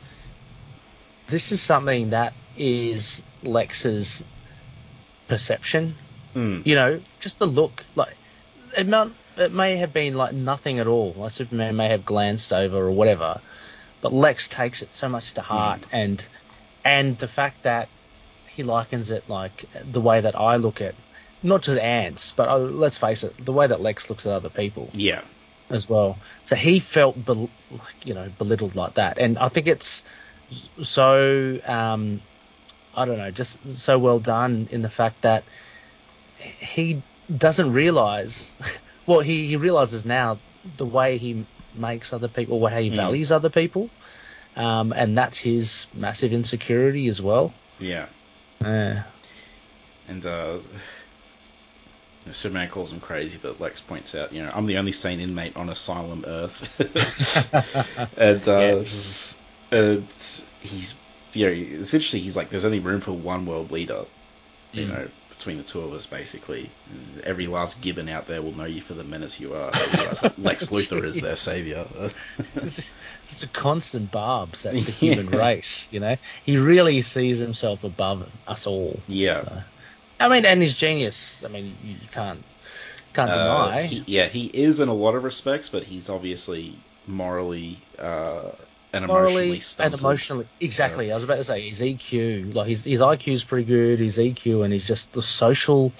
this 1.28 1.52
is 1.52 1.62
something 1.62 2.10
that 2.10 2.34
is 2.56 3.24
Lex's 3.44 4.26
perception. 5.28 6.00
mm, 6.36 6.66
You 6.66 6.76
know, 6.76 7.04
just 7.20 7.38
the 7.40 7.46
look, 7.46 7.86
like 7.96 8.18
it 8.76 8.88
may 8.88 9.12
it 9.38 9.54
may 9.54 9.78
have 9.78 9.94
been 9.94 10.16
like 10.16 10.34
nothing 10.34 10.80
at 10.80 10.88
all. 10.88 11.14
Like 11.14 11.32
Superman 11.32 11.76
may 11.76 11.90
have 11.90 12.04
glanced 12.04 12.52
over 12.52 12.78
or 12.78 12.92
whatever, 12.92 13.42
but 14.02 14.12
Lex 14.12 14.48
takes 14.48 14.82
it 14.82 14.94
so 14.94 15.08
much 15.08 15.36
to 15.36 15.42
heart, 15.42 15.86
and 15.92 16.28
and 16.84 17.18
the 17.18 17.28
fact 17.28 17.64
that 17.64 17.90
he 18.60 18.64
likens 18.64 19.10
it 19.10 19.24
like 19.30 19.66
the 19.86 20.02
way 20.02 20.20
that 20.20 20.38
I 20.38 20.58
look 20.58 20.82
at 20.82 20.94
not 21.42 21.62
just 21.62 21.80
ants, 21.80 22.34
but 22.36 22.50
oh, 22.50 22.58
let's 22.66 22.98
face 22.98 23.24
it, 23.24 23.46
the 23.46 23.54
way 23.54 23.66
that 23.66 23.80
Lex 23.80 24.10
looks 24.10 24.26
at 24.26 24.34
other 24.34 24.50
people 24.50 24.90
yeah, 24.94 25.22
as 25.70 25.88
well. 25.88 26.18
So 26.44 26.58
he 26.58 26.80
felt, 26.80 27.24
bel- 27.24 27.50
like, 27.72 28.06
you 28.06 28.14
know, 28.14 28.30
belittled 28.38 28.76
like 28.76 28.96
that, 28.96 29.18
and 29.18 29.38
I 29.38 29.48
think 29.48 29.68
it's 29.68 30.04
so, 30.84 31.58
um, 31.66 32.20
I 32.94 33.06
don't 33.06 33.18
know, 33.18 33.32
just 33.32 33.58
so 33.78 33.98
well 33.98 34.20
done 34.20 34.68
in 34.72 34.82
the 34.82 34.90
fact 34.90 35.22
that 35.22 35.46
he 36.60 37.02
doesn't 37.36 37.74
realize. 37.74 38.60
Well, 39.06 39.22
he, 39.22 39.48
he 39.48 39.56
realizes 39.56 40.06
now 40.06 40.38
the 40.78 40.86
way 40.86 41.18
he 41.18 41.44
makes 41.74 42.14
other 42.14 42.28
people, 42.28 42.62
or 42.62 42.70
how 42.70 42.78
he 42.78 42.92
Mm. 42.92 42.96
values 42.96 43.32
other 43.32 43.50
people, 43.50 43.90
um, 44.56 44.94
and 44.96 45.18
that's 45.18 45.40
his 45.40 45.88
massive 45.96 46.32
insecurity 46.32 47.08
as 47.08 47.20
well. 47.20 47.52
yeah. 47.80 48.06
Uh, 48.64 49.02
And 50.08 50.26
uh, 50.26 50.60
Superman 52.32 52.70
calls 52.70 52.92
him 52.92 53.00
crazy, 53.00 53.38
but 53.42 53.60
Lex 53.60 53.82
points 53.82 54.14
out, 54.14 54.32
you 54.34 54.44
know, 54.44 54.52
I'm 54.54 54.66
the 54.66 54.78
only 54.78 54.92
sane 54.92 55.20
inmate 55.20 55.56
on 55.56 55.70
Asylum 55.70 56.24
Earth. 56.28 56.70
and 58.18 58.48
uh, 58.48 58.76
Yeah. 58.82 59.36
and 59.72 60.14
he's, 60.60 60.96
you 61.34 61.46
know, 61.46 61.52
interesting. 61.52 62.22
He's 62.22 62.38
like, 62.38 62.50
there's 62.50 62.66
only 62.66 62.80
room 62.80 63.02
for 63.02 63.14
one 63.14 63.46
world 63.46 63.72
leader, 63.72 64.06
you 64.74 64.86
Mm. 64.86 64.88
know, 64.88 65.10
between 65.40 65.58
the 65.58 65.64
two 65.64 65.80
of 65.80 65.94
us, 65.94 66.06
basically. 66.06 66.70
Every 67.24 67.48
last 67.48 67.80
gibbon 67.80 68.10
out 68.10 68.28
there 68.28 68.42
will 68.42 68.52
know 68.56 68.66
you 68.66 68.82
for 68.82 68.94
the 68.94 69.06
menace 69.06 69.40
you 69.40 69.54
are. 69.56 69.72
They 69.72 69.98
realize 69.98 70.20
that 70.22 70.38
Lex 70.38 70.68
Luthor 70.68 71.02
is 71.06 71.16
their 71.22 71.38
savior. 71.38 71.88
it's, 72.56 72.82
it's 73.24 73.44
a 73.44 73.48
constant 73.48 74.12
barbs 74.12 74.66
at 74.66 74.74
the 74.74 74.80
human 74.82 75.32
Yeah. 75.32 75.40
race, 75.40 75.88
you 75.92 76.02
know. 76.02 76.18
He 76.44 76.58
really 76.58 77.02
sees 77.02 77.40
himself 77.40 77.86
above 77.86 78.30
us 78.48 78.68
all. 78.68 79.00
Yeah. 79.08 79.42
So. 79.42 79.64
I 80.20 80.28
mean, 80.28 80.44
and 80.46 80.62
his 80.62 80.74
genius. 80.76 81.38
I 81.46 81.48
mean, 81.48 81.78
you 81.86 81.94
you 81.94 82.08
can't 82.12 82.44
can't 83.14 83.32
Uh, 83.32 83.38
deny. 83.70 83.82
he, 83.84 84.04
yeah, 84.08 84.28
he 84.28 84.48
is 84.48 84.82
in 84.82 84.90
a 84.90 84.94
lot 84.94 85.16
of 85.16 85.24
respects, 85.24 85.70
but 85.70 85.86
he's 85.86 86.10
obviously 86.10 86.76
morally 87.08 87.80
uh, 87.98 88.50
and 88.94 89.06
emotionally 89.06 89.48
morally 89.48 89.62
and 89.80 89.94
emotionally. 89.94 90.46
Exactly. 90.60 91.12
I 91.12 91.16
was 91.16 91.24
about 91.24 91.36
to 91.36 91.44
say 91.44 91.68
his 91.68 91.80
EQ, 91.82 92.54
like 92.54 92.68
his 92.68 92.84
his 92.84 93.02
IQ 93.02 93.34
is 93.34 93.44
pretty 93.44 93.66
good. 93.66 94.00
His 94.00 94.18
EQ 94.18 94.64
and 94.64 94.74
he's 94.74 94.88
just 94.88 95.12
the 95.14 95.22
social 95.22 95.94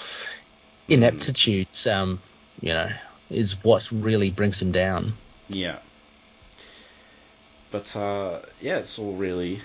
ineptitudes. 0.88 1.86
Um, 1.88 2.22
you 2.62 2.74
know, 2.74 2.90
is 3.30 3.64
what 3.64 3.90
really 3.92 4.32
brings 4.32 4.62
him 4.62 4.72
down. 4.72 5.14
Yeah. 5.48 5.80
But 7.72 7.96
uh, 7.96 8.40
yeah, 8.60 8.78
it's 8.80 8.98
all 8.98 9.14
really 9.14 9.62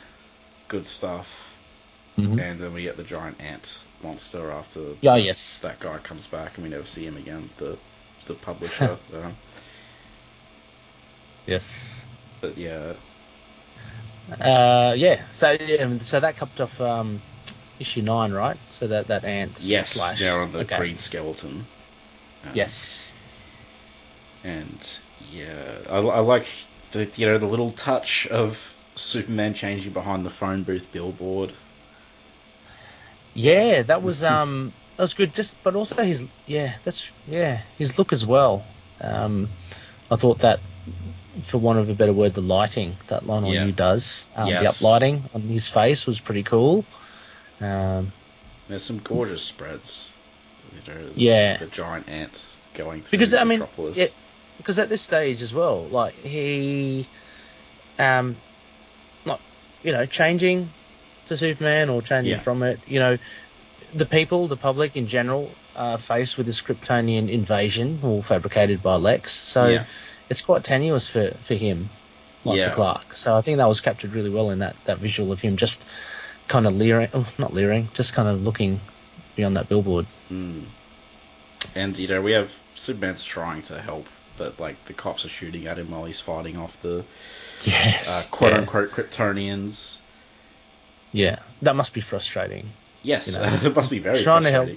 good 0.68 0.86
stuff. 0.86 1.54
Mhm. 2.18 2.40
And 2.40 2.60
then 2.60 2.72
we 2.74 2.82
get 2.82 2.96
the 2.96 3.02
giant 3.02 3.40
ant 3.40 3.78
monster 4.02 4.50
after 4.52 4.80
Yeah, 5.00 5.14
that, 5.14 5.22
yes. 5.24 5.58
that 5.60 5.80
guy 5.80 5.98
comes 5.98 6.26
back, 6.26 6.56
and 6.56 6.64
we 6.64 6.70
never 6.70 6.84
see 6.84 7.04
him 7.06 7.16
again. 7.16 7.50
The 7.56 7.76
the 8.26 8.34
publisher. 8.48 8.98
uh, 9.14 9.30
Yes. 11.46 12.02
but 12.40 12.56
yeah, 12.56 12.94
Uh, 14.30 14.94
yeah. 14.96 15.22
So 15.32 15.50
yeah, 15.60 15.98
so 16.00 16.20
that 16.20 16.36
comes 16.36 16.60
off 16.60 16.80
um, 16.80 17.20
issue 17.78 18.02
nine, 18.02 18.32
right? 18.32 18.56
So 18.70 18.86
that 18.88 19.08
that 19.08 19.24
ant 19.24 19.58
yes, 19.58 19.90
slash. 19.90 20.18
they're 20.18 20.40
on 20.40 20.52
the 20.52 20.60
okay. 20.60 20.76
green 20.76 20.98
skeleton. 20.98 21.66
Um, 22.44 22.52
Yes. 22.54 23.16
and 24.42 25.00
yeah, 25.18 25.78
I, 25.88 25.98
I 25.98 26.20
like 26.20 26.46
the 26.92 27.10
you 27.16 27.26
know 27.26 27.38
the 27.38 27.46
little 27.46 27.70
touch 27.70 28.26
of 28.28 28.74
Superman 28.96 29.54
changing 29.54 29.92
behind 29.92 30.24
the 30.24 30.30
phone 30.30 30.62
booth 30.64 30.90
billboard. 30.92 31.52
Yeah, 33.34 33.82
that 33.82 34.02
was 34.02 34.22
um 34.22 34.72
that 34.96 35.02
was 35.02 35.14
good. 35.14 35.34
Just 35.34 35.62
but 35.62 35.74
also 35.74 36.02
his 36.02 36.26
yeah 36.46 36.76
that's 36.82 37.12
yeah 37.26 37.62
his 37.76 37.98
look 37.98 38.12
as 38.12 38.24
well. 38.26 38.64
Um, 39.00 39.50
I 40.14 40.16
thought 40.16 40.38
that 40.40 40.60
for 41.46 41.58
want 41.58 41.80
of 41.80 41.90
a 41.90 41.94
better 41.94 42.12
word, 42.12 42.34
the 42.34 42.40
lighting 42.40 42.96
that 43.08 43.24
Leinil 43.24 43.46
on 43.48 43.52
Yeah. 43.52 43.64
Yu 43.66 43.72
does 43.72 44.28
um, 44.36 44.46
the 44.48 44.54
uplighting 44.54 45.22
on 45.34 45.42
his 45.42 45.66
face 45.66 46.06
was 46.06 46.20
pretty 46.20 46.44
cool. 46.44 46.84
Um, 47.60 48.12
There's 48.68 48.84
some 48.84 48.98
gorgeous 48.98 49.42
spreads. 49.42 50.10
You 50.72 50.94
know, 50.94 51.10
Yeah. 51.16 51.56
the 51.56 51.66
giant 51.66 52.08
ants 52.08 52.58
going 52.74 53.02
through 53.02 53.10
Because, 53.10 53.34
I 53.34 53.42
mean, 53.42 53.58
Metropolis. 53.58 53.98
yeah, 53.98 54.06
because 54.56 54.78
at 54.78 54.88
this 54.88 55.02
stage 55.02 55.42
as 55.42 55.52
well, 55.52 55.82
like 55.88 56.14
he, 56.14 57.08
um, 57.98 58.36
not 59.26 59.40
you 59.82 59.90
know, 59.92 60.06
changing 60.06 60.70
to 61.26 61.36
Superman 61.36 61.90
or 61.90 62.02
changing 62.02 62.34
Yeah. 62.36 62.40
from 62.40 62.62
it, 62.62 62.78
you 62.86 63.00
know, 63.00 63.18
the 63.94 64.06
people, 64.06 64.48
the 64.48 64.56
public 64.56 64.96
in 64.96 65.06
general, 65.06 65.50
are 65.76 65.98
faced 65.98 66.36
with 66.36 66.46
this 66.46 66.60
Kryptonian 66.60 67.30
invasion, 67.30 68.00
all 68.02 68.22
fabricated 68.22 68.82
by 68.82 68.96
Lex. 68.96 69.32
So 69.32 69.68
Yeah. 69.68 69.84
it's 70.28 70.42
quite 70.42 70.64
tenuous 70.64 71.08
for 71.08 71.34
for 71.44 71.54
him, 71.54 71.90
like 72.44 72.58
Yeah. 72.58 72.70
for 72.70 72.74
Clark. 72.76 73.14
So 73.14 73.36
I 73.36 73.40
think 73.40 73.58
that 73.58 73.68
was 73.68 73.80
captured 73.80 74.12
really 74.12 74.30
well 74.30 74.50
in 74.50 74.58
that 74.60 74.76
that 74.84 74.98
visual 74.98 75.32
of 75.32 75.40
him 75.40 75.56
just 75.56 75.86
kind 76.48 76.66
of 76.66 76.74
leering, 76.74 77.08
oh, 77.14 77.26
not 77.38 77.54
leering, 77.54 77.88
just 77.94 78.12
kind 78.14 78.28
of 78.28 78.42
looking 78.42 78.80
beyond 79.36 79.56
that 79.56 79.68
billboard. 79.68 80.06
Mm. 80.30 80.64
And 81.74 81.98
you 81.98 82.08
know, 82.08 82.20
we 82.20 82.32
have 82.32 82.52
Superman's 82.74 83.24
trying 83.24 83.62
to 83.64 83.80
help, 83.80 84.06
but 84.36 84.58
like 84.60 84.84
the 84.86 84.92
cops 84.92 85.24
are 85.24 85.28
shooting 85.30 85.66
at 85.66 85.78
him 85.78 85.90
while 85.90 86.04
he's 86.04 86.20
fighting 86.20 86.56
off 86.58 86.80
the 86.82 87.04
Yes. 87.64 88.08
uh, 88.08 88.28
quote 88.30 88.52
yeah. 88.52 88.58
unquote 88.58 88.90
Kryptonians. 88.90 89.98
Yeah, 91.12 91.38
that 91.62 91.76
must 91.76 91.92
be 91.94 92.00
frustrating. 92.00 92.72
Yes, 93.04 93.28
You 93.28 93.34
know, 93.38 93.60
it 93.68 93.76
must 93.76 93.90
be 93.90 94.00
very 94.00 94.18
trying 94.22 94.42
to 94.42 94.50
help- 94.50 94.70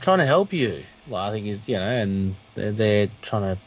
Trying 0.00 0.18
to 0.18 0.26
help 0.26 0.52
you, 0.52 0.82
like, 1.06 1.28
I 1.28 1.32
think 1.32 1.46
is 1.46 1.68
you 1.68 1.76
know, 1.76 1.86
and 1.88 2.34
they're, 2.56 2.72
they're 2.72 3.08
trying 3.22 3.54
to 3.54 3.60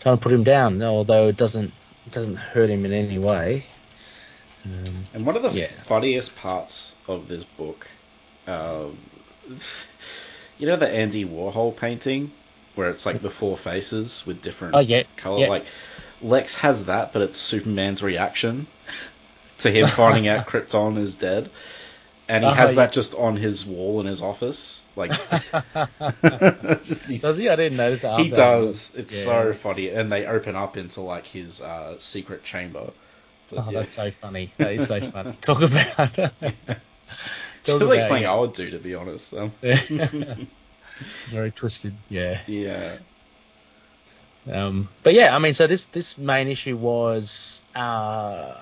trying 0.00 0.16
to 0.16 0.22
put 0.22 0.32
him 0.32 0.44
down, 0.44 0.80
although 0.82 1.26
it 1.28 1.36
doesn't 1.36 1.72
it 2.06 2.12
doesn't 2.12 2.36
hurt 2.36 2.70
him 2.70 2.84
in 2.84 2.92
any 2.92 3.18
way. 3.18 3.64
Um, 4.64 5.04
And 5.14 5.26
one 5.26 5.34
of 5.36 5.42
the 5.42 5.50
Yeah. 5.50 5.66
funniest 5.66 6.36
parts 6.36 6.94
of 7.08 7.26
this 7.26 7.42
book, 7.44 7.86
um, 8.46 8.96
you 10.58 10.66
know, 10.66 10.76
the 10.76 10.88
Andy 10.88 11.24
Warhol 11.24 11.76
painting 11.76 12.30
where 12.76 12.90
it's 12.90 13.06
like 13.06 13.22
the 13.22 13.30
four 13.30 13.56
faces 13.56 14.24
with 14.26 14.42
different 14.42 14.74
oh 14.76 14.80
yeah, 14.80 15.02
color. 15.16 15.40
yeah. 15.42 15.48
Like 15.48 15.66
Lex 16.22 16.54
has 16.56 16.84
that, 16.86 17.12
but 17.12 17.22
it's 17.22 17.38
Superman's 17.38 18.02
reaction 18.02 18.66
to 19.58 19.70
him 19.70 19.86
finding 19.88 20.28
out 20.28 20.46
Krypton 20.46 20.98
is 20.98 21.14
dead, 21.16 21.50
and 22.28 22.44
he 22.44 22.50
Oh, 22.50 22.54
has 22.54 22.70
yeah. 22.70 22.76
that 22.76 22.92
just 22.92 23.14
on 23.14 23.36
his 23.36 23.64
wall 23.64 24.00
in 24.00 24.06
his 24.06 24.22
office. 24.22 24.80
Like, 24.96 25.10
just 26.84 27.06
these- 27.06 27.22
Does 27.22 27.36
he? 27.36 27.48
I 27.48 27.56
didn't 27.56 27.76
notice 27.76 28.02
that. 28.02 28.18
he 28.20 28.30
does. 28.30 28.92
It's 28.96 29.16
Yeah. 29.18 29.24
so 29.24 29.52
funny, 29.52 29.90
and 29.90 30.10
they 30.10 30.26
open 30.26 30.56
up 30.56 30.76
into 30.76 31.00
like 31.02 31.26
his 31.26 31.60
uh, 31.60 31.96
secret 31.98 32.44
chamber. 32.44 32.90
But, 33.50 33.58
Oh, 33.66 33.70
yeah. 33.70 33.80
that's 33.80 33.94
so 33.94 34.10
funny. 34.10 34.52
That 34.58 34.72
is 34.72 34.88
so 34.88 35.00
funny. 35.10 35.34
Talk 35.40 35.60
about. 35.62 35.96
Talk 36.14 36.32
like 36.40 36.40
about- 36.42 38.02
something 38.02 38.26
I 38.26 38.34
would 38.34 38.54
do, 38.54 38.70
to 38.70 38.78
be 38.78 38.94
honest. 38.94 39.34
Um, 39.34 39.52
Very 41.28 41.50
twisted. 41.52 41.94
Yeah. 42.08 42.40
yeah, 42.46 42.96
Um, 44.50 44.88
but 45.02 45.12
yeah, 45.14 45.34
I 45.36 45.38
mean, 45.38 45.52
so 45.54 45.66
this 45.66 45.84
this 45.86 46.16
main 46.16 46.48
issue 46.48 46.76
was 46.76 47.62
uh, 47.74 48.54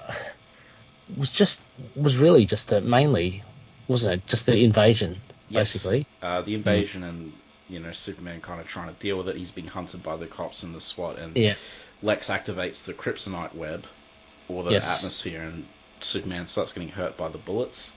was 1.17 1.31
just 1.31 1.61
was 1.95 2.17
really 2.17 2.45
just 2.47 2.69
the, 2.71 2.81
mainly 2.81 3.45
wasn't 3.89 4.14
it 4.14 4.26
just 4.26 4.47
the 4.47 4.64
invasion 4.64 5.20
Yes. 5.49 5.74
basically? 5.74 6.07
Uh, 6.22 6.43
the 6.43 6.55
invasion 6.55 7.03
and 7.05 7.32
you 7.68 7.80
know 7.80 7.93
Superman 7.93 8.41
kind 8.41 8.61
of 8.61 8.68
trying 8.68 8.89
to 8.89 8.95
deal 8.99 9.16
with 9.18 9.28
it. 9.28 9.37
He's 9.37 9.51
being 9.51 9.68
hunted 9.68 10.03
by 10.03 10.16
the 10.16 10.26
cops 10.26 10.62
and 10.62 10.74
the 10.74 10.80
SWAT, 10.80 11.18
and 11.18 11.37
Yeah. 11.37 11.55
Lex 12.03 12.28
activates 12.28 12.85
the 12.85 12.95
kryptonite 12.95 13.55
web 13.55 13.87
or 14.49 14.64
the 14.64 14.70
Yes. 14.72 14.87
atmosphere, 14.87 15.43
and 15.43 15.68
Superman 16.03 16.47
starts 16.47 16.72
getting 16.72 16.91
hurt 16.91 17.16
by 17.16 17.28
the 17.28 17.39
bullets, 17.39 17.93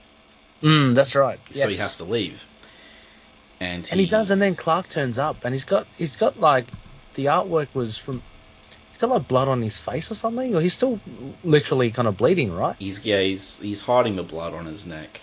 Mm, 0.62 0.94
that's 0.94 1.14
right. 1.14 1.40
so 1.54 1.68
he 1.68 1.76
has 1.76 1.96
to 1.98 2.04
leave. 2.04 2.46
And 3.60 3.86
And 3.90 4.00
he 4.00 4.06
does, 4.06 4.30
and 4.30 4.40
then 4.40 4.54
Clark 4.54 4.88
turns 4.88 5.18
up, 5.18 5.44
and 5.44 5.54
he's 5.54 5.64
got 5.64 5.86
he's 5.96 6.16
got 6.16 6.38
like 6.38 6.70
the 7.14 7.26
artwork 7.26 7.68
was 7.74 7.96
from. 7.98 8.22
He's 8.90 8.98
got 8.98 9.10
like 9.10 9.28
blood 9.28 9.48
on 9.48 9.62
his 9.62 9.78
face 9.78 10.10
or 10.10 10.14
something, 10.14 10.54
or 10.54 10.60
he's 10.60 10.74
still 10.74 11.00
literally 11.42 11.90
kind 11.90 12.08
of 12.08 12.16
bleeding, 12.16 12.52
right? 12.52 12.76
he's 12.78 13.04
yeah 13.04 13.20
he's 13.20 13.58
he's 13.58 13.82
hiding 13.82 14.16
the 14.16 14.22
blood 14.22 14.54
on 14.54 14.66
his 14.66 14.86
neck, 14.86 15.20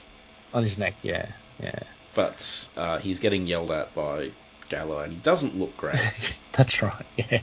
On 0.55 0.63
his 0.63 0.77
neck, 0.77 0.95
yeah, 1.03 1.27
yeah. 1.61 1.79
but 2.13 2.69
uh, 2.77 2.97
he's 2.99 3.19
getting 3.19 3.45
yelled 3.45 3.71
at 3.71 3.93
by 3.93 4.31
Gallo, 4.69 4.99
and 4.99 5.11
he 5.11 5.19
doesn't 5.19 5.59
look 5.59 5.75
great. 5.75 5.99
That's 6.53 6.81
right. 6.81 7.05
Yeah. 7.17 7.41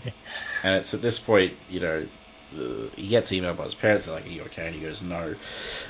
And 0.63 0.77
it's 0.77 0.95
at 0.95 1.03
this 1.03 1.19
point, 1.19 1.53
you 1.69 1.81
know, 1.81 2.07
the, 2.55 2.91
he 2.97 3.09
gets 3.09 3.31
emailed 3.31 3.59
by 3.59 3.65
his 3.65 3.75
parents. 3.75 4.07
They're 4.07 4.15
like, 4.15 4.25
"Are 4.25 4.31
you 4.31 4.43
okay?" 4.45 4.67
And 4.67 4.75
he 4.75 4.81
goes, 4.81 5.03
"No." 5.03 5.35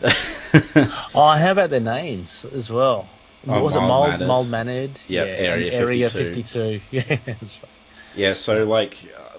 Oh, 1.14 1.28
how 1.28 1.52
about 1.52 1.70
their 1.70 1.80
names 1.80 2.44
as 2.52 2.70
well? 2.70 3.08
Oh, 3.46 3.62
was 3.62 3.76
it 3.76 3.80
Mold 3.80 4.08
Mannered. 4.08 4.26
Mold 4.28 4.48
Mannered? 4.50 5.00
Yep, 5.08 5.26
yeah, 5.26 5.32
Area 5.32 5.72
Area 5.72 6.08
52. 6.08 6.80
52. 6.80 6.80
Yeah, 6.90 7.18
right. 7.26 7.60
yeah, 8.16 8.32
so 8.32 8.64
like, 8.64 8.96
uh, 9.16 9.38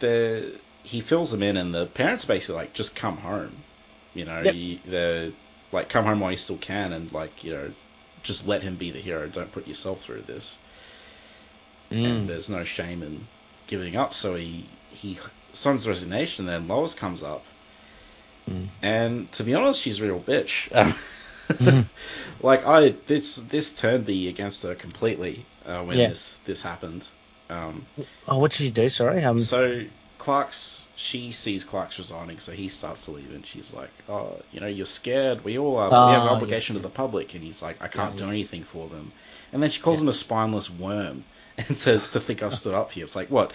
the 0.00 0.54
he 0.82 1.00
fills 1.00 1.30
them 1.30 1.42
in, 1.42 1.56
and 1.56 1.74
the 1.74 1.84
parents 1.86 2.24
basically 2.24 2.56
like, 2.56 2.72
"Just 2.72 2.96
come 2.96 3.18
home," 3.18 3.56
you 4.14 4.24
know. 4.24 4.40
Yep. 4.40 4.54
You, 4.54 4.78
like, 5.72 5.88
"Come 5.88 6.04
home 6.04 6.20
while 6.20 6.30
you 6.32 6.36
still 6.36 6.58
can," 6.58 6.92
and 6.92 7.12
like, 7.12 7.44
you 7.44 7.52
know, 7.52 7.72
just 8.22 8.46
let 8.46 8.62
him 8.62 8.76
be 8.76 8.90
the 8.90 9.00
hero. 9.00 9.28
Don't 9.28 9.52
put 9.52 9.66
yourself 9.68 10.02
through 10.02 10.22
this. 10.22 10.58
And 11.90 12.24
Mm. 12.24 12.26
there's 12.26 12.48
no 12.50 12.64
shame 12.64 13.02
in 13.02 13.28
giving 13.66 13.96
up. 13.96 14.14
So 14.14 14.34
he 14.34 14.68
he 14.90 15.18
signs 15.52 15.86
resignation. 15.86 16.46
Then 16.46 16.66
Lois 16.68 16.94
comes 16.94 17.22
up, 17.22 17.44
Mm. 18.48 18.68
and 18.82 19.32
to 19.32 19.44
be 19.44 19.54
honest, 19.54 19.80
she's 19.82 20.00
a 20.00 20.04
real 20.04 20.20
bitch. 20.20 20.68
Um, 20.74 20.94
Mhm. 21.50 21.84
like 22.40 22.64
I 22.64 22.90
this 23.06 23.36
this 23.36 23.74
turned 23.74 24.06
me 24.06 24.28
against 24.28 24.62
her 24.62 24.74
completely 24.76 25.46
uh, 25.66 25.82
when 25.82 25.98
Yeah. 25.98 26.08
this 26.08 26.38
this 26.46 26.62
happened. 26.62 27.08
Um, 27.48 27.86
Oh, 28.28 28.38
what 28.38 28.52
did 28.52 28.60
you 28.60 28.70
do? 28.70 28.88
Sorry. 28.88 29.24
Um, 29.24 29.38
so 29.38 29.82
Clark's 30.20 30.90
she 30.94 31.32
sees 31.32 31.64
Clark's 31.64 31.98
resigning, 31.98 32.38
so 32.38 32.52
he 32.52 32.68
starts 32.68 33.04
to 33.06 33.10
leave, 33.12 33.32
and 33.32 33.44
she's 33.46 33.72
like, 33.72 34.04
"Oh, 34.08 34.40
you 34.50 34.60
know, 34.60 34.68
you're 34.68 34.86
scared. 34.86 35.42
We 35.44 35.58
all 35.58 35.76
are. 35.78 35.96
we 36.02 36.12
have 36.12 36.22
an 36.24 36.28
Ah, 36.28 36.38
obligation 36.38 36.74
yeah, 36.74 36.76
to 36.76 36.80
the 36.80 36.90
public." 36.90 37.34
And 37.34 37.42
he's 37.42 37.62
like, 37.62 37.78
"I 37.82 37.88
can't 37.88 38.16
Yeah, 38.16 38.24
do 38.24 38.28
anything 38.28 38.62
for 38.64 38.88
them." 38.88 39.14
And 39.52 39.62
then 39.62 39.70
she 39.70 39.80
calls 39.80 40.00
Yeah. 40.00 40.02
him 40.02 40.08
a 40.08 40.12
spineless 40.12 40.70
worm 40.70 41.26
and 41.58 41.76
says, 41.76 42.10
"To 42.10 42.20
think 42.20 42.42
I've 42.42 42.54
stood 42.54 42.74
up 42.74 42.92
for 42.92 42.98
you." 43.00 43.04
It's 43.06 43.16
like 43.16 43.30
what? 43.30 43.52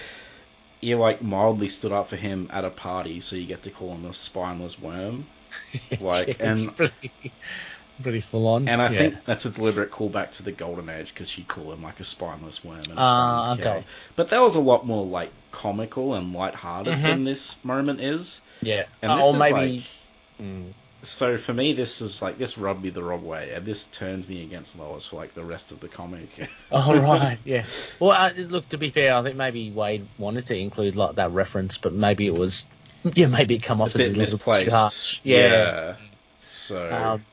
You 0.82 0.98
like 0.98 1.22
mildly 1.22 1.70
stood 1.70 1.92
up 1.94 2.10
for 2.10 2.18
him 2.18 2.50
at 2.52 2.66
a 2.66 2.72
party, 2.72 3.22
so 3.22 3.36
you 3.38 3.48
get 3.48 3.64
to 3.64 3.72
call 3.72 3.94
him 3.96 4.06
a 4.06 4.14
spineless 4.14 4.80
worm. 4.80 5.30
like, 6.00 6.38
yeah, 6.38 6.38
and- 6.40 6.76
pretty, 6.76 7.36
pretty 8.02 8.22
full 8.22 8.48
on. 8.48 8.68
And 8.68 8.82
I 8.82 8.92
yeah. 8.92 8.98
think 8.98 9.16
that's 9.26 9.46
a 9.46 9.50
deliberate 9.50 9.92
callback 9.92 10.32
to 10.34 10.44
the 10.44 10.52
Golden 10.52 10.90
Age 10.90 11.10
because 11.14 11.30
she'd 11.30 11.48
call 11.48 11.72
him 11.72 11.84
like 11.84 12.00
a 12.00 12.04
spineless 12.04 12.64
worm 12.64 12.80
and 12.90 12.98
a 13.00 13.02
Ah, 13.02 13.42
spineless 13.42 13.64
cow. 13.66 13.72
okay. 13.78 13.86
But 14.16 14.30
that 14.30 14.42
was 14.42 14.56
a 14.56 14.60
lot 14.60 14.86
more 14.86 15.06
like 15.06 15.32
comical 15.52 16.16
and 16.16 16.34
light-hearted 16.34 16.94
Mhm. 16.96 17.02
than 17.04 17.24
this 17.24 17.64
moment 17.64 18.02
is. 18.02 18.42
yeah, 18.62 18.86
And 19.02 19.12
Uh, 19.12 19.16
this 19.18 19.26
or 19.26 19.34
is 19.34 19.40
maybe. 19.40 19.78
like 19.78 19.84
Mm. 20.42 20.74
so 21.02 21.38
for 21.38 21.54
me 21.54 21.72
this 21.72 22.02
is 22.02 22.22
like 22.22 22.38
this 22.38 22.58
rubbed 22.58 22.84
me 22.84 22.90
the 22.90 23.02
wrong 23.04 23.24
way 23.26 23.52
and 23.54 23.66
this 23.66 23.86
turns 23.86 24.28
me 24.28 24.44
against 24.44 24.78
Lois 24.78 25.06
for 25.06 25.16
like 25.18 25.34
the 25.36 25.44
rest 25.44 25.72
of 25.72 25.80
the 25.80 25.88
comic. 25.88 26.28
Oh 26.72 27.00
right, 27.00 27.38
yeah. 27.46 27.64
Well, 28.00 28.12
uh, 28.12 28.32
look. 28.36 28.68
To 28.70 28.78
be 28.78 28.90
fair, 28.90 29.16
I 29.16 29.22
think 29.24 29.36
maybe 29.38 29.72
Waid 29.72 30.08
wanted 30.18 30.48
to 30.48 30.58
include 30.58 30.96
like 30.98 31.16
that 31.16 31.32
reference, 31.32 31.78
but 31.78 31.94
maybe 31.94 32.26
it 32.26 32.34
was, 32.34 32.66
yeah, 33.16 33.28
maybe 33.28 33.56
it 33.56 33.64
come 33.64 33.80
a 33.80 33.84
off 33.84 33.90
as 33.90 33.96
a 33.96 33.98
bit 34.00 34.18
little 34.18 34.38
too 34.40 34.50
misplaced. 34.50 34.72
harsh. 34.72 35.20
Yeah. 35.24 35.96
So 36.50 36.92
Um, 36.92 37.26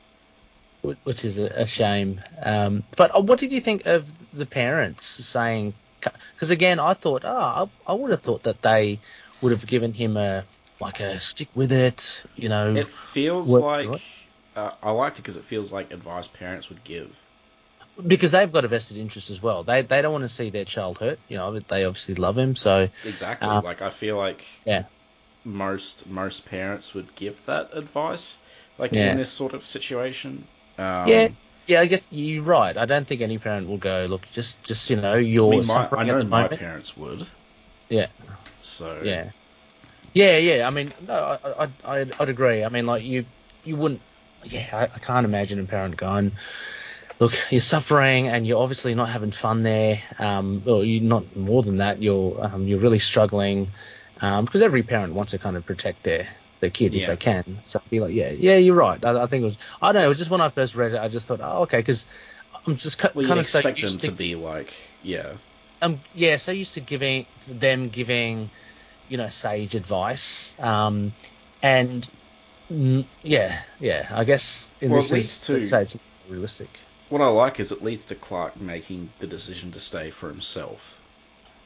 which 0.83 1.25
is 1.25 1.39
a, 1.39 1.67
shame. 1.67 2.21
Um, 2.43 2.85
but 2.97 3.15
uh, 3.17 3.21
what 3.21 3.39
did 3.39 3.53
you 3.53 3.61
think 3.61 3.87
of 3.87 4.11
the 4.37 4.47
parents 4.47 5.05
saying? 5.05 5.75
Because 6.35 6.51
again, 6.51 6.81
I 6.81 6.95
thought, 6.95 7.23
oh, 7.25 7.71
I, 7.87 7.93
I 7.93 7.95
would 7.95 8.11
have 8.11 8.23
thought 8.23 8.43
that 8.45 8.63
they 8.63 8.99
would 9.41 9.53
have 9.53 9.67
given 9.67 9.93
him 9.93 10.17
a 10.17 10.45
like 10.81 10.99
a 11.01 11.21
stick 11.21 11.49
with 11.55 11.71
it, 11.71 12.25
you 12.35 12.49
know. 12.49 12.75
it 12.77 12.91
feels 12.91 13.49
like 13.55 13.89
uh, 14.57 14.73
I 14.83 14.91
liked 14.91 15.19
it 15.19 15.23
because 15.23 15.37
it 15.37 15.45
feels 15.45 15.73
like 15.73 15.93
advice 15.93 16.27
parents 16.27 16.69
would 16.69 16.83
give. 16.83 17.15
because 18.05 18.33
they've 18.33 18.51
got 18.51 18.65
a 18.65 18.69
vested 18.69 18.99
interest 18.99 19.31
as 19.31 19.41
well. 19.41 19.63
They 19.63 19.83
they 19.83 20.03
don't 20.03 20.13
want 20.13 20.25
to 20.25 20.29
see 20.29 20.51
their 20.51 20.65
child 20.65 20.99
hurt. 20.99 21.21
You 21.29 21.37
know, 21.37 21.53
but 21.53 21.69
they 21.69 21.85
obviously 21.85 22.17
love 22.17 22.37
him. 22.37 22.57
So 22.57 22.89
Exactly. 23.05 23.49
Um, 23.49 23.63
like 23.63 23.81
I 23.81 23.91
feel 23.91 24.17
like 24.17 24.45
yeah, 24.67 24.85
most 25.45 26.09
most 26.09 26.47
parents 26.47 26.95
would 26.95 27.15
give 27.15 27.47
that 27.47 27.71
advice, 27.73 28.39
like 28.79 28.93
Yeah. 28.93 29.11
in 29.11 29.17
this 29.17 29.31
sort 29.31 29.55
of 29.55 29.65
situation. 29.67 30.45
Um, 30.79 31.09
yeah, 31.09 31.29
yeah. 31.67 31.81
I 31.81 31.87
guess 31.87 32.07
you're 32.11 32.43
right. 32.43 32.77
I 32.77 32.87
don't 32.87 33.07
think 33.07 33.21
any 33.21 33.39
parent 33.39 33.69
will 33.69 33.79
go 33.79 34.07
look. 34.09 34.27
Just 34.33 34.63
just 34.63 34.91
you 34.91 34.97
know, 34.97 35.15
I, 35.15 35.19
you're 35.19 35.51
mean, 35.51 35.67
my, 35.67 35.89
I 35.93 36.05
know 36.05 36.23
my 36.25 36.43
moment. 36.43 36.61
parents 36.61 36.97
would. 36.97 37.27
Yeah. 37.89 38.09
So 38.63 39.01
Yeah, 39.05 39.31
yeah, 40.15 40.39
yeah. 40.39 40.67
I 40.67 40.71
mean, 40.71 40.93
no, 41.07 41.15
I, 41.15 41.65
I, 41.65 41.69
I'd, 41.85 42.13
I'd 42.19 42.29
agree. 42.29 42.65
I 42.65 42.69
mean, 42.69 42.87
like 42.87 43.03
you, 43.03 43.25
you 43.65 43.77
wouldn't. 43.77 44.01
Yeah, 44.45 44.69
I, 44.73 44.83
I 44.85 44.99
can't 44.99 45.25
imagine 45.25 45.61
a 45.61 45.65
parent 45.65 45.97
going, 45.97 46.33
"Look, 47.21 47.33
you're 47.51 47.61
suffering, 47.61 48.29
and 48.29 48.47
you're 48.47 48.61
obviously 48.61 48.95
not 48.95 49.09
having 49.09 49.31
fun 49.33 49.63
there. 49.63 50.03
Um, 50.19 50.63
or 50.67 50.85
you're 50.85 51.03
not 51.03 51.37
more 51.37 51.63
than 51.63 51.79
that. 51.79 52.03
You're, 52.03 52.45
um, 52.45 52.67
you're 52.67 52.81
really 52.81 52.99
struggling, 52.99 53.73
um, 54.21 54.45
because 54.45 54.63
every 54.63 54.83
parent 54.83 55.15
wants 55.15 55.31
to 55.33 55.39
kind 55.39 55.57
of 55.57 55.65
protect 55.65 56.03
their 56.03 56.29
their 56.63 56.71
kid 56.71 56.97
if 56.97 57.03
Yeah. 57.03 57.09
they 57.09 57.19
can. 57.19 57.61
So 57.65 57.81
I'd 57.85 57.91
be 57.91 58.01
like, 58.01 58.15
yeah, 58.15 58.31
yeah, 58.31 58.57
you're 58.57 58.77
right. 58.77 59.05
I, 59.05 59.25
I 59.25 59.27
think 59.29 59.43
it 59.43 59.47
was. 59.47 59.59
I 59.83 59.93
don't 59.93 60.03
know. 60.03 60.07
It 60.07 60.11
was 60.11 60.19
just 60.19 60.31
when 60.31 60.41
I 60.43 60.51
first 60.51 60.77
read 60.77 60.95
it, 60.95 61.01
I 61.01 61.09
just 61.09 61.29
thought, 61.29 61.41
oh, 61.43 61.65
okay, 61.65 61.81
because 61.81 62.07
I'm 62.67 62.77
just 62.77 62.99
ca- 62.99 63.13
Well, 63.15 63.27
kind 63.27 63.41
of 63.41 63.47
so 63.47 63.61
expect 63.61 63.81
them 63.83 63.91
used 63.91 64.01
to 64.03 64.07
to, 64.09 64.17
be 64.17 64.37
like, 64.37 64.75
yeah, 65.03 65.35
um, 65.83 66.03
yeah, 66.15 66.37
so 66.37 66.53
used 66.53 66.75
to 66.75 66.81
giving 66.81 67.27
them 67.47 67.91
giving, 67.91 68.51
you 69.09 69.19
know, 69.19 69.29
sage 69.29 69.75
advice, 69.75 70.57
um, 70.61 71.13
and 71.63 72.09
mm, 72.71 73.07
yeah, 73.23 73.63
yeah, 73.81 74.09
I 74.11 74.25
guess 74.25 74.71
in 74.81 74.93
Well, 74.93 75.01
this 75.03 75.13
instance, 75.13 75.49
least 75.49 75.61
to- 75.61 75.69
say 75.69 75.83
it's 75.83 75.97
realistic. 76.29 76.81
what 77.09 77.23
I 77.23 77.29
like 77.29 77.61
is 77.61 77.73
it 77.73 77.83
leads 77.83 78.05
to 78.07 78.15
Clark 78.15 78.61
making 78.61 79.15
the 79.19 79.27
decision 79.27 79.73
to 79.73 79.81
stay 79.81 80.11
for 80.11 80.29
himself. 80.29 80.99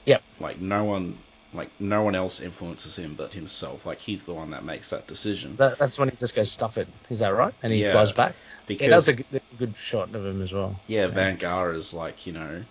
Yep. 0.07 0.23
Like 0.41 0.61
no 0.61 0.85
one, 0.85 1.19
like 1.57 1.73
no 1.81 2.03
one 2.05 2.15
else 2.15 2.41
influences 2.41 2.97
him 2.97 3.17
but 3.17 3.33
himself. 3.35 3.87
Like 3.87 4.01
he's 4.01 4.25
the 4.27 4.35
one 4.35 4.51
that 4.51 4.65
makes 4.65 4.91
that 4.91 5.09
decision. 5.09 5.59
That, 5.59 5.79
that's 5.79 5.99
when 5.99 6.09
he 6.09 6.17
just 6.17 6.35
goes 6.35 6.51
stuff 6.53 6.79
it. 6.79 6.89
Is 7.11 7.19
that 7.19 7.29
right? 7.35 7.55
And 7.63 7.73
he 7.73 7.83
Yeah, 7.83 7.83
flies 7.83 8.13
back. 8.13 8.37
because 8.67 8.87
Yeah, 8.87 8.89
that 8.91 8.97
was 8.97 9.09
a 9.09 9.15
good, 9.15 9.43
a 9.53 9.55
good 9.55 9.77
shot 9.77 10.15
of 10.15 10.25
him 10.25 10.41
as 10.43 10.53
well. 10.53 10.83
Yeah, 10.89 11.07
Vanguard 11.07 11.77
is 11.77 11.95
like, 11.95 12.27
you 12.27 12.33
know. 12.33 12.67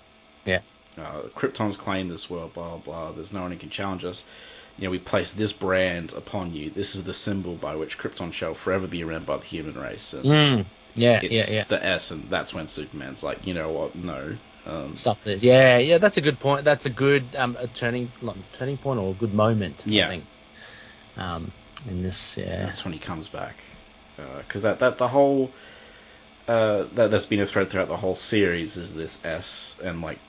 Yeah. 0.45 0.61
Uh, 0.97 1.23
Krypton's 1.35 1.77
claimed 1.77 2.11
this 2.11 2.29
world, 2.29 2.51
blah, 2.53 2.69
blah, 2.71 2.77
blah. 2.77 3.11
There's 3.13 3.31
no 3.33 3.41
one 3.43 3.51
who 3.51 3.57
can 3.57 3.69
challenge 3.69 4.03
us. 4.05 4.25
You 4.77 4.85
know, 4.85 4.89
we 4.91 4.99
place 4.99 5.31
this 5.33 5.53
brand 5.53 6.11
upon 6.13 6.53
you. 6.53 6.69
This 6.69 6.95
is 6.95 7.03
the 7.05 7.13
symbol 7.13 7.55
by 7.57 7.75
which 7.75 7.97
Krypton 7.97 8.33
shall 8.33 8.53
forever 8.53 8.87
be 8.87 9.03
remembered 9.03 9.25
by 9.27 9.37
the 9.37 9.45
human 9.45 9.75
race. 9.77 10.13
And 10.13 10.25
Mm, 10.25 10.65
yeah, 10.95 11.21
it's 11.21 11.29
yeah, 11.29 11.49
yeah. 11.49 11.65
the 11.69 11.83
S, 11.85 12.11
and 12.11 12.29
that's 12.31 12.53
when 12.53 12.67
Superman's 12.67 13.23
like, 13.23 13.45
you 13.47 13.53
know 13.53 13.71
what, 13.71 13.95
no. 13.95 14.37
Um, 14.65 14.95
Stuff. 14.95 15.25
Yeah, 15.25 15.77
yeah. 15.77 15.97
That's 15.97 16.17
a 16.17 16.21
good 16.21 16.39
point. 16.39 16.65
That's 16.65 16.85
a 16.85 16.89
good 16.89 17.35
um, 17.35 17.55
a 17.59 17.67
turning 17.67 18.11
like, 18.21 18.35
turning 18.53 18.77
point 18.77 18.99
or 18.99 19.11
a 19.11 19.13
good 19.13 19.33
moment. 19.33 19.83
Yeah. 19.85 20.05
I 20.05 20.09
think. 20.09 20.25
Um, 21.17 21.51
in 21.87 22.03
this, 22.03 22.37
yeah. 22.37 22.65
that's 22.65 22.83
when 22.83 22.93
he 22.93 22.99
comes 22.99 23.27
back. 23.27 23.55
Because 24.17 24.63
that, 24.63 24.79
that, 24.79 24.97
the 24.97 25.07
whole. 25.07 25.51
Uh, 26.47 26.85
that, 26.93 27.09
that's 27.11 27.25
been 27.25 27.39
a 27.39 27.45
thread 27.45 27.69
throughout 27.69 27.87
the 27.87 27.97
whole 27.97 28.15
series 28.15 28.77
is 28.77 28.93
this 28.93 29.17
S, 29.23 29.75
and 29.83 30.01
like, 30.01 30.19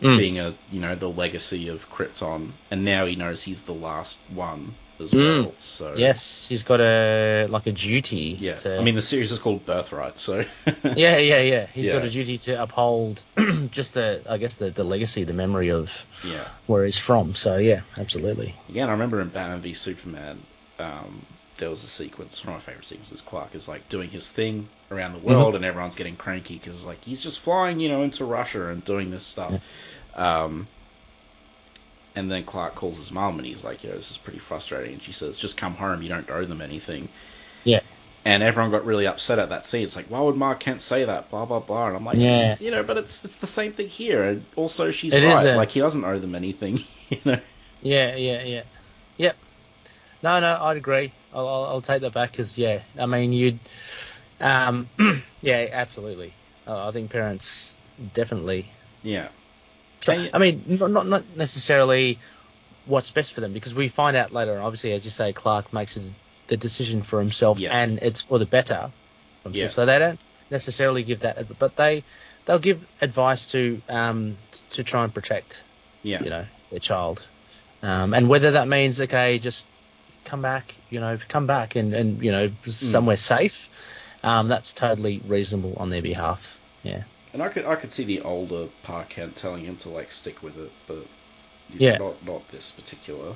Mm. 0.00 0.16
being 0.16 0.38
a 0.38 0.54
you 0.70 0.80
know 0.80 0.94
the 0.94 1.08
legacy 1.08 1.66
of 1.66 1.90
Krypton, 1.90 2.52
and 2.70 2.84
now 2.84 3.04
he 3.04 3.16
knows 3.16 3.42
he's 3.42 3.62
the 3.62 3.74
last 3.74 4.16
one 4.32 4.76
as 5.00 5.12
Mm. 5.12 5.44
well. 5.44 5.54
So 5.60 5.94
Yes, 5.96 6.46
he's 6.48 6.62
got 6.62 6.80
a 6.80 7.46
like 7.48 7.66
a 7.66 7.72
duty. 7.72 8.36
yeah. 8.40 8.56
To, 8.56 8.78
I 8.78 8.82
mean, 8.82 8.94
the 8.94 9.02
series 9.02 9.30
is 9.32 9.38
called 9.38 9.64
Birthright, 9.66 10.18
so 10.18 10.44
yeah, 10.84 11.18
yeah, 11.18 11.40
yeah. 11.40 11.66
He's 11.66 11.88
got 11.88 12.04
a 12.04 12.10
duty 12.10 12.38
to 12.38 12.62
uphold 12.62 13.22
just 13.70 13.94
the, 13.94 14.22
I 14.28 14.38
guess 14.38 14.54
the 14.54 14.70
the 14.70 14.84
legacy, 14.84 15.24
the 15.24 15.32
memory 15.32 15.70
of 15.70 15.92
yeah. 16.24 16.44
where 16.66 16.84
he's 16.84 16.98
from. 16.98 17.34
So 17.34 17.56
yeah, 17.58 17.80
absolutely. 17.96 18.54
Yeah, 18.68 18.82
and 18.82 18.90
I 18.90 18.94
remember 18.94 19.20
in 19.20 19.28
Batman 19.28 19.60
v 19.60 19.74
Superman, 19.74 20.42
um, 20.78 21.24
there 21.58 21.70
was 21.70 21.82
a 21.84 21.88
sequence. 21.88 22.44
One 22.44 22.54
of 22.56 22.60
my 22.62 22.64
favorite 22.72 22.86
sequences. 22.86 23.20
Clark 23.20 23.54
is 23.54 23.66
like 23.68 23.88
doing 23.88 24.10
his 24.10 24.28
thing 24.30 24.68
around 24.90 25.12
the 25.12 25.18
world, 25.18 25.54
and 25.54 25.64
everyone's 25.64 25.96
getting 25.96 26.16
cranky 26.16 26.54
because 26.58 26.84
like 26.84 27.04
he's 27.04 27.20
just 27.22 27.40
flying, 27.40 27.80
you 27.80 27.88
know, 27.88 28.02
into 28.02 28.24
Russia 28.24 28.68
and 28.68 28.84
doing 28.84 29.10
this 29.10 29.24
stuff. 29.26 29.60
Um, 30.14 30.66
and 32.18 32.30
then 32.30 32.44
Clark 32.44 32.74
calls 32.74 32.98
his 32.98 33.12
mom, 33.12 33.38
and 33.38 33.46
he's 33.46 33.64
like, 33.64 33.82
"Yo, 33.84 33.92
this 33.92 34.10
is 34.10 34.18
pretty 34.18 34.38
frustrating." 34.40 34.94
And 34.94 35.02
she 35.02 35.12
says, 35.12 35.38
"Just 35.38 35.56
come 35.56 35.74
home. 35.74 36.02
You 36.02 36.08
don't 36.08 36.28
owe 36.30 36.44
them 36.44 36.60
anything." 36.60 37.08
Yeah. 37.64 37.80
And 38.24 38.42
everyone 38.42 38.70
got 38.72 38.84
really 38.84 39.06
upset 39.06 39.38
at 39.38 39.48
that 39.50 39.64
scene. 39.64 39.84
It's 39.84 39.96
like, 39.96 40.10
why 40.10 40.20
would 40.20 40.36
Ma 40.36 40.54
Kent 40.54 40.82
say 40.82 41.04
that? 41.04 41.30
Blah 41.30 41.46
blah 41.46 41.60
blah. 41.60 41.86
And 41.86 41.96
I'm 41.96 42.04
like, 42.04 42.18
Yeah. 42.18 42.56
you 42.60 42.70
know, 42.70 42.82
but 42.82 42.98
it's 42.98 43.24
it's 43.24 43.36
the 43.36 43.46
same 43.46 43.72
thing 43.72 43.88
here. 43.88 44.22
And 44.24 44.44
also, 44.56 44.90
she's 44.90 45.14
It 45.14 45.24
right. 45.24 45.46
a- 45.46 45.56
Like 45.56 45.70
he 45.70 45.80
doesn't 45.80 46.04
owe 46.04 46.18
them 46.18 46.34
anything. 46.34 46.80
You 47.10 47.18
know. 47.24 47.40
Yeah, 47.80 48.16
yeah, 48.16 48.42
yeah, 48.42 48.62
yep. 49.16 49.36
No, 50.22 50.38
no, 50.40 50.58
I'd 50.60 50.76
agree. 50.76 51.10
I'll, 51.32 51.48
I'll, 51.48 51.64
I'll 51.64 51.80
take 51.80 52.02
that 52.02 52.12
back 52.12 52.32
because 52.32 52.58
yeah, 52.58 52.82
I 52.98 53.06
mean 53.06 53.32
you'd, 53.32 53.58
um, 54.40 54.88
yeah, 55.40 55.68
absolutely. 55.72 56.34
Uh, 56.66 56.88
I 56.88 56.92
think 56.92 57.10
parents 57.10 57.74
definitely. 58.12 58.70
Yeah. 59.02 59.28
I 60.08 60.38
mean, 60.38 60.64
not, 60.66 61.06
not 61.06 61.24
necessarily 61.36 62.18
what's 62.86 63.10
best 63.10 63.32
for 63.32 63.40
them 63.40 63.52
because 63.52 63.74
we 63.74 63.88
find 63.88 64.16
out 64.16 64.32
later. 64.32 64.60
Obviously, 64.60 64.92
as 64.92 65.04
you 65.04 65.10
say, 65.10 65.32
Clark 65.32 65.72
makes 65.72 65.94
his, 65.94 66.10
the 66.46 66.56
decision 66.56 67.02
for 67.02 67.18
himself, 67.18 67.58
Yes. 67.58 67.72
and 67.72 67.98
it's 68.00 68.22
for 68.22 68.38
the 68.38 68.46
better. 68.46 68.90
Yeah. 69.50 69.68
So 69.68 69.86
they 69.86 69.98
don't 69.98 70.20
necessarily 70.50 71.02
give 71.02 71.20
that, 71.20 71.58
but 71.58 71.76
they 71.76 72.04
they'll 72.44 72.58
give 72.58 72.86
advice 73.00 73.46
to 73.48 73.80
um 73.88 74.36
to 74.70 74.82
try 74.84 75.04
and 75.04 75.12
protect 75.12 75.62
Yeah. 76.02 76.22
you 76.22 76.30
know, 76.30 76.46
their 76.70 76.80
child. 76.80 77.26
Um, 77.82 78.12
and 78.14 78.28
whether 78.28 78.52
that 78.52 78.66
means, 78.68 79.00
okay, 79.00 79.38
just 79.38 79.66
come 80.24 80.42
back, 80.42 80.74
you 80.90 81.00
know, 81.00 81.18
come 81.28 81.46
back 81.46 81.76
and, 81.76 81.94
and 81.94 82.22
you 82.22 82.32
know, 82.32 82.50
somewhere 82.66 83.16
safe, 83.16 83.68
um, 84.22 84.48
that's 84.48 84.72
totally 84.72 85.20
reasonable 85.26 85.74
on 85.76 85.90
their 85.90 86.02
behalf. 86.02 86.58
Yeah. 86.82 87.04
And 87.32 87.42
I 87.42 87.48
could 87.48 87.64
I 87.64 87.76
could 87.76 87.92
see 87.92 88.04
the 88.04 88.20
older 88.22 88.66
Pa 88.82 89.04
Kent 89.04 89.36
telling 89.36 89.64
him 89.64 89.76
to 89.78 89.88
like 89.88 90.12
stick 90.12 90.42
with 90.42 90.58
it, 90.58 90.70
but 90.86 91.06
Yeah. 91.78 91.98
know, 91.98 92.06
not 92.06 92.24
not 92.24 92.48
this 92.48 92.72
particular, 92.72 93.34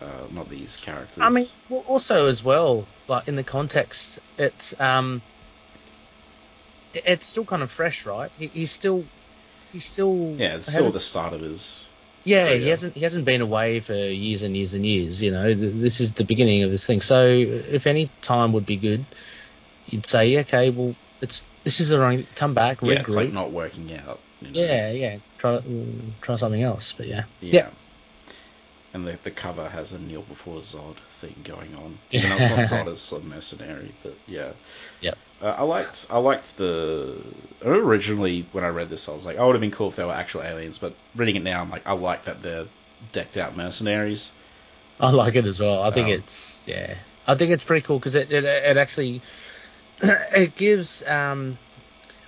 uh, 0.00 0.26
not 0.30 0.48
these 0.48 0.76
characters. 0.76 1.24
I 1.24 1.30
mean, 1.30 1.46
well, 1.68 1.84
also 1.88 2.26
as 2.26 2.42
well, 2.44 2.86
like 3.08 3.28
in 3.28 3.36
the 3.36 3.44
context, 3.44 4.20
it's 4.38 4.78
um, 4.80 5.22
it's 6.94 7.26
still 7.26 7.44
kind 7.44 7.62
of 7.62 7.70
fresh, 7.70 8.06
right? 8.06 8.30
He, 8.38 8.46
he's 8.46 8.72
still, 8.72 9.04
he's 9.72 9.84
still, 9.84 10.34
yeah, 10.38 10.56
it's 10.56 10.70
still 10.70 10.90
the 10.90 11.00
start 11.00 11.32
of 11.32 11.40
his. 11.40 11.86
Yeah, 12.24 12.48
Oh, 12.48 12.56
he 12.56 12.68
hasn't 12.68 12.94
he 12.94 13.02
hasn't 13.02 13.24
been 13.26 13.42
away 13.42 13.80
for 13.80 13.94
years 13.94 14.42
and 14.42 14.56
years 14.56 14.72
and 14.74 14.84
years. 14.86 15.20
You 15.20 15.30
know, 15.30 15.54
this 15.54 16.00
is 16.00 16.12
the 16.14 16.24
beginning 16.24 16.62
of 16.62 16.70
this 16.70 16.86
thing. 16.86 17.00
So 17.02 17.26
if 17.26 17.86
any 17.86 18.10
time 18.22 18.52
would 18.52 18.64
be 18.64 18.76
good, 18.76 19.04
you'd 19.86 20.06
say, 20.06 20.38
okay, 20.40 20.70
well, 20.70 20.94
it's 21.20 21.44
this 21.64 21.80
is 21.80 21.88
the 21.88 21.98
wrong. 21.98 22.26
Come 22.36 22.54
back, 22.54 22.80
regroup. 22.80 22.94
Yeah, 22.94 23.00
it's 23.00 23.14
like 23.14 23.32
not 23.32 23.50
working 23.50 23.92
out. 23.96 24.20
you 24.40 24.50
know? 24.50 24.60
yeah, 24.60 24.90
yeah. 24.92 25.16
Try 25.38 25.58
mm, 25.58 26.12
try 26.20 26.36
something 26.36 26.62
else. 26.62 26.94
But 26.96 27.06
yeah, 27.06 27.24
yeah. 27.40 27.68
And 28.92 29.06
the 29.06 29.18
the 29.24 29.30
cover 29.30 29.68
has 29.68 29.92
a 29.92 29.98
kneel 29.98 30.22
before 30.22 30.60
Zod 30.60 30.96
thing 31.20 31.34
going 31.42 31.74
on. 31.74 31.98
Even 32.12 32.30
though 32.30 32.36
it's 32.36 32.70
not 32.70 32.86
Zod, 32.86 32.92
it's 32.92 33.12
a 33.12 33.20
mercenary, 33.20 33.92
but 34.02 34.14
yeah. 34.26 34.52
Yep. 35.00 35.18
Uh, 35.42 35.46
I 35.46 35.62
liked 35.62 36.06
I 36.10 36.18
liked 36.18 36.56
the 36.56 37.20
originally 37.64 38.46
when 38.52 38.62
I 38.62 38.68
read 38.68 38.88
this 38.88 39.08
I 39.08 39.12
was 39.12 39.26
like, 39.26 39.36
I 39.36 39.44
would 39.44 39.54
have 39.54 39.60
been 39.60 39.72
cool 39.72 39.88
if 39.88 39.96
they 39.96 40.04
were 40.04 40.12
actual 40.12 40.42
aliens, 40.42 40.78
but 40.78 40.94
reading 41.16 41.36
it 41.36 41.42
now 41.42 41.60
I'm 41.60 41.70
like, 41.70 41.86
I 41.86 41.92
like 41.92 42.26
that 42.26 42.42
they're 42.42 42.66
decked 43.12 43.36
out 43.36 43.56
mercenaries. 43.56 44.32
I 45.00 45.10
like 45.10 45.34
it 45.34 45.44
as 45.46 45.58
well. 45.58 45.82
I 45.82 45.90
think 45.90 46.06
Um, 46.06 46.12
it's 46.12 46.62
yeah. 46.66 46.94
I 47.26 47.34
think 47.34 47.50
it's 47.50 47.64
pretty 47.64 47.84
cool 47.84 47.98
because 47.98 48.14
it, 48.14 48.30
it 48.30 48.44
it 48.44 48.76
actually 48.76 49.22
it 50.02 50.54
gives 50.56 51.02
um, 51.06 51.58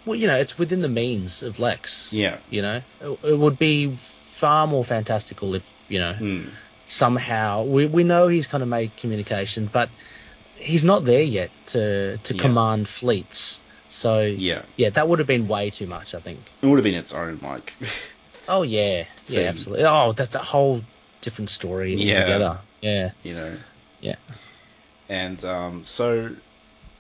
well, 0.05 0.15
you 0.17 0.27
know, 0.27 0.37
it's 0.37 0.57
within 0.59 0.81
the 0.81 0.89
means 0.89 1.43
of 1.43 1.59
Lex. 1.59 2.13
Yeah. 2.13 2.39
You 2.51 2.63
know, 2.63 2.83
it, 3.01 3.19
it 3.25 3.39
would 3.39 3.59
be 3.59 3.91
far 3.91 4.67
more 4.67 4.85
fantastical 4.85 5.55
if 5.55 5.63
you 5.89 5.99
know. 5.99 6.13
Hmm. 6.15 6.43
somehow 6.85 7.65
we 7.65 7.87
we 7.87 8.05
know 8.05 8.29
he's 8.29 8.47
kind 8.47 8.63
of 8.63 8.69
made 8.69 8.97
communication, 8.97 9.69
but 9.73 9.89
he's 10.55 10.85
not 10.85 11.05
there 11.05 11.23
yet 11.23 11.51
to 11.67 12.19
to 12.19 12.35
Yeah. 12.35 12.41
command 12.41 12.89
fleets. 12.89 13.61
So 13.89 14.23
yeah. 14.23 14.63
Yeah. 14.77 14.91
that 14.91 15.09
would 15.09 15.19
have 15.19 15.29
been 15.29 15.49
way 15.49 15.71
too 15.71 15.87
much, 15.87 16.15
I 16.15 16.21
think. 16.21 16.39
It 16.63 16.67
would 16.67 16.77
have 16.77 16.85
been 16.85 16.95
its 16.95 17.13
own 17.13 17.39
like 17.43 17.73
Oh 18.49 18.63
yeah, 18.63 19.05
yeah, 19.29 19.41
absolutely. 19.41 19.85
Oh, 19.87 20.13
that's 20.13 20.35
a 20.37 20.39
whole 20.43 20.81
different 21.21 21.51
story 21.51 21.95
Yeah. 21.95 22.21
altogether. 22.21 22.59
Yeah, 22.81 23.11
you 23.25 23.35
know. 23.35 23.57
Yeah. 24.01 24.17
And 25.09 25.45
um, 25.45 25.85
so, 25.85 26.31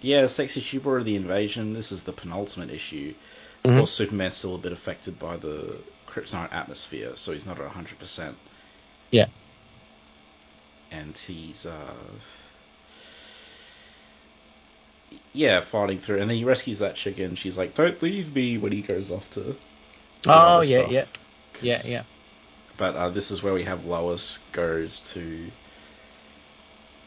yeah, 0.07 0.27
Sexy 0.29 0.61
She 0.61 0.79
brought 0.79 1.05
the 1.05 1.17
invasion. 1.17 1.75
This 1.75 1.91
is 1.91 2.05
the 2.05 2.13
penultimate 2.13 2.71
issue. 2.71 3.13
Of 3.65 3.73
Mhm. 3.73 3.79
course, 3.79 3.91
Superman's 3.91 4.37
still 4.37 4.55
a 4.55 4.59
bit 4.59 4.71
affected 4.73 5.19
by 5.19 5.37
the 5.37 5.77
kryptonite 6.09 6.53
atmosphere, 6.53 7.13
so 7.17 7.33
he's 7.33 7.45
not 7.45 7.59
at 7.59 7.67
100%. 7.67 8.37
Yeah. 9.11 9.27
And 10.93 11.19
he's, 11.19 11.67
uh, 11.67 11.95
yeah, 15.33 15.61
fighting 15.61 15.99
through. 15.99 16.21
And 16.21 16.31
then 16.31 16.37
he 16.39 16.45
rescues 16.45 16.79
that 16.79 16.95
chick, 16.95 17.19
and 17.19 17.37
she's 17.37 17.59
like, 17.59 17.75
don't 17.75 18.01
leave 18.01 18.33
me 18.35 18.59
when 18.59 18.71
he 18.71 18.83
goes 18.83 19.11
off 19.11 19.29
to. 19.33 19.57
Oh 20.29 20.61
yeah, 20.63 20.79
stuff. 20.79 20.91
yeah, 20.93 21.05
yeah, 21.61 21.77
'Cause- 21.77 21.89
yeah. 21.91 22.03
But 22.77 22.95
uh, 22.95 23.09
this 23.11 23.31
is 23.33 23.43
where 23.43 23.55
we 23.55 23.65
have 23.65 23.85
Lois 23.87 24.39
goes 24.53 25.01
to. 25.15 25.51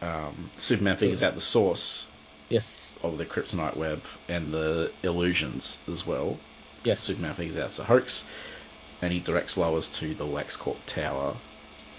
Um, 0.02 0.50
Superman 0.58 0.98
figures 0.98 1.24
out 1.24 1.36
the 1.36 1.42
source 1.42 2.08
Yes, 2.50 2.96
of 3.04 3.18
the 3.18 3.26
kryptonite 3.26 3.78
web 3.78 4.02
and 4.28 4.54
the 4.54 4.92
illusions 5.04 5.80
as 5.92 6.06
well. 6.06 6.38
yes. 6.84 7.00
Superman 7.02 7.36
figures 7.36 7.58
out 7.58 7.68
it's 7.68 7.80
a 7.80 7.84
hoax, 7.84 8.26
and 9.02 9.14
he 9.14 9.20
directs 9.20 9.58
Lois 9.58 9.88
to 10.00 10.14
the 10.16 10.26
LexCorp 10.26 10.78
tower. 10.86 11.36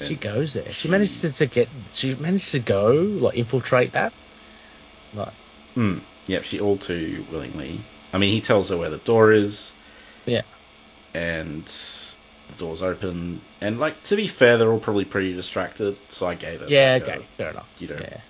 She 0.03 0.17
goes 0.17 0.55
there. 0.55 0.65
She 0.67 0.73
she- 0.73 0.89
manages 0.89 1.37
to 1.39 1.47
get. 1.47 1.69
She 1.93 2.15
manages 2.15 2.51
to 2.53 2.59
go 2.59 2.91
like 2.93 3.37
infiltrate 3.37 3.93
that. 3.93 4.13
Like 5.15 5.33
Hmm. 5.75 5.99
Yep, 6.27 6.45
she 6.45 6.61
all 6.61 6.77
too 6.77 7.25
willingly. 7.31 7.81
I 8.13 8.19
mean, 8.19 8.33
he 8.33 8.41
tells 8.41 8.71
her 8.71 8.77
where 8.77 8.91
the 8.91 8.99
door 8.99 9.33
is. 9.33 9.73
Yeah. 10.27 10.43
And 11.15 11.65
the 11.67 12.57
door's 12.59 12.83
open. 12.83 13.41
And, 13.61 13.79
like, 13.79 14.03
to 14.05 14.17
be 14.17 14.27
fair, 14.29 14.59
they're 14.59 14.71
all 14.71 14.79
probably 14.79 15.05
pretty 15.05 15.33
distracted, 15.35 15.97
so 16.09 16.29
I 16.29 16.35
gave 16.35 16.63
it. 16.63 16.71
yeah, 16.71 16.95
like, 16.95 17.09
okay, 17.09 17.27
fair 17.37 17.51
enough. 17.51 17.73
you 17.81 17.89
know, 17.89 17.99
Yeah, 18.01 18.21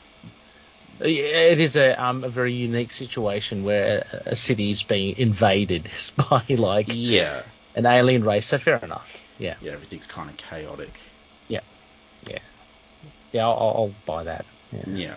It 1.01 1.60
is 1.60 1.77
a 1.77 2.02
um 2.02 2.24
a 2.24 2.28
very 2.28 2.52
unique 2.52 2.90
situation 2.90 3.64
where 3.64 4.05
a, 4.27 4.36
city 4.36 4.70
is 4.70 4.82
being 4.82 5.16
invaded 5.16 5.89
by 6.16 6.44
like 6.48 6.93
Yeah, 6.94 7.43
an 7.74 7.86
alien 7.86 8.24
race. 8.24 8.47
So 8.47 8.59
fair 8.59 8.77
enough. 8.78 9.22
Yeah, 9.39 9.55
yeah, 9.62 9.72
everything's 9.72 10.06
kind 10.06 10.28
of 10.31 10.36
chaotic. 10.36 11.01
yeah, 11.48 11.60
Yeah. 12.28 12.39
Yeah, 13.32 13.47
I'll- 13.47 13.74
I'll 13.77 13.94
buy 14.05 14.24
that. 14.24 14.44
Yeah. 14.72 14.97
Yeah. 14.97 15.14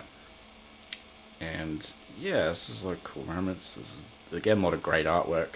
And 1.40 1.92
yeah, 2.18 2.48
this 2.48 2.70
is 2.70 2.84
like 2.84 3.02
cool 3.04 3.24
moments. 3.24 3.74
This 3.74 3.86
is 3.86 4.04
again 4.32 4.58
a 4.58 4.60
lot 4.62 4.74
of 4.74 4.82
great 4.82 5.06
artwork. 5.06 5.54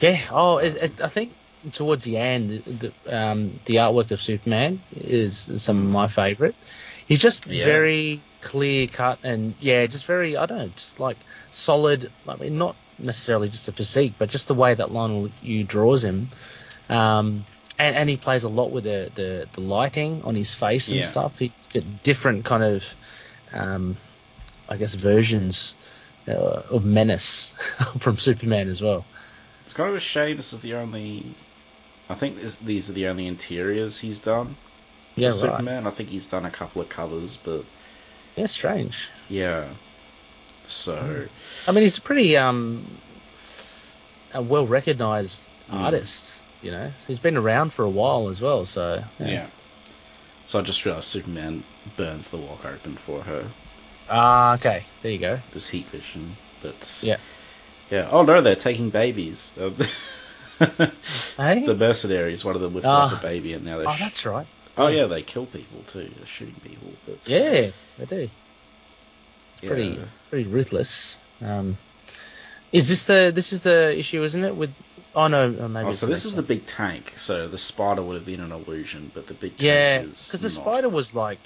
Yeah. 0.00 0.20
Oh, 0.30 0.58
it, 0.58 0.76
it, 0.76 1.00
I 1.00 1.08
think 1.08 1.32
towards 1.72 2.04
the 2.04 2.16
end, 2.16 2.62
the 2.66 2.92
um, 3.06 3.56
the 3.64 3.76
artwork 3.76 4.10
of 4.10 4.20
Superman 4.20 4.80
is 4.92 5.50
some 5.62 5.78
of 5.78 5.84
my 5.92 6.08
favorite. 6.08 6.54
He's 7.08 7.18
just 7.18 7.46
Yeah. 7.46 7.64
very 7.64 8.20
clear 8.42 8.86
cut 8.86 9.18
and 9.24 9.54
yeah, 9.58 9.86
just 9.86 10.04
very 10.04 10.36
I 10.36 10.46
don't 10.46 10.58
know, 10.58 10.68
just 10.68 11.00
like 11.00 11.16
solid. 11.50 12.12
I 12.28 12.36
mean, 12.36 12.58
not 12.58 12.76
necessarily 12.98 13.48
just 13.48 13.68
a 13.68 13.72
physique, 13.72 14.14
but 14.18 14.28
just 14.28 14.46
the 14.46 14.54
way 14.54 14.74
that 14.74 14.90
Leinil 14.90 15.32
Yu 15.40 15.64
draws 15.64 16.04
him. 16.04 16.28
Um, 16.90 17.46
and, 17.78 17.96
and 17.96 18.10
he 18.10 18.16
plays 18.16 18.44
a 18.44 18.48
lot 18.48 18.72
with 18.72 18.84
the, 18.84 19.10
the, 19.14 19.48
the 19.52 19.60
lighting 19.60 20.22
on 20.24 20.34
his 20.34 20.52
face 20.52 20.88
and 20.88 21.00
Yeah. 21.00 21.06
stuff. 21.06 21.38
He 21.38 21.52
get 21.72 22.02
different 22.02 22.44
kind 22.44 22.62
of, 22.62 22.84
um, 23.52 23.96
I 24.68 24.76
guess, 24.76 24.94
versions 24.94 25.76
uh, 26.26 26.32
of 26.70 26.84
menace 26.84 27.54
from 28.00 28.18
Superman 28.18 28.68
as 28.68 28.82
well. 28.82 29.06
It's 29.64 29.72
kind 29.72 29.88
of 29.90 29.96
a 29.96 30.00
shame. 30.00 30.36
This 30.36 30.52
is 30.52 30.60
the 30.60 30.74
only. 30.74 31.36
I 32.10 32.14
think 32.14 32.36
this, 32.40 32.56
these 32.56 32.90
are 32.90 32.94
the 32.94 33.06
only 33.06 33.26
interiors 33.26 33.98
he's 33.98 34.18
done. 34.18 34.56
Yeah, 35.20 35.28
right. 35.28 35.36
Superman. 35.36 35.86
I 35.86 35.90
think 35.90 36.08
he's 36.08 36.26
done 36.26 36.44
a 36.44 36.50
couple 36.50 36.80
of 36.82 36.88
covers, 36.88 37.36
but 37.36 37.64
Yeah, 38.36 38.46
strange. 38.46 39.08
yeah. 39.28 39.66
So 40.66 41.26
I 41.66 41.72
mean, 41.72 41.82
he's 41.82 41.98
a 41.98 42.02
pretty 42.02 42.36
um, 42.36 42.86
a 44.34 44.42
well 44.42 44.66
recognized 44.66 45.42
Mm. 45.70 45.80
artist. 45.80 46.42
You 46.62 46.70
know, 46.72 46.90
so 47.00 47.06
he's 47.06 47.18
been 47.20 47.36
around 47.36 47.72
for 47.72 47.84
a 47.84 47.90
while 47.90 48.28
as 48.30 48.40
well. 48.42 48.64
So 48.64 49.04
yeah. 49.20 49.46
So 50.46 50.58
I 50.58 50.62
just 50.62 50.84
realized 50.84 51.04
Superman 51.04 51.62
burns 51.96 52.30
the 52.30 52.36
walk 52.38 52.64
open 52.64 52.96
for 52.96 53.20
her. 53.22 53.44
Ah, 54.10 54.54
okay. 54.54 54.84
There 55.02 55.12
you 55.12 55.18
go. 55.18 55.38
This 55.52 55.68
heat 55.68 55.86
vision, 55.86 56.36
but 56.62 56.98
Yeah. 57.02 57.18
yeah. 57.90 58.08
Oh 58.10 58.22
no, 58.22 58.40
they're 58.40 58.56
taking 58.56 58.90
babies. 58.90 59.52
Hey. 60.58 61.64
the 61.66 61.76
mercenaries, 61.76 62.44
one 62.44 62.56
of 62.56 62.60
them 62.60 62.74
lifted 62.74 62.88
Ah. 62.90 63.14
up 63.14 63.20
a 63.20 63.22
baby, 63.22 63.52
and 63.52 63.64
now 63.64 63.78
they're 63.78 63.88
oh, 63.88 63.94
sh- 63.94 64.00
that's 64.00 64.26
right. 64.26 64.46
Oh 64.78 64.88
yeah, 64.88 65.06
they 65.06 65.22
kill 65.22 65.46
people 65.46 65.82
too. 65.88 66.10
They're 66.16 66.26
shooting 66.26 66.54
people. 66.62 66.88
But 67.06 67.18
Yeah, 67.26 67.70
they 67.98 68.06
do. 68.08 68.16
It's 68.16 69.62
yeah. 69.62 69.68
pretty 69.68 70.00
pretty 70.30 70.48
ruthless. 70.48 71.18
Um, 71.44 71.76
is 72.72 72.88
this 72.88 73.04
the 73.04 73.32
this 73.34 73.52
is 73.52 73.62
the 73.62 73.98
issue, 73.98 74.22
isn't 74.22 74.44
it? 74.44 74.54
With 74.54 74.70
oh 75.14 75.26
no, 75.26 75.56
oh, 75.60 75.68
maybe. 75.68 75.88
Oh, 75.88 75.92
so 75.92 76.06
this 76.06 76.24
is 76.24 76.34
the 76.34 76.42
big 76.42 76.66
tank. 76.66 77.14
So 77.16 77.48
the 77.48 77.58
spider 77.58 78.02
would 78.02 78.14
have 78.14 78.26
been 78.26 78.40
an 78.40 78.52
illusion, 78.52 79.10
but 79.14 79.26
the 79.26 79.34
big 79.34 79.58
tank 79.58 79.62
yeah, 79.62 79.98
because 80.02 80.40
the 80.40 80.48
not. 80.48 80.66
spider 80.66 80.88
was 80.88 81.14
like 81.14 81.38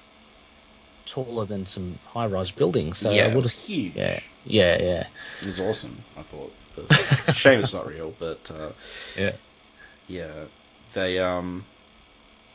taller 1.07 1.47
than 1.47 1.67
some 1.67 1.99
high 2.05 2.27
rise 2.27 2.51
buildings. 2.51 2.99
So 2.99 3.13
yeah, 3.13 3.27
it 3.27 3.37
was 3.37 3.53
huge. 3.53 3.95
Yeah, 3.95 4.21
yeah, 4.45 4.83
yeah. 4.83 5.07
It 5.41 5.47
was 5.47 5.61
awesome. 5.61 5.97
I 6.19 6.23
thought. 6.23 6.53
But 6.77 6.93
shame 7.37 7.61
it's 7.61 7.73
not 7.73 7.87
real. 7.87 8.15
But 8.19 8.51
uh, 8.51 8.71
Yeah. 9.17 9.33
yeah, 10.09 10.33
they 10.95 11.19
um. 11.19 11.65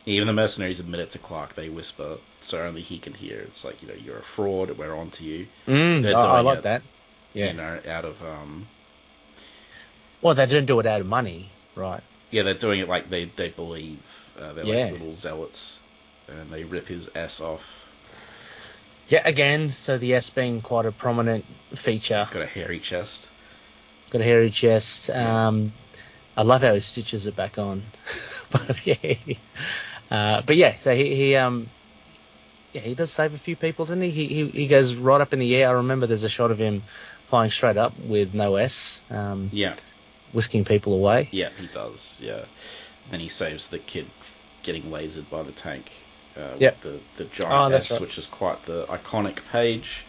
Even 0.08 0.26
the 0.26 0.32
mercenaries 0.32 0.80
admit 0.80 1.00
it 1.00 1.10
to 1.10 1.18
Clark. 1.18 1.54
They 1.54 1.68
whisper, 1.68 2.16
so 2.40 2.62
only 2.62 2.80
he 2.80 2.98
can 2.98 3.12
hear. 3.12 3.40
It's 3.40 3.62
like 3.62 3.82
you 3.82 3.88
know, 3.88 3.94
you're 3.94 4.18
a 4.18 4.22
fraud. 4.22 4.70
We're 4.70 4.96
on 4.96 5.10
to 5.10 5.24
you. 5.24 5.46
Mm, 5.66 6.02
They're 6.02 6.16
I, 6.16 6.40
like 6.40 6.62
that. 6.62 6.82
Yeah. 7.34 7.48
You 7.48 7.52
know, 7.52 7.80
out 7.86 8.06
of 8.06 8.22
um. 8.22 8.66
Well, 10.22 10.34
they 10.34 10.46
didn't 10.46 10.66
do 10.66 10.80
it 10.80 10.86
out 10.86 11.02
of 11.02 11.06
money, 11.06 11.50
right? 11.76 12.02
Yeah, 12.30 12.42
they're 12.42 12.54
doing 12.54 12.80
it 12.80 12.88
like 12.88 13.10
they 13.10 13.26
they 13.26 13.50
believe. 13.50 13.98
Uh, 14.40 14.54
they're 14.54 14.64
Yeah. 14.64 14.84
like 14.84 14.92
little 14.92 15.14
zealots, 15.16 15.78
and 16.28 16.50
they 16.50 16.64
rip 16.64 16.88
his 16.88 17.10
ass 17.14 17.40
off. 17.42 17.84
Yeah, 19.08 19.22
again, 19.26 19.70
so 19.70 19.98
the 19.98 20.14
S 20.14 20.30
being 20.30 20.62
quite 20.62 20.86
a 20.86 20.92
prominent 20.92 21.44
feature. 21.74 22.18
He's 22.20 22.30
got 22.30 22.42
a 22.42 22.46
hairy 22.46 22.78
chest. 22.78 23.28
Got 24.10 24.22
a 24.22 24.24
hairy 24.24 24.50
chest. 24.50 25.10
Um, 25.10 25.72
I 26.36 26.42
love 26.42 26.62
how 26.62 26.72
his 26.72 26.86
stitches 26.86 27.26
are 27.26 27.32
back 27.32 27.58
on. 27.58 27.82
but 28.50 28.86
yeah, 28.86 29.14
uh, 30.10 30.42
but 30.42 30.56
yeah, 30.56 30.78
so 30.80 30.94
he, 30.94 31.14
he 31.14 31.36
um, 31.36 31.72
yeah, 32.72 32.82
he 32.82 32.94
does 32.94 33.12
save 33.12 33.32
a 33.34 33.38
few 33.38 33.56
people, 33.56 33.86
doesn't 33.86 34.00
he? 34.02 34.10
He, 34.10 34.28
he? 34.28 34.50
he 34.50 34.66
goes 34.66 34.94
right 34.94 35.20
up 35.20 35.32
in 35.32 35.38
the 35.38 35.54
air. 35.56 35.68
I 35.68 35.72
remember 35.72 36.06
there's 36.06 36.24
a 36.24 36.28
shot 36.28 36.50
of 36.50 36.58
him 36.58 36.84
flying 37.26 37.50
straight 37.50 37.76
up 37.76 37.94
with 37.96 38.34
no 38.34 38.56
S, 38.56 39.02
um, 39.10 39.52
Yeah, 39.52 39.76
whisking 40.32 40.64
people 40.64 40.94
away. 40.94 41.32
yeah, 41.32 41.50
he 41.56 41.66
does. 41.66 42.16
Yeah. 42.20 42.46
Then 43.10 43.20
he 43.20 43.28
saves 43.28 43.68
the 43.68 43.78
kid 43.78 44.12
getting 44.62 44.84
lasered 44.84 45.28
by 45.28 45.42
the 45.42 45.52
tank. 45.52 45.92
Uh, 46.36 46.58
Yep. 46.60 46.78
the 46.82 47.02
the 47.16 47.24
giant 47.24 47.68
Oh, 47.68 47.70
S, 47.70 47.90
right. 47.90 48.00
which 48.00 48.18
is 48.18 48.26
quite 48.26 48.64
the 48.64 48.86
iconic 48.86 49.44
page. 49.46 50.06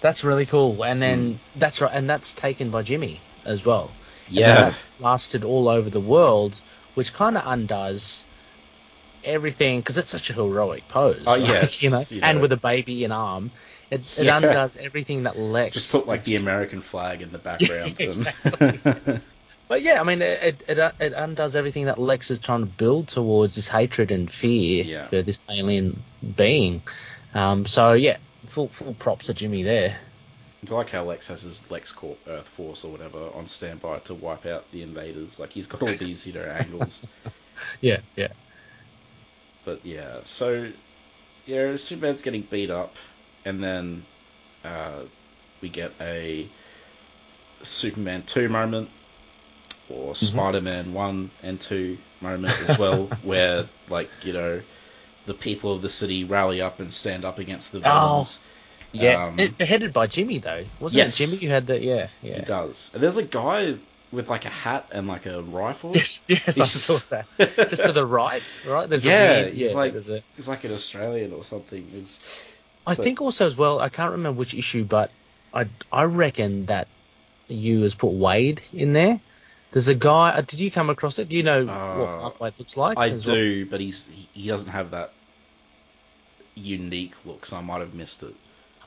That's 0.00 0.24
really 0.24 0.46
cool. 0.46 0.84
And 0.84 1.00
then 1.02 1.40
that's 1.54 1.80
right, 1.80 1.92
and 1.94 2.08
that's 2.10 2.34
taken 2.34 2.70
by 2.70 2.82
Jimmy 2.82 3.26
as 3.44 3.64
well. 3.64 3.98
And 4.34 4.46
Yeah, 4.46 4.60
that's 4.60 4.82
lasted 4.98 5.44
all 5.44 5.68
over 5.68 5.88
the 5.90 6.00
world, 6.00 6.60
which 6.94 7.12
kind 7.12 7.36
of 7.38 7.44
undoes 7.46 8.26
everything 9.24 9.80
because 9.80 9.98
it's 9.98 10.10
such 10.10 10.30
a 10.30 10.32
heroic 10.34 10.88
pose. 10.88 11.22
Oh, 11.26 11.32
right? 11.38 11.40
yes, 11.48 11.82
you 11.82 11.90
know, 11.90 12.02
you 12.08 12.20
and 12.22 12.38
know. 12.38 12.42
with 12.42 12.52
a 12.52 12.56
baby 12.56 13.04
in 13.04 13.12
arm, 13.12 13.50
it, 13.90 14.00
it 14.18 14.24
Yeah. 14.26 14.36
undoes 14.36 14.76
everything 14.76 15.24
that 15.24 15.38
Lex. 15.38 15.74
just 15.74 15.92
put 15.92 16.06
like 16.06 16.20
is- 16.20 16.24
the 16.24 16.36
American 16.36 16.80
flag 16.80 17.22
in 17.22 17.30
the 17.32 17.38
background. 17.48 17.96
exactly. 17.98 19.20
But 19.68 19.80
yeah, 19.80 20.00
I 20.02 20.04
mean, 20.04 20.20
it, 20.20 20.62
it 20.68 20.78
it 21.00 21.12
undoes 21.14 21.56
everything 21.56 21.86
that 21.86 21.98
Lex 21.98 22.30
is 22.30 22.38
trying 22.38 22.60
to 22.60 22.66
build 22.66 23.08
towards 23.08 23.54
this 23.54 23.68
hatred 23.68 24.10
and 24.10 24.30
fear 24.30 24.84
Yeah. 24.84 25.06
for 25.06 25.22
this 25.22 25.44
alien 25.48 26.02
being. 26.36 26.82
Um, 27.32 27.64
so 27.64 27.94
yeah, 27.94 28.18
full 28.46 28.68
full 28.68 28.92
props 28.92 29.26
to 29.26 29.34
Jimmy 29.34 29.62
there. 29.62 29.96
I 30.70 30.74
like 30.74 30.90
how 30.90 31.04
Lex 31.04 31.28
has 31.28 31.40
his 31.42 31.70
Lex 31.70 31.90
LexCorp 31.92 32.16
Earth 32.26 32.48
Force 32.48 32.84
or 32.84 32.92
whatever 32.92 33.30
on 33.34 33.46
standby 33.48 34.00
to 34.00 34.14
wipe 34.14 34.44
out 34.44 34.70
the 34.72 34.82
invaders. 34.82 35.38
Like 35.38 35.52
he's 35.52 35.66
got 35.66 35.80
all 35.80 35.88
these, 35.88 36.26
you 36.26 36.34
know, 36.34 36.44
angles. 36.44 37.06
Yeah, 37.80 38.00
yeah. 38.14 38.28
But 39.64 39.84
yeah, 39.84 40.20
so 40.24 40.70
yeah, 41.46 41.76
Superman's 41.76 42.22
getting 42.22 42.42
beat 42.42 42.70
up, 42.70 42.94
and 43.44 43.62
then 43.62 44.04
uh, 44.64 45.02
we 45.60 45.68
get 45.68 45.92
a 46.00 46.48
Superman 47.62 48.24
two 48.24 48.48
moment, 48.48 48.90
or 49.88 50.14
Spider-Man 50.14 50.92
one 50.94 51.30
and 51.42 51.60
two 51.60 51.98
moment 52.20 52.58
as 52.68 52.78
well, 52.78 53.06
where 53.22 53.68
like 53.88 54.10
you 54.22 54.32
know 54.32 54.62
the 55.26 55.34
people 55.34 55.72
of 55.74 55.82
the 55.82 55.88
city 55.88 56.24
rally 56.24 56.60
up 56.60 56.80
and 56.80 56.92
stand 56.92 57.24
up 57.24 57.38
against 57.38 57.72
the 57.72 57.80
villains. 57.80 58.38
Yeah, 58.92 59.26
Um, 59.26 59.38
it, 59.38 59.58
headed 59.60 59.92
by 59.92 60.06
Jimmy 60.06 60.38
though, 60.38 60.64
wasn't 60.80 60.98
yes. 60.98 61.14
it? 61.18 61.24
Jimmy, 61.24 61.42
you 61.42 61.48
had 61.50 61.66
the 61.66 61.80
yeah, 61.80 62.08
yeah. 62.20 62.36
He 62.36 62.42
does. 62.42 62.90
And 62.92 63.02
there's 63.02 63.16
a 63.16 63.22
guy 63.22 63.76
with 64.12 64.28
like 64.28 64.44
a 64.44 64.50
hat 64.50 64.86
and 64.92 65.08
like 65.08 65.26
a 65.26 65.42
rifle. 65.42 65.92
Yes, 65.94 66.22
yes, 66.28 66.60
I 66.60 66.64
saw 66.66 66.98
that. 67.10 67.26
Just 67.70 67.82
to 67.84 67.92
the 67.92 68.04
right, 68.20 68.42
right? 68.66 68.88
There's 68.88 69.04
Yeah, 69.04 69.32
a 69.32 69.42
weird, 69.44 69.54
he's 69.54 69.70
yeah, 69.72 69.76
like- 69.76 69.94
a- 69.94 70.22
He's 70.36 70.48
like 70.48 70.64
an 70.64 70.72
Australian 70.72 71.32
or 71.32 71.42
something. 71.42 71.90
Is 71.94 72.22
I 72.86 72.94
but- 72.94 73.02
think 73.04 73.20
also 73.20 73.46
as 73.46 73.56
well. 73.56 73.80
I 73.80 73.88
can't 73.88 74.12
remember 74.12 74.38
which 74.38 74.54
issue, 74.54 74.84
but 74.84 75.10
I 75.54 75.66
I 75.90 76.04
reckon 76.04 76.66
that 76.66 76.88
Yu 77.48 77.82
has 77.82 77.94
put 77.94 78.12
Waid 78.12 78.60
in 78.72 78.92
there. 78.92 79.20
There's 79.72 79.88
a 79.88 79.94
guy. 79.94 80.30
Uh, 80.30 80.42
did 80.42 80.60
you 80.60 80.70
come 80.70 80.90
across 80.90 81.18
it? 81.18 81.28
Do 81.30 81.36
you 81.36 81.42
know 81.42 81.66
Uh, 81.66 82.20
what 82.28 82.38
Waid 82.38 82.58
looks 82.58 82.76
like? 82.76 82.98
I 82.98 83.08
as 83.10 83.26
well? 83.26 83.36
do, 83.36 83.66
but 83.66 83.80
he's 83.80 84.06
he, 84.06 84.28
he 84.34 84.48
doesn't 84.48 84.68
have 84.68 84.90
that 84.90 85.12
unique 86.54 87.14
look, 87.24 87.46
so 87.46 87.56
I 87.56 87.60
might 87.60 87.80
have 87.80 87.94
missed 87.94 88.22
it. 88.22 88.34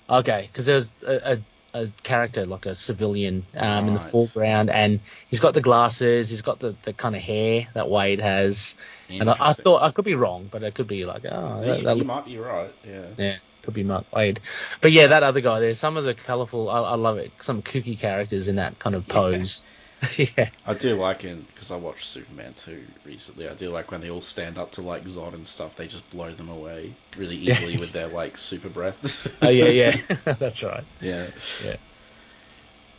Okay, 0.10 0.48
because 0.52 0.66
there's 0.68 0.90
a, 1.08 1.34
a, 1.34 1.38
a 1.76 1.92
character 2.04 2.46
like 2.46 2.66
a 2.66 2.74
civilian 2.74 3.46
um, 3.56 3.88
in 3.90 3.94
the 3.94 4.00
foreground, 4.00 4.70
and 4.70 5.00
he's 5.30 5.40
got 5.40 5.54
the 5.54 5.62
glasses. 5.62 6.30
He's 6.30 6.42
got 6.42 6.60
the, 6.60 6.76
the 6.84 6.94
kind 6.94 7.16
of 7.16 7.22
hair 7.22 7.68
that 7.74 7.86
Waid 7.86 8.20
has. 8.20 8.76
And 9.10 9.30
I, 9.30 9.36
I 9.40 9.54
thought 9.54 9.84
I 9.84 9.92
could 9.92 10.06
be 10.06 10.16
wrong, 10.16 10.48
but 10.52 10.64
it 10.64 10.74
could 10.74 10.88
be 10.88 11.06
like, 11.06 11.26
oh, 11.30 11.60
you, 11.60 11.66
that, 11.66 11.84
that 11.84 11.94
you 11.94 11.96
look- 12.00 12.08
might 12.08 12.26
be 12.26 12.38
right. 12.38 12.72
Yeah. 12.88 13.06
yeah, 13.18 13.38
could 13.62 13.74
be 13.74 13.84
Mark 13.84 14.10
Waid. 14.12 14.40
But 14.82 14.92
yeah, 14.94 15.08
that 15.08 15.24
other 15.24 15.42
guy 15.42 15.60
there, 15.60 15.76
some 15.76 15.98
of 15.98 16.06
the 16.06 16.14
colourful, 16.14 16.70
I, 16.70 16.80
I 16.80 16.96
love 16.96 17.18
it. 17.18 17.32
Some 17.42 17.62
kooky 17.62 18.00
characters 18.00 18.48
in 18.48 18.56
that 18.56 18.80
kind 18.80 18.96
of 18.96 19.08
pose. 19.08 19.68
Yeah, 19.68 19.72
I 20.66 20.74
do 20.74 20.96
like 20.96 21.24
it 21.24 21.48
because 21.48 21.72
I 21.72 21.76
watched 21.78 22.06
Superman 22.06 22.54
2 22.56 22.86
recently. 23.06 23.48
I 23.48 23.54
do 23.54 23.70
like 23.70 23.92
when 23.92 24.02
they 24.02 24.10
all 24.10 24.22
stand 24.22 24.58
up 24.58 24.72
to 24.74 24.82
like 24.82 25.06
Zod 25.06 25.34
and 25.34 25.46
stuff. 25.48 25.76
They 25.76 25.88
just 25.88 26.10
blow 26.12 26.32
them 26.32 26.50
away 26.50 26.94
really 27.18 27.36
Yeah. 27.36 27.54
easily 27.54 27.78
with 27.78 27.92
their 27.92 28.08
like 28.08 28.38
super 28.38 28.70
breath. 28.70 29.28
oh 29.42 29.50
yeah, 29.50 29.66
yeah, 29.66 29.98
that's 30.40 30.64
right. 30.64 30.84
Yeah. 31.02 31.28
Yeah. 31.64 31.76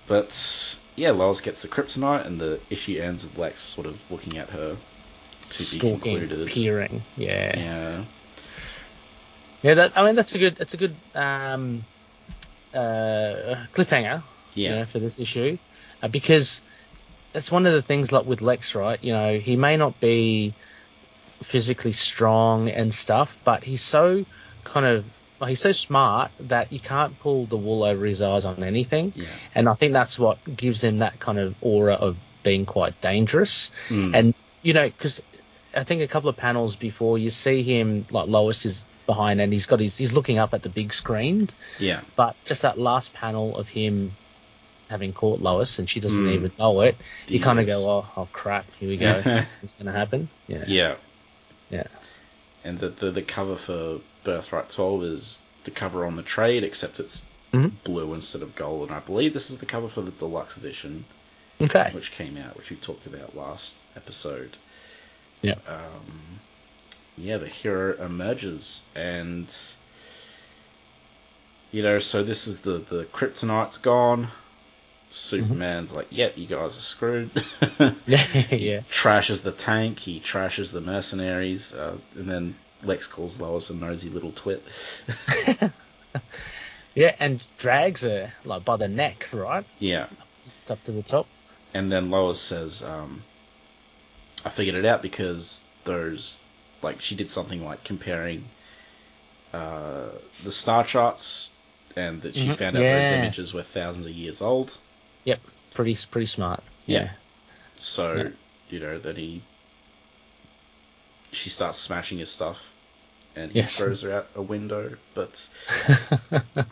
But 0.06 0.78
yeah, 0.94 1.10
Lois 1.10 1.40
gets 1.40 1.62
the 1.62 1.68
kryptonite, 1.68 2.26
and 2.26 2.40
the 2.40 2.60
issue 2.70 3.00
ends 3.00 3.24
with 3.24 3.36
Lex 3.38 3.60
sort 3.60 3.86
of 3.86 3.98
looking 4.10 4.38
at 4.38 4.48
her 4.50 4.76
to 5.42 5.58
be 5.58 5.64
Stalking, 5.64 6.00
concluded. 6.00 6.48
peering. 6.48 7.02
Yeah. 7.16 7.58
Yeah. 7.58 8.04
Yeah, 9.62 9.74
that 9.74 9.98
I 9.98 10.04
mean 10.04 10.14
that's 10.14 10.34
a 10.34 10.38
good 10.38 10.54
that's 10.56 10.74
a 10.74 10.76
good 10.76 10.94
um 11.14 11.84
uh, 12.72 13.56
cliffhanger. 13.72 14.22
Yeah. 14.54 14.70
You 14.70 14.76
know, 14.76 14.86
for 14.86 14.98
this 15.00 15.18
issue, 15.18 15.58
uh, 16.02 16.08
because 16.08 16.62
that's 17.36 17.52
one 17.52 17.66
of 17.66 17.74
the 17.74 17.82
things 17.82 18.12
like 18.12 18.24
with 18.24 18.40
Lex, 18.40 18.74
right? 18.74 18.98
You 19.04 19.12
know, 19.12 19.38
he 19.38 19.56
may 19.56 19.76
not 19.76 20.00
be 20.00 20.54
physically 21.42 21.92
strong 21.92 22.70
and 22.70 22.94
stuff, 22.94 23.36
but 23.44 23.62
he's 23.62 23.82
so 23.82 24.24
kind 24.64 24.86
of 24.86 25.04
he's 25.46 25.60
so 25.60 25.72
smart 25.72 26.30
that 26.40 26.72
you 26.72 26.80
can't 26.80 27.20
pull 27.20 27.44
the 27.44 27.58
wool 27.58 27.84
over 27.84 28.06
his 28.06 28.22
eyes 28.22 28.46
on 28.46 28.64
anything. 28.64 29.12
Yeah. 29.14 29.26
And 29.54 29.68
I 29.68 29.74
think 29.74 29.92
that's 29.92 30.18
what 30.18 30.38
gives 30.56 30.82
him 30.82 31.00
that 31.00 31.20
kind 31.20 31.38
of 31.38 31.54
aura 31.60 31.92
of 31.92 32.16
being 32.42 32.64
quite 32.64 32.98
dangerous. 33.02 33.70
Mm. 33.90 34.14
And 34.14 34.34
you 34.62 34.72
know, 34.72 34.86
because 34.86 35.22
I 35.74 35.84
think 35.84 36.00
a 36.00 36.08
couple 36.08 36.30
of 36.30 36.38
panels 36.38 36.74
before 36.74 37.18
you 37.18 37.28
see 37.28 37.62
him 37.62 38.06
like 38.10 38.28
Lois 38.28 38.64
is 38.64 38.86
behind 39.04 39.42
and 39.42 39.52
he's 39.52 39.66
got 39.66 39.80
his 39.80 39.94
he's 39.94 40.14
looking 40.14 40.38
up 40.38 40.54
at 40.54 40.62
the 40.62 40.70
big 40.70 40.90
screen, 40.90 41.50
yeah. 41.78 42.00
but 42.16 42.34
just 42.46 42.62
that 42.62 42.78
last 42.78 43.12
panel 43.12 43.58
of 43.58 43.68
him 43.68 44.12
having 44.88 45.12
caught 45.12 45.40
Lois 45.40 45.78
and 45.78 45.88
she 45.90 46.00
doesn't 46.00 46.24
Mm. 46.24 46.32
even 46.32 46.52
know 46.58 46.80
it, 46.82 46.96
you 47.28 47.40
kind 47.40 47.58
of 47.60 47.66
go, 47.66 47.88
oh, 47.88 48.06
oh 48.16 48.28
crap, 48.32 48.66
here 48.78 48.88
we 48.88 48.96
go, 48.96 49.22
it's 49.62 49.74
going 49.74 49.86
to 49.86 49.92
happen? 49.92 50.28
Yeah, 50.46 50.64
Yeah. 50.66 50.96
Yeah. 51.70 51.86
And 52.64 52.78
the, 52.78 52.88
the 52.88 53.10
the 53.10 53.22
cover 53.22 53.56
for 53.56 54.00
Birthright 54.24 54.70
12 54.70 55.04
is 55.04 55.40
the 55.64 55.70
cover 55.70 56.04
on 56.06 56.16
the 56.16 56.22
trade, 56.22 56.62
except 56.64 57.00
it's 57.00 57.22
Mhm. 57.52 57.72
blue 57.84 58.12
instead 58.14 58.42
of 58.42 58.54
gold. 58.56 58.88
And 58.88 58.96
I 58.96 59.00
believe 59.00 59.32
this 59.32 59.50
is 59.50 59.58
the 59.58 59.66
cover 59.66 59.88
for 59.88 60.02
the 60.02 60.10
deluxe 60.12 60.56
edition, 60.56 61.04
Okay. 61.60 61.90
which 61.92 62.12
came 62.12 62.36
out, 62.36 62.56
which 62.56 62.70
we 62.70 62.76
talked 62.76 63.06
about 63.06 63.36
last 63.36 63.78
episode. 63.96 64.56
Yeah. 65.42 65.54
Um, 65.68 66.40
yeah, 67.16 67.38
the 67.38 67.46
hero 67.48 67.94
emerges, 68.04 68.82
and 68.94 69.52
you 71.72 71.82
know, 71.82 71.98
so 71.98 72.22
this 72.22 72.46
is 72.46 72.60
the 72.60 72.78
the 72.78 73.04
kryptonite's 73.06 73.78
gone. 73.78 74.28
Superman's 75.10 75.92
like, 75.94 76.08
"Yep, 76.10 76.36
you 76.38 76.46
guys 76.46 76.76
are 76.76 76.80
screwed." 76.80 77.30
yeah, 78.06 78.26
yeah. 78.50 78.80
trashes 78.92 79.42
the 79.42 79.52
tank, 79.52 79.98
he 79.98 80.20
trashes 80.20 80.72
the 80.72 80.80
mercenaries, 80.80 81.74
uh, 81.74 81.96
and 82.16 82.28
then 82.28 82.56
Lex 82.82 83.06
calls 83.06 83.40
Lois 83.40 83.70
a 83.70 83.74
nosy 83.74 84.08
little 84.10 84.32
twit. 84.32 84.62
Yeah, 86.94 87.14
and 87.20 87.42
drags 87.58 88.00
her 88.02 88.32
like 88.44 88.64
by 88.64 88.76
the 88.78 88.88
neck, 88.88 89.28
right? 89.32 89.66
yeah, 89.78 90.06
It's 90.62 90.70
up 90.70 90.82
to 90.84 90.92
the 90.92 91.02
top. 91.02 91.26
and 91.74 91.92
then 91.92 92.10
Lois 92.10 92.40
says, 92.40 92.82
um, 92.82 93.22
"I 94.46 94.48
figured 94.48 94.76
it 94.76 94.86
out 94.86 95.02
because 95.02 95.60
those, 95.84 96.38
like, 96.80 97.02
she 97.02 97.14
did 97.14 97.30
something 97.30 97.62
like 97.64 97.84
comparing 97.84 98.46
uh, 99.52 100.08
the 100.42 100.50
star 100.52 100.84
charts, 100.84 101.50
and 101.96 102.22
that 102.22 102.34
she 102.34 102.48
Mhm. 102.48 102.56
found 102.56 102.76
out 102.76 102.82
those 102.82 103.10
images 103.10 103.52
were 103.54 103.62
thousands 103.62 104.06
of 104.06 104.12
years 104.12 104.40
old. 104.40 104.76
Yep, 105.26 105.40
pretty 105.74 105.96
pretty 106.10 106.26
smart. 106.26 106.62
Yeah. 106.86 107.10
So 107.78 108.16
Yeah. 108.16 108.28
you 108.70 108.80
know 108.80 108.98
that 108.98 109.16
he, 109.18 109.42
she 111.32 111.50
starts 111.50 111.78
smashing 111.78 112.18
his 112.18 112.30
stuff." 112.30 112.72
And 113.36 113.52
he 113.52 113.58
Yes. 113.58 113.76
throws 113.76 114.00
her 114.02 114.12
out 114.14 114.28
a 114.34 114.40
window, 114.42 114.96
but 115.14 115.48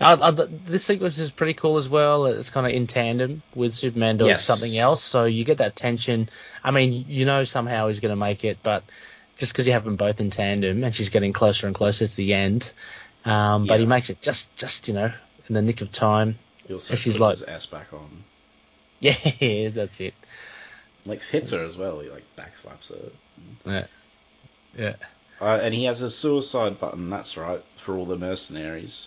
Uh, 0.00 0.30
this 0.48 0.84
sequence 0.84 1.18
is 1.18 1.32
pretty 1.32 1.54
cool 1.54 1.76
as 1.78 1.88
well. 1.88 2.26
It's 2.26 2.50
kind 2.50 2.66
of 2.66 2.72
in 2.72 2.86
tandem 2.86 3.42
with 3.54 3.74
Superman 3.74 4.16
doing 4.18 4.28
Yes. 4.30 4.44
something 4.44 4.78
else, 4.78 5.02
so 5.02 5.24
you 5.24 5.44
get 5.44 5.58
that 5.58 5.74
tension. 5.76 6.28
I 6.62 6.70
mean, 6.70 6.92
you 7.08 7.24
know 7.24 7.42
somehow 7.44 7.88
he's 7.88 7.98
going 8.00 8.10
to 8.12 8.16
make 8.16 8.44
it, 8.44 8.58
but 8.62 8.84
just 9.36 9.52
because 9.52 9.66
you 9.66 9.72
have 9.72 9.84
them 9.84 9.96
both 9.96 10.20
in 10.20 10.30
tandem, 10.30 10.84
and 10.84 10.94
she's 10.94 11.08
getting 11.08 11.32
closer 11.32 11.66
and 11.66 11.74
closer 11.74 12.06
to 12.06 12.16
the 12.16 12.34
end, 12.34 12.72
um, 13.24 13.66
but 13.66 13.74
Yeah. 13.74 13.80
he 13.80 13.86
makes 13.86 14.10
it 14.10 14.20
just 14.20 14.54
just 14.56 14.86
you 14.88 14.94
know 14.94 15.12
in 15.48 15.54
the 15.54 15.62
nick 15.62 15.80
of 15.80 15.90
time. 15.90 16.38
He 16.68 16.74
also 16.74 16.92
And 16.94 17.00
she's 17.00 17.18
like- 17.18 17.32
his 17.32 17.42
ass 17.42 17.66
back 17.66 17.92
on. 17.92 18.24
Yeah, 19.00 19.68
that's 19.70 20.00
it. 20.00 20.14
Lex 21.06 21.28
hits 21.28 21.52
her 21.52 21.64
as 21.64 21.76
well. 21.76 22.00
He 22.00 22.10
like 22.10 22.24
backslaps 22.36 22.88
her. 22.90 23.10
Yeah, 23.64 23.86
yeah. 24.76 24.94
Uh, 25.40 25.60
and 25.62 25.72
he 25.72 25.84
has 25.84 26.02
a 26.02 26.10
suicide 26.10 26.80
button. 26.80 27.08
That's 27.08 27.36
right 27.36 27.62
for 27.76 27.96
all 27.96 28.06
the 28.06 28.16
mercenaries. 28.18 29.06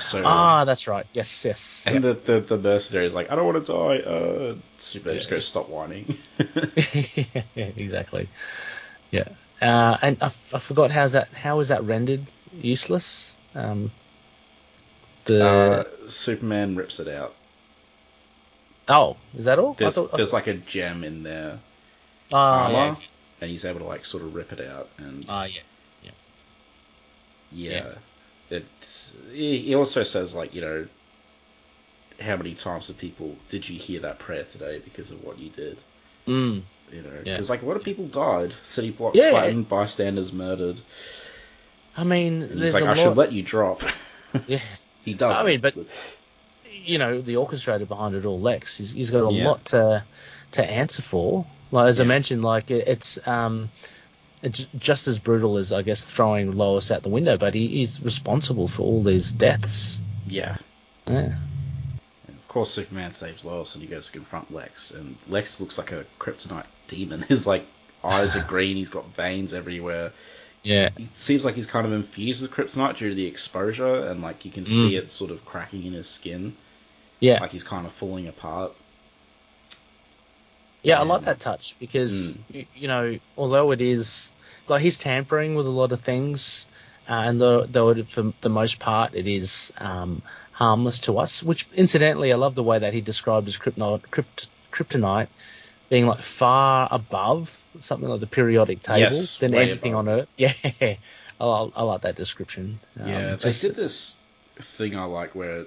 So 0.00 0.22
Ah, 0.24 0.64
that's 0.64 0.88
right. 0.88 1.06
Yes, 1.12 1.44
yes. 1.44 1.84
and 1.86 2.02
the, 2.02 2.14
the 2.14 2.40
the 2.40 2.58
mercenaries 2.58 3.14
like 3.14 3.30
I 3.30 3.36
don't 3.36 3.46
want 3.46 3.64
to 3.64 3.72
die. 3.72 3.98
Uh, 3.98 4.54
Superman 4.80 5.16
just 5.18 5.28
Yeah. 5.30 5.36
goes 5.36 5.46
stop 5.46 5.68
whining. 5.68 6.16
yeah, 6.38 7.44
exactly. 7.76 8.28
Yeah. 9.12 9.28
Uh, 9.60 9.96
and 10.02 10.16
I, 10.20 10.26
f- 10.26 10.54
I 10.54 10.58
forgot 10.58 10.90
how's 10.90 11.12
that. 11.12 11.28
How 11.28 11.60
is 11.60 11.68
that 11.68 11.84
rendered 11.84 12.26
useless? 12.52 13.32
Um, 13.54 13.92
the 15.24 15.44
uh, 15.46 15.84
Superman 16.08 16.76
rips 16.76 17.00
it 17.00 17.08
out. 17.08 17.34
oh, 18.88 19.16
is 19.36 19.44
that 19.46 19.58
all? 19.58 19.72
I 19.72 19.74
There's 19.78 19.94
thought- 19.94 20.12
there's 20.16 20.32
like 20.32 20.46
a 20.48 20.54
gem 20.54 21.04
in 21.04 21.22
there, 21.22 21.58
Ah, 22.32 22.70
yeah. 22.70 22.76
armor, 22.76 22.96
and 23.40 23.50
he's 23.50 23.64
able 23.64 23.80
to 23.80 23.86
like 23.86 24.04
sort 24.04 24.22
of 24.24 24.34
rip 24.34 24.52
it 24.52 24.60
out. 24.66 24.88
And 24.98 25.24
Ah, 25.28 25.44
yeah. 25.44 25.60
yeah, 26.02 27.70
yeah. 28.50 28.58
It, 28.58 28.64
he 29.32 29.74
also 29.74 30.02
says 30.02 30.34
like 30.34 30.54
you 30.54 30.60
know, 30.60 30.86
how 32.20 32.36
many 32.36 32.54
times 32.54 32.86
did 32.88 32.98
people 32.98 33.36
did 33.48 33.68
you 33.68 33.78
hear 33.78 34.00
that 34.00 34.18
prayer 34.18 34.44
today 34.44 34.80
because 34.84 35.10
of 35.10 35.22
what 35.24 35.38
you 35.38 35.50
did? 35.50 35.78
Mm. 36.26 36.62
You 36.92 37.02
know, 37.02 37.10
Yeah. 37.24 37.32
because 37.34 37.48
like 37.50 37.62
a 37.62 37.66
lot 37.66 37.76
of 37.76 37.82
people 37.84 38.06
died, 38.06 38.54
city 38.62 38.90
blocks 38.90 39.16
Yeah. 39.16 39.30
flattened, 39.30 39.68
bystanders 39.68 40.32
murdered. 40.32 40.80
I 41.96 42.04
mean, 42.04 42.42
And 42.42 42.60
there's 42.60 42.74
like, 42.74 42.84
I 42.84 42.88
lot. 42.88 42.96
should 42.98 43.16
let 43.16 43.32
you 43.32 43.42
drop. 43.42 43.82
Yeah. 44.46 44.60
He 45.04 45.14
does. 45.14 45.36
I 45.36 45.44
mean, 45.44 45.60
but- 45.60 45.74
you 46.84 46.98
know, 46.98 47.20
the 47.20 47.34
orchestrator 47.34 47.86
behind 47.86 48.14
it 48.16 48.24
all, 48.24 48.40
Lex, 48.40 48.76
he's, 48.76 48.90
he's 48.90 49.10
got 49.10 49.28
a 49.30 49.32
Yeah. 49.32 49.48
lot 49.48 49.64
to 49.66 50.02
to 50.52 50.64
answer 50.64 51.00
for. 51.02 51.46
Like 51.70 51.88
as 51.88 52.00
I 52.00 52.04
mentioned, 52.04 52.42
like 52.42 52.70
it, 52.72 52.88
it's 52.88 53.18
um, 53.26 53.70
it's 54.42 54.66
just 54.78 55.06
as 55.06 55.18
brutal 55.20 55.58
as 55.58 55.72
I 55.72 55.82
guess 55.82 56.02
throwing 56.02 56.52
Lois 56.56 56.90
out 56.90 57.02
the 57.04 57.08
window, 57.08 57.36
but 57.36 57.54
he, 57.54 57.68
he's 57.68 58.00
responsible 58.02 58.66
for 58.68 58.82
all 58.82 59.02
these 59.04 59.30
deaths. 59.30 59.98
yeah. 60.26 60.56
Yeah. 61.06 61.36
And 62.26 62.36
of 62.36 62.48
course, 62.48 62.70
Superman 62.70 63.12
saves 63.12 63.44
Lois, 63.44 63.74
and 63.74 63.82
he 63.82 63.88
goes 63.88 64.06
to 64.06 64.12
confront 64.12 64.52
Lex, 64.52 64.90
and 64.90 65.16
Lex 65.28 65.60
looks 65.60 65.78
like 65.78 65.92
a 65.92 66.04
kryptonite 66.18 66.66
demon. 66.88 67.22
His 67.28 67.46
like 67.46 67.64
eyes 68.02 68.34
are 68.36 68.42
green. 68.48 68.76
He's 68.76 68.90
got 68.90 69.06
veins 69.14 69.52
everywhere. 69.52 70.12
Yeah. 70.62 70.90
He 70.96 71.08
seems 71.16 71.44
like 71.44 71.54
he's 71.56 71.66
kind 71.66 71.86
of 71.86 71.92
infused 71.92 72.42
with 72.42 72.50
kryptonite 72.52 72.96
due 72.96 73.08
to 73.08 73.14
the 73.14 73.26
exposure, 73.26 74.06
and 74.06 74.22
like 74.22 74.44
you 74.44 74.50
can 74.50 74.64
Mm. 74.64 74.68
see 74.68 74.96
it 74.96 75.10
sort 75.10 75.30
of 75.30 75.44
cracking 75.44 75.84
in 75.84 75.92
his 75.92 76.08
skin, 76.08 76.54
Yeah. 77.20 77.40
like 77.40 77.50
he's 77.50 77.64
kind 77.64 77.84
of 77.86 77.92
falling 77.92 78.28
apart. 78.28 78.72
Yeah, 80.84 80.98
I 80.98 81.04
like 81.04 81.22
that 81.22 81.40
touch 81.40 81.76
because 81.78 82.32
Mm. 82.32 82.38
y 82.54 82.66
you 82.74 82.88
know, 82.88 83.18
although 83.36 83.70
it 83.72 83.80
is 83.80 84.30
like 84.68 84.82
he's 84.82 84.98
tampering 84.98 85.54
with 85.54 85.66
a 85.66 85.70
lot 85.70 85.92
of 85.92 86.00
things, 86.02 86.66
uh, 87.08 87.22
and 87.26 87.40
though 87.40 87.64
though 87.66 87.88
it, 87.90 88.08
for 88.08 88.32
the 88.40 88.48
most 88.48 88.78
part 88.78 89.14
it 89.14 89.26
is 89.26 89.72
um, 89.78 90.22
harmless 90.52 91.00
to 91.00 91.18
us. 91.18 91.42
Which 91.42 91.66
incidentally, 91.74 92.32
I 92.32 92.36
love 92.36 92.54
the 92.54 92.62
way 92.62 92.78
that 92.78 92.92
he 92.94 93.00
described 93.00 93.46
his 93.46 93.56
kryptonite, 93.58 94.02
kryptonite 94.72 95.28
being 95.88 96.06
like 96.06 96.22
far 96.22 96.88
above 96.90 97.50
something 97.80 98.08
like 98.08 98.20
the 98.20 98.26
periodic 98.26 98.82
table 98.82 99.00
Yes, 99.00 99.38
than 99.38 99.54
anything 99.54 99.92
above. 99.94 100.08
on 100.08 100.14
Earth. 100.20 100.28
Yeah, 100.36 100.52
I, 101.40 101.46
I, 101.74 101.82
like 101.82 102.02
that 102.02 102.14
description. 102.16 102.78
Um, 103.00 103.08
yeah, 103.08 103.36
just- 103.36 103.62
they 103.62 103.68
did 103.68 103.76
this 103.76 104.16
thing 104.60 104.96
I 104.96 105.04
like 105.04 105.34
where, 105.34 105.66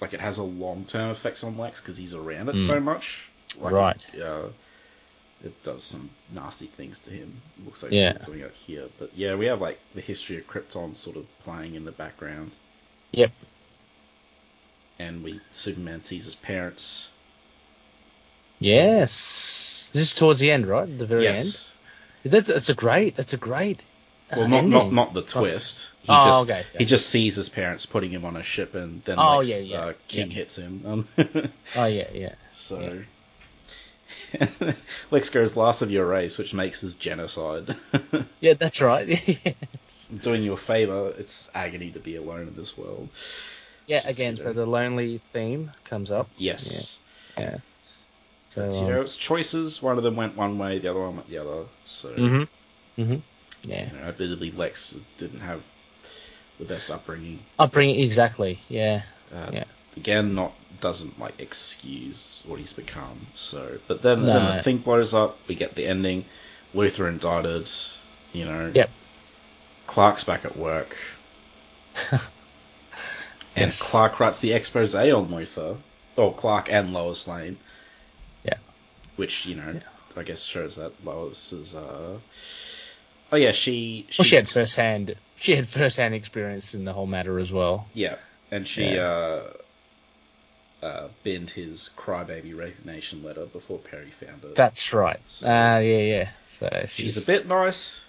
like, 0.00 0.14
it 0.14 0.20
has 0.20 0.38
a 0.38 0.42
long 0.44 0.84
term 0.84 1.10
effects 1.10 1.42
on 1.42 1.56
Lex 1.58 1.80
because 1.80 1.96
he's 1.96 2.14
around 2.14 2.48
it 2.48 2.56
Mm. 2.56 2.66
so 2.66 2.80
much. 2.80 3.28
Like, 3.58 3.72
Right. 3.72 4.06
Yeah. 4.16 4.24
uh, 4.24 4.48
it 5.42 5.62
does 5.62 5.84
some 5.84 6.10
nasty 6.32 6.66
things 6.66 7.00
to 7.00 7.10
him. 7.10 7.40
It 7.58 7.64
looks 7.66 7.82
like 7.82 7.92
Yeah. 7.92 8.12
doing 8.24 8.40
it 8.40 8.54
here, 8.66 8.86
but 8.98 9.10
yeah, 9.16 9.34
we 9.34 9.46
have 9.46 9.60
like 9.60 9.78
the 9.94 10.00
history 10.00 10.38
of 10.38 10.46
Krypton 10.46 10.96
sort 10.96 11.16
of 11.16 11.26
playing 11.40 11.74
in 11.74 11.84
the 11.84 11.92
background, 11.92 12.52
Yep. 13.12 13.30
and 14.98 15.22
we 15.24 15.40
Superman 15.50 16.02
sees 16.02 16.24
his 16.26 16.34
parents. 16.34 17.10
Yes. 18.58 19.63
This 19.94 20.02
is 20.02 20.12
towards 20.12 20.40
the 20.40 20.50
end, 20.50 20.66
right? 20.66 20.98
The 20.98 21.06
very 21.06 21.22
yes. 21.24 21.72
end. 22.24 22.32
That's 22.32 22.50
it's 22.50 22.68
a 22.68 22.74
great. 22.74 23.16
That's 23.16 23.32
a 23.32 23.36
great. 23.38 23.80
Well, 24.34 24.48
not 24.48 24.64
not 24.64 24.80
ending. 24.82 24.94
not 24.94 25.14
the 25.14 25.22
twist. 25.22 25.90
He 26.02 26.08
Oh, 26.10 26.24
just 26.26 26.50
okay, 26.50 26.66
he 26.76 26.84
just 26.84 27.08
sees 27.08 27.36
his 27.36 27.48
parents 27.48 27.86
putting 27.86 28.10
him 28.10 28.24
on 28.24 28.36
a 28.36 28.42
ship, 28.42 28.74
and 28.74 29.02
then 29.04 29.18
Oh, 29.18 29.38
Lex, 29.38 29.48
yeah, 29.48 29.58
yeah, 29.58 29.78
uh, 29.78 29.92
King 30.08 30.30
yeah. 30.30 30.34
hits 30.34 30.56
him. 30.56 30.82
Um, 30.84 31.08
Oh 31.76 31.86
yeah, 31.86 32.08
yeah. 32.12 32.34
so 32.52 33.02
Lex 35.10 35.28
goes 35.30 35.56
last 35.56 35.82
of 35.82 35.90
your 35.90 36.06
race, 36.06 36.38
which 36.38 36.52
makes 36.54 36.80
this 36.80 36.94
genocide. 36.94 37.74
Yeah, 38.40 38.54
that's 38.54 38.80
right. 38.80 39.08
I'm 40.10 40.18
doing 40.18 40.42
you 40.42 40.52
a 40.52 40.56
favor. 40.56 41.14
It's 41.16 41.50
agony 41.54 41.90
to 41.92 41.98
be 42.00 42.16
alone 42.16 42.48
in 42.48 42.56
this 42.56 42.76
world. 42.76 43.08
yeah, 43.86 44.00
Just, 44.02 44.10
again, 44.14 44.36
you 44.36 44.42
so 44.42 44.52
the 44.52 44.66
lonely 44.66 45.20
theme 45.32 45.70
comes 45.84 46.10
up. 46.10 46.28
Yes. 46.36 46.98
Yeah. 47.38 47.58
So, 48.54 48.62
But, 48.62 48.72
you 48.74 48.86
know, 48.86 49.00
it's 49.02 49.16
choices. 49.16 49.82
One 49.82 49.98
of 49.98 50.04
them 50.04 50.16
went 50.16 50.36
one 50.36 50.58
way, 50.58 50.78
the 50.78 50.88
other 50.88 51.00
one 51.00 51.16
went 51.16 51.28
the 51.28 51.38
other. 51.38 51.64
So, 51.86 52.10
hmm 52.10 52.42
hmm 52.96 53.16
Yeah. 53.64 53.90
you 53.90 53.98
know, 53.98 54.04
admittedly, 54.08 54.52
Lex 54.52 54.94
didn't 55.18 55.40
have 55.40 55.60
the 56.58 56.64
best 56.64 56.90
upbringing. 56.90 57.40
Upbringing, 57.58 58.00
exactly. 58.00 58.60
Yeah. 58.68 59.02
Uh, 59.34 59.50
Yeah. 59.52 59.64
Again, 59.96 60.34
not 60.34 60.52
doesn't 60.80 61.18
like 61.20 61.34
excuse 61.38 62.42
what 62.46 62.58
he's 62.58 62.72
become. 62.72 63.26
So, 63.36 63.78
but 63.88 64.02
then, 64.02 64.24
No. 64.24 64.32
then 64.32 64.56
the 64.56 64.62
thing 64.62 64.78
blows 64.78 65.14
up. 65.14 65.38
We 65.48 65.54
get 65.54 65.74
the 65.76 65.86
ending. 65.86 66.24
Luthor 66.74 67.08
indicted. 67.08 67.70
You 68.32 68.44
know. 68.44 68.72
Yep. 68.74 68.90
Clark's 69.86 70.24
back 70.24 70.44
at 70.44 70.56
work. 70.56 70.96
And 73.56 73.66
Yes. 73.66 73.80
Clark 73.80 74.18
writes 74.18 74.40
the 74.40 74.52
expose 74.52 74.96
on 74.96 75.28
Luthor, 75.28 75.76
or 76.16 76.34
Clark 76.34 76.68
and 76.72 76.92
Lois 76.92 77.28
Lane. 77.28 77.56
Yeah. 79.16 79.20
Which 79.20 79.46
you 79.46 79.56
know, 79.56 79.80
I 80.16 80.22
guess 80.22 80.44
shows 80.44 80.76
that 80.76 80.92
Lois 81.04 81.52
is. 81.52 81.74
Uh... 81.74 82.18
Oh 83.32 83.36
yeah, 83.36 83.52
she. 83.52 84.06
Well, 84.18 84.24
she 84.24 84.36
had 84.36 84.48
first 84.48 84.76
hand. 84.76 85.14
She 85.36 85.54
had 85.56 85.68
first 85.68 85.96
hand 85.96 86.14
experience 86.14 86.74
in 86.74 86.84
the 86.84 86.92
whole 86.92 87.06
matter 87.06 87.38
as 87.38 87.52
well. 87.52 87.86
Yeah, 87.94 88.16
and 88.50 88.66
she 88.66 88.84
Yeah. 88.94 89.00
uh, 89.00 89.52
uh, 90.86 91.08
binned 91.22 91.50
his 91.50 91.90
crybaby 91.96 92.56
resignation 92.56 93.22
letter 93.24 93.46
before 93.46 93.78
Perry 93.78 94.10
found 94.10 94.44
it. 94.44 94.54
That's 94.54 94.92
right. 94.92 95.20
So- 95.26 95.48
Uh, 95.48 95.78
yeah, 95.78 95.98
yeah. 95.98 96.30
So 96.58 96.86
she's 96.88 97.16
a 97.16 97.22
bit 97.22 97.46
nice, 97.48 98.04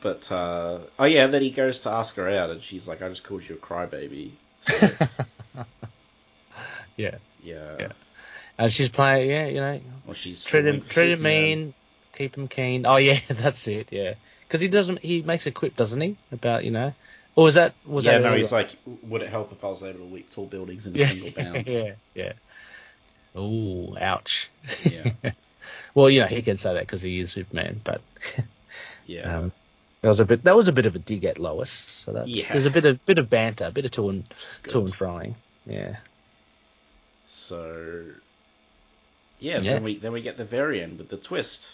but 0.00 0.30
uh, 0.32 0.78
oh 0.98 1.04
yeah, 1.04 1.26
then 1.28 1.42
he 1.42 1.50
goes 1.50 1.80
to 1.80 1.90
ask 1.90 2.16
her 2.16 2.28
out, 2.28 2.50
and 2.50 2.62
she's 2.62 2.88
like, 2.88 3.02
"I 3.02 3.08
just 3.08 3.24
called 3.24 3.48
you 3.48 3.54
a 3.54 3.58
crybaby." 3.58 4.32
So, 4.62 4.90
yeah. 6.96 7.16
yeah. 7.42 7.76
Yeah. 7.78 7.92
And 8.58 8.72
she's 8.72 8.88
playing. 8.88 9.30
Yeah, 9.30 9.46
you 9.46 9.60
know, 9.60 9.80
Well, 10.04 10.14
she's 10.14 10.44
treat 10.44 10.66
him, 10.66 10.80
treat 10.82 11.12
him 11.12 11.22
mean, 11.22 11.74
keep 12.12 12.36
him 12.36 12.48
keen. 12.48 12.86
Oh 12.86 12.96
yeah, 12.96 13.20
that's 13.28 13.66
it. 13.68 13.92
Yeah, 13.92 14.14
because 14.46 14.60
he 14.60 14.68
doesn't. 14.68 14.98
He 15.00 15.22
makes 15.22 15.46
a 15.46 15.52
quip, 15.52 15.76
doesn't 15.76 16.00
he? 16.00 16.16
About 16.32 16.64
you 16.64 16.70
know, 16.72 16.92
or 17.36 17.44
was 17.44 17.54
that 17.54 17.74
was 17.86 18.04
yeah, 18.04 18.18
that? 18.18 18.22
no, 18.22 18.36
he's 18.36 18.52
like, 18.52 18.76
would 18.84 19.22
it 19.22 19.30
help 19.30 19.52
if 19.52 19.64
I 19.64 19.68
was 19.68 19.82
able 19.82 20.00
to 20.00 20.04
leap 20.06 20.30
tall 20.30 20.46
buildings 20.46 20.86
in 20.86 20.94
a 20.94 20.98
yeah, 20.98 21.08
single 21.08 21.30
bound? 21.30 21.66
yeah, 21.66 21.92
yeah. 22.14 22.32
Ooh, 23.36 23.96
ouch. 24.00 24.50
Yeah. 24.84 25.12
well, 25.94 26.10
you 26.10 26.20
know, 26.20 26.26
he 26.26 26.42
can 26.42 26.56
say 26.56 26.74
that 26.74 26.80
because 26.80 27.02
he 27.02 27.20
is 27.20 27.32
Superman, 27.32 27.80
but 27.84 28.02
Yeah. 29.06 29.38
um, 29.38 29.52
that 30.02 30.08
was 30.08 30.20
a 30.20 30.24
bit 30.24 30.44
that 30.44 30.56
was 30.56 30.68
a 30.68 30.72
bit 30.72 30.86
of 30.86 30.94
a 30.96 30.98
dig 30.98 31.24
at 31.24 31.38
Lois. 31.38 31.70
So 31.70 32.12
that's 32.12 32.28
Yeah. 32.28 32.52
there's 32.52 32.66
a 32.66 32.70
bit 32.70 32.86
of 32.86 33.04
bit 33.06 33.18
of 33.18 33.30
banter, 33.30 33.66
a 33.66 33.70
bit 33.72 33.84
of 33.84 33.90
to 33.92 34.08
and 34.08 34.24
to 34.68 34.80
and 34.80 34.92
froing. 34.92 35.34
Yeah. 35.66 35.96
So, 37.26 38.14
yeah, 39.38 39.60
Yeah. 39.60 39.74
then 39.74 39.84
we 39.84 39.98
then 39.98 40.12
we 40.12 40.22
get 40.22 40.36
the 40.36 40.44
very 40.44 40.82
end 40.82 40.98
with 40.98 41.08
the 41.08 41.16
twist, 41.16 41.68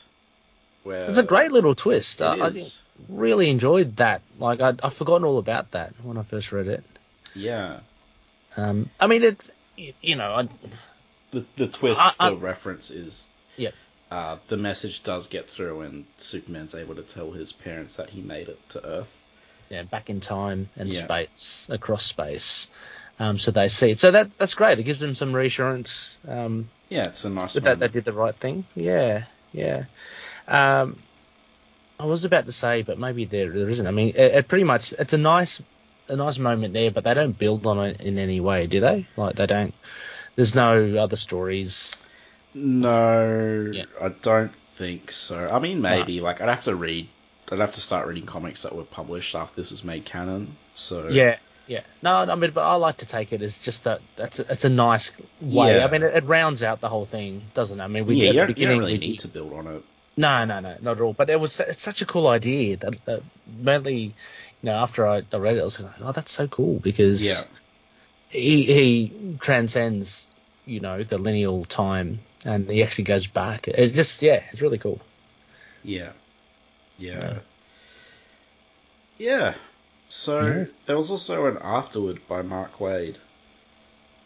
where 0.82 1.04
It's 1.06 1.18
a 1.18 1.22
great 1.24 1.52
little 1.52 1.74
twist. 1.74 2.20
I, 2.22 2.34
I 2.46 2.52
really 3.08 3.50
enjoyed 3.50 3.96
that. 3.96 4.22
Like 4.38 4.60
I'd, 4.60 4.80
I've 4.82 4.94
forgotten 4.94 5.24
all 5.24 5.38
about 5.38 5.70
that 5.72 5.94
when 6.02 6.16
I 6.18 6.22
first 6.22 6.52
read 6.52 6.68
it. 6.68 6.84
Yeah, 7.34 7.80
Um, 8.56 8.90
I 9.00 9.06
mean, 9.08 9.22
it's 9.24 9.50
you 9.76 10.14
know, 10.16 10.32
I, 10.34 10.48
the 11.32 11.44
the 11.56 11.66
twist 11.66 12.00
I- 12.00 12.12
I- 12.20 12.30
for 12.30 12.36
reference 12.36 12.90
is 12.90 13.28
Yeah. 13.56 13.70
uh, 14.10 14.36
the 14.48 14.56
message 14.56 15.02
does 15.02 15.26
get 15.26 15.48
through, 15.50 15.80
and 15.80 16.04
Superman's 16.18 16.74
able 16.74 16.94
to 16.94 17.02
tell 17.02 17.32
his 17.32 17.52
parents 17.52 17.96
that 17.96 18.10
he 18.10 18.20
made 18.20 18.48
it 18.48 18.60
to 18.70 18.86
Earth. 18.86 19.24
yeah, 19.70 19.82
back 19.82 20.10
in 20.10 20.20
time 20.20 20.68
and 20.76 20.88
Yeah. 20.92 21.04
space, 21.04 21.66
across 21.70 22.04
space. 22.04 22.68
Um, 23.18 23.38
so 23.38 23.50
they 23.50 23.68
see 23.68 23.90
it. 23.90 23.98
So 23.98 24.10
that 24.10 24.36
that's 24.38 24.54
great. 24.54 24.78
It 24.78 24.82
gives 24.84 25.00
them 25.00 25.14
some 25.14 25.32
reassurance. 25.34 26.16
Um, 26.26 26.68
Yeah, 26.88 27.04
it's 27.06 27.24
a 27.24 27.30
nice. 27.30 27.54
that 27.54 27.78
they 27.78 27.88
did 27.88 28.04
the 28.04 28.12
right 28.12 28.34
thing. 28.34 28.64
Yeah, 28.74 29.24
yeah. 29.52 29.84
Um, 30.48 30.98
I 31.98 32.06
was 32.06 32.24
about 32.24 32.46
to 32.46 32.52
say, 32.52 32.82
but 32.82 32.98
maybe 32.98 33.24
there 33.24 33.50
there 33.50 33.68
isn't. 33.68 33.86
I 33.86 33.92
mean, 33.92 34.10
it, 34.10 34.34
it 34.34 34.48
pretty 34.48 34.64
much 34.64 34.92
it's 34.98 35.12
a 35.12 35.18
nice 35.18 35.62
a 36.08 36.16
nice 36.16 36.38
moment 36.38 36.74
there, 36.74 36.90
but 36.90 37.04
they 37.04 37.14
don't 37.14 37.38
build 37.38 37.66
on 37.66 37.78
it 37.78 38.00
in 38.00 38.18
any 38.18 38.40
way, 38.40 38.66
do 38.66 38.80
they? 38.80 39.06
Like 39.16 39.36
they 39.36 39.46
don't. 39.46 39.74
There's 40.36 40.54
no 40.54 40.96
other 40.96 41.16
stories. 41.16 42.02
No, 42.52 43.70
Yeah. 43.72 43.84
I 44.00 44.08
don't 44.08 44.54
think 44.54 45.12
so. 45.12 45.48
I 45.48 45.58
mean, 45.58 45.80
maybe 45.80 46.20
like 46.20 46.40
I'd 46.40 46.48
have 46.48 46.64
to 46.64 46.74
read. 46.74 47.08
I'd 47.50 47.58
have 47.60 47.72
to 47.74 47.80
start 47.80 48.08
reading 48.08 48.26
comics 48.26 48.62
that 48.62 48.74
were 48.74 48.84
published 48.84 49.34
after 49.34 49.54
this 49.60 49.70
was 49.70 49.84
made 49.84 50.04
canon. 50.04 50.56
So 50.74 51.08
Yeah, 51.08 51.36
yeah. 51.66 51.80
No, 52.02 52.14
I 52.14 52.34
mean, 52.34 52.50
but 52.52 52.62
I 52.62 52.74
like 52.74 52.98
to 52.98 53.06
take 53.06 53.32
it 53.32 53.42
as 53.42 53.56
just 53.58 53.84
that. 53.84 54.00
That's 54.16 54.38
a, 54.40 54.52
it's 54.52 54.64
a 54.64 54.68
nice 54.68 55.10
way. 55.40 55.78
Yeah. 55.78 55.86
I 55.86 55.90
mean, 55.90 56.02
it, 56.02 56.14
it 56.14 56.24
rounds 56.24 56.62
out 56.62 56.80
the 56.80 56.88
whole 56.88 57.06
thing, 57.06 57.42
doesn't 57.54 57.80
it? 57.80 57.82
I 57.82 57.86
mean, 57.86 58.06
we 58.06 58.16
yeah, 58.16 58.28
at 58.30 58.34
you 58.34 58.40
the 58.40 58.46
beginning 58.46 58.78
really 58.80 58.92
we 58.92 58.98
need 58.98 59.20
to 59.20 59.28
build 59.28 59.52
on 59.52 59.66
it. 59.68 59.82
No, 60.16 60.44
no, 60.44 60.60
no, 60.60 60.76
not 60.80 60.96
at 60.96 61.00
all. 61.00 61.12
But 61.12 61.30
it 61.30 61.40
was 61.40 61.58
it's 61.60 61.82
such 61.82 62.02
a 62.02 62.06
cool 62.06 62.28
idea 62.28 62.76
that, 62.76 63.04
that 63.06 63.22
mainly, 63.46 63.96
you 63.96 64.12
know, 64.62 64.74
after 64.74 65.06
I, 65.06 65.22
I 65.32 65.36
read 65.36 65.56
it, 65.56 65.60
I 65.60 65.64
was 65.64 65.80
like, 65.80 65.92
oh, 66.00 66.12
that's 66.12 66.30
so 66.30 66.46
cool 66.46 66.78
because 66.78 67.22
Yeah, 67.22 67.44
he 68.28 68.64
he 68.64 69.36
transcends, 69.40 70.26
you 70.66 70.80
know, 70.80 71.02
the 71.02 71.18
lineal 71.18 71.64
time 71.64 72.20
and 72.44 72.70
he 72.70 72.82
actually 72.82 73.04
goes 73.04 73.26
back. 73.26 73.66
It's 73.66 73.94
just 73.96 74.22
yeah, 74.22 74.42
it's 74.52 74.60
really 74.60 74.78
cool. 74.78 75.00
yeah, 75.82 76.12
yeah, 76.98 77.12
Yeah. 77.18 77.38
yeah. 79.18 79.54
So 80.09 80.66
there 80.86 80.97
was 80.97 81.10
also 81.10 81.44
an 81.47 81.59
afterward 81.60 82.26
by 82.26 82.40
Mark 82.40 82.78
Waid, 82.78 83.18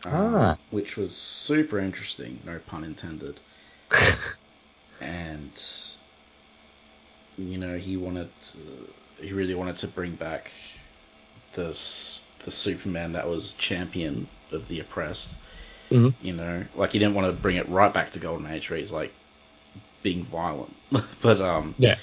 um, 0.05 0.13
Ah. 0.13 0.57
which 0.71 0.97
was 0.97 1.17
super 1.17 1.79
interesting. 1.79 2.41
No 2.45 2.59
pun 2.59 2.85
intended. 2.85 3.41
and 5.01 5.53
you 7.37 7.59
know 7.59 7.77
he 7.77 7.97
wanted 7.97 8.29
to, 8.41 8.59
he 9.21 9.33
really 9.33 9.55
wanted 9.55 9.77
to 9.79 9.87
bring 9.87 10.15
back 10.15 10.51
this 11.55 12.25
the 12.45 12.51
Superman 12.51 13.13
that 13.13 13.29
was 13.29 13.55
champion 13.55 14.29
of 14.53 14.69
the 14.69 14.81
oppressed. 14.81 15.35
Mhm. 15.91 16.15
You 16.23 16.33
know, 16.35 16.65
like 16.75 16.93
he 16.93 16.99
didn't 16.99 17.15
want 17.15 17.27
to 17.35 17.43
bring 17.43 17.57
it 17.57 17.69
right 17.69 17.93
back 17.93 18.13
to 18.13 18.19
Golden 18.19 18.47
Age 18.47 18.71
where 18.71 18.79
he's 18.79 18.93
like 18.93 19.13
being 20.03 20.25
violent, 20.25 20.75
but 21.23 21.41
um, 21.41 21.75
Yeah. 21.79 21.97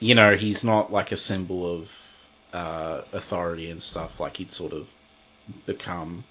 you 0.00 0.14
know, 0.14 0.36
he's 0.36 0.64
not 0.64 0.92
like 0.92 1.12
a 1.12 1.16
symbol 1.16 1.66
of 1.80 1.92
uh, 2.56 3.02
authority 3.12 3.70
and 3.70 3.82
stuff 3.82 4.20
like 4.20 4.36
he'd 4.38 4.52
sort 4.52 4.72
of 4.72 4.88
become 5.66 6.26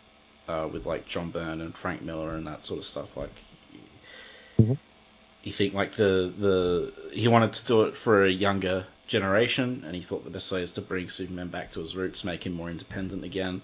uh, 0.48 0.68
with 0.72 0.86
like 0.86 1.06
John 1.08 1.32
Byrne 1.32 1.62
and 1.62 1.78
Frank 1.78 2.02
Miller 2.04 2.36
and 2.36 2.48
that 2.48 2.66
sort 2.66 2.80
of 2.80 2.86
stuff. 2.86 3.18
Like, 3.18 3.46
Mhm. 4.60 4.76
you 5.44 5.52
think 5.52 5.74
like 5.74 5.96
the 5.96 6.34
the 6.38 7.10
he 7.14 7.28
wanted 7.28 7.54
to 7.54 7.66
do 7.66 7.84
it 7.84 7.96
for 7.96 8.24
a 8.26 8.30
younger 8.32 8.88
generation, 9.08 9.84
and 9.86 9.96
he 9.96 10.02
thought 10.02 10.24
the 10.24 10.30
best 10.32 10.52
way 10.52 10.62
is 10.62 10.72
to 10.74 10.82
bring 10.82 11.08
Superman 11.10 11.50
back 11.50 11.72
to 11.72 11.80
his 11.80 11.96
roots, 11.96 12.24
make 12.24 12.46
him 12.46 12.54
more 12.54 12.70
independent 12.70 13.24
again. 13.24 13.62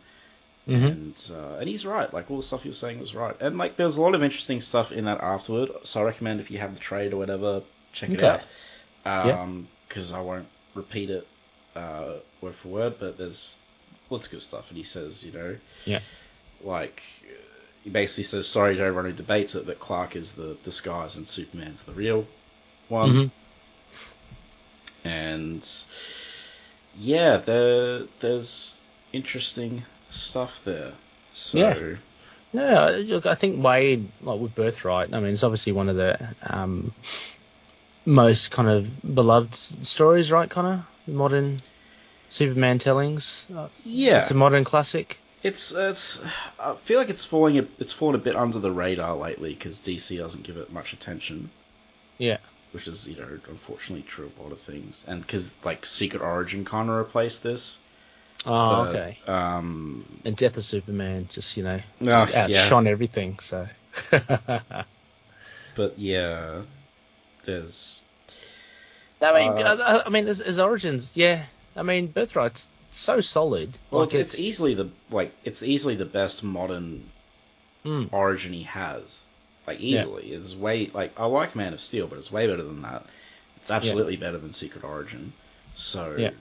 hmm 0.68 0.94
And 0.94 1.18
uh, 1.32 1.56
and 1.60 1.70
he's 1.70 1.86
right. 1.86 2.14
Like 2.14 2.32
all 2.32 2.38
the 2.38 2.44
stuff 2.44 2.64
he 2.64 2.70
was 2.70 2.80
saying 2.80 3.00
was 3.00 3.16
right. 3.16 3.36
And 3.42 3.58
like 3.58 3.78
there's 3.78 3.98
a 3.98 4.02
lot 4.02 4.16
of 4.16 4.24
interesting 4.24 4.62
stuff 4.62 4.92
in 4.92 5.06
that 5.06 5.22
afterward. 5.22 5.72
So 5.86 6.02
I 6.02 6.06
recommend 6.06 6.40
if 6.42 6.52
you 6.52 6.60
have 6.60 6.74
the 6.76 6.80
trade 6.82 7.14
or 7.14 7.18
whatever, 7.18 7.64
check 7.94 8.14
it 8.16 8.22
out. 8.22 8.46
Um, 9.06 9.70
because 9.88 10.14
I 10.14 10.22
won't 10.22 10.50
repeat 10.76 11.10
it 11.12 11.28
uh, 11.76 12.14
word 12.42 12.56
for 12.56 12.68
word, 12.70 12.96
but 13.00 13.18
there's 13.18 13.58
lots 14.10 14.26
of 14.26 14.32
good 14.32 14.42
stuff. 14.42 14.70
And 14.70 14.78
he 14.78 14.84
says, 14.84 15.24
you 15.24 15.32
know, 15.32 15.56
Yeah. 15.86 16.00
like 16.64 17.02
he 17.84 17.90
basically 17.90 18.24
says, 18.26 18.48
sorry 18.48 18.76
to 18.76 18.82
everyone 18.82 19.06
who 19.06 19.14
debates 19.14 19.56
it, 19.56 19.66
but 19.66 19.80
Clark 19.80 20.16
is 20.16 20.34
the 20.34 20.58
disguise 20.64 21.16
and 21.16 21.28
Superman's 21.28 21.84
the 21.84 21.94
real 21.94 22.26
one. 22.90 23.12
hmm 23.12 23.28
And 25.04 25.68
yeah, 27.00 27.38
there 27.38 28.04
there's 28.20 28.80
interesting 29.14 29.84
stuff 30.10 30.62
there. 30.66 30.94
So 31.34 31.58
Yeah. 31.58 31.96
No, 32.54 33.04
look, 33.08 33.26
I 33.26 33.36
think 33.36 33.62
Waid, 33.62 34.08
like 34.22 34.40
with 34.42 34.54
Birthright, 34.56 35.14
I 35.14 35.20
mean, 35.22 35.34
it's 35.34 35.44
obviously 35.44 35.72
one 35.72 35.88
of 35.88 35.96
the 35.96 36.20
um, 36.44 36.94
most 38.06 38.52
kind 38.52 38.68
of 38.68 39.16
beloved 39.16 39.54
stories, 39.86 40.32
right, 40.32 40.50
Connor? 40.50 40.86
Modern 41.12 41.58
Superman 42.30 42.80
tellings. 42.80 43.48
Uh, 43.56 43.68
yeah, 43.86 44.22
It's 44.22 44.32
a 44.32 44.36
modern 44.36 44.64
classic. 44.64 45.20
It's 45.44 45.72
it's. 45.72 46.22
I 46.60 46.76
feel 46.76 47.00
like 47.00 47.10
it's 47.10 47.26
falling. 47.26 47.58
A, 47.60 47.66
it's 47.80 47.94
fallen 47.94 48.16
a 48.16 48.20
bit 48.20 48.36
under 48.36 48.60
the 48.60 48.72
radar 48.72 49.16
lately 49.16 49.54
because 49.54 49.80
DC 49.80 50.18
doesn't 50.18 50.44
give 50.44 50.58
it 50.58 50.72
much 50.72 50.94
attention, 50.94 51.50
Yeah. 52.20 52.38
which 52.74 52.88
is 52.88 53.08
you 53.10 53.18
know 53.18 53.28
unfortunately 53.50 54.04
true 54.08 54.28
of 54.28 54.38
a 54.40 54.44
lot 54.44 54.52
of 54.52 54.60
things. 54.60 55.04
And 55.08 55.22
because 55.22 55.58
like 55.64 55.86
Secret 55.86 56.22
Origin 56.22 56.64
kind 56.64 56.90
of 56.90 56.96
replaced 56.96 57.42
this. 57.44 57.80
Oh, 58.46 58.86
but, 58.86 58.96
okay. 58.96 59.18
Um. 59.28 60.06
And 60.26 60.36
Death 60.36 60.58
of 60.58 60.64
Superman 60.64 61.28
just, 61.32 61.58
you 61.58 61.64
know, 61.64 61.80
Oh, 62.02 62.06
just 62.26 62.34
yeah. 62.34 62.44
outshone 62.62 62.88
everything, 62.88 63.38
so. 63.40 63.68
But 65.76 65.98
yeah, 65.98 66.62
there's. 67.46 68.02
I 69.22 69.34
mean, 69.34 69.58
Uh, 69.58 69.78
I, 69.86 70.06
I 70.06 70.10
mean, 70.10 70.28
as, 70.28 70.42
as 70.42 70.60
Origins, 70.60 71.12
yeah. 71.16 71.46
I 71.76 71.84
mean, 71.84 72.08
Birthright's 72.12 72.68
so 72.92 73.22
solid. 73.22 73.78
Well, 73.92 74.02
like 74.02 74.14
it's, 74.14 74.34
it's 74.34 74.40
easily 74.40 74.74
the 74.74 74.90
like 75.10 75.34
it's 75.44 75.64
easily 75.64 75.96
the 75.96 76.06
best 76.06 76.44
modern 76.44 77.10
Mm, 77.86 78.10
origin 78.14 78.54
he 78.54 78.64
has. 78.64 79.24
Like 79.68 79.80
Yeah. 79.80 80.02
easily, 80.02 80.34
it's 80.34 80.56
way 80.56 80.88
like 80.94 81.20
I 81.20 81.26
like 81.26 81.56
Man 81.56 81.74
of 81.74 81.82
Steel, 81.82 82.08
but 82.08 82.18
it's 82.20 82.32
way 82.32 82.48
better 82.48 82.64
than 82.64 82.82
that. 82.82 83.06
It's 83.58 83.72
absolutely 83.72 84.18
better 84.18 84.38
than 84.38 84.54
Secret 84.54 84.84
Origin. 84.84 85.34
So, 85.76 86.16
Yeah. 86.18 86.32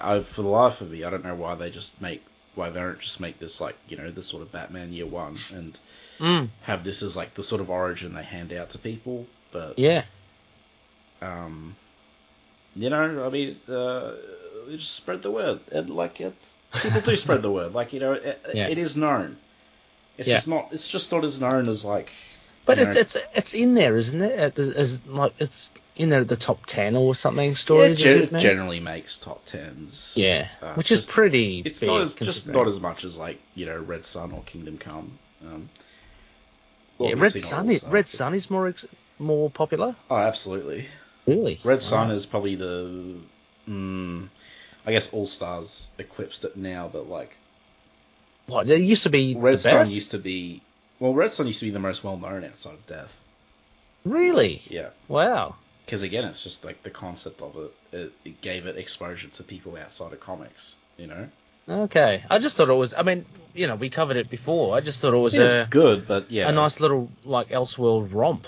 I, 0.00 0.20
for 0.20 0.42
the 0.42 0.48
life 0.48 0.80
of 0.80 0.90
me, 0.90 1.04
I 1.04 1.10
don't 1.10 1.24
know 1.24 1.34
why 1.34 1.54
they 1.54 1.70
just 1.70 2.00
make 2.00 2.22
why 2.54 2.70
they 2.70 2.80
don't 2.80 3.00
just 3.00 3.20
make 3.20 3.38
this 3.38 3.60
like 3.60 3.76
you 3.88 3.96
know 3.96 4.10
this 4.10 4.26
sort 4.26 4.42
of 4.42 4.52
Batman 4.52 4.92
Year 4.92 5.06
One 5.06 5.36
and 5.52 5.78
Mm, 6.18 6.48
have 6.62 6.82
this 6.84 7.02
as 7.02 7.16
like 7.16 7.34
the 7.34 7.42
sort 7.42 7.60
of 7.60 7.70
origin 7.70 8.14
they 8.14 8.22
hand 8.24 8.52
out 8.52 8.70
to 8.70 8.78
people. 8.78 9.26
But 9.52 9.78
yeah. 9.78 10.04
um, 11.22 11.74
you 12.76 12.90
know, 12.90 13.24
I 13.26 13.30
mean, 13.30 13.56
uh, 13.68 14.12
just 14.70 14.94
spread 14.94 15.22
the 15.22 15.30
word, 15.30 15.60
and 15.72 15.90
like 15.90 16.20
it, 16.20 16.34
people 16.82 17.00
do 17.00 17.16
spread 17.16 17.42
the 17.42 17.50
word. 17.50 17.72
Like 17.72 17.92
you 17.92 18.00
know, 18.00 18.12
it, 18.12 18.40
Yeah. 18.54 18.68
it 18.68 18.78
is 18.78 18.96
known. 18.96 19.36
It's 20.18 20.28
Yeah. 20.28 20.36
just 20.36 20.48
not. 20.48 20.68
It's 20.72 20.88
just 20.88 21.10
not 21.12 21.24
as 21.24 21.40
known 21.40 21.68
as 21.68 21.84
like. 21.84 22.10
But 22.64 22.78
it's 22.78 22.94
know- 22.94 23.00
it's 23.00 23.16
it's 23.34 23.54
in 23.54 23.74
there, 23.74 23.96
isn't 23.96 24.20
it? 24.22 24.58
As 24.58 24.98
like 25.06 25.32
it's 25.38 25.70
in 25.94 26.10
there 26.10 26.20
at 26.20 26.28
the 26.28 26.36
top 26.36 26.66
ten 26.66 26.96
or 26.96 27.14
something. 27.14 27.54
Stories. 27.54 28.00
it 28.00 28.28
gen- 28.28 28.36
it? 28.36 28.40
generally 28.40 28.80
makes 28.80 29.16
top 29.18 29.44
tens. 29.46 30.12
Yeah, 30.16 30.48
Uh, 30.60 30.74
which 30.74 30.90
is 30.90 31.06
pretty. 31.06 31.62
It's 31.64 31.80
not 31.82 32.00
as 32.02 32.14
just 32.14 32.46
not 32.46 32.66
as 32.68 32.80
much 32.80 33.04
as 33.04 33.16
like 33.16 33.38
you 33.54 33.66
know 33.66 33.78
Red 33.78 34.04
Sun 34.04 34.32
or 34.32 34.42
Kingdom 34.42 34.78
Come. 34.78 35.18
Um, 35.46 35.68
Yeah, 36.98 37.14
Red 37.16 37.32
Sun. 37.32 37.70
Is, 37.70 37.84
Red 37.84 38.08
Sun 38.08 38.34
is 38.34 38.50
more 38.50 38.68
ex- 38.68 38.86
more 39.18 39.48
popular. 39.50 39.94
Oh, 40.10 40.16
absolutely. 40.16 40.86
Really, 41.26 41.58
Red 41.64 41.82
Sun 41.82 42.08
Wow. 42.08 42.14
is 42.14 42.24
probably 42.26 42.54
the, 42.54 43.16
mm, 43.68 44.28
I 44.86 44.92
guess 44.92 45.12
All 45.12 45.26
Stars 45.26 45.88
eclipsed 45.98 46.44
it 46.44 46.56
now, 46.56 46.88
but 46.92 47.08
like 47.08 47.36
What? 48.46 48.70
It 48.70 48.80
used 48.80 49.02
to 49.04 49.10
be 49.10 49.34
Red 49.34 49.58
Sun 49.60 49.72
best. 49.80 49.92
used 49.94 50.10
to 50.12 50.18
be. 50.18 50.60
Well, 51.00 51.12
Red 51.14 51.32
Sun 51.32 51.46
used 51.48 51.60
to 51.60 51.66
be 51.66 51.72
the 51.72 51.80
most 51.80 52.04
well 52.04 52.16
known 52.16 52.44
outside 52.44 52.74
of 52.74 52.86
Death. 52.86 53.18
Really? 54.04 54.62
Yeah, 54.68 54.90
Wow. 55.08 55.56
because 55.84 56.02
again, 56.02 56.24
it's 56.24 56.44
just 56.44 56.64
like 56.64 56.82
the 56.84 56.90
concept 56.90 57.42
of 57.42 57.56
it. 57.56 57.96
It, 57.96 58.12
it 58.24 58.40
gave 58.40 58.66
it 58.66 58.76
exposure 58.76 59.28
to 59.28 59.42
people 59.42 59.76
outside 59.76 60.12
of 60.12 60.20
comics. 60.20 60.76
You 60.96 61.08
know, 61.08 61.28
Okay. 61.68 62.22
I 62.30 62.38
just 62.38 62.56
thought 62.56 62.68
it 62.68 62.74
was. 62.74 62.94
I 62.94 63.02
mean, 63.02 63.26
you 63.52 63.66
know, 63.66 63.74
we 63.74 63.90
covered 63.90 64.16
it 64.16 64.30
before. 64.30 64.76
I 64.76 64.80
just 64.80 65.00
thought 65.00 65.12
it 65.12 65.16
was 65.18 65.34
I 65.34 65.38
mean, 65.38 65.46
a, 65.48 65.60
it's 65.62 65.70
good, 65.70 66.06
but 66.06 66.30
yeah, 66.30 66.48
a 66.48 66.52
nice 66.52 66.78
little 66.78 67.10
like 67.24 67.48
Elseworld 67.48 68.14
romp. 68.14 68.46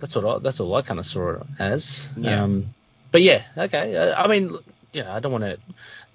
That's 0.00 0.14
what 0.14 0.24
I, 0.24 0.38
that's 0.38 0.60
all 0.60 0.74
I 0.74 0.82
kind 0.82 1.00
of 1.00 1.06
saw 1.06 1.30
it 1.32 1.42
as. 1.58 2.08
Yeah. 2.16 2.42
Um, 2.42 2.74
but 3.10 3.22
yeah, 3.22 3.42
okay. 3.56 3.96
Uh, 3.96 4.14
I 4.22 4.28
mean, 4.28 4.56
you 4.92 5.02
know, 5.02 5.10
I 5.10 5.20
don't 5.20 5.32
want 5.32 5.44
to 5.44 5.58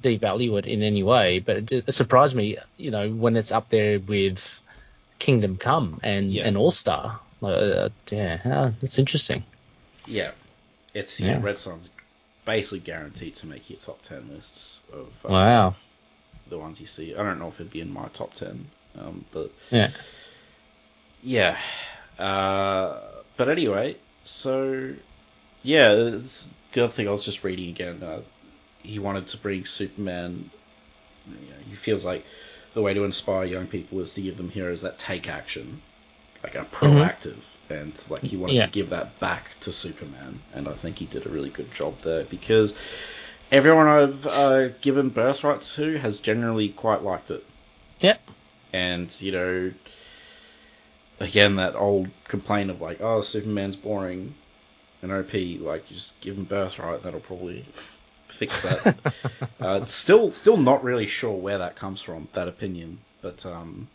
devalue 0.01 0.57
it 0.59 0.65
in 0.65 0.83
any 0.83 1.03
way, 1.03 1.39
but 1.39 1.57
it, 1.57 1.71
it 1.87 1.91
surprised 1.91 2.35
me, 2.35 2.57
you 2.77 2.91
know, 2.91 3.09
when 3.09 3.35
it's 3.35 3.51
up 3.51 3.69
there 3.69 3.99
with 3.99 4.59
Kingdom 5.19 5.57
Come 5.57 5.99
and 6.03 6.31
Yeah. 6.33 6.47
and 6.47 6.57
All 6.57 6.71
Star. 6.71 7.19
Uh, 7.41 7.89
yeah, 8.09 8.39
uh, 8.45 8.71
it's 8.81 8.97
interesting. 8.99 9.43
Yeah, 10.07 10.31
it's 10.93 11.19
yeah. 11.19 11.31
Yeah. 11.31 11.39
Red 11.41 11.59
Sun's 11.59 11.89
basically 12.45 12.79
guaranteed 12.79 13.35
to 13.37 13.47
make 13.47 13.69
your 13.69 13.79
top 13.79 14.01
ten 14.03 14.29
lists 14.33 14.79
of 14.93 15.07
uh, 15.25 15.29
Wow. 15.33 15.75
the 16.49 16.57
ones 16.57 16.79
you 16.79 16.87
see. 16.87 17.15
I 17.15 17.23
don't 17.23 17.39
know 17.39 17.47
if 17.49 17.59
it'd 17.59 17.71
be 17.71 17.81
in 17.81 17.91
my 17.91 18.07
top 18.13 18.33
ten, 18.33 18.65
um, 18.97 19.25
but 19.33 19.51
Yeah. 19.71 19.89
yeah. 21.21 21.57
Uh, 22.19 22.99
but 23.37 23.49
anyway, 23.49 23.95
so 24.23 24.93
yeah, 25.63 25.91
it's 25.91 26.49
the 26.71 26.83
other 26.85 26.93
thing 26.93 27.07
I 27.07 27.11
was 27.11 27.25
just 27.25 27.43
reading 27.43 27.69
again. 27.69 28.01
Uh, 28.03 28.21
he 28.81 28.99
wanted 28.99 29.27
to 29.27 29.37
bring 29.37 29.65
Superman. 29.65 30.49
You 31.27 31.35
know, 31.49 31.55
he 31.69 31.75
feels 31.75 32.03
like 32.03 32.25
the 32.73 32.81
way 32.81 32.93
to 32.93 33.03
inspire 33.03 33.45
young 33.45 33.67
people 33.67 33.99
is 34.01 34.13
to 34.15 34.21
give 34.21 34.37
them 34.37 34.49
heroes 34.49 34.81
that 34.81 34.99
take 34.99 35.27
action, 35.29 35.81
like 36.43 36.55
are 36.55 36.65
proactive, 36.65 37.41
and 37.69 37.93
like 38.09 38.21
he 38.21 38.35
wanted 38.35 38.55
Yeah. 38.55 38.65
to 38.65 38.71
give 38.71 38.89
that 38.89 39.19
back 39.19 39.45
to 39.61 39.71
Superman, 39.71 40.39
and 40.53 40.67
I 40.67 40.73
think 40.73 40.97
he 40.97 41.05
did 41.05 41.25
a 41.25 41.29
really 41.29 41.49
good 41.49 41.73
job 41.73 42.01
there 42.01 42.23
because 42.23 42.73
everyone 43.51 43.87
I've 43.87 44.25
uh, 44.27 44.67
given 44.81 45.09
birthright 45.09 45.61
to 45.61 45.97
has 45.99 46.19
generally 46.19 46.69
quite 46.69 47.03
liked 47.03 47.29
it 47.31 47.45
Yep. 47.99 48.19
and 48.73 49.21
you 49.21 49.31
know 49.31 49.71
again 51.19 51.55
that 51.55 51.75
old 51.75 52.09
complaint 52.27 52.69
of 52.69 52.81
like 52.81 53.01
oh 53.01 53.21
superman's 53.21 53.75
boring 53.75 54.33
and 55.01 55.11
op 55.11 55.33
like 55.33 55.89
you 55.89 55.95
just 55.95 56.19
give 56.21 56.37
him 56.37 56.43
birthright 56.43 57.03
that'll 57.03 57.19
probably 57.19 57.65
fix 58.27 58.61
that 58.61 58.95
uh, 59.61 59.85
still 59.85 60.31
still 60.31 60.57
not 60.57 60.83
really 60.83 61.05
sure 61.07 61.33
where 61.33 61.59
that 61.59 61.75
comes 61.75 62.01
from 62.01 62.27
that 62.33 62.47
opinion 62.47 62.99
but 63.21 63.45
um 63.45 63.87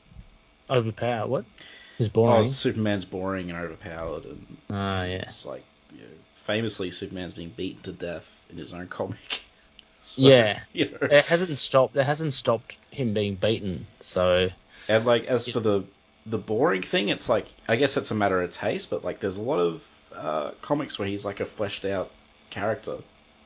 Overpower. 0.70 1.26
What? 1.26 1.44
Is 1.98 2.08
oh, 2.08 2.10
boring. 2.10 2.52
superman's 2.52 3.06
boring 3.06 3.50
and 3.50 3.58
overpowered 3.58 4.24
and 4.26 4.56
Ah, 4.70 5.04
yeah. 5.04 5.22
it's 5.22 5.46
like 5.46 5.64
you 5.92 6.02
know, 6.02 6.08
famously 6.36 6.90
superman's 6.90 7.32
being 7.34 7.48
beaten 7.56 7.82
to 7.84 7.92
death 7.92 8.30
in 8.50 8.58
his 8.58 8.74
own 8.74 8.86
comic 8.88 9.44
So, 10.04 10.22
Yeah. 10.28 10.60
you 10.72 10.90
know. 10.90 11.08
It 11.10 11.24
hasn't 11.26 11.56
stopped. 11.58 11.96
It 11.96 12.04
hasn't 12.04 12.32
stopped 12.34 12.74
him 12.90 13.12
being 13.14 13.34
beaten. 13.34 13.86
So 14.00 14.50
And 14.88 15.04
like 15.06 15.24
as 15.24 15.48
for 15.48 15.60
the 15.60 15.84
the 16.28 16.38
boring 16.38 16.82
thing, 16.82 17.08
it's 17.08 17.28
like 17.28 17.46
I 17.68 17.76
guess 17.76 17.96
it's 17.96 18.10
a 18.10 18.14
matter 18.14 18.42
of 18.42 18.52
taste, 18.52 18.90
but 18.90 19.04
like 19.04 19.20
there's 19.20 19.36
a 19.36 19.42
lot 19.42 19.58
of 19.58 19.88
uh, 20.14 20.50
comics 20.62 20.98
where 20.98 21.08
he's 21.08 21.24
like 21.24 21.40
a 21.40 21.44
fleshed 21.46 21.84
out 21.84 22.10
character. 22.50 22.98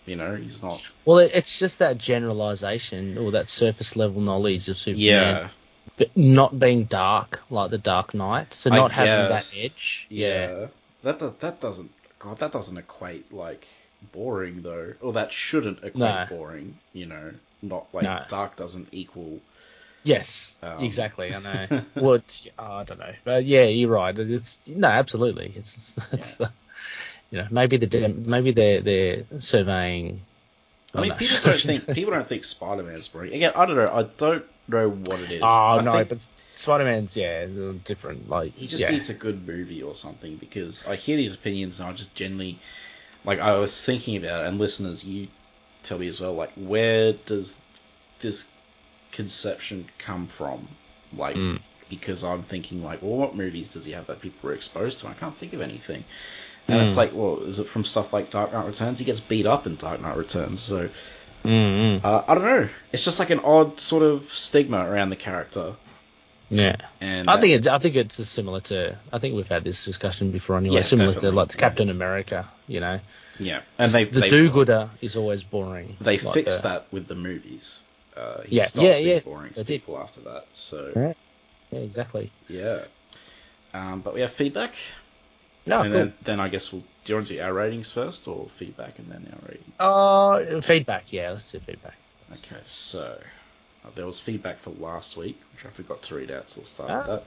You 0.06 0.16
know, 0.16 0.34
he's 0.34 0.62
not. 0.62 0.82
Well, 1.04 1.18
it, 1.18 1.30
it's 1.34 1.56
just 1.58 1.78
that 1.78 1.96
generalization 1.98 3.18
or 3.18 3.30
that 3.32 3.48
surface 3.48 3.94
level 3.94 4.20
knowledge 4.20 4.68
of 4.68 4.76
Superman, 4.76 4.98
Yeah, 5.04 5.48
but 5.96 6.16
not 6.16 6.58
being 6.58 6.84
dark 6.84 7.40
like 7.50 7.70
the 7.70 7.78
Dark 7.78 8.12
Knight, 8.14 8.52
so 8.52 8.70
I 8.70 8.76
not 8.76 8.92
having 8.92 9.28
that 9.28 9.28
guess. 9.28 9.64
edge. 9.64 10.06
yeah. 10.08 10.66
That 11.02 11.18
does 11.18 11.34
that 11.34 11.60
doesn't. 11.60 11.90
God, 12.18 12.38
that 12.38 12.52
doesn't 12.52 12.76
equate 12.76 13.32
like 13.32 13.66
boring 14.12 14.62
though, 14.62 14.94
or 15.00 15.12
that 15.14 15.32
shouldn't 15.32 15.78
equate 15.78 15.94
No. 15.94 16.26
boring. 16.28 16.78
You 16.92 17.06
know, 17.06 17.32
not 17.62 17.86
like 17.92 18.04
No. 18.04 18.24
dark 18.28 18.56
doesn't 18.56 18.88
equal. 18.92 19.40
Yes, 20.04 20.54
Um. 20.62 20.82
exactly. 20.82 21.32
I 21.34 21.38
know. 21.40 21.82
well, 21.94 22.14
it's, 22.14 22.46
I 22.58 22.82
don't 22.84 22.98
know, 22.98 23.12
but 23.24 23.44
yeah, 23.44 23.64
you're 23.64 23.90
right. 23.90 24.18
It's 24.18 24.58
no, 24.66 24.88
absolutely. 24.88 25.52
It's 25.54 25.96
it's 26.12 26.40
uh, 26.40 26.48
you 27.30 27.38
know 27.38 27.46
maybe 27.50 27.76
the 27.76 28.08
maybe 28.08 28.50
they're 28.52 28.80
they're 28.80 29.24
surveying. 29.38 30.20
I 30.94 31.00
mean, 31.00 31.08
know. 31.10 31.16
people 31.16 31.38
don't 31.44 31.60
think 31.68 31.86
people 31.94 32.12
don't 32.12 32.26
think 32.26 32.44
Spider 32.44 32.82
Man's 32.82 33.08
boring. 33.08 33.32
Again, 33.32 33.52
I 33.54 33.64
don't 33.64 33.76
know. 33.76 33.88
I 33.92 34.02
don't 34.02 34.44
know 34.68 34.90
what 34.90 35.20
it 35.20 35.30
is. 35.30 35.42
Oh 35.44 35.46
I 35.78 35.82
no, 35.82 35.92
think- 35.92 36.08
but 36.08 36.18
Spider 36.56 36.84
Man's 36.84 37.16
yeah 37.16 37.46
different. 37.84 38.28
Like 38.28 38.54
He 38.54 38.66
just 38.66 38.82
yeah. 38.82 38.90
needs 38.90 39.08
a 39.08 39.14
good 39.14 39.46
movie 39.46 39.82
or 39.82 39.94
something 39.94 40.36
because 40.36 40.84
I 40.86 40.96
hear 40.96 41.16
these 41.16 41.34
opinions 41.34 41.78
and 41.80 41.88
I 41.88 41.92
just 41.92 42.14
generally 42.14 42.58
like 43.24 43.38
I 43.38 43.52
was 43.56 43.80
thinking 43.84 44.16
about 44.16 44.44
it, 44.44 44.48
and 44.48 44.58
listeners, 44.58 45.04
you 45.04 45.28
tell 45.84 45.98
me 45.98 46.08
as 46.08 46.20
well. 46.20 46.34
Like, 46.34 46.52
where 46.56 47.12
does 47.12 47.56
this 48.20 48.48
conception 49.12 49.88
come 49.98 50.26
from? 50.26 50.68
Like, 51.16 51.36
Mm. 51.36 51.60
because 51.88 52.24
I'm 52.24 52.42
thinking 52.42 52.82
like, 52.82 53.02
well, 53.02 53.12
what 53.16 53.36
movies 53.36 53.68
does 53.68 53.84
he 53.84 53.92
have 53.92 54.06
that 54.06 54.20
people 54.20 54.48
were 54.48 54.54
exposed 54.54 55.00
to? 55.00 55.08
I 55.08 55.12
can't 55.12 55.36
think 55.36 55.52
of 55.52 55.60
anything. 55.60 56.04
And 56.68 56.80
it's 56.80 56.94
Mm. 56.94 56.96
like, 56.96 57.10
well, 57.14 57.40
is 57.44 57.58
it 57.58 57.68
from 57.68 57.84
stuff 57.84 58.12
like 58.12 58.30
Dark 58.30 58.52
Knight 58.52 58.66
Returns? 58.66 58.98
He 58.98 59.04
gets 59.04 59.20
beat 59.20 59.46
up 59.46 59.66
in 59.66 59.76
Dark 59.76 60.00
Knight 60.00 60.16
Returns, 60.16 60.60
so 60.62 60.88
Mm-mm. 61.44 62.02
uh, 62.04 62.22
I 62.26 62.34
don't 62.34 62.44
know. 62.44 62.68
It's 62.92 63.04
just 63.04 63.18
like 63.18 63.30
an 63.30 63.40
odd 63.40 63.80
sort 63.80 64.02
of 64.04 64.32
stigma 64.32 64.78
around 64.88 65.10
the 65.10 65.16
character. 65.16 65.74
Yeah. 66.50 66.76
And 67.00 67.28
I 67.28 67.40
think 67.40 67.54
it's 67.54 67.66
I 67.66 67.78
think 67.78 67.96
it's 67.96 68.14
similar 68.28 68.60
to 68.60 68.96
I 69.12 69.18
think 69.18 69.34
we've 69.34 69.48
had 69.48 69.64
this 69.64 69.84
discussion 69.84 70.30
before 70.30 70.56
anyway. 70.58 70.76
Yeah, 70.76 70.82
similar 70.82 71.08
definitely, 71.12 71.30
to 71.30 71.36
like. 71.36 71.56
Captain 71.56 71.88
America, 71.90 72.48
you 72.68 72.78
know. 72.80 73.00
yeah, 73.38 73.62
and 73.78 73.90
they 73.90 74.04
the 74.04 74.20
they, 74.20 74.28
do-gooder 74.28 74.90
is 75.00 75.16
always 75.16 75.42
boring. 75.42 75.96
they 76.00 76.18
Like 76.18 76.34
fixed 76.34 76.62
the- 76.62 76.68
that 76.68 76.86
with 76.92 77.08
the 77.08 77.14
movies. 77.14 77.82
Uh, 78.16 78.42
he 78.42 78.58
Yeah, 78.58 78.66
stopped 78.66 78.86
yeah, 78.86 78.96
being 79.02 79.14
yeah, 79.14 79.20
boring 79.24 79.54
to 79.54 79.64
people 79.64 79.98
after 79.98 80.20
that. 80.22 80.46
So 80.52 80.94
Yeah. 80.96 81.12
Yeah, 81.70 81.80
exactly. 81.80 82.32
yeah, 82.48 82.80
um, 83.74 84.00
but 84.00 84.14
we 84.14 84.20
have 84.20 84.32
feedback, 84.32 84.74
No, 85.66 85.84
and 85.84 85.92
cool. 85.92 85.94
then 85.94 86.14
then 86.22 86.40
I 86.40 86.48
guess 86.48 86.72
we'll 86.72 86.82
do 87.04 87.12
you 87.12 87.16
want 87.16 87.28
to 87.28 87.34
do 87.34 87.40
our 87.42 87.52
ratings 87.52 87.90
first 87.90 88.28
or 88.28 88.48
feedback 88.48 88.98
and 88.98 89.10
then 89.10 89.26
our 89.32 89.48
ratings? 89.48 89.74
Uh, 89.78 90.60
feedback. 90.60 91.12
Yeah, 91.12 91.30
let's 91.30 91.50
do 91.50 91.60
feedback. 91.60 91.98
Okay, 92.32 92.60
so 92.64 93.18
uh, 93.84 93.90
there 93.94 94.06
was 94.06 94.20
feedback 94.20 94.58
for 94.58 94.70
last 94.70 95.16
week, 95.16 95.40
which 95.52 95.64
I 95.66 95.70
forgot 95.70 96.02
to 96.04 96.14
read 96.14 96.30
out, 96.30 96.50
so 96.50 96.60
we'll 96.60 96.66
start 96.66 96.90
Ah. 96.90 96.96
with 96.96 97.06
that. 97.06 97.24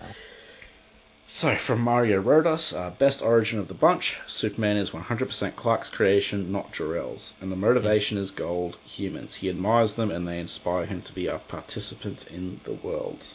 So, 1.28 1.56
from 1.56 1.82
Mario 1.82 2.22
Rodas, 2.22 2.72
uh, 2.74 2.92
best 2.92 3.22
origin 3.22 3.58
of 3.60 3.68
the 3.68 3.74
bunch, 3.74 4.20
Superman 4.28 4.78
is 4.78 4.92
100% 4.92 5.56
Clark's 5.56 5.90
creation, 5.90 6.52
not 6.52 6.72
Jor-El's, 6.72 7.34
and 7.42 7.52
the 7.52 7.56
motivation 7.56 8.18
is 8.20 8.30
gold, 8.32 8.78
humans. 8.86 9.36
He 9.36 9.50
admires 9.50 9.96
them 9.96 10.12
and 10.12 10.28
they 10.28 10.40
inspire 10.40 10.86
him 10.86 11.02
to 11.02 11.14
be 11.14 11.26
a 11.28 11.40
participant 11.40 12.28
in 12.28 12.62
the 12.64 12.74
world. 12.74 13.26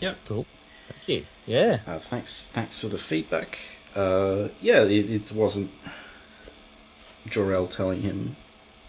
Yep. 0.00 0.18
Cool. 0.26 0.46
Thank 0.88 1.08
you. 1.08 1.26
Yeah. 1.46 1.80
Uh, 1.86 1.98
thanks, 2.00 2.48
thanks 2.52 2.80
for 2.80 2.88
the 2.88 2.98
feedback. 2.98 3.58
Uh, 3.94 4.48
yeah, 4.60 4.82
it, 4.82 5.10
it 5.10 5.32
wasn't 5.32 5.70
Jor-El 7.26 7.68
telling 7.68 8.02
him 8.02 8.36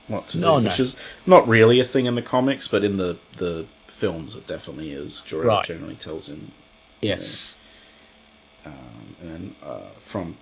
what 0.08 0.28
to 0.30 0.40
No, 0.40 0.58
do, 0.58 0.64
no. 0.64 0.70
which 0.70 0.80
is 0.80 0.98
not 1.28 1.48
really 1.48 1.80
a 1.80 1.86
thing 1.86 2.08
in 2.08 2.16
the 2.16 2.22
comics, 2.24 2.68
but 2.68 2.84
in 2.84 2.98
the, 2.98 3.20
the 3.38 3.68
films 3.88 4.36
it 4.36 4.48
definitely 4.48 4.92
is. 4.92 5.22
Jor-El 5.22 5.48
Right. 5.48 5.66
generally 5.66 5.96
tells 5.96 6.28
him 6.30 6.52
Yes. 7.02 7.56
um, 8.66 8.74
and 9.22 9.32
then 9.32 9.56
uh, 9.64 9.80
from 10.02 10.36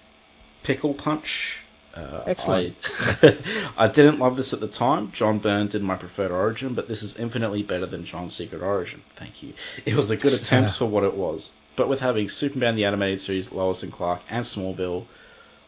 Pickle 0.63 0.93
Punch, 0.93 1.59
Uh, 1.95 2.23
Excellent. 2.27 2.75
I, 3.23 3.38
I 3.85 3.88
didn't 3.88 4.19
love 4.19 4.38
this 4.38 4.53
at 4.53 4.59
the 4.59 4.67
time. 4.67 5.11
John 5.13 5.39
Byrne 5.39 5.67
did 5.67 5.81
my 5.81 5.95
preferred 5.95 6.31
origin, 6.31 6.73
but 6.75 6.88
this 6.88 7.01
is 7.03 7.17
infinitely 7.17 7.63
better 7.63 7.85
than 7.88 8.05
John's 8.05 8.35
Secret 8.35 8.61
Origin. 8.61 9.01
Thank 9.15 9.41
you. 9.41 9.53
It 9.85 9.95
was 9.95 10.11
a 10.11 10.17
good 10.17 10.34
attempt 10.34 10.71
for 10.77 10.85
what 10.85 11.03
it 11.03 11.15
was. 11.15 11.51
But 11.75 11.89
with 11.89 11.99
having 12.01 12.29
Superman 12.29 12.75
the 12.75 12.85
Animated 12.85 13.21
Series, 13.21 13.51
Lois 13.51 13.81
and 13.84 13.91
Clark, 13.91 14.21
and 14.29 14.43
Smallville 14.45 15.05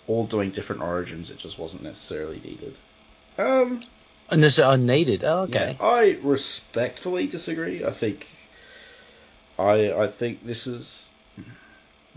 all 0.07 0.25
doing 0.25 0.49
different 0.51 0.81
origins, 0.81 1.29
it 1.31 1.37
just 1.37 1.57
wasn't 1.59 1.83
necessarily 1.83 2.39
needed. 2.43 2.75
Um, 3.37 3.81
Unless 4.31 4.59
I 4.59 4.75
needed. 4.75 5.23
Oh, 5.23 5.41
okay. 5.43 5.77
yeah, 5.79 5.85
I 5.85 6.17
respectfully 6.21 7.25
disagree. 7.27 7.83
I 7.85 7.91
think 7.91 8.27
I 9.59 10.03
I 10.03 10.07
think 10.07 10.45
this 10.45 10.67
is. 10.67 11.09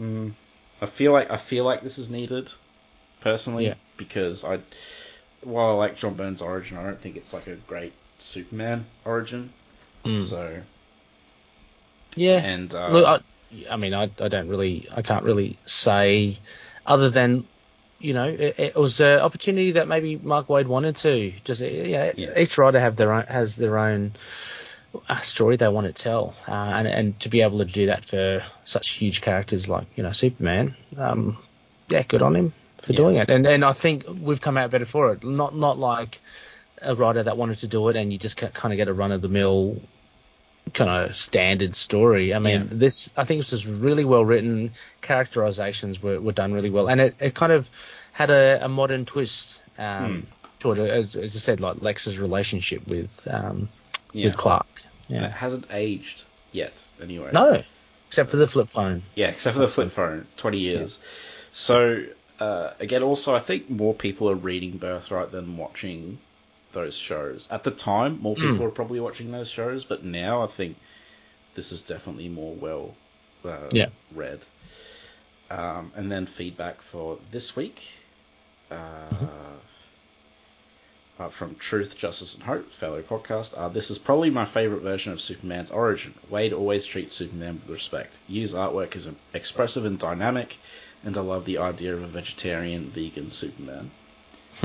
Mm, 0.00 0.32
I 0.80 0.86
feel 0.86 1.12
like 1.12 1.30
I 1.30 1.36
feel 1.36 1.64
like 1.64 1.82
this 1.82 1.98
is 1.98 2.08
needed, 2.10 2.50
personally, 3.20 3.66
Yeah. 3.66 3.74
because 3.96 4.44
I 4.44 4.60
while 5.42 5.70
I 5.70 5.74
like 5.74 5.98
John 5.98 6.14
Byrne's 6.14 6.40
origin, 6.40 6.76
I 6.78 6.84
don't 6.84 7.00
think 7.00 7.16
it's 7.16 7.32
like 7.32 7.46
a 7.48 7.56
great 7.56 7.92
Superman 8.18 8.86
origin. 9.04 9.52
Mm. 10.04 10.22
So 10.22 10.62
Yeah. 12.16 12.38
and 12.38 12.72
uh, 12.74 12.88
Look, 12.88 13.06
I, 13.06 13.20
I 13.70 13.76
mean, 13.76 13.92
I, 13.94 14.04
I 14.20 14.28
don't 14.28 14.48
really, 14.48 14.88
I 14.94 15.02
can't 15.02 15.24
really 15.24 15.58
say, 15.66 16.36
other 16.86 17.10
than, 17.10 17.44
you 17.98 18.14
know, 18.14 18.24
it, 18.24 18.54
it 18.58 18.74
was 18.76 19.00
an 19.00 19.20
opportunity 19.20 19.72
that 19.72 19.88
maybe 19.88 20.16
Mark 20.16 20.46
Waid 20.48 20.66
wanted 20.66 20.96
to. 20.98 21.32
Just, 21.44 21.60
yeah, 21.60 22.12
Yeah. 22.16 22.38
each 22.38 22.56
writer 22.58 22.80
have 22.80 22.96
their 22.96 23.12
own, 23.12 23.24
has 23.26 23.56
their 23.56 23.78
own 23.78 24.12
uh, 25.08 25.18
story 25.18 25.56
they 25.56 25.68
want 25.68 25.86
to 25.86 25.92
tell, 25.92 26.34
uh, 26.48 26.52
and 26.52 26.86
and 26.88 27.20
to 27.20 27.28
be 27.28 27.42
able 27.42 27.58
to 27.58 27.64
do 27.64 27.86
that 27.86 28.04
for 28.04 28.42
such 28.64 28.90
huge 28.90 29.20
characters 29.20 29.68
like 29.68 29.86
you 29.96 30.02
know 30.02 30.12
Superman, 30.12 30.76
um, 30.98 31.38
yeah, 31.88 32.02
good 32.02 32.22
on 32.22 32.36
him 32.36 32.52
for 32.82 32.92
Yeah. 32.92 32.96
doing 32.96 33.16
it. 33.16 33.30
And 33.30 33.46
and 33.46 33.64
I 33.64 33.72
think 33.72 34.04
we've 34.20 34.40
come 34.40 34.56
out 34.56 34.70
better 34.70 34.86
for 34.86 35.12
it. 35.12 35.24
Not 35.24 35.54
not 35.56 35.78
like 35.78 36.20
a 36.80 36.94
writer 36.94 37.22
that 37.22 37.36
wanted 37.36 37.58
to 37.58 37.68
do 37.68 37.88
it 37.88 37.96
and 37.96 38.12
you 38.12 38.18
just 38.18 38.36
kind 38.36 38.72
of 38.72 38.76
get 38.76 38.88
a 38.88 38.92
run 38.92 39.12
of 39.12 39.22
the 39.22 39.28
mill 39.28 39.80
kind 40.74 40.90
of 40.90 41.16
standard 41.16 41.74
story. 41.74 42.34
I 42.34 42.38
mean, 42.38 42.60
Yeah. 42.60 42.66
this 42.70 43.10
I 43.16 43.24
think 43.24 43.40
this 43.40 43.52
was 43.52 43.66
really 43.66 44.04
well 44.04 44.24
written. 44.24 44.72
Characterizations 45.00 46.02
were, 46.02 46.20
were 46.20 46.32
done 46.32 46.52
really 46.52 46.70
well, 46.70 46.88
and 46.88 47.00
it, 47.00 47.14
it 47.20 47.34
kind 47.34 47.52
of 47.52 47.68
had 48.12 48.30
a, 48.30 48.64
a 48.64 48.68
modern 48.68 49.04
twist 49.04 49.62
um, 49.78 50.26
to 50.60 50.72
it. 50.72 50.78
As, 50.78 51.16
as 51.16 51.36
I 51.36 51.38
said, 51.38 51.60
like 51.60 51.80
Lex's 51.82 52.18
relationship 52.18 52.86
with 52.88 53.26
um, 53.30 53.68
yeah, 54.12 54.26
with 54.26 54.36
Clark. 54.36 54.66
and 55.08 55.18
it 55.18 55.22
Yeah. 55.22 55.28
hasn't 55.30 55.66
aged 55.70 56.22
yet. 56.52 56.74
Anyway, 57.00 57.30
No, 57.32 57.62
except 58.08 58.30
for 58.30 58.36
the 58.36 58.46
flip 58.48 58.70
phone. 58.70 59.02
Yeah, 59.14 59.28
except 59.28 59.54
for 59.54 59.60
the 59.60 59.68
flip 59.68 59.90
phone, 59.90 60.26
20 60.36 60.58
years. 60.58 60.98
So, 61.52 62.04
uh, 62.40 62.70
again, 62.80 63.02
also, 63.02 63.34
I 63.34 63.40
think 63.40 63.68
more 63.68 63.94
people 63.94 64.30
are 64.30 64.34
reading 64.34 64.78
Birthright 64.78 65.32
than 65.32 65.56
watching 65.56 66.18
those 66.72 66.96
shows. 66.96 67.46
At 67.50 67.64
the 67.64 67.70
time, 67.70 68.20
more 68.22 68.34
people 68.34 68.56
Mm. 68.56 68.60
were 68.60 68.70
probably 68.70 69.00
watching 69.00 69.30
those 69.32 69.50
shows, 69.50 69.84
but 69.84 70.04
now 70.04 70.42
I 70.42 70.46
think 70.46 70.76
this 71.54 71.72
is 71.72 71.82
definitely 71.82 72.28
more 72.28 72.54
well 72.54 72.94
uh, 73.44 73.68
Yeah. 73.72 73.88
read. 74.14 74.40
Um, 75.50 75.92
and 75.96 76.10
then 76.10 76.24
feedback 76.26 76.80
for 76.80 77.18
this 77.30 77.56
week. 77.56 77.82
Uh, 78.70 78.74
Mm-hmm. 78.76 79.26
Uh, 81.22 81.28
from 81.28 81.54
Truth, 81.54 81.96
Justice, 81.98 82.34
and 82.34 82.42
Hope, 82.42 82.68
fellow 82.72 83.00
podcast. 83.00 83.56
Uh, 83.56 83.68
this 83.68 83.92
is 83.92 83.98
probably 83.98 84.28
my 84.28 84.44
favorite 84.44 84.82
version 84.82 85.12
of 85.12 85.20
Superman's 85.20 85.70
origin. 85.70 86.14
Waid 86.28 86.52
always 86.52 86.84
treats 86.84 87.14
Superman 87.14 87.60
with 87.60 87.70
respect. 87.70 88.18
His 88.28 88.54
artwork 88.54 88.96
is 88.96 89.08
expressive 89.32 89.84
and 89.84 90.00
dynamic, 90.00 90.56
and 91.04 91.16
I 91.16 91.20
love 91.20 91.44
the 91.44 91.58
idea 91.58 91.94
of 91.94 92.02
a 92.02 92.08
vegetarian, 92.08 92.90
vegan 92.90 93.30
Superman. 93.30 93.92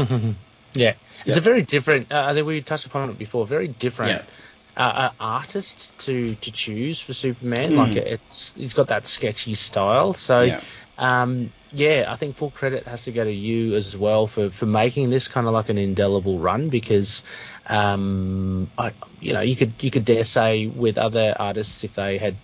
yeah, 0.73 0.93
it's 1.25 1.35
Yeah. 1.35 1.37
a 1.37 1.41
very 1.41 1.61
different. 1.61 2.11
Uh, 2.11 2.23
I 2.25 2.33
think 2.33 2.47
we 2.47 2.61
touched 2.61 2.87
upon 2.87 3.11
it 3.11 3.19
before. 3.19 3.45
Very 3.45 3.67
different 3.67 4.23
Yeah. 4.77 4.83
uh, 4.83 4.89
uh, 4.89 5.11
artist 5.19 5.95
to 5.99 6.33
to 6.33 6.51
choose 6.51 6.99
for 6.99 7.13
Superman. 7.13 7.73
Mm. 7.73 7.77
Like 7.77 7.95
it's 7.97 8.51
he's 8.55 8.73
got 8.73 8.87
that 8.87 9.05
sketchy 9.05 9.53
style. 9.53 10.13
So 10.13 10.41
Yeah. 10.41 10.61
um, 10.97 11.51
yeah, 11.71 12.05
I 12.07 12.15
think 12.15 12.35
full 12.35 12.51
credit 12.51 12.85
has 12.87 13.03
to 13.03 13.11
go 13.11 13.23
to 13.23 13.31
Yu 13.31 13.75
as 13.75 13.95
well 13.95 14.27
for 14.27 14.49
for 14.49 14.65
making 14.65 15.09
this 15.09 15.27
kind 15.27 15.47
of 15.47 15.53
like 15.53 15.69
an 15.69 15.77
indelible 15.77 16.39
run 16.39 16.69
because. 16.69 17.23
Um, 17.69 18.71
I, 18.77 18.93
you 19.19 19.33
know, 19.33 19.41
you 19.41 19.55
could 19.57 19.73
you 19.81 19.91
could 19.91 20.05
dare 20.05 20.23
say 20.23 20.67
with 20.67 20.97
other 20.97 21.35
artists 21.37 21.83
if 21.83 21.95
they 21.95 22.17
had 22.17 22.35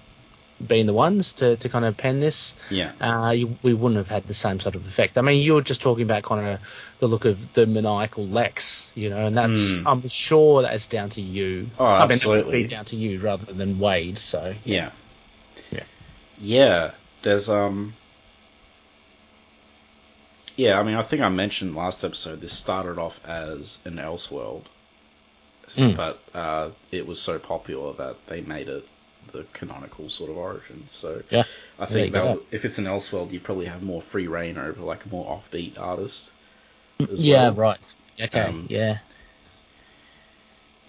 been 0.66 0.86
the 0.86 0.94
ones 0.94 1.34
to, 1.34 1.56
to 1.58 1.70
kind 1.70 1.86
of 1.86 1.95
pen 1.98 2.20
this, 2.20 2.54
Yeah. 2.70 2.91
uh, 3.02 3.32
you, 3.32 3.58
we 3.64 3.74
wouldn't 3.74 3.98
have 3.98 4.08
had 4.08 4.28
the 4.28 4.34
same 4.34 4.60
sort 4.60 4.76
of 4.76 4.86
effect. 4.86 5.18
I 5.18 5.22
mean, 5.22 5.41
you 5.41 5.56
were 5.56 5.62
just 5.62 5.82
talking 5.82 6.04
about 6.04 6.24
kind 6.24 6.45
of 6.45 6.60
the 7.00 7.08
look 7.08 7.26
of 7.26 7.54
the 7.54 7.66
maniacal 7.66 8.28
Lex, 8.28 8.91
you 8.95 9.10
know, 9.10 9.26
and 9.26 9.36
that's 9.38 9.60
Mm. 9.78 9.84
I'm 9.86 10.08
sure 10.10 10.62
that's 10.62 10.88
down 10.88 11.10
to 11.12 11.22
Yu. 11.22 11.70
Oh, 11.80 11.86
I 11.86 12.02
mean, 12.04 12.12
absolutely. 12.14 12.68
down 12.68 12.86
to 12.86 12.95
Yu 12.98 13.20
rather 13.20 13.52
than 13.52 13.78
Waid. 13.78 14.18
So 14.18 14.54
Yeah. 14.64 14.91
Yeah. 15.72 15.84
Yeah. 16.40 16.91
There's 17.24 17.50
um 17.50 17.94
Yeah, 20.56 20.80
I 20.80 20.84
mean 20.84 20.96
I 20.96 21.04
think 21.04 21.22
I 21.22 21.30
mentioned 21.30 21.76
last 21.76 22.04
episode 22.04 22.42
this 22.42 22.54
started 22.54 22.98
off 23.00 23.20
as 23.26 23.80
an 23.86 23.96
Elseworld. 23.96 24.64
Mm. 25.76 25.96
But 25.96 26.20
uh, 26.36 26.70
it 26.92 27.08
was 27.08 27.20
so 27.20 27.40
popular 27.40 27.94
that 27.94 28.16
they 28.28 28.42
made 28.42 28.68
it 28.68 28.88
the 29.32 29.46
canonical 29.54 30.10
sort 30.10 30.30
of 30.30 30.38
origin. 30.38 30.86
So 30.90 31.24
Yeah. 31.30 31.44
I 31.80 31.86
think 31.86 32.14
that 32.14 32.40
if 32.52 32.66
it's 32.66 32.78
an 32.78 32.86
Elseworld, 32.86 33.32
you 33.32 33.40
probably 33.40 33.66
have 33.66 33.82
more 33.82 34.02
free 34.02 34.28
reign 34.28 34.58
over 34.58 34.82
like 34.82 35.06
a 35.06 35.10
more 35.10 35.26
offbeat 35.26 35.80
artist. 35.80 36.32
as 37.00 37.26
yeah, 37.26 37.44
well. 37.50 37.54
right. 37.54 37.80
Okay, 38.22 38.42
Um, 38.42 38.68
yeah, 38.70 39.00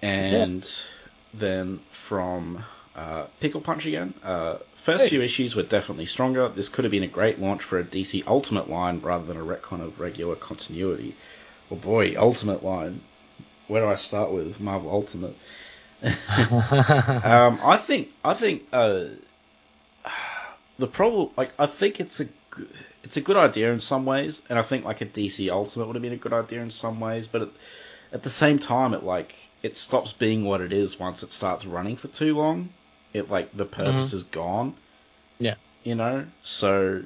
And 0.03 0.69
then 1.33 1.81
from 1.91 2.65
uh, 2.97 3.25
Pickle 3.41 3.61
Punch 3.61 3.87
again. 3.87 4.15
Uh, 4.23 4.57
first 4.75 5.05
Hey. 5.05 5.11
few 5.11 5.23
issues 5.23 5.57
were 5.57 5.63
definitely 5.63 6.07
stronger. 6.07 6.49
This 6.49 6.69
could 6.69 6.85
have 6.85 6.93
been 6.93 7.03
a 7.03 7.09
great 7.09 7.41
launch 7.41 7.63
for 7.63 7.79
a 7.79 7.85
DC 7.85 8.23
Ultimate 8.27 8.69
line 8.71 9.01
rather 9.01 9.25
than 9.25 9.37
a 9.37 9.45
retcon 9.45 9.81
of 9.81 10.01
regular 10.01 10.37
continuity. 10.37 11.15
Well, 11.71 11.81
boy, 11.81 12.15
Ultimate 12.17 12.65
line. 12.65 13.01
Where 13.69 13.83
do 13.83 13.89
I 13.89 13.95
start 13.97 14.31
with 14.31 14.61
Marvel 14.61 14.91
Ultimate? 14.91 15.37
um, 16.03 17.59
I 17.63 17.79
think 17.79 18.11
I 18.23 18.35
think 18.35 18.65
uh, 18.73 19.05
the 20.79 20.87
problem, 20.87 21.31
like, 21.37 21.53
I 21.59 21.67
think 21.67 22.01
it's 22.01 22.21
a 22.21 22.29
it's 23.03 23.17
a 23.17 23.21
good 23.21 23.37
idea 23.37 23.73
in 23.73 23.81
some 23.81 24.05
ways, 24.05 24.43
and 24.49 24.59
I 24.59 24.63
think 24.63 24.85
like 24.85 25.01
a 25.01 25.07
DC 25.07 25.51
Ultimate 25.51 25.87
would 25.87 25.97
have 25.97 26.03
been 26.03 26.13
a 26.13 26.17
good 26.17 26.33
idea 26.33 26.61
in 26.61 26.71
some 26.71 27.01
ways, 27.01 27.27
but 27.27 27.43
at, 27.43 27.49
at 28.13 28.23
the 28.23 28.31
same 28.31 28.59
time, 28.59 28.95
it 28.95 29.03
like 29.03 29.35
it 29.63 29.79
stops 29.79 30.13
being 30.13 30.45
what 30.45 30.61
it 30.61 30.73
is 30.73 30.99
once 30.99 31.23
it 31.23 31.33
starts 31.33 31.65
running 31.67 31.97
for 31.97 32.09
too 32.09 32.37
long. 32.37 32.69
It 33.15 33.31
like 33.31 33.57
the 33.57 33.65
purpose 33.65 34.13
is 34.13 34.25
gone. 34.25 34.75
Yeah. 35.39 35.55
you 35.85 35.95
know. 35.95 36.27
So 36.43 37.03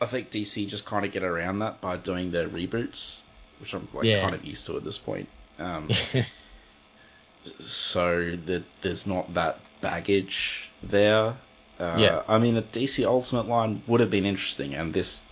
I 0.00 0.06
think 0.06 0.30
DC 0.30 0.68
just 0.68 0.84
kind 0.84 1.06
of 1.06 1.12
get 1.12 1.22
around 1.22 1.60
that 1.60 1.80
by 1.80 1.96
doing 1.96 2.30
their 2.32 2.48
reboots, 2.48 3.20
which 3.60 3.72
I'm 3.74 3.88
like 3.94 4.04
Yeah. 4.04 4.20
kind 4.20 4.34
of 4.34 4.44
used 4.44 4.66
to 4.66 4.76
at 4.76 4.84
this 4.84 4.98
point. 4.98 5.28
Um, 5.58 5.90
so 7.60 8.36
that 8.46 8.64
there's 8.82 9.06
not 9.06 9.32
that 9.34 9.60
baggage 9.80 10.68
there. 10.82 11.36
Uh, 11.78 11.96
Yeah. 11.98 12.22
I 12.28 12.38
mean, 12.38 12.56
a 12.56 12.62
DC 12.62 13.04
Ultimate 13.06 13.46
line 13.48 13.82
would 13.86 14.00
have 14.00 14.10
been 14.10 14.26
interesting, 14.26 14.74
and 14.74 14.92
this 14.92 15.22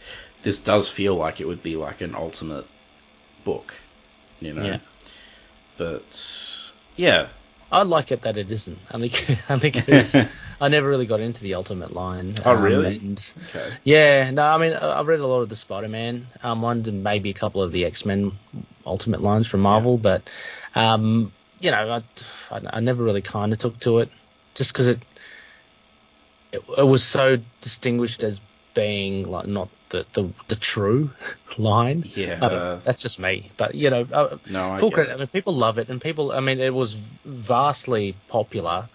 this 0.43 0.59
does 0.61 0.89
feel 0.91 1.15
like 1.17 1.41
it 1.41 1.47
would 1.47 1.63
be 1.63 1.75
like 1.77 2.01
an 2.03 2.15
Ultimate 2.15 2.67
book, 3.45 3.75
you 4.41 4.53
know. 4.53 4.65
Yeah. 4.65 4.79
But 5.77 6.71
yeah, 6.97 7.29
I 7.73 7.83
like 7.83 8.13
it 8.13 8.23
that 8.23 8.37
it 8.37 8.51
isn't. 8.51 8.79
Only, 8.93 9.11
only 9.49 9.71
because 9.71 10.15
I 10.61 10.69
never 10.69 10.89
really 10.89 11.07
got 11.07 11.21
into 11.21 11.41
the 11.41 11.55
Ultimate 11.55 11.93
line. 11.93 12.35
Oh, 12.45 12.55
really? 12.55 12.97
And 12.99 13.33
okay, 13.49 13.75
Yeah, 13.85 14.31
no, 14.31 14.43
I 14.43 14.59
mean, 14.59 14.73
I- 14.73 14.99
I've 15.01 15.07
read 15.07 15.21
a 15.21 15.27
lot 15.27 15.41
of 15.41 15.49
the 15.49 15.57
Spider-Man 15.57 16.27
um, 16.43 16.63
ones 16.63 16.87
and 16.89 17.03
maybe 17.03 17.31
a 17.31 17.35
couple 17.35 17.63
of 17.63 17.73
the 17.73 17.85
X-Men 17.85 18.33
Ultimate 18.87 19.23
lines 19.23 19.47
from 19.47 19.61
Marvel, 19.61 19.99
but 19.99 20.23
um, 20.75 21.33
you 21.61 21.71
know, 21.71 22.01
I, 22.51 22.55
I, 22.55 22.61
I 22.75 22.81
never 22.81 23.03
really 23.03 23.23
kind 23.23 23.53
of 23.53 23.59
took 23.59 23.79
to 23.81 23.99
it 24.01 24.11
just 24.55 24.73
because 24.73 24.87
it, 24.89 24.99
it 26.53 26.63
it 26.79 26.83
was 26.87 27.03
so 27.03 27.39
distinguished 27.61 28.23
as 28.23 28.41
being 28.75 29.31
like 29.31 29.47
not 29.47 29.69
the 29.91 30.05
the, 30.13 30.31
the 30.49 30.57
true 30.57 31.11
line. 31.59 32.05
yeah. 32.17 32.41
Know, 32.41 32.47
uh, 32.47 32.81
that's 32.85 33.01
just 33.01 33.19
me, 33.19 33.51
but 33.57 33.75
you 33.75 33.91
know, 33.91 34.07
uh, 34.13 34.37
no, 34.51 34.77
full 34.79 34.91
credit. 34.91 35.13
I 35.15 35.17
mean, 35.17 35.27
people 35.29 35.55
love 35.55 35.79
it, 35.79 35.89
and 35.89 36.01
people. 36.01 36.33
I 36.33 36.41
mean, 36.41 36.61
it 36.61 36.75
was 36.75 36.93
vastly 37.25 38.15
popular. 38.29 38.89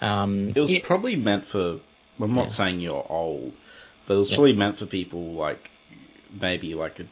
Um, 0.00 0.52
It 0.54 0.60
was 0.60 0.70
yeah, 0.70 0.80
probably 0.82 1.16
meant 1.16 1.46
for. 1.46 1.78
I'm 2.20 2.34
not 2.34 2.44
Yeah. 2.44 2.48
saying 2.50 2.80
you're 2.80 3.06
old, 3.08 3.52
but 4.06 4.14
it 4.14 4.18
was 4.18 4.30
Yeah. 4.30 4.36
probably 4.36 4.52
meant 4.54 4.78
for 4.78 4.86
people 4.86 5.32
like 5.32 5.70
maybe 6.40 6.74
like 6.74 7.00
a 7.00 7.06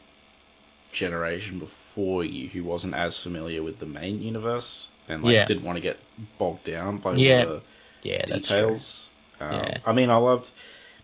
generation 0.93 1.59
before 1.59 2.23
you 2.23 2.47
who 2.49 2.63
wasn't 2.63 2.93
as 2.93 3.17
familiar 3.17 3.63
with 3.63 3.79
the 3.79 3.85
main 3.85 4.21
universe 4.21 4.87
and 5.07 5.23
like 5.23 5.33
Yeah. 5.33 5.45
didn't 5.45 5.63
want 5.63 5.77
to 5.77 5.81
get 5.81 5.97
bogged 6.37 6.63
down 6.65 6.97
by 6.97 7.15
Yeah, 7.15 7.45
all 7.45 7.61
yeah, 8.03 8.21
the 8.25 8.27
that's 8.27 8.47
true. 8.47 8.59
details. 8.59 9.07
Um, 9.39 9.53
Yeah. 9.53 9.77
I 9.85 9.93
mean, 9.93 10.09
I 10.09 10.17
loved 10.17 10.49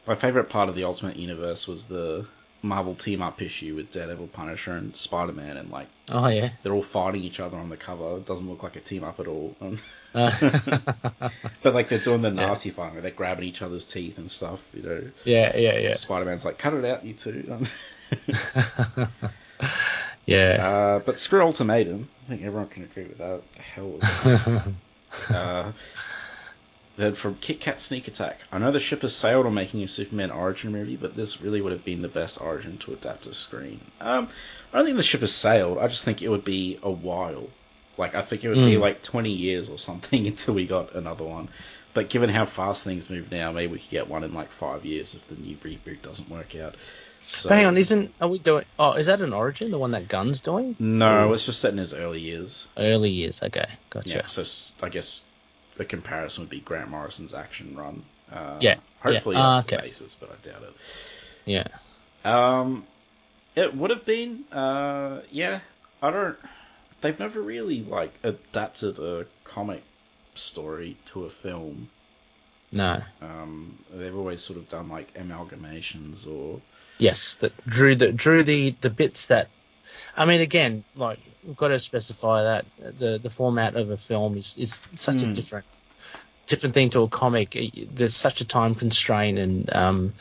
my 0.08 0.16
favorite 0.16 0.50
part 0.50 0.70
of 0.70 0.76
the 0.76 0.84
Ultimate 0.86 1.18
Universe 1.18 1.68
was 1.68 1.86
the 1.86 2.26
Marvel 2.64 2.96
team 2.96 3.22
up 3.22 3.42
issue 3.42 3.76
with 3.76 3.92
Daredevil, 3.92 4.28
Punisher, 4.28 4.74
and 4.74 4.96
Spider 4.96 5.34
Man, 5.34 5.58
and 5.58 5.70
like 5.70 5.88
Oh 6.12 6.28
yeah. 6.28 6.50
they're 6.64 6.74
all 6.74 6.82
fighting 6.82 7.24
each 7.24 7.40
other 7.40 7.58
on 7.58 7.70
the 7.70 7.78
cover. 7.78 8.18
It 8.18 8.26
doesn't 8.26 8.50
look 8.50 8.64
like 8.64 8.76
a 8.76 8.80
team 8.80 9.04
up 9.04 9.20
at 9.20 9.28
all. 9.28 9.56
Um, 9.62 9.78
Uh, 10.16 10.32
but 11.62 11.76
like 11.76 11.90
they're 11.90 12.00
doing 12.00 12.22
the 12.22 12.32
nasty 12.32 12.72
fighting, 12.72 12.94
where 12.94 13.02
they're 13.04 13.12
grabbing 13.12 13.46
each 13.46 13.62
other's 13.62 13.86
teeth 13.86 14.18
and 14.18 14.32
stuff. 14.32 14.66
You 14.74 14.82
know, 14.82 15.04
yeah, 15.26 15.56
yeah, 15.56 15.78
yeah. 15.78 15.94
Spider 15.94 16.26
Man's 16.26 16.44
like, 16.46 16.58
"Cut 16.58 16.74
it 16.74 16.86
out, 16.86 17.06
you 17.06 17.14
two. 17.14 17.60
yeah. 20.26 20.68
uh, 20.68 21.00
but 21.00 21.20
screw 21.20 21.42
Ultimatum. 21.44 22.10
I 22.26 22.30
think 22.30 22.44
everyone 22.44 22.68
can 22.70 22.84
agree 22.84 23.04
with 23.04 23.18
that. 23.20 23.42
The 23.54 23.62
hell 23.62 23.90
was 23.90 24.02
that? 24.02 24.74
uh, 25.36 25.72
then 26.98 27.14
from 27.16 27.36
Kit 27.36 27.62
Kat 27.62 27.80
Sneak 27.80 28.08
Attack. 28.08 28.40
I 28.52 28.58
know 28.58 28.72
the 28.72 28.80
ship 28.80 29.04
has 29.04 29.16
sailed 29.16 29.46
on 29.46 29.54
making 29.54 29.84
a 29.84 29.88
Superman 29.88 30.32
origin 30.32 30.72
movie, 30.72 30.96
but 30.98 31.16
this 31.16 31.40
really 31.42 31.62
would 31.62 31.72
have 31.72 31.86
been 31.86 32.02
the 32.02 32.08
best 32.08 32.42
origin 32.42 32.78
to 32.80 32.94
adapt 32.94 33.24
to 33.24 33.34
screen. 33.34 33.80
Um, 34.02 34.28
I 34.74 34.78
don't 34.78 34.86
think 34.86 34.98
the 34.98 35.04
ship 35.04 35.22
has 35.22 35.34
sailed. 35.34 35.78
I 35.78 35.88
just 35.88 36.04
think 36.04 36.22
it 36.22 36.30
would 36.30 36.44
be 36.44 36.80
a 36.84 36.92
while. 36.92 37.48
Like 37.98 38.16
I 38.16 38.22
think 38.22 38.44
it 38.44 38.50
would 38.50 38.66
be 38.66 38.76
Mm. 38.76 38.82
like 38.82 39.02
twenty 39.04 39.32
years 39.32 39.70
or 39.70 39.80
something 39.80 40.28
until 40.32 40.54
we 40.56 40.66
got 40.66 40.94
another 40.96 41.24
one. 41.24 41.48
But 41.94 42.10
given 42.10 42.30
how 42.30 42.46
fast 42.46 42.84
things 42.84 43.10
move 43.10 43.32
now, 43.32 43.52
maybe 43.52 43.74
we 43.74 43.80
could 43.80 43.90
get 43.90 44.08
one 44.08 44.24
in 44.24 44.34
like 44.34 44.52
five 44.52 44.86
years 44.86 45.16
if 45.16 45.28
the 45.30 45.36
new 45.36 45.56
reboot 45.58 46.02
doesn't 46.04 46.30
work 46.30 46.56
out. 46.56 46.76
So, 47.30 47.50
Hang 47.50 47.66
on, 47.66 47.76
isn't 47.78 48.14
are 48.22 48.28
we 48.28 48.38
doing? 48.40 48.66
Oh, 48.80 48.94
is 48.94 49.08
that 49.08 49.22
an 49.22 49.34
origin? 49.34 49.72
The 49.72 49.78
one 49.80 49.92
that 49.92 50.08
Gunn's 50.08 50.40
doing? 50.42 50.76
no, 50.80 51.34
it's 51.34 51.46
just 51.46 51.60
set 51.60 51.74
in 51.74 51.78
his 51.80 51.94
early 51.94 52.20
years. 52.22 52.68
Early 52.78 53.10
years. 53.10 53.42
Okay, 53.44 53.68
gotcha. 53.90 54.10
Yeah, 54.10 54.26
so 54.28 54.44
I 54.86 54.90
guess 54.90 55.24
the 55.78 55.86
comparison 55.86 56.44
would 56.44 56.50
be 56.50 56.60
Grant 56.60 56.90
Morrison's 56.90 57.34
action 57.34 57.76
run. 57.76 58.04
Uh, 58.32 58.58
Yeah, 58.60 58.78
hopefully 59.00 59.36
yeah. 59.36 59.42
Ah, 59.42 59.56
that's 59.56 59.68
the 59.68 59.76
okay. 59.78 59.88
basis, 59.88 60.16
but 60.20 60.30
I 60.32 60.48
doubt 60.48 60.64
it. 60.64 60.74
Yeah. 61.46 61.68
Um, 62.26 62.86
it 63.56 63.76
would 63.76 63.90
have 63.92 64.06
been. 64.06 64.44
Uh, 64.52 65.22
yeah, 65.32 65.60
I 66.02 66.12
don't. 66.12 66.38
They've 67.02 67.20
never 67.20 67.42
really 67.42 67.82
like 67.84 68.14
adapted 68.24 69.00
a 69.00 69.26
comic 69.44 69.84
story 70.36 70.98
to 71.08 71.26
a 71.26 71.30
film. 71.30 71.90
No. 72.72 73.02
Um, 73.22 73.78
they've 73.94 74.16
always 74.16 74.42
sort 74.42 74.60
of 74.60 74.68
done 74.68 74.90
like 74.90 75.14
amalgamations 75.14 76.28
or 76.28 76.60
Yes, 77.00 77.36
that 77.36 77.54
drew 77.68 77.96
the 77.96 78.12
drew 78.12 78.44
the 78.44 78.76
the 78.82 78.90
bits 78.90 79.28
that. 79.28 79.48
I 80.18 80.26
mean, 80.26 80.42
again, 80.42 80.84
like 80.96 81.20
we've 81.46 81.56
got 81.56 81.70
to 81.70 81.80
specify 81.80 82.44
that 82.44 82.66
the 83.00 83.20
the 83.22 83.30
format 83.30 83.76
of 83.76 83.92
a 83.92 83.98
film 83.98 84.38
is 84.38 84.58
is 84.58 84.78
such 84.96 85.22
a 85.22 85.26
Hmm. 85.26 85.34
different 85.34 85.66
different 86.48 86.74
thing 86.74 86.90
to 86.92 87.02
a 87.02 87.08
comic. 87.08 87.58
There's 87.94 88.16
such 88.16 88.42
a 88.42 88.46
time 88.46 88.74
constraint 88.76 89.38
and 89.38 89.74
um, 89.74 90.14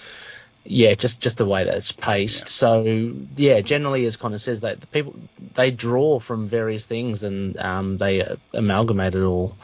yeah, 0.64 0.94
just 0.94 1.20
just 1.20 1.39
the 1.39 1.47
way 1.47 1.64
that 1.64 1.74
it's 1.74 1.93
paced. 1.93 2.44
Yeah. 2.44 2.48
So 2.51 3.14
yeah, 3.36 3.60
generally, 3.60 4.05
as 4.06 4.16
Connor 4.16 4.39
says, 4.39 4.60
that 4.60 4.81
the 4.81 4.86
people 4.89 5.14
they 5.55 5.70
draw 5.70 6.18
from 6.18 6.47
various 6.47 6.85
things 6.85 7.23
and 7.23 7.56
um, 7.59 7.98
they 7.98 8.23
uh, 8.23 8.36
amalgamate 8.52 9.14
it 9.14 9.23
all. 9.23 9.56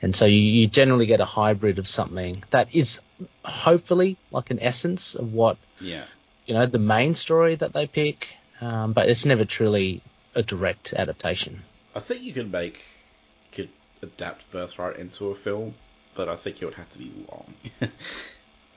And 0.00 0.14
so 0.14 0.26
you, 0.26 0.36
you 0.38 0.66
generally 0.66 1.06
get 1.06 1.20
a 1.20 1.24
hybrid 1.24 1.78
of 1.78 1.88
something 1.88 2.44
that 2.50 2.74
is 2.74 3.00
hopefully 3.44 4.16
like 4.30 4.50
an 4.50 4.60
essence 4.60 5.14
of 5.14 5.32
what 5.32 5.56
yeah. 5.80 6.04
you 6.46 6.54
know 6.54 6.66
the 6.66 6.78
main 6.78 7.14
story 7.14 7.54
that 7.56 7.72
they 7.72 7.86
pick, 7.86 8.36
um, 8.64 8.92
but 8.92 9.08
it's 9.08 9.24
never 9.24 9.44
truly 9.44 10.00
a 10.34 10.42
direct 10.42 10.92
adaptation. 10.94 11.62
I 11.94 12.00
think 12.00 12.22
you 12.22 12.32
could 12.32 12.50
make 12.50 12.80
could 13.52 13.68
adapt 14.02 14.50
Birthright 14.50 14.98
into 14.98 15.26
a 15.30 15.34
film, 15.34 15.74
but 16.16 16.28
I 16.28 16.36
think 16.36 16.60
it 16.60 16.64
would 16.64 16.74
have 16.74 16.90
to 16.90 16.98
be 16.98 17.12
long. 17.30 17.54
uh, 17.82 17.88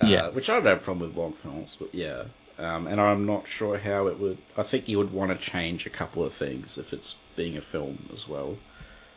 Yeah. 0.07 0.30
which 0.30 0.49
I 0.49 0.55
don't 0.55 0.65
have 0.65 0.77
a 0.77 0.84
problem 0.84 1.07
with 1.09 1.18
long 1.18 1.34
films, 1.34 1.76
but 1.80 1.93
yeah. 1.95 2.23
Um, 2.59 2.88
and 2.88 2.99
I'm 2.99 3.26
not 3.26 3.47
sure 3.47 3.77
how 3.77 4.07
it 4.07 4.19
would. 4.19 4.38
I 4.57 4.64
think 4.64 4.88
you 4.89 4.97
would 4.97 5.14
want 5.14 5.30
to 5.31 5.38
change 5.51 5.85
a 5.85 5.91
couple 5.91 6.26
of 6.26 6.34
things 6.34 6.77
if 6.77 6.91
it's 6.93 7.15
being 7.35 7.55
a 7.57 7.61
film 7.61 7.97
as 8.14 8.27
well. 8.27 8.57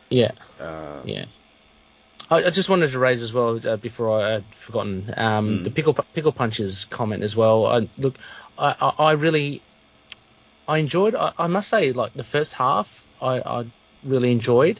Yeah, 0.09 0.31
Uh, 0.59 1.01
yeah. 1.05 1.25
I, 2.29 2.43
I 2.45 2.49
just 2.49 2.69
wanted 2.69 2.91
to 2.91 2.99
raise 2.99 3.23
as 3.23 3.33
well 3.33 3.59
uh, 3.67 3.77
before 3.77 4.21
I 4.21 4.29
had 4.31 4.43
forgotten 4.65 5.13
um, 5.17 5.47
Mm. 5.59 5.63
the 5.63 5.71
pickle 5.71 5.93
pickle 6.13 6.31
punches 6.31 6.85
comment 6.85 7.23
as 7.23 7.35
well. 7.35 7.65
I, 7.65 7.87
look, 7.97 8.15
I, 8.59 8.93
I 8.97 9.11
really 9.13 9.61
I 10.67 10.77
enjoyed. 10.79 11.15
I, 11.15 11.33
I 11.37 11.47
must 11.47 11.69
say, 11.69 11.91
like 11.93 12.13
the 12.13 12.23
first 12.23 12.53
half, 12.53 13.05
I, 13.21 13.39
I 13.39 13.65
really 14.03 14.31
enjoyed. 14.31 14.79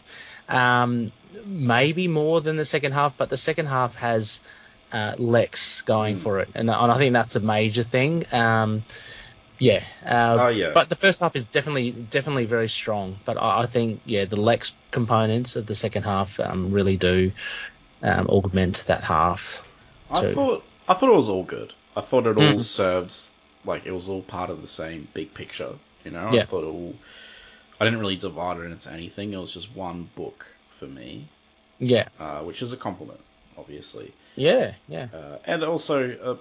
Um, 0.49 1.12
maybe 1.45 2.08
more 2.08 2.41
than 2.41 2.58
the 2.58 2.66
second 2.66 2.91
half, 2.91 3.14
but 3.18 3.30
the 3.30 3.38
second 3.38 3.68
half 3.68 3.95
has 3.95 4.40
uh, 4.91 5.16
Lex 5.18 5.82
going 5.82 6.18
Mm. 6.18 6.22
for 6.22 6.40
it, 6.40 6.49
and, 6.56 6.70
and 6.70 6.91
I 6.91 6.98
think 6.98 7.14
that's 7.14 7.36
a 7.36 7.40
major 7.40 7.84
thing. 7.84 8.26
Um, 8.34 8.84
yeah. 9.60 9.84
Uh, 10.06 10.38
Oh, 10.40 10.48
yeah. 10.48 10.72
But 10.74 10.90
the 10.90 10.95
first 10.95 11.22
half 11.22 11.36
is 11.36 11.45
definitely 11.45 11.91
definitely 11.91 12.45
very 12.45 12.68
strong. 12.68 13.18
But 13.26 13.38
I, 13.38 13.62
I 13.62 13.66
think 13.68 14.02
yeah, 14.06 14.26
the 14.26 14.36
Lex 14.36 14.74
components 14.91 15.56
of 15.56 15.68
the 15.68 15.76
second 15.76 16.03
half 16.03 16.40
um, 16.40 16.72
really 16.72 16.98
do 16.98 17.32
um, 18.02 18.28
augment 18.28 18.84
that 18.88 19.03
half. 19.03 19.64
I 20.10 20.34
thought 20.34 20.64
I 20.90 20.94
thought 20.95 21.10
it 21.10 21.16
was 21.16 21.30
all 21.30 21.44
good. 21.44 21.74
I 21.95 22.02
thought 22.02 22.26
it 22.26 22.38
all 22.38 22.44
Mm. 22.44 22.60
served 22.60 23.14
like 23.66 23.86
it 23.86 23.92
was 23.92 24.10
all 24.10 24.22
part 24.22 24.50
of 24.50 24.62
the 24.62 24.68
same 24.68 25.08
big 25.14 25.34
picture. 25.34 25.74
You 26.04 26.12
know, 26.12 26.28
I 26.30 26.42
thought 26.44 26.64
it 26.64 26.68
all. 26.68 26.96
I 27.80 27.86
didn't 27.86 28.00
really 28.00 28.16
divide 28.16 28.58
it 28.58 28.72
into 28.72 28.92
anything. 28.92 29.34
It 29.34 29.38
was 29.38 29.54
just 29.54 29.76
one 29.76 30.10
book 30.16 30.46
for 30.70 30.86
me, 30.88 31.28
Yeah. 31.80 32.08
uh, 32.20 32.42
which 32.42 32.62
is 32.62 32.74
a 32.74 32.78
compliment, 32.78 33.20
obviously. 33.58 34.14
Yeah. 34.36 34.74
Yeah. 34.88 35.08
Uh, 35.14 35.38
and 35.46 35.64
also, 35.64 36.12
uh, 36.24 36.38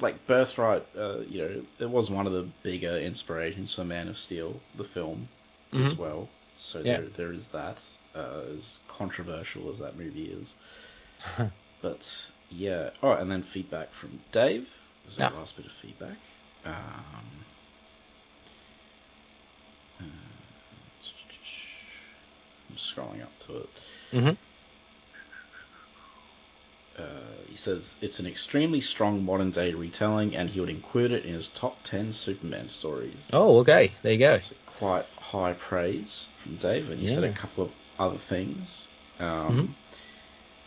like 0.00 0.26
Birthright, 0.26 0.84
uh, 0.96 1.18
you 1.20 1.38
know, 1.38 1.62
it 1.78 1.90
was 1.90 2.10
one 2.10 2.26
of 2.26 2.32
the 2.32 2.42
bigger 2.62 2.96
inspirations 2.98 3.74
for 3.74 3.84
Man 3.84 4.08
of 4.08 4.18
Steel, 4.18 4.60
the 4.76 4.84
film, 4.84 5.28
as 5.72 5.94
Mhm. 5.94 5.98
well. 5.98 6.28
So 6.56 6.80
Yeah. 6.80 6.98
there, 7.00 7.08
there 7.16 7.32
is 7.32 7.48
that. 7.48 7.78
Uh, 8.14 8.42
as 8.54 8.78
controversial 8.86 9.68
as 9.70 9.80
that 9.80 9.96
movie 9.96 10.26
is, 10.26 10.54
but 11.82 12.30
yeah. 12.50 12.90
Oh, 13.02 13.12
and 13.12 13.30
then 13.30 13.42
feedback 13.42 13.92
from 13.92 14.20
Dave. 14.32 14.68
Was 15.06 15.16
that 15.16 15.32
Ah. 15.32 15.38
last 15.38 15.56
bit 15.56 15.66
of 15.66 15.72
feedback? 15.72 16.16
Um, 16.64 16.74
uh, 20.00 20.04
I'm 22.70 22.76
scrolling 22.76 23.22
up 23.22 23.38
to 23.46 23.56
it. 23.58 23.70
Mhm. 24.12 24.36
Uh, 26.96 27.02
he 27.48 27.56
says 27.56 27.96
it's 28.00 28.20
an 28.20 28.26
extremely 28.26 28.80
strong 28.80 29.24
modern 29.24 29.50
day 29.50 29.74
retelling, 29.74 30.34
and 30.34 30.50
he 30.50 30.60
would 30.60 30.70
include 30.70 31.10
it 31.12 31.24
in 31.24 31.34
his 31.34 31.48
top 31.48 31.82
ten 31.82 32.12
Superman 32.12 32.68
stories. 32.68 33.16
Oh, 33.32 33.58
okay. 33.58 33.92
There 34.02 34.12
you 34.12 34.18
go. 34.18 34.38
So 34.40 34.54
quite 34.66 35.06
high 35.18 35.54
praise 35.54 36.28
from 36.38 36.56
Dave, 36.56 36.90
and 36.90 37.00
he 37.00 37.08
said 37.08 37.24
a 37.24 37.32
couple 37.32 37.64
of 37.64 37.72
other 37.98 38.18
things. 38.18 38.88
Um, 39.18 39.56
Mhm. 39.56 39.74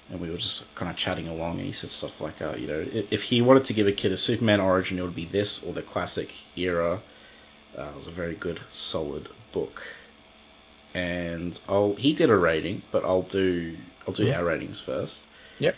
And 0.09 0.21
we 0.21 0.29
were 0.29 0.37
just 0.37 0.73
kind 0.75 0.89
of 0.89 0.95
chatting 0.95 1.27
along, 1.27 1.57
and 1.57 1.65
he 1.65 1.73
said 1.73 1.91
stuff 1.91 2.21
like, 2.21 2.41
uh, 2.41 2.55
you 2.55 2.67
know, 2.67 2.85
if, 3.11 3.23
he 3.23 3.41
wanted 3.41 3.65
to 3.65 3.73
give 3.73 3.87
a 3.87 3.91
kid 3.91 4.13
a 4.13 4.17
Superman 4.17 4.61
origin, 4.61 4.97
it 4.97 5.01
would 5.01 5.15
be 5.15 5.25
this 5.25 5.61
or 5.63 5.73
the 5.73 5.81
classic 5.81 6.33
era. 6.55 7.01
Uh, 7.77 7.83
it 7.83 7.95
was 7.97 8.07
a 8.07 8.11
very 8.11 8.35
good, 8.35 8.61
solid 8.69 9.27
book. 9.51 9.83
And 10.93 11.59
I'll 11.67 11.93
he 11.95 12.13
did 12.13 12.29
a 12.29 12.37
rating, 12.37 12.81
but 12.91 13.03
I'll 13.03 13.21
do 13.23 13.77
I'll 14.07 14.13
do 14.13 14.25
Mhm. 14.25 14.37
our 14.37 14.45
ratings 14.45 14.79
first. 14.79 15.21
Yep. 15.59 15.75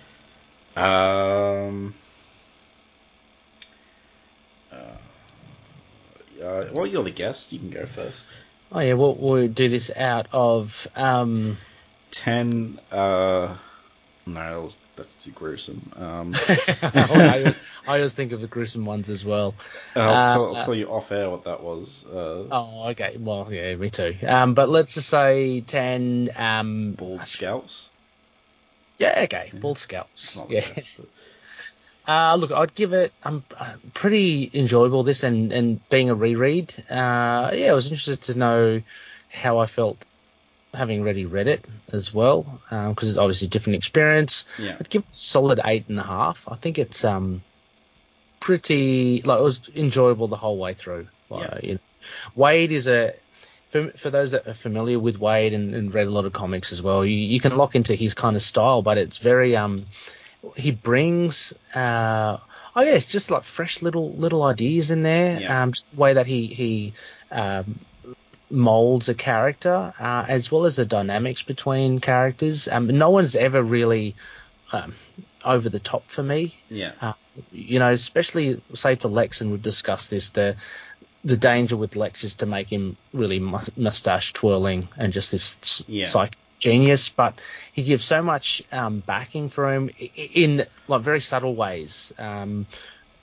Um. 0.77 1.95
Uh, 4.71 4.75
uh, 6.41 6.65
well, 6.71 6.85
you're 6.85 7.03
the 7.03 7.11
guest. 7.11 7.51
You 7.51 7.59
can 7.59 7.71
go 7.71 7.85
first. 7.85 8.23
Oh 8.71 8.79
yeah. 8.79 8.93
We'll 8.93 9.15
we'll 9.15 9.47
do 9.47 9.67
this 9.67 9.91
out 9.95 10.27
of 10.31 10.87
um. 10.95 11.57
Ten. 12.11 12.79
Uh, 12.91 13.57
no, 14.33 14.69
that's 14.95 15.15
too 15.15 15.31
gruesome. 15.31 15.91
Um, 15.95 16.35
I, 16.47 17.07
always, 17.39 17.59
I 17.87 17.95
always 17.97 18.13
think 18.13 18.31
of 18.31 18.41
the 18.41 18.47
gruesome 18.47 18.85
ones 18.85 19.09
as 19.09 19.23
well. 19.25 19.55
I'll, 19.95 20.09
Uh, 20.09 20.33
tell, 20.33 20.55
I'll 20.57 20.65
tell 20.65 20.75
you 20.75 20.87
off 20.89 21.11
air 21.11 21.29
what 21.29 21.43
that 21.45 21.61
was. 21.63 22.05
Uh, 22.05 22.45
Oh, 22.51 22.87
okay. 22.89 23.15
Well, 23.19 23.47
yeah, 23.51 23.75
me 23.75 23.89
too. 23.89 24.15
Um, 24.27 24.53
but 24.53 24.69
let's 24.69 24.93
just 24.93 25.09
say 25.09 25.61
ten. 25.61 26.29
Um, 26.35 26.93
bald 26.93 27.23
scalps. 27.25 27.89
yeah, 28.97 29.21
okay. 29.23 29.49
Yeah. 29.53 29.59
Bald 29.59 29.75
It's 29.77 29.81
scalps. 29.83 30.35
not 30.35 30.47
the 30.49 30.55
Yeah. 30.55 30.73
best, 30.73 30.87
but- 30.97 31.07
Uh, 32.07 32.35
look, 32.37 32.51
I'd 32.51 32.73
give 32.73 32.93
it. 32.93 33.13
I'm 33.23 33.43
uh, 33.55 33.73
pretty 33.93 34.49
enjoyable 34.55 35.03
this, 35.03 35.21
and 35.21 35.51
and 35.51 35.87
being 35.89 36.09
a 36.09 36.15
reread. 36.15 36.73
Uh, 36.89 37.51
yeah, 37.53 37.69
I 37.69 37.73
was 37.73 37.85
interested 37.91 38.33
to 38.33 38.39
know 38.39 38.81
how 39.31 39.59
I 39.59 39.67
felt 39.67 40.03
having 40.73 41.01
already 41.01 41.25
read 41.25 41.47
it 41.47 41.65
as 41.91 42.13
well, 42.13 42.61
because 42.69 43.09
it's 43.09 43.17
obviously 43.17 43.47
a 43.47 43.49
different 43.49 43.77
experience. 43.77 44.45
yeah. 44.57 44.77
I'd 44.79 44.89
give 44.89 45.01
it 45.03 45.09
a 45.11 45.15
solid 45.15 45.59
eight 45.65 45.89
and 45.89 45.99
a 45.99 46.03
half. 46.03 46.47
I 46.47 46.55
think 46.55 46.77
it's 46.77 47.03
um 47.03 47.41
pretty 48.39 49.21
like 49.23 49.39
it 49.39 49.43
was 49.43 49.61
enjoyable 49.75 50.27
the 50.27 50.37
whole 50.37 50.57
way 50.57 50.73
through. 50.73 51.07
Like, 51.29 51.63
you 51.63 51.73
know, 51.73 51.79
Waid 52.37 52.71
is 52.71 52.87
a 52.87 53.13
for, 53.69 53.89
for 53.91 54.09
those 54.09 54.31
that 54.31 54.47
are 54.47 54.53
familiar 54.53 54.99
with 54.99 55.19
Waid 55.19 55.53
and, 55.53 55.75
and 55.75 55.93
read 55.93 56.07
a 56.07 56.11
lot 56.11 56.25
of 56.25 56.33
comics 56.33 56.71
as 56.71 56.81
well, 56.81 57.05
you, 57.05 57.15
you 57.15 57.39
can 57.39 57.55
lock 57.55 57.75
into 57.75 57.93
his 57.95 58.13
kind 58.13 58.35
of 58.35 58.41
style, 58.41 58.81
but 58.81 58.97
it's 58.97 59.17
very 59.17 59.55
um 59.55 59.85
he 60.55 60.71
brings 60.71 61.53
uh 61.75 62.37
Oh 62.75 62.81
yeah, 62.81 62.93
it's 62.93 63.05
just 63.05 63.31
like 63.31 63.43
fresh 63.43 63.81
little 63.81 64.13
little 64.13 64.43
ideas 64.43 64.91
in 64.91 65.03
there. 65.03 65.41
Yeah. 65.41 65.63
Um, 65.63 65.73
just 65.73 65.91
the 65.91 65.99
way 65.99 66.13
that 66.13 66.27
he 66.27 66.47
he 66.47 66.93
um, 67.31 67.79
molds 68.49 69.09
a 69.09 69.13
character, 69.13 69.93
uh, 69.99 70.25
as 70.27 70.51
well 70.51 70.65
as 70.65 70.75
the 70.77 70.85
dynamics 70.85 71.43
between 71.43 71.99
characters. 71.99 72.67
Um, 72.67 72.87
no 72.87 73.09
one's 73.09 73.35
ever 73.35 73.61
really 73.61 74.15
um, 74.71 74.95
over 75.45 75.69
the 75.69 75.79
top 75.79 76.07
for 76.09 76.23
me. 76.23 76.55
Yeah. 76.69 76.93
Uh, 77.01 77.13
you 77.51 77.79
know, 77.79 77.91
especially 77.91 78.61
say 78.73 78.95
for 78.95 79.07
Lex, 79.07 79.41
and 79.41 79.51
we've 79.51 79.61
discussed 79.61 80.09
this. 80.09 80.29
The 80.29 80.55
the 81.23 81.37
danger 81.37 81.75
with 81.75 81.95
Lex 81.95 82.23
is 82.23 82.35
to 82.35 82.45
make 82.45 82.71
him 82.71 82.95
really 83.13 83.39
mustache 83.39 84.31
twirling 84.33 84.87
and 84.97 85.11
just 85.11 85.31
this 85.31 85.83
Yeah. 85.87 86.05
psych 86.05 86.37
genius, 86.59 87.09
but 87.09 87.39
he 87.73 87.83
gives 87.83 88.05
so 88.05 88.21
much 88.21 88.63
um, 88.71 88.99
backing 89.05 89.49
for 89.49 89.73
him 89.73 89.89
in 90.15 90.65
like 90.87 91.01
very 91.01 91.19
subtle 91.19 91.55
ways. 91.55 92.13
Um, 92.17 92.67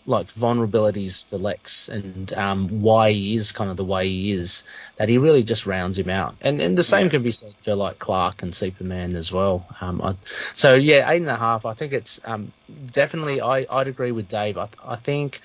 like 0.07 0.33
vulnerabilities 0.35 1.29
for 1.29 1.37
Lex 1.37 1.89
and 1.89 2.33
um, 2.33 2.81
why 2.81 3.13
he 3.13 3.35
is 3.35 3.53
kind 3.53 3.71
of 3.71 3.77
the 3.77 3.85
way 3.85 4.09
he 4.09 4.33
is, 4.33 4.63
that 4.97 5.09
he 5.09 5.19
really 5.19 5.43
just 5.43 5.67
rounds 5.67 5.99
him 5.99 6.09
out. 6.09 6.37
And 6.41 6.61
and 6.61 6.79
the 6.79 6.85
same 6.85 7.11
can 7.11 7.23
be 7.23 7.33
said 7.33 7.55
for 7.63 7.75
like 7.75 7.99
Clark 7.99 8.43
and 8.43 8.55
Superman 8.55 9.17
as 9.17 9.33
well. 9.33 9.67
Um, 9.81 10.01
I, 10.01 10.15
so 10.53 10.75
yeah, 10.75 11.11
eight 11.11 11.21
and 11.21 11.31
a 11.31 11.37
half. 11.37 11.67
I 11.67 11.75
think 11.75 11.93
it's 11.93 12.21
um, 12.25 12.53
definitely. 12.93 13.41
I 13.41 13.67
I'd 13.69 13.89
agree 13.89 14.13
with 14.13 14.29
Dave. 14.29 14.57
I, 14.57 14.69
I 14.85 14.97
think 14.97 15.41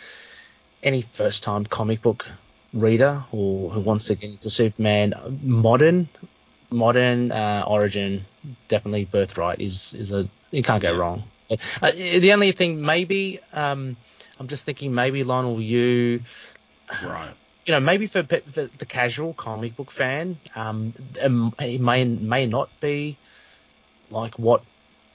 any 0.83 1.01
first 1.01 1.43
time 1.43 1.65
comic 1.65 2.01
book 2.01 2.27
reader 2.73 3.23
or 3.31 3.69
who 3.71 3.79
wants 3.81 4.05
to 4.05 4.15
get 4.15 4.29
into 4.29 4.49
Superman, 4.49 5.39
modern 5.41 6.07
modern 6.69 7.31
uh, 7.31 7.65
origin, 7.67 8.25
definitely 8.67 9.05
birthright 9.05 9.59
is 9.59 9.93
is 9.93 10.11
a 10.11 10.27
you 10.51 10.63
can't 10.63 10.81
go 10.81 10.95
wrong. 10.95 11.23
Uh, 11.81 11.91
the 11.91 12.31
only 12.31 12.53
thing 12.53 12.81
maybe 12.81 13.39
um, 13.51 13.97
I'm 14.41 14.47
just 14.47 14.65
thinking 14.65 14.93
maybe 14.93 15.23
Leinil 15.23 15.63
Yu 15.63 16.21
Right. 17.05 17.29
you 17.67 17.73
know 17.73 17.79
maybe 17.79 18.07
for, 18.07 18.23
for 18.23 18.39
the 18.65 18.87
casual 18.87 19.33
comic 19.35 19.75
book 19.75 19.91
fan 19.91 20.35
um, 20.55 20.95
it 21.15 21.79
may 21.79 22.05
may 22.05 22.47
not 22.47 22.69
be 22.81 23.17
like 24.09 24.39
what 24.39 24.63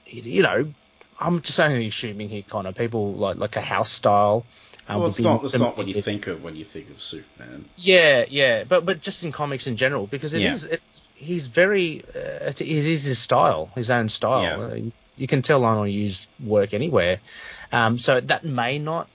you 0.06 0.42
know 0.42 0.72
I'm 1.18 1.42
just 1.42 1.58
only 1.58 1.88
assuming 1.88 2.28
here 2.28 2.42
kind 2.42 2.68
of 2.68 2.76
people 2.76 3.14
like 3.14 3.36
like 3.36 3.56
a 3.56 3.60
house 3.60 3.90
style 3.90 4.46
um, 4.88 5.00
Well, 5.00 5.08
it's 5.08 5.20
not. 5.20 5.44
It's 5.44 5.58
not 5.58 5.76
what 5.76 5.88
you 5.88 5.94
think 5.94 6.28
of 6.28 6.44
when 6.44 6.54
you 6.54 6.64
think 6.64 6.88
of 6.90 7.02
Superman. 7.02 7.64
yeah, 7.78 8.24
yeah, 8.28 8.62
but 8.62 8.86
but 8.86 9.00
just 9.00 9.24
in 9.24 9.32
comics 9.32 9.66
in 9.66 9.76
general, 9.76 10.06
because 10.06 10.32
it 10.34 10.42
Yeah. 10.42 10.52
is 10.52 10.62
it's, 10.64 11.02
he's 11.14 11.48
very 11.48 12.04
uh, 12.14 12.46
it, 12.46 12.60
it 12.60 12.68
is 12.68 13.02
his 13.02 13.18
style, 13.18 13.72
his 13.74 13.90
own 13.90 14.08
style. 14.08 14.42
Yeah. 14.42 14.66
Uh, 14.66 14.74
you, 14.74 14.92
you 15.16 15.26
can 15.26 15.42
tell 15.42 15.60
Leinil 15.62 15.92
Yu's 15.92 16.28
work 16.44 16.74
anywhere, 16.74 17.18
um, 17.72 17.98
so 17.98 18.20
that 18.20 18.44
may 18.44 18.78
not 18.78 19.08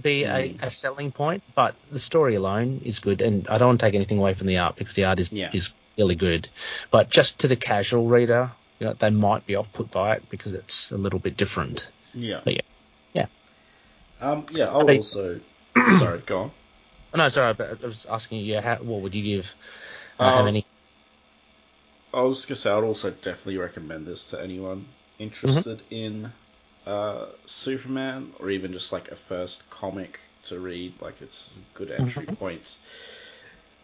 be 0.00 0.24
a, 0.24 0.56
a 0.60 0.70
selling 0.70 1.12
point, 1.12 1.42
but 1.54 1.74
the 1.92 1.98
story 1.98 2.34
alone 2.34 2.80
is 2.84 2.98
good, 2.98 3.20
and 3.22 3.46
I 3.48 3.58
don't 3.58 3.68
want 3.68 3.80
to 3.80 3.86
take 3.86 3.94
anything 3.94 4.18
away 4.18 4.34
from 4.34 4.46
the 4.48 4.58
art 4.58 4.76
because 4.76 4.94
the 4.94 5.04
art 5.04 5.20
is 5.20 5.30
Yeah. 5.32 5.50
is 5.52 5.70
really 5.96 6.16
good, 6.16 6.48
but 6.90 7.08
just 7.10 7.40
to 7.40 7.48
the 7.48 7.56
casual 7.56 8.06
reader, 8.06 8.50
you 8.80 8.86
know, 8.86 8.94
they 8.94 9.10
might 9.10 9.46
be 9.46 9.54
off 9.54 9.72
put 9.72 9.90
by 9.90 10.16
it 10.16 10.28
because 10.28 10.52
it's 10.52 10.90
a 10.90 10.96
little 10.96 11.20
bit 11.20 11.36
different. 11.36 11.86
Yeah. 12.12 12.40
But 12.44 12.54
yeah. 12.54 12.60
Yeah. 13.12 13.26
Um. 14.20 14.46
Yeah. 14.50 14.66
I'll 14.66 14.90
also. 14.90 15.40
sorry. 15.98 16.18
Go 16.26 16.38
on. 16.38 16.50
Oh, 17.12 17.18
no, 17.18 17.28
sorry, 17.28 17.54
but 17.54 17.78
I 17.82 17.86
was 17.86 18.06
asking 18.10 18.40
you, 18.40 18.54
yeah, 18.54 18.60
how, 18.60 18.76
what 18.82 19.00
would 19.02 19.14
you 19.14 19.22
give? 19.22 19.54
Uh, 20.18 20.30
how 20.32 20.38
Um, 20.40 20.46
many? 20.46 20.66
I 22.12 22.22
was 22.22 22.38
just 22.38 22.48
gonna 22.48 22.56
say 22.56 22.70
I'd 22.70 22.82
also 22.84 23.10
definitely 23.10 23.58
recommend 23.58 24.06
this 24.06 24.30
to 24.30 24.40
anyone 24.40 24.86
interested 25.20 25.80
in 25.90 26.32
uh, 26.86 27.26
Superman 27.46 28.32
or 28.38 28.50
even 28.50 28.72
just 28.72 28.92
like 28.92 29.10
a 29.10 29.16
first 29.16 29.68
comic 29.70 30.20
to 30.44 30.60
read. 30.60 31.00
Like 31.00 31.22
it's 31.22 31.56
a 31.56 31.78
good 31.78 31.90
entry 31.90 32.26
Mhm. 32.26 32.36
point. 32.38 32.78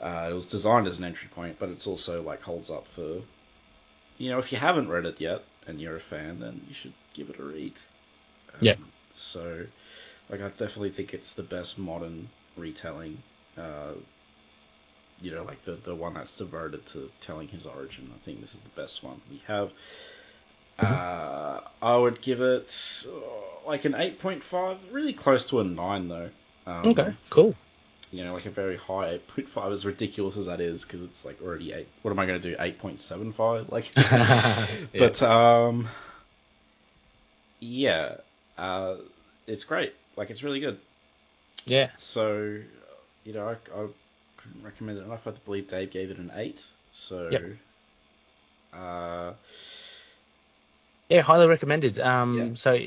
Uh, 0.01 0.29
it 0.31 0.35
was 0.35 0.47
designed 0.47 0.87
as 0.87 0.99
an 0.99 1.05
entry 1.05 1.29
point, 1.29 1.59
but 1.59 1.69
it's 1.69 1.87
also 1.87 2.23
like 2.23 2.43
holds 2.43 2.71
up 2.71 2.87
for 2.89 3.23
you 4.19 4.31
know 4.31 4.39
if 4.39 4.53
you 4.53 4.59
haven't 4.59 4.89
read 4.89 5.07
it 5.07 5.21
yet 5.21 5.45
and 5.67 5.81
you're 5.81 5.97
a 5.97 6.01
fan, 6.01 6.39
then 6.41 6.63
you 6.67 6.75
should 6.75 6.95
give 7.15 7.31
it 7.31 7.39
a 7.39 7.45
read. 7.45 7.79
Um, 8.55 8.61
Yeah. 8.61 8.77
So, 9.15 9.67
like, 10.31 10.41
I 10.43 10.49
definitely 10.51 10.91
think 10.93 11.15
it's 11.15 11.35
the 11.35 11.43
best 11.45 11.79
modern 11.79 12.31
retelling. 12.57 13.23
Uh, 13.57 13.95
you 15.21 15.31
know, 15.35 15.45
like 15.45 15.63
the 15.65 15.77
the 15.77 15.95
one 15.95 16.15
that's 16.15 16.37
devoted 16.37 16.87
to 16.87 17.11
telling 17.21 17.49
his 17.49 17.67
origin. 17.67 18.11
I 18.15 18.19
think 18.25 18.41
this 18.41 18.55
is 18.55 18.63
the 18.63 18.71
best 18.71 19.03
one 19.03 19.21
we 19.29 19.43
have. 19.47 19.73
Uh, 20.82 21.61
I 21.82 21.97
would 21.97 22.20
give 22.23 22.40
it 22.40 22.74
uh, 23.07 23.69
like 23.69 23.85
an 23.85 23.94
eight 23.94 24.19
point 24.19 24.43
five, 24.43 24.78
really 24.93 25.12
close 25.12 25.44
to 25.47 25.61
a 25.61 25.65
nine 25.65 26.09
though. 26.09 26.31
Um, 26.66 26.86
Okay, 26.89 27.12
cool. 27.31 27.55
You 28.12 28.24
know, 28.24 28.35
like 28.35 28.47
a 28.47 28.51
very 28.51 28.77
high 28.77 29.11
eight 29.11 29.28
point 29.28 29.48
five, 29.48 29.73
as 29.73 29.86
ridiculous 29.86 30.36
as 30.36 30.47
that 30.47 30.61
is, 30.61 30.85
because 30.85 31.02
it's 31.02 31.24
like 31.24 31.40
already 31.43 31.73
eight. 31.73 31.86
What 32.02 32.11
am 32.11 32.19
I 32.19 32.27
going 32.27 32.40
to 32.40 32.51
do? 32.51 32.57
Eight 32.59 32.78
point 32.78 33.01
seven 33.01 33.32
five, 33.32 33.70
like. 33.70 33.90
But 34.98 35.23
um, 35.23 35.89
yeah, 37.61 38.16
uh, 38.59 38.97
it's 39.47 39.65
great. 39.65 39.93
Like 40.16 40.31
it's 40.31 40.43
really 40.43 40.61
good. 40.61 40.78
yeah, 41.66 41.89
So, 41.98 42.59
you 43.24 43.32
know, 43.32 43.48
I, 43.48 43.52
I 43.52 43.86
couldn't 44.36 44.65
recommend 44.65 44.98
it 44.98 45.05
enough. 45.05 45.27
I 45.27 45.32
believe 45.44 45.69
Dave 45.69 45.90
gave 45.90 46.11
it 46.11 46.19
an 46.19 46.32
eight. 46.35 46.65
So, 46.93 47.28
Yep. 47.31 47.43
uh, 48.74 49.32
yeah, 51.11 51.20
highly 51.23 51.49
recommended. 51.49 51.99
Um, 51.99 52.51
Yeah. 52.51 52.55
so 52.55 52.78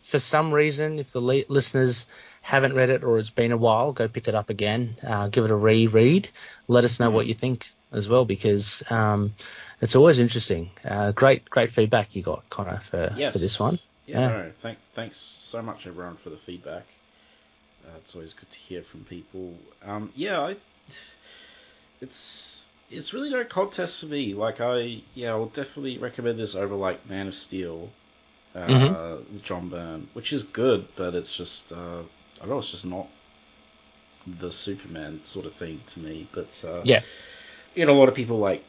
for 0.00 0.18
some 0.18 0.52
reason, 0.52 0.98
if 1.00 1.12
the 1.12 1.20
li- 1.20 1.46
listeners 1.48 2.06
haven't 2.42 2.74
read 2.74 2.90
it 2.90 3.04
or 3.04 3.18
it's 3.18 3.30
been 3.30 3.52
a 3.52 3.56
while, 3.58 3.92
go 3.92 4.08
pick 4.08 4.28
it 4.28 4.34
up 4.34 4.50
again. 4.50 4.96
Uh, 5.06 5.28
give 5.28 5.44
it 5.44 5.50
a 5.50 5.56
reread. 5.56 6.30
Let 6.68 6.84
us 6.84 7.00
know 7.00 7.10
Mhm. 7.10 7.14
what 7.14 7.26
you 7.26 7.34
think 7.34 7.70
as 7.92 8.08
well, 8.08 8.24
because 8.24 8.82
um, 8.90 9.34
it's 9.80 9.96
always 9.96 10.18
interesting. 10.18 10.70
Uh, 10.84 11.12
great, 11.12 11.48
great 11.50 11.72
feedback 11.72 12.14
you 12.16 12.22
got, 12.22 12.48
Connor, 12.50 12.78
for 12.78 13.12
yes, 13.16 13.34
for 13.34 13.38
this 13.38 13.60
one. 13.60 13.78
Yeah, 14.06 14.20
Yeah. 14.20 14.28
no, 14.28 14.52
thank, 14.62 14.78
thanks 14.94 15.16
so 15.18 15.62
much 15.62 15.86
everyone 15.86 16.16
for 16.16 16.30
the 16.30 16.36
feedback. 16.38 16.84
Uh, 17.84 17.96
it's 17.98 18.14
always 18.14 18.34
good 18.34 18.50
to 18.50 18.58
hear 18.60 18.82
from 18.82 19.04
people. 19.04 19.54
Um, 19.84 20.12
yeah, 20.16 20.40
I, 20.40 20.56
it's 22.00 22.61
it's 22.92 23.12
really 23.14 23.30
no 23.30 23.44
contest 23.44 24.00
for 24.00 24.06
me. 24.06 24.34
Like 24.34 24.60
I, 24.60 25.02
yeah, 25.14 25.32
I 25.32 25.36
will 25.36 25.46
definitely 25.46 25.98
recommend 25.98 26.38
this 26.38 26.54
over 26.54 26.74
like 26.74 27.08
Man 27.08 27.28
of 27.28 27.34
Steel, 27.34 27.90
uh, 28.54 28.58
Mhm. 28.72 29.42
John 29.42 29.68
Byrne, 29.70 30.08
which 30.14 30.32
is 30.32 30.42
good, 30.44 30.88
but 30.96 31.14
it's 31.14 31.36
just 31.36 31.72
uh, 31.72 32.02
I 32.38 32.40
don't 32.40 32.50
know, 32.50 32.58
it's 32.58 32.70
just 32.72 32.86
not 32.86 33.08
the 34.26 34.50
Superman 34.52 35.20
sort 35.24 35.46
of 35.46 35.54
thing 35.54 35.80
to 35.88 36.00
me. 36.00 36.26
But 36.32 36.64
uh, 36.64 36.84
Yeah. 36.84 37.02
you 37.74 37.86
know, 37.86 37.96
a 37.96 37.98
lot 37.98 38.08
of 38.08 38.14
people 38.14 38.38
like 38.38 38.64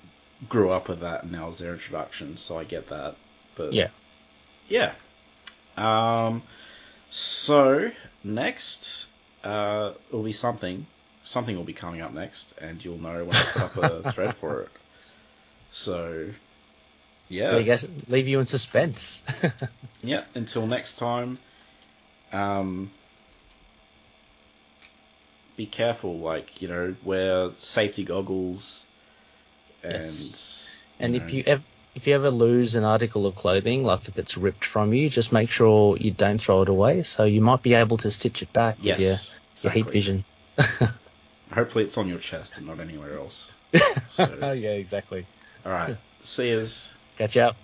grew 0.50 0.72
up 0.72 0.90
with 0.90 1.02
that, 1.02 1.24
and 1.24 1.34
that 1.34 1.46
was 1.46 1.60
their 1.60 1.74
introduction, 1.74 2.38
so 2.38 2.60
I 2.60 2.64
get 2.64 2.90
that. 2.90 3.16
But 3.56 3.76
Yeah. 3.76 3.90
yeah. 4.70 4.94
Um. 5.78 6.44
So 7.10 7.92
next, 8.24 9.08
uh, 9.44 9.94
will 10.12 10.24
be 10.24 10.34
something. 10.34 10.88
Something 11.24 11.56
will 11.56 11.64
be 11.64 11.74
coming 11.74 12.02
up 12.02 12.14
next, 12.14 12.54
and 12.60 12.84
you'll 12.84 12.98
know 12.98 13.24
when 13.24 13.36
I 13.36 13.44
put 13.44 13.62
up 13.62 13.78
a 13.78 14.12
thread 14.14 14.36
for 14.36 14.64
it. 14.64 14.70
So, 15.72 16.30
yeah, 17.30 17.52
There 17.52 17.60
you 17.62 17.66
go. 17.66 17.78
Leave 18.08 18.28
you 18.28 18.40
in 18.40 18.46
suspense. 18.46 19.22
yeah. 20.04 20.24
Until 20.36 20.68
next 20.68 20.98
time, 20.98 21.40
um, 22.32 22.92
be 25.56 25.66
careful. 25.66 26.18
Like 26.18 26.62
you 26.62 26.68
know, 26.68 26.96
wear 27.04 27.52
safety 27.58 28.04
goggles, 28.04 28.86
and 29.84 29.94
Yes. 29.94 30.60
And 31.00 31.14
know, 31.14 31.24
if 31.24 31.34
you 31.34 31.44
ever 31.46 31.64
if 31.96 32.08
you 32.08 32.16
ever 32.16 32.30
lose 32.30 32.76
an 32.76 32.84
article 32.84 33.26
of 33.28 33.36
clothing, 33.36 33.84
like 33.84 34.08
if 34.08 34.18
it's 34.18 34.36
ripped 34.36 34.66
from 34.66 34.94
you, 34.94 35.10
just 35.10 35.32
make 35.32 35.50
sure 35.50 35.96
you 35.98 36.12
don't 36.12 36.40
throw 36.40 36.64
it 36.64 36.70
away. 36.70 37.04
So 37.04 37.24
you 37.24 37.42
might 37.42 37.62
be 37.62 37.76
able 37.76 37.98
to 37.98 38.10
stitch 38.10 38.42
it 38.42 38.52
back 38.52 38.78
yes, 38.82 39.00
with 39.00 39.64
your, 39.64 39.74
your 39.74 39.86
heat 39.86 39.92
vision. 39.92 40.26
Hopefully, 41.54 41.84
it's 41.86 41.98
on 41.98 42.08
your 42.08 42.20
chest 42.20 42.58
and 42.58 42.68
not 42.68 42.80
anywhere 42.80 43.18
else. 43.18 43.52
Oh 44.20 44.52
yeah, 44.52 44.72
exactly. 44.72 45.26
All 45.66 45.72
right, 45.72 45.98
see 46.24 46.50
yous. 46.50 46.94
Catch 47.18 47.38
up. 47.38 47.56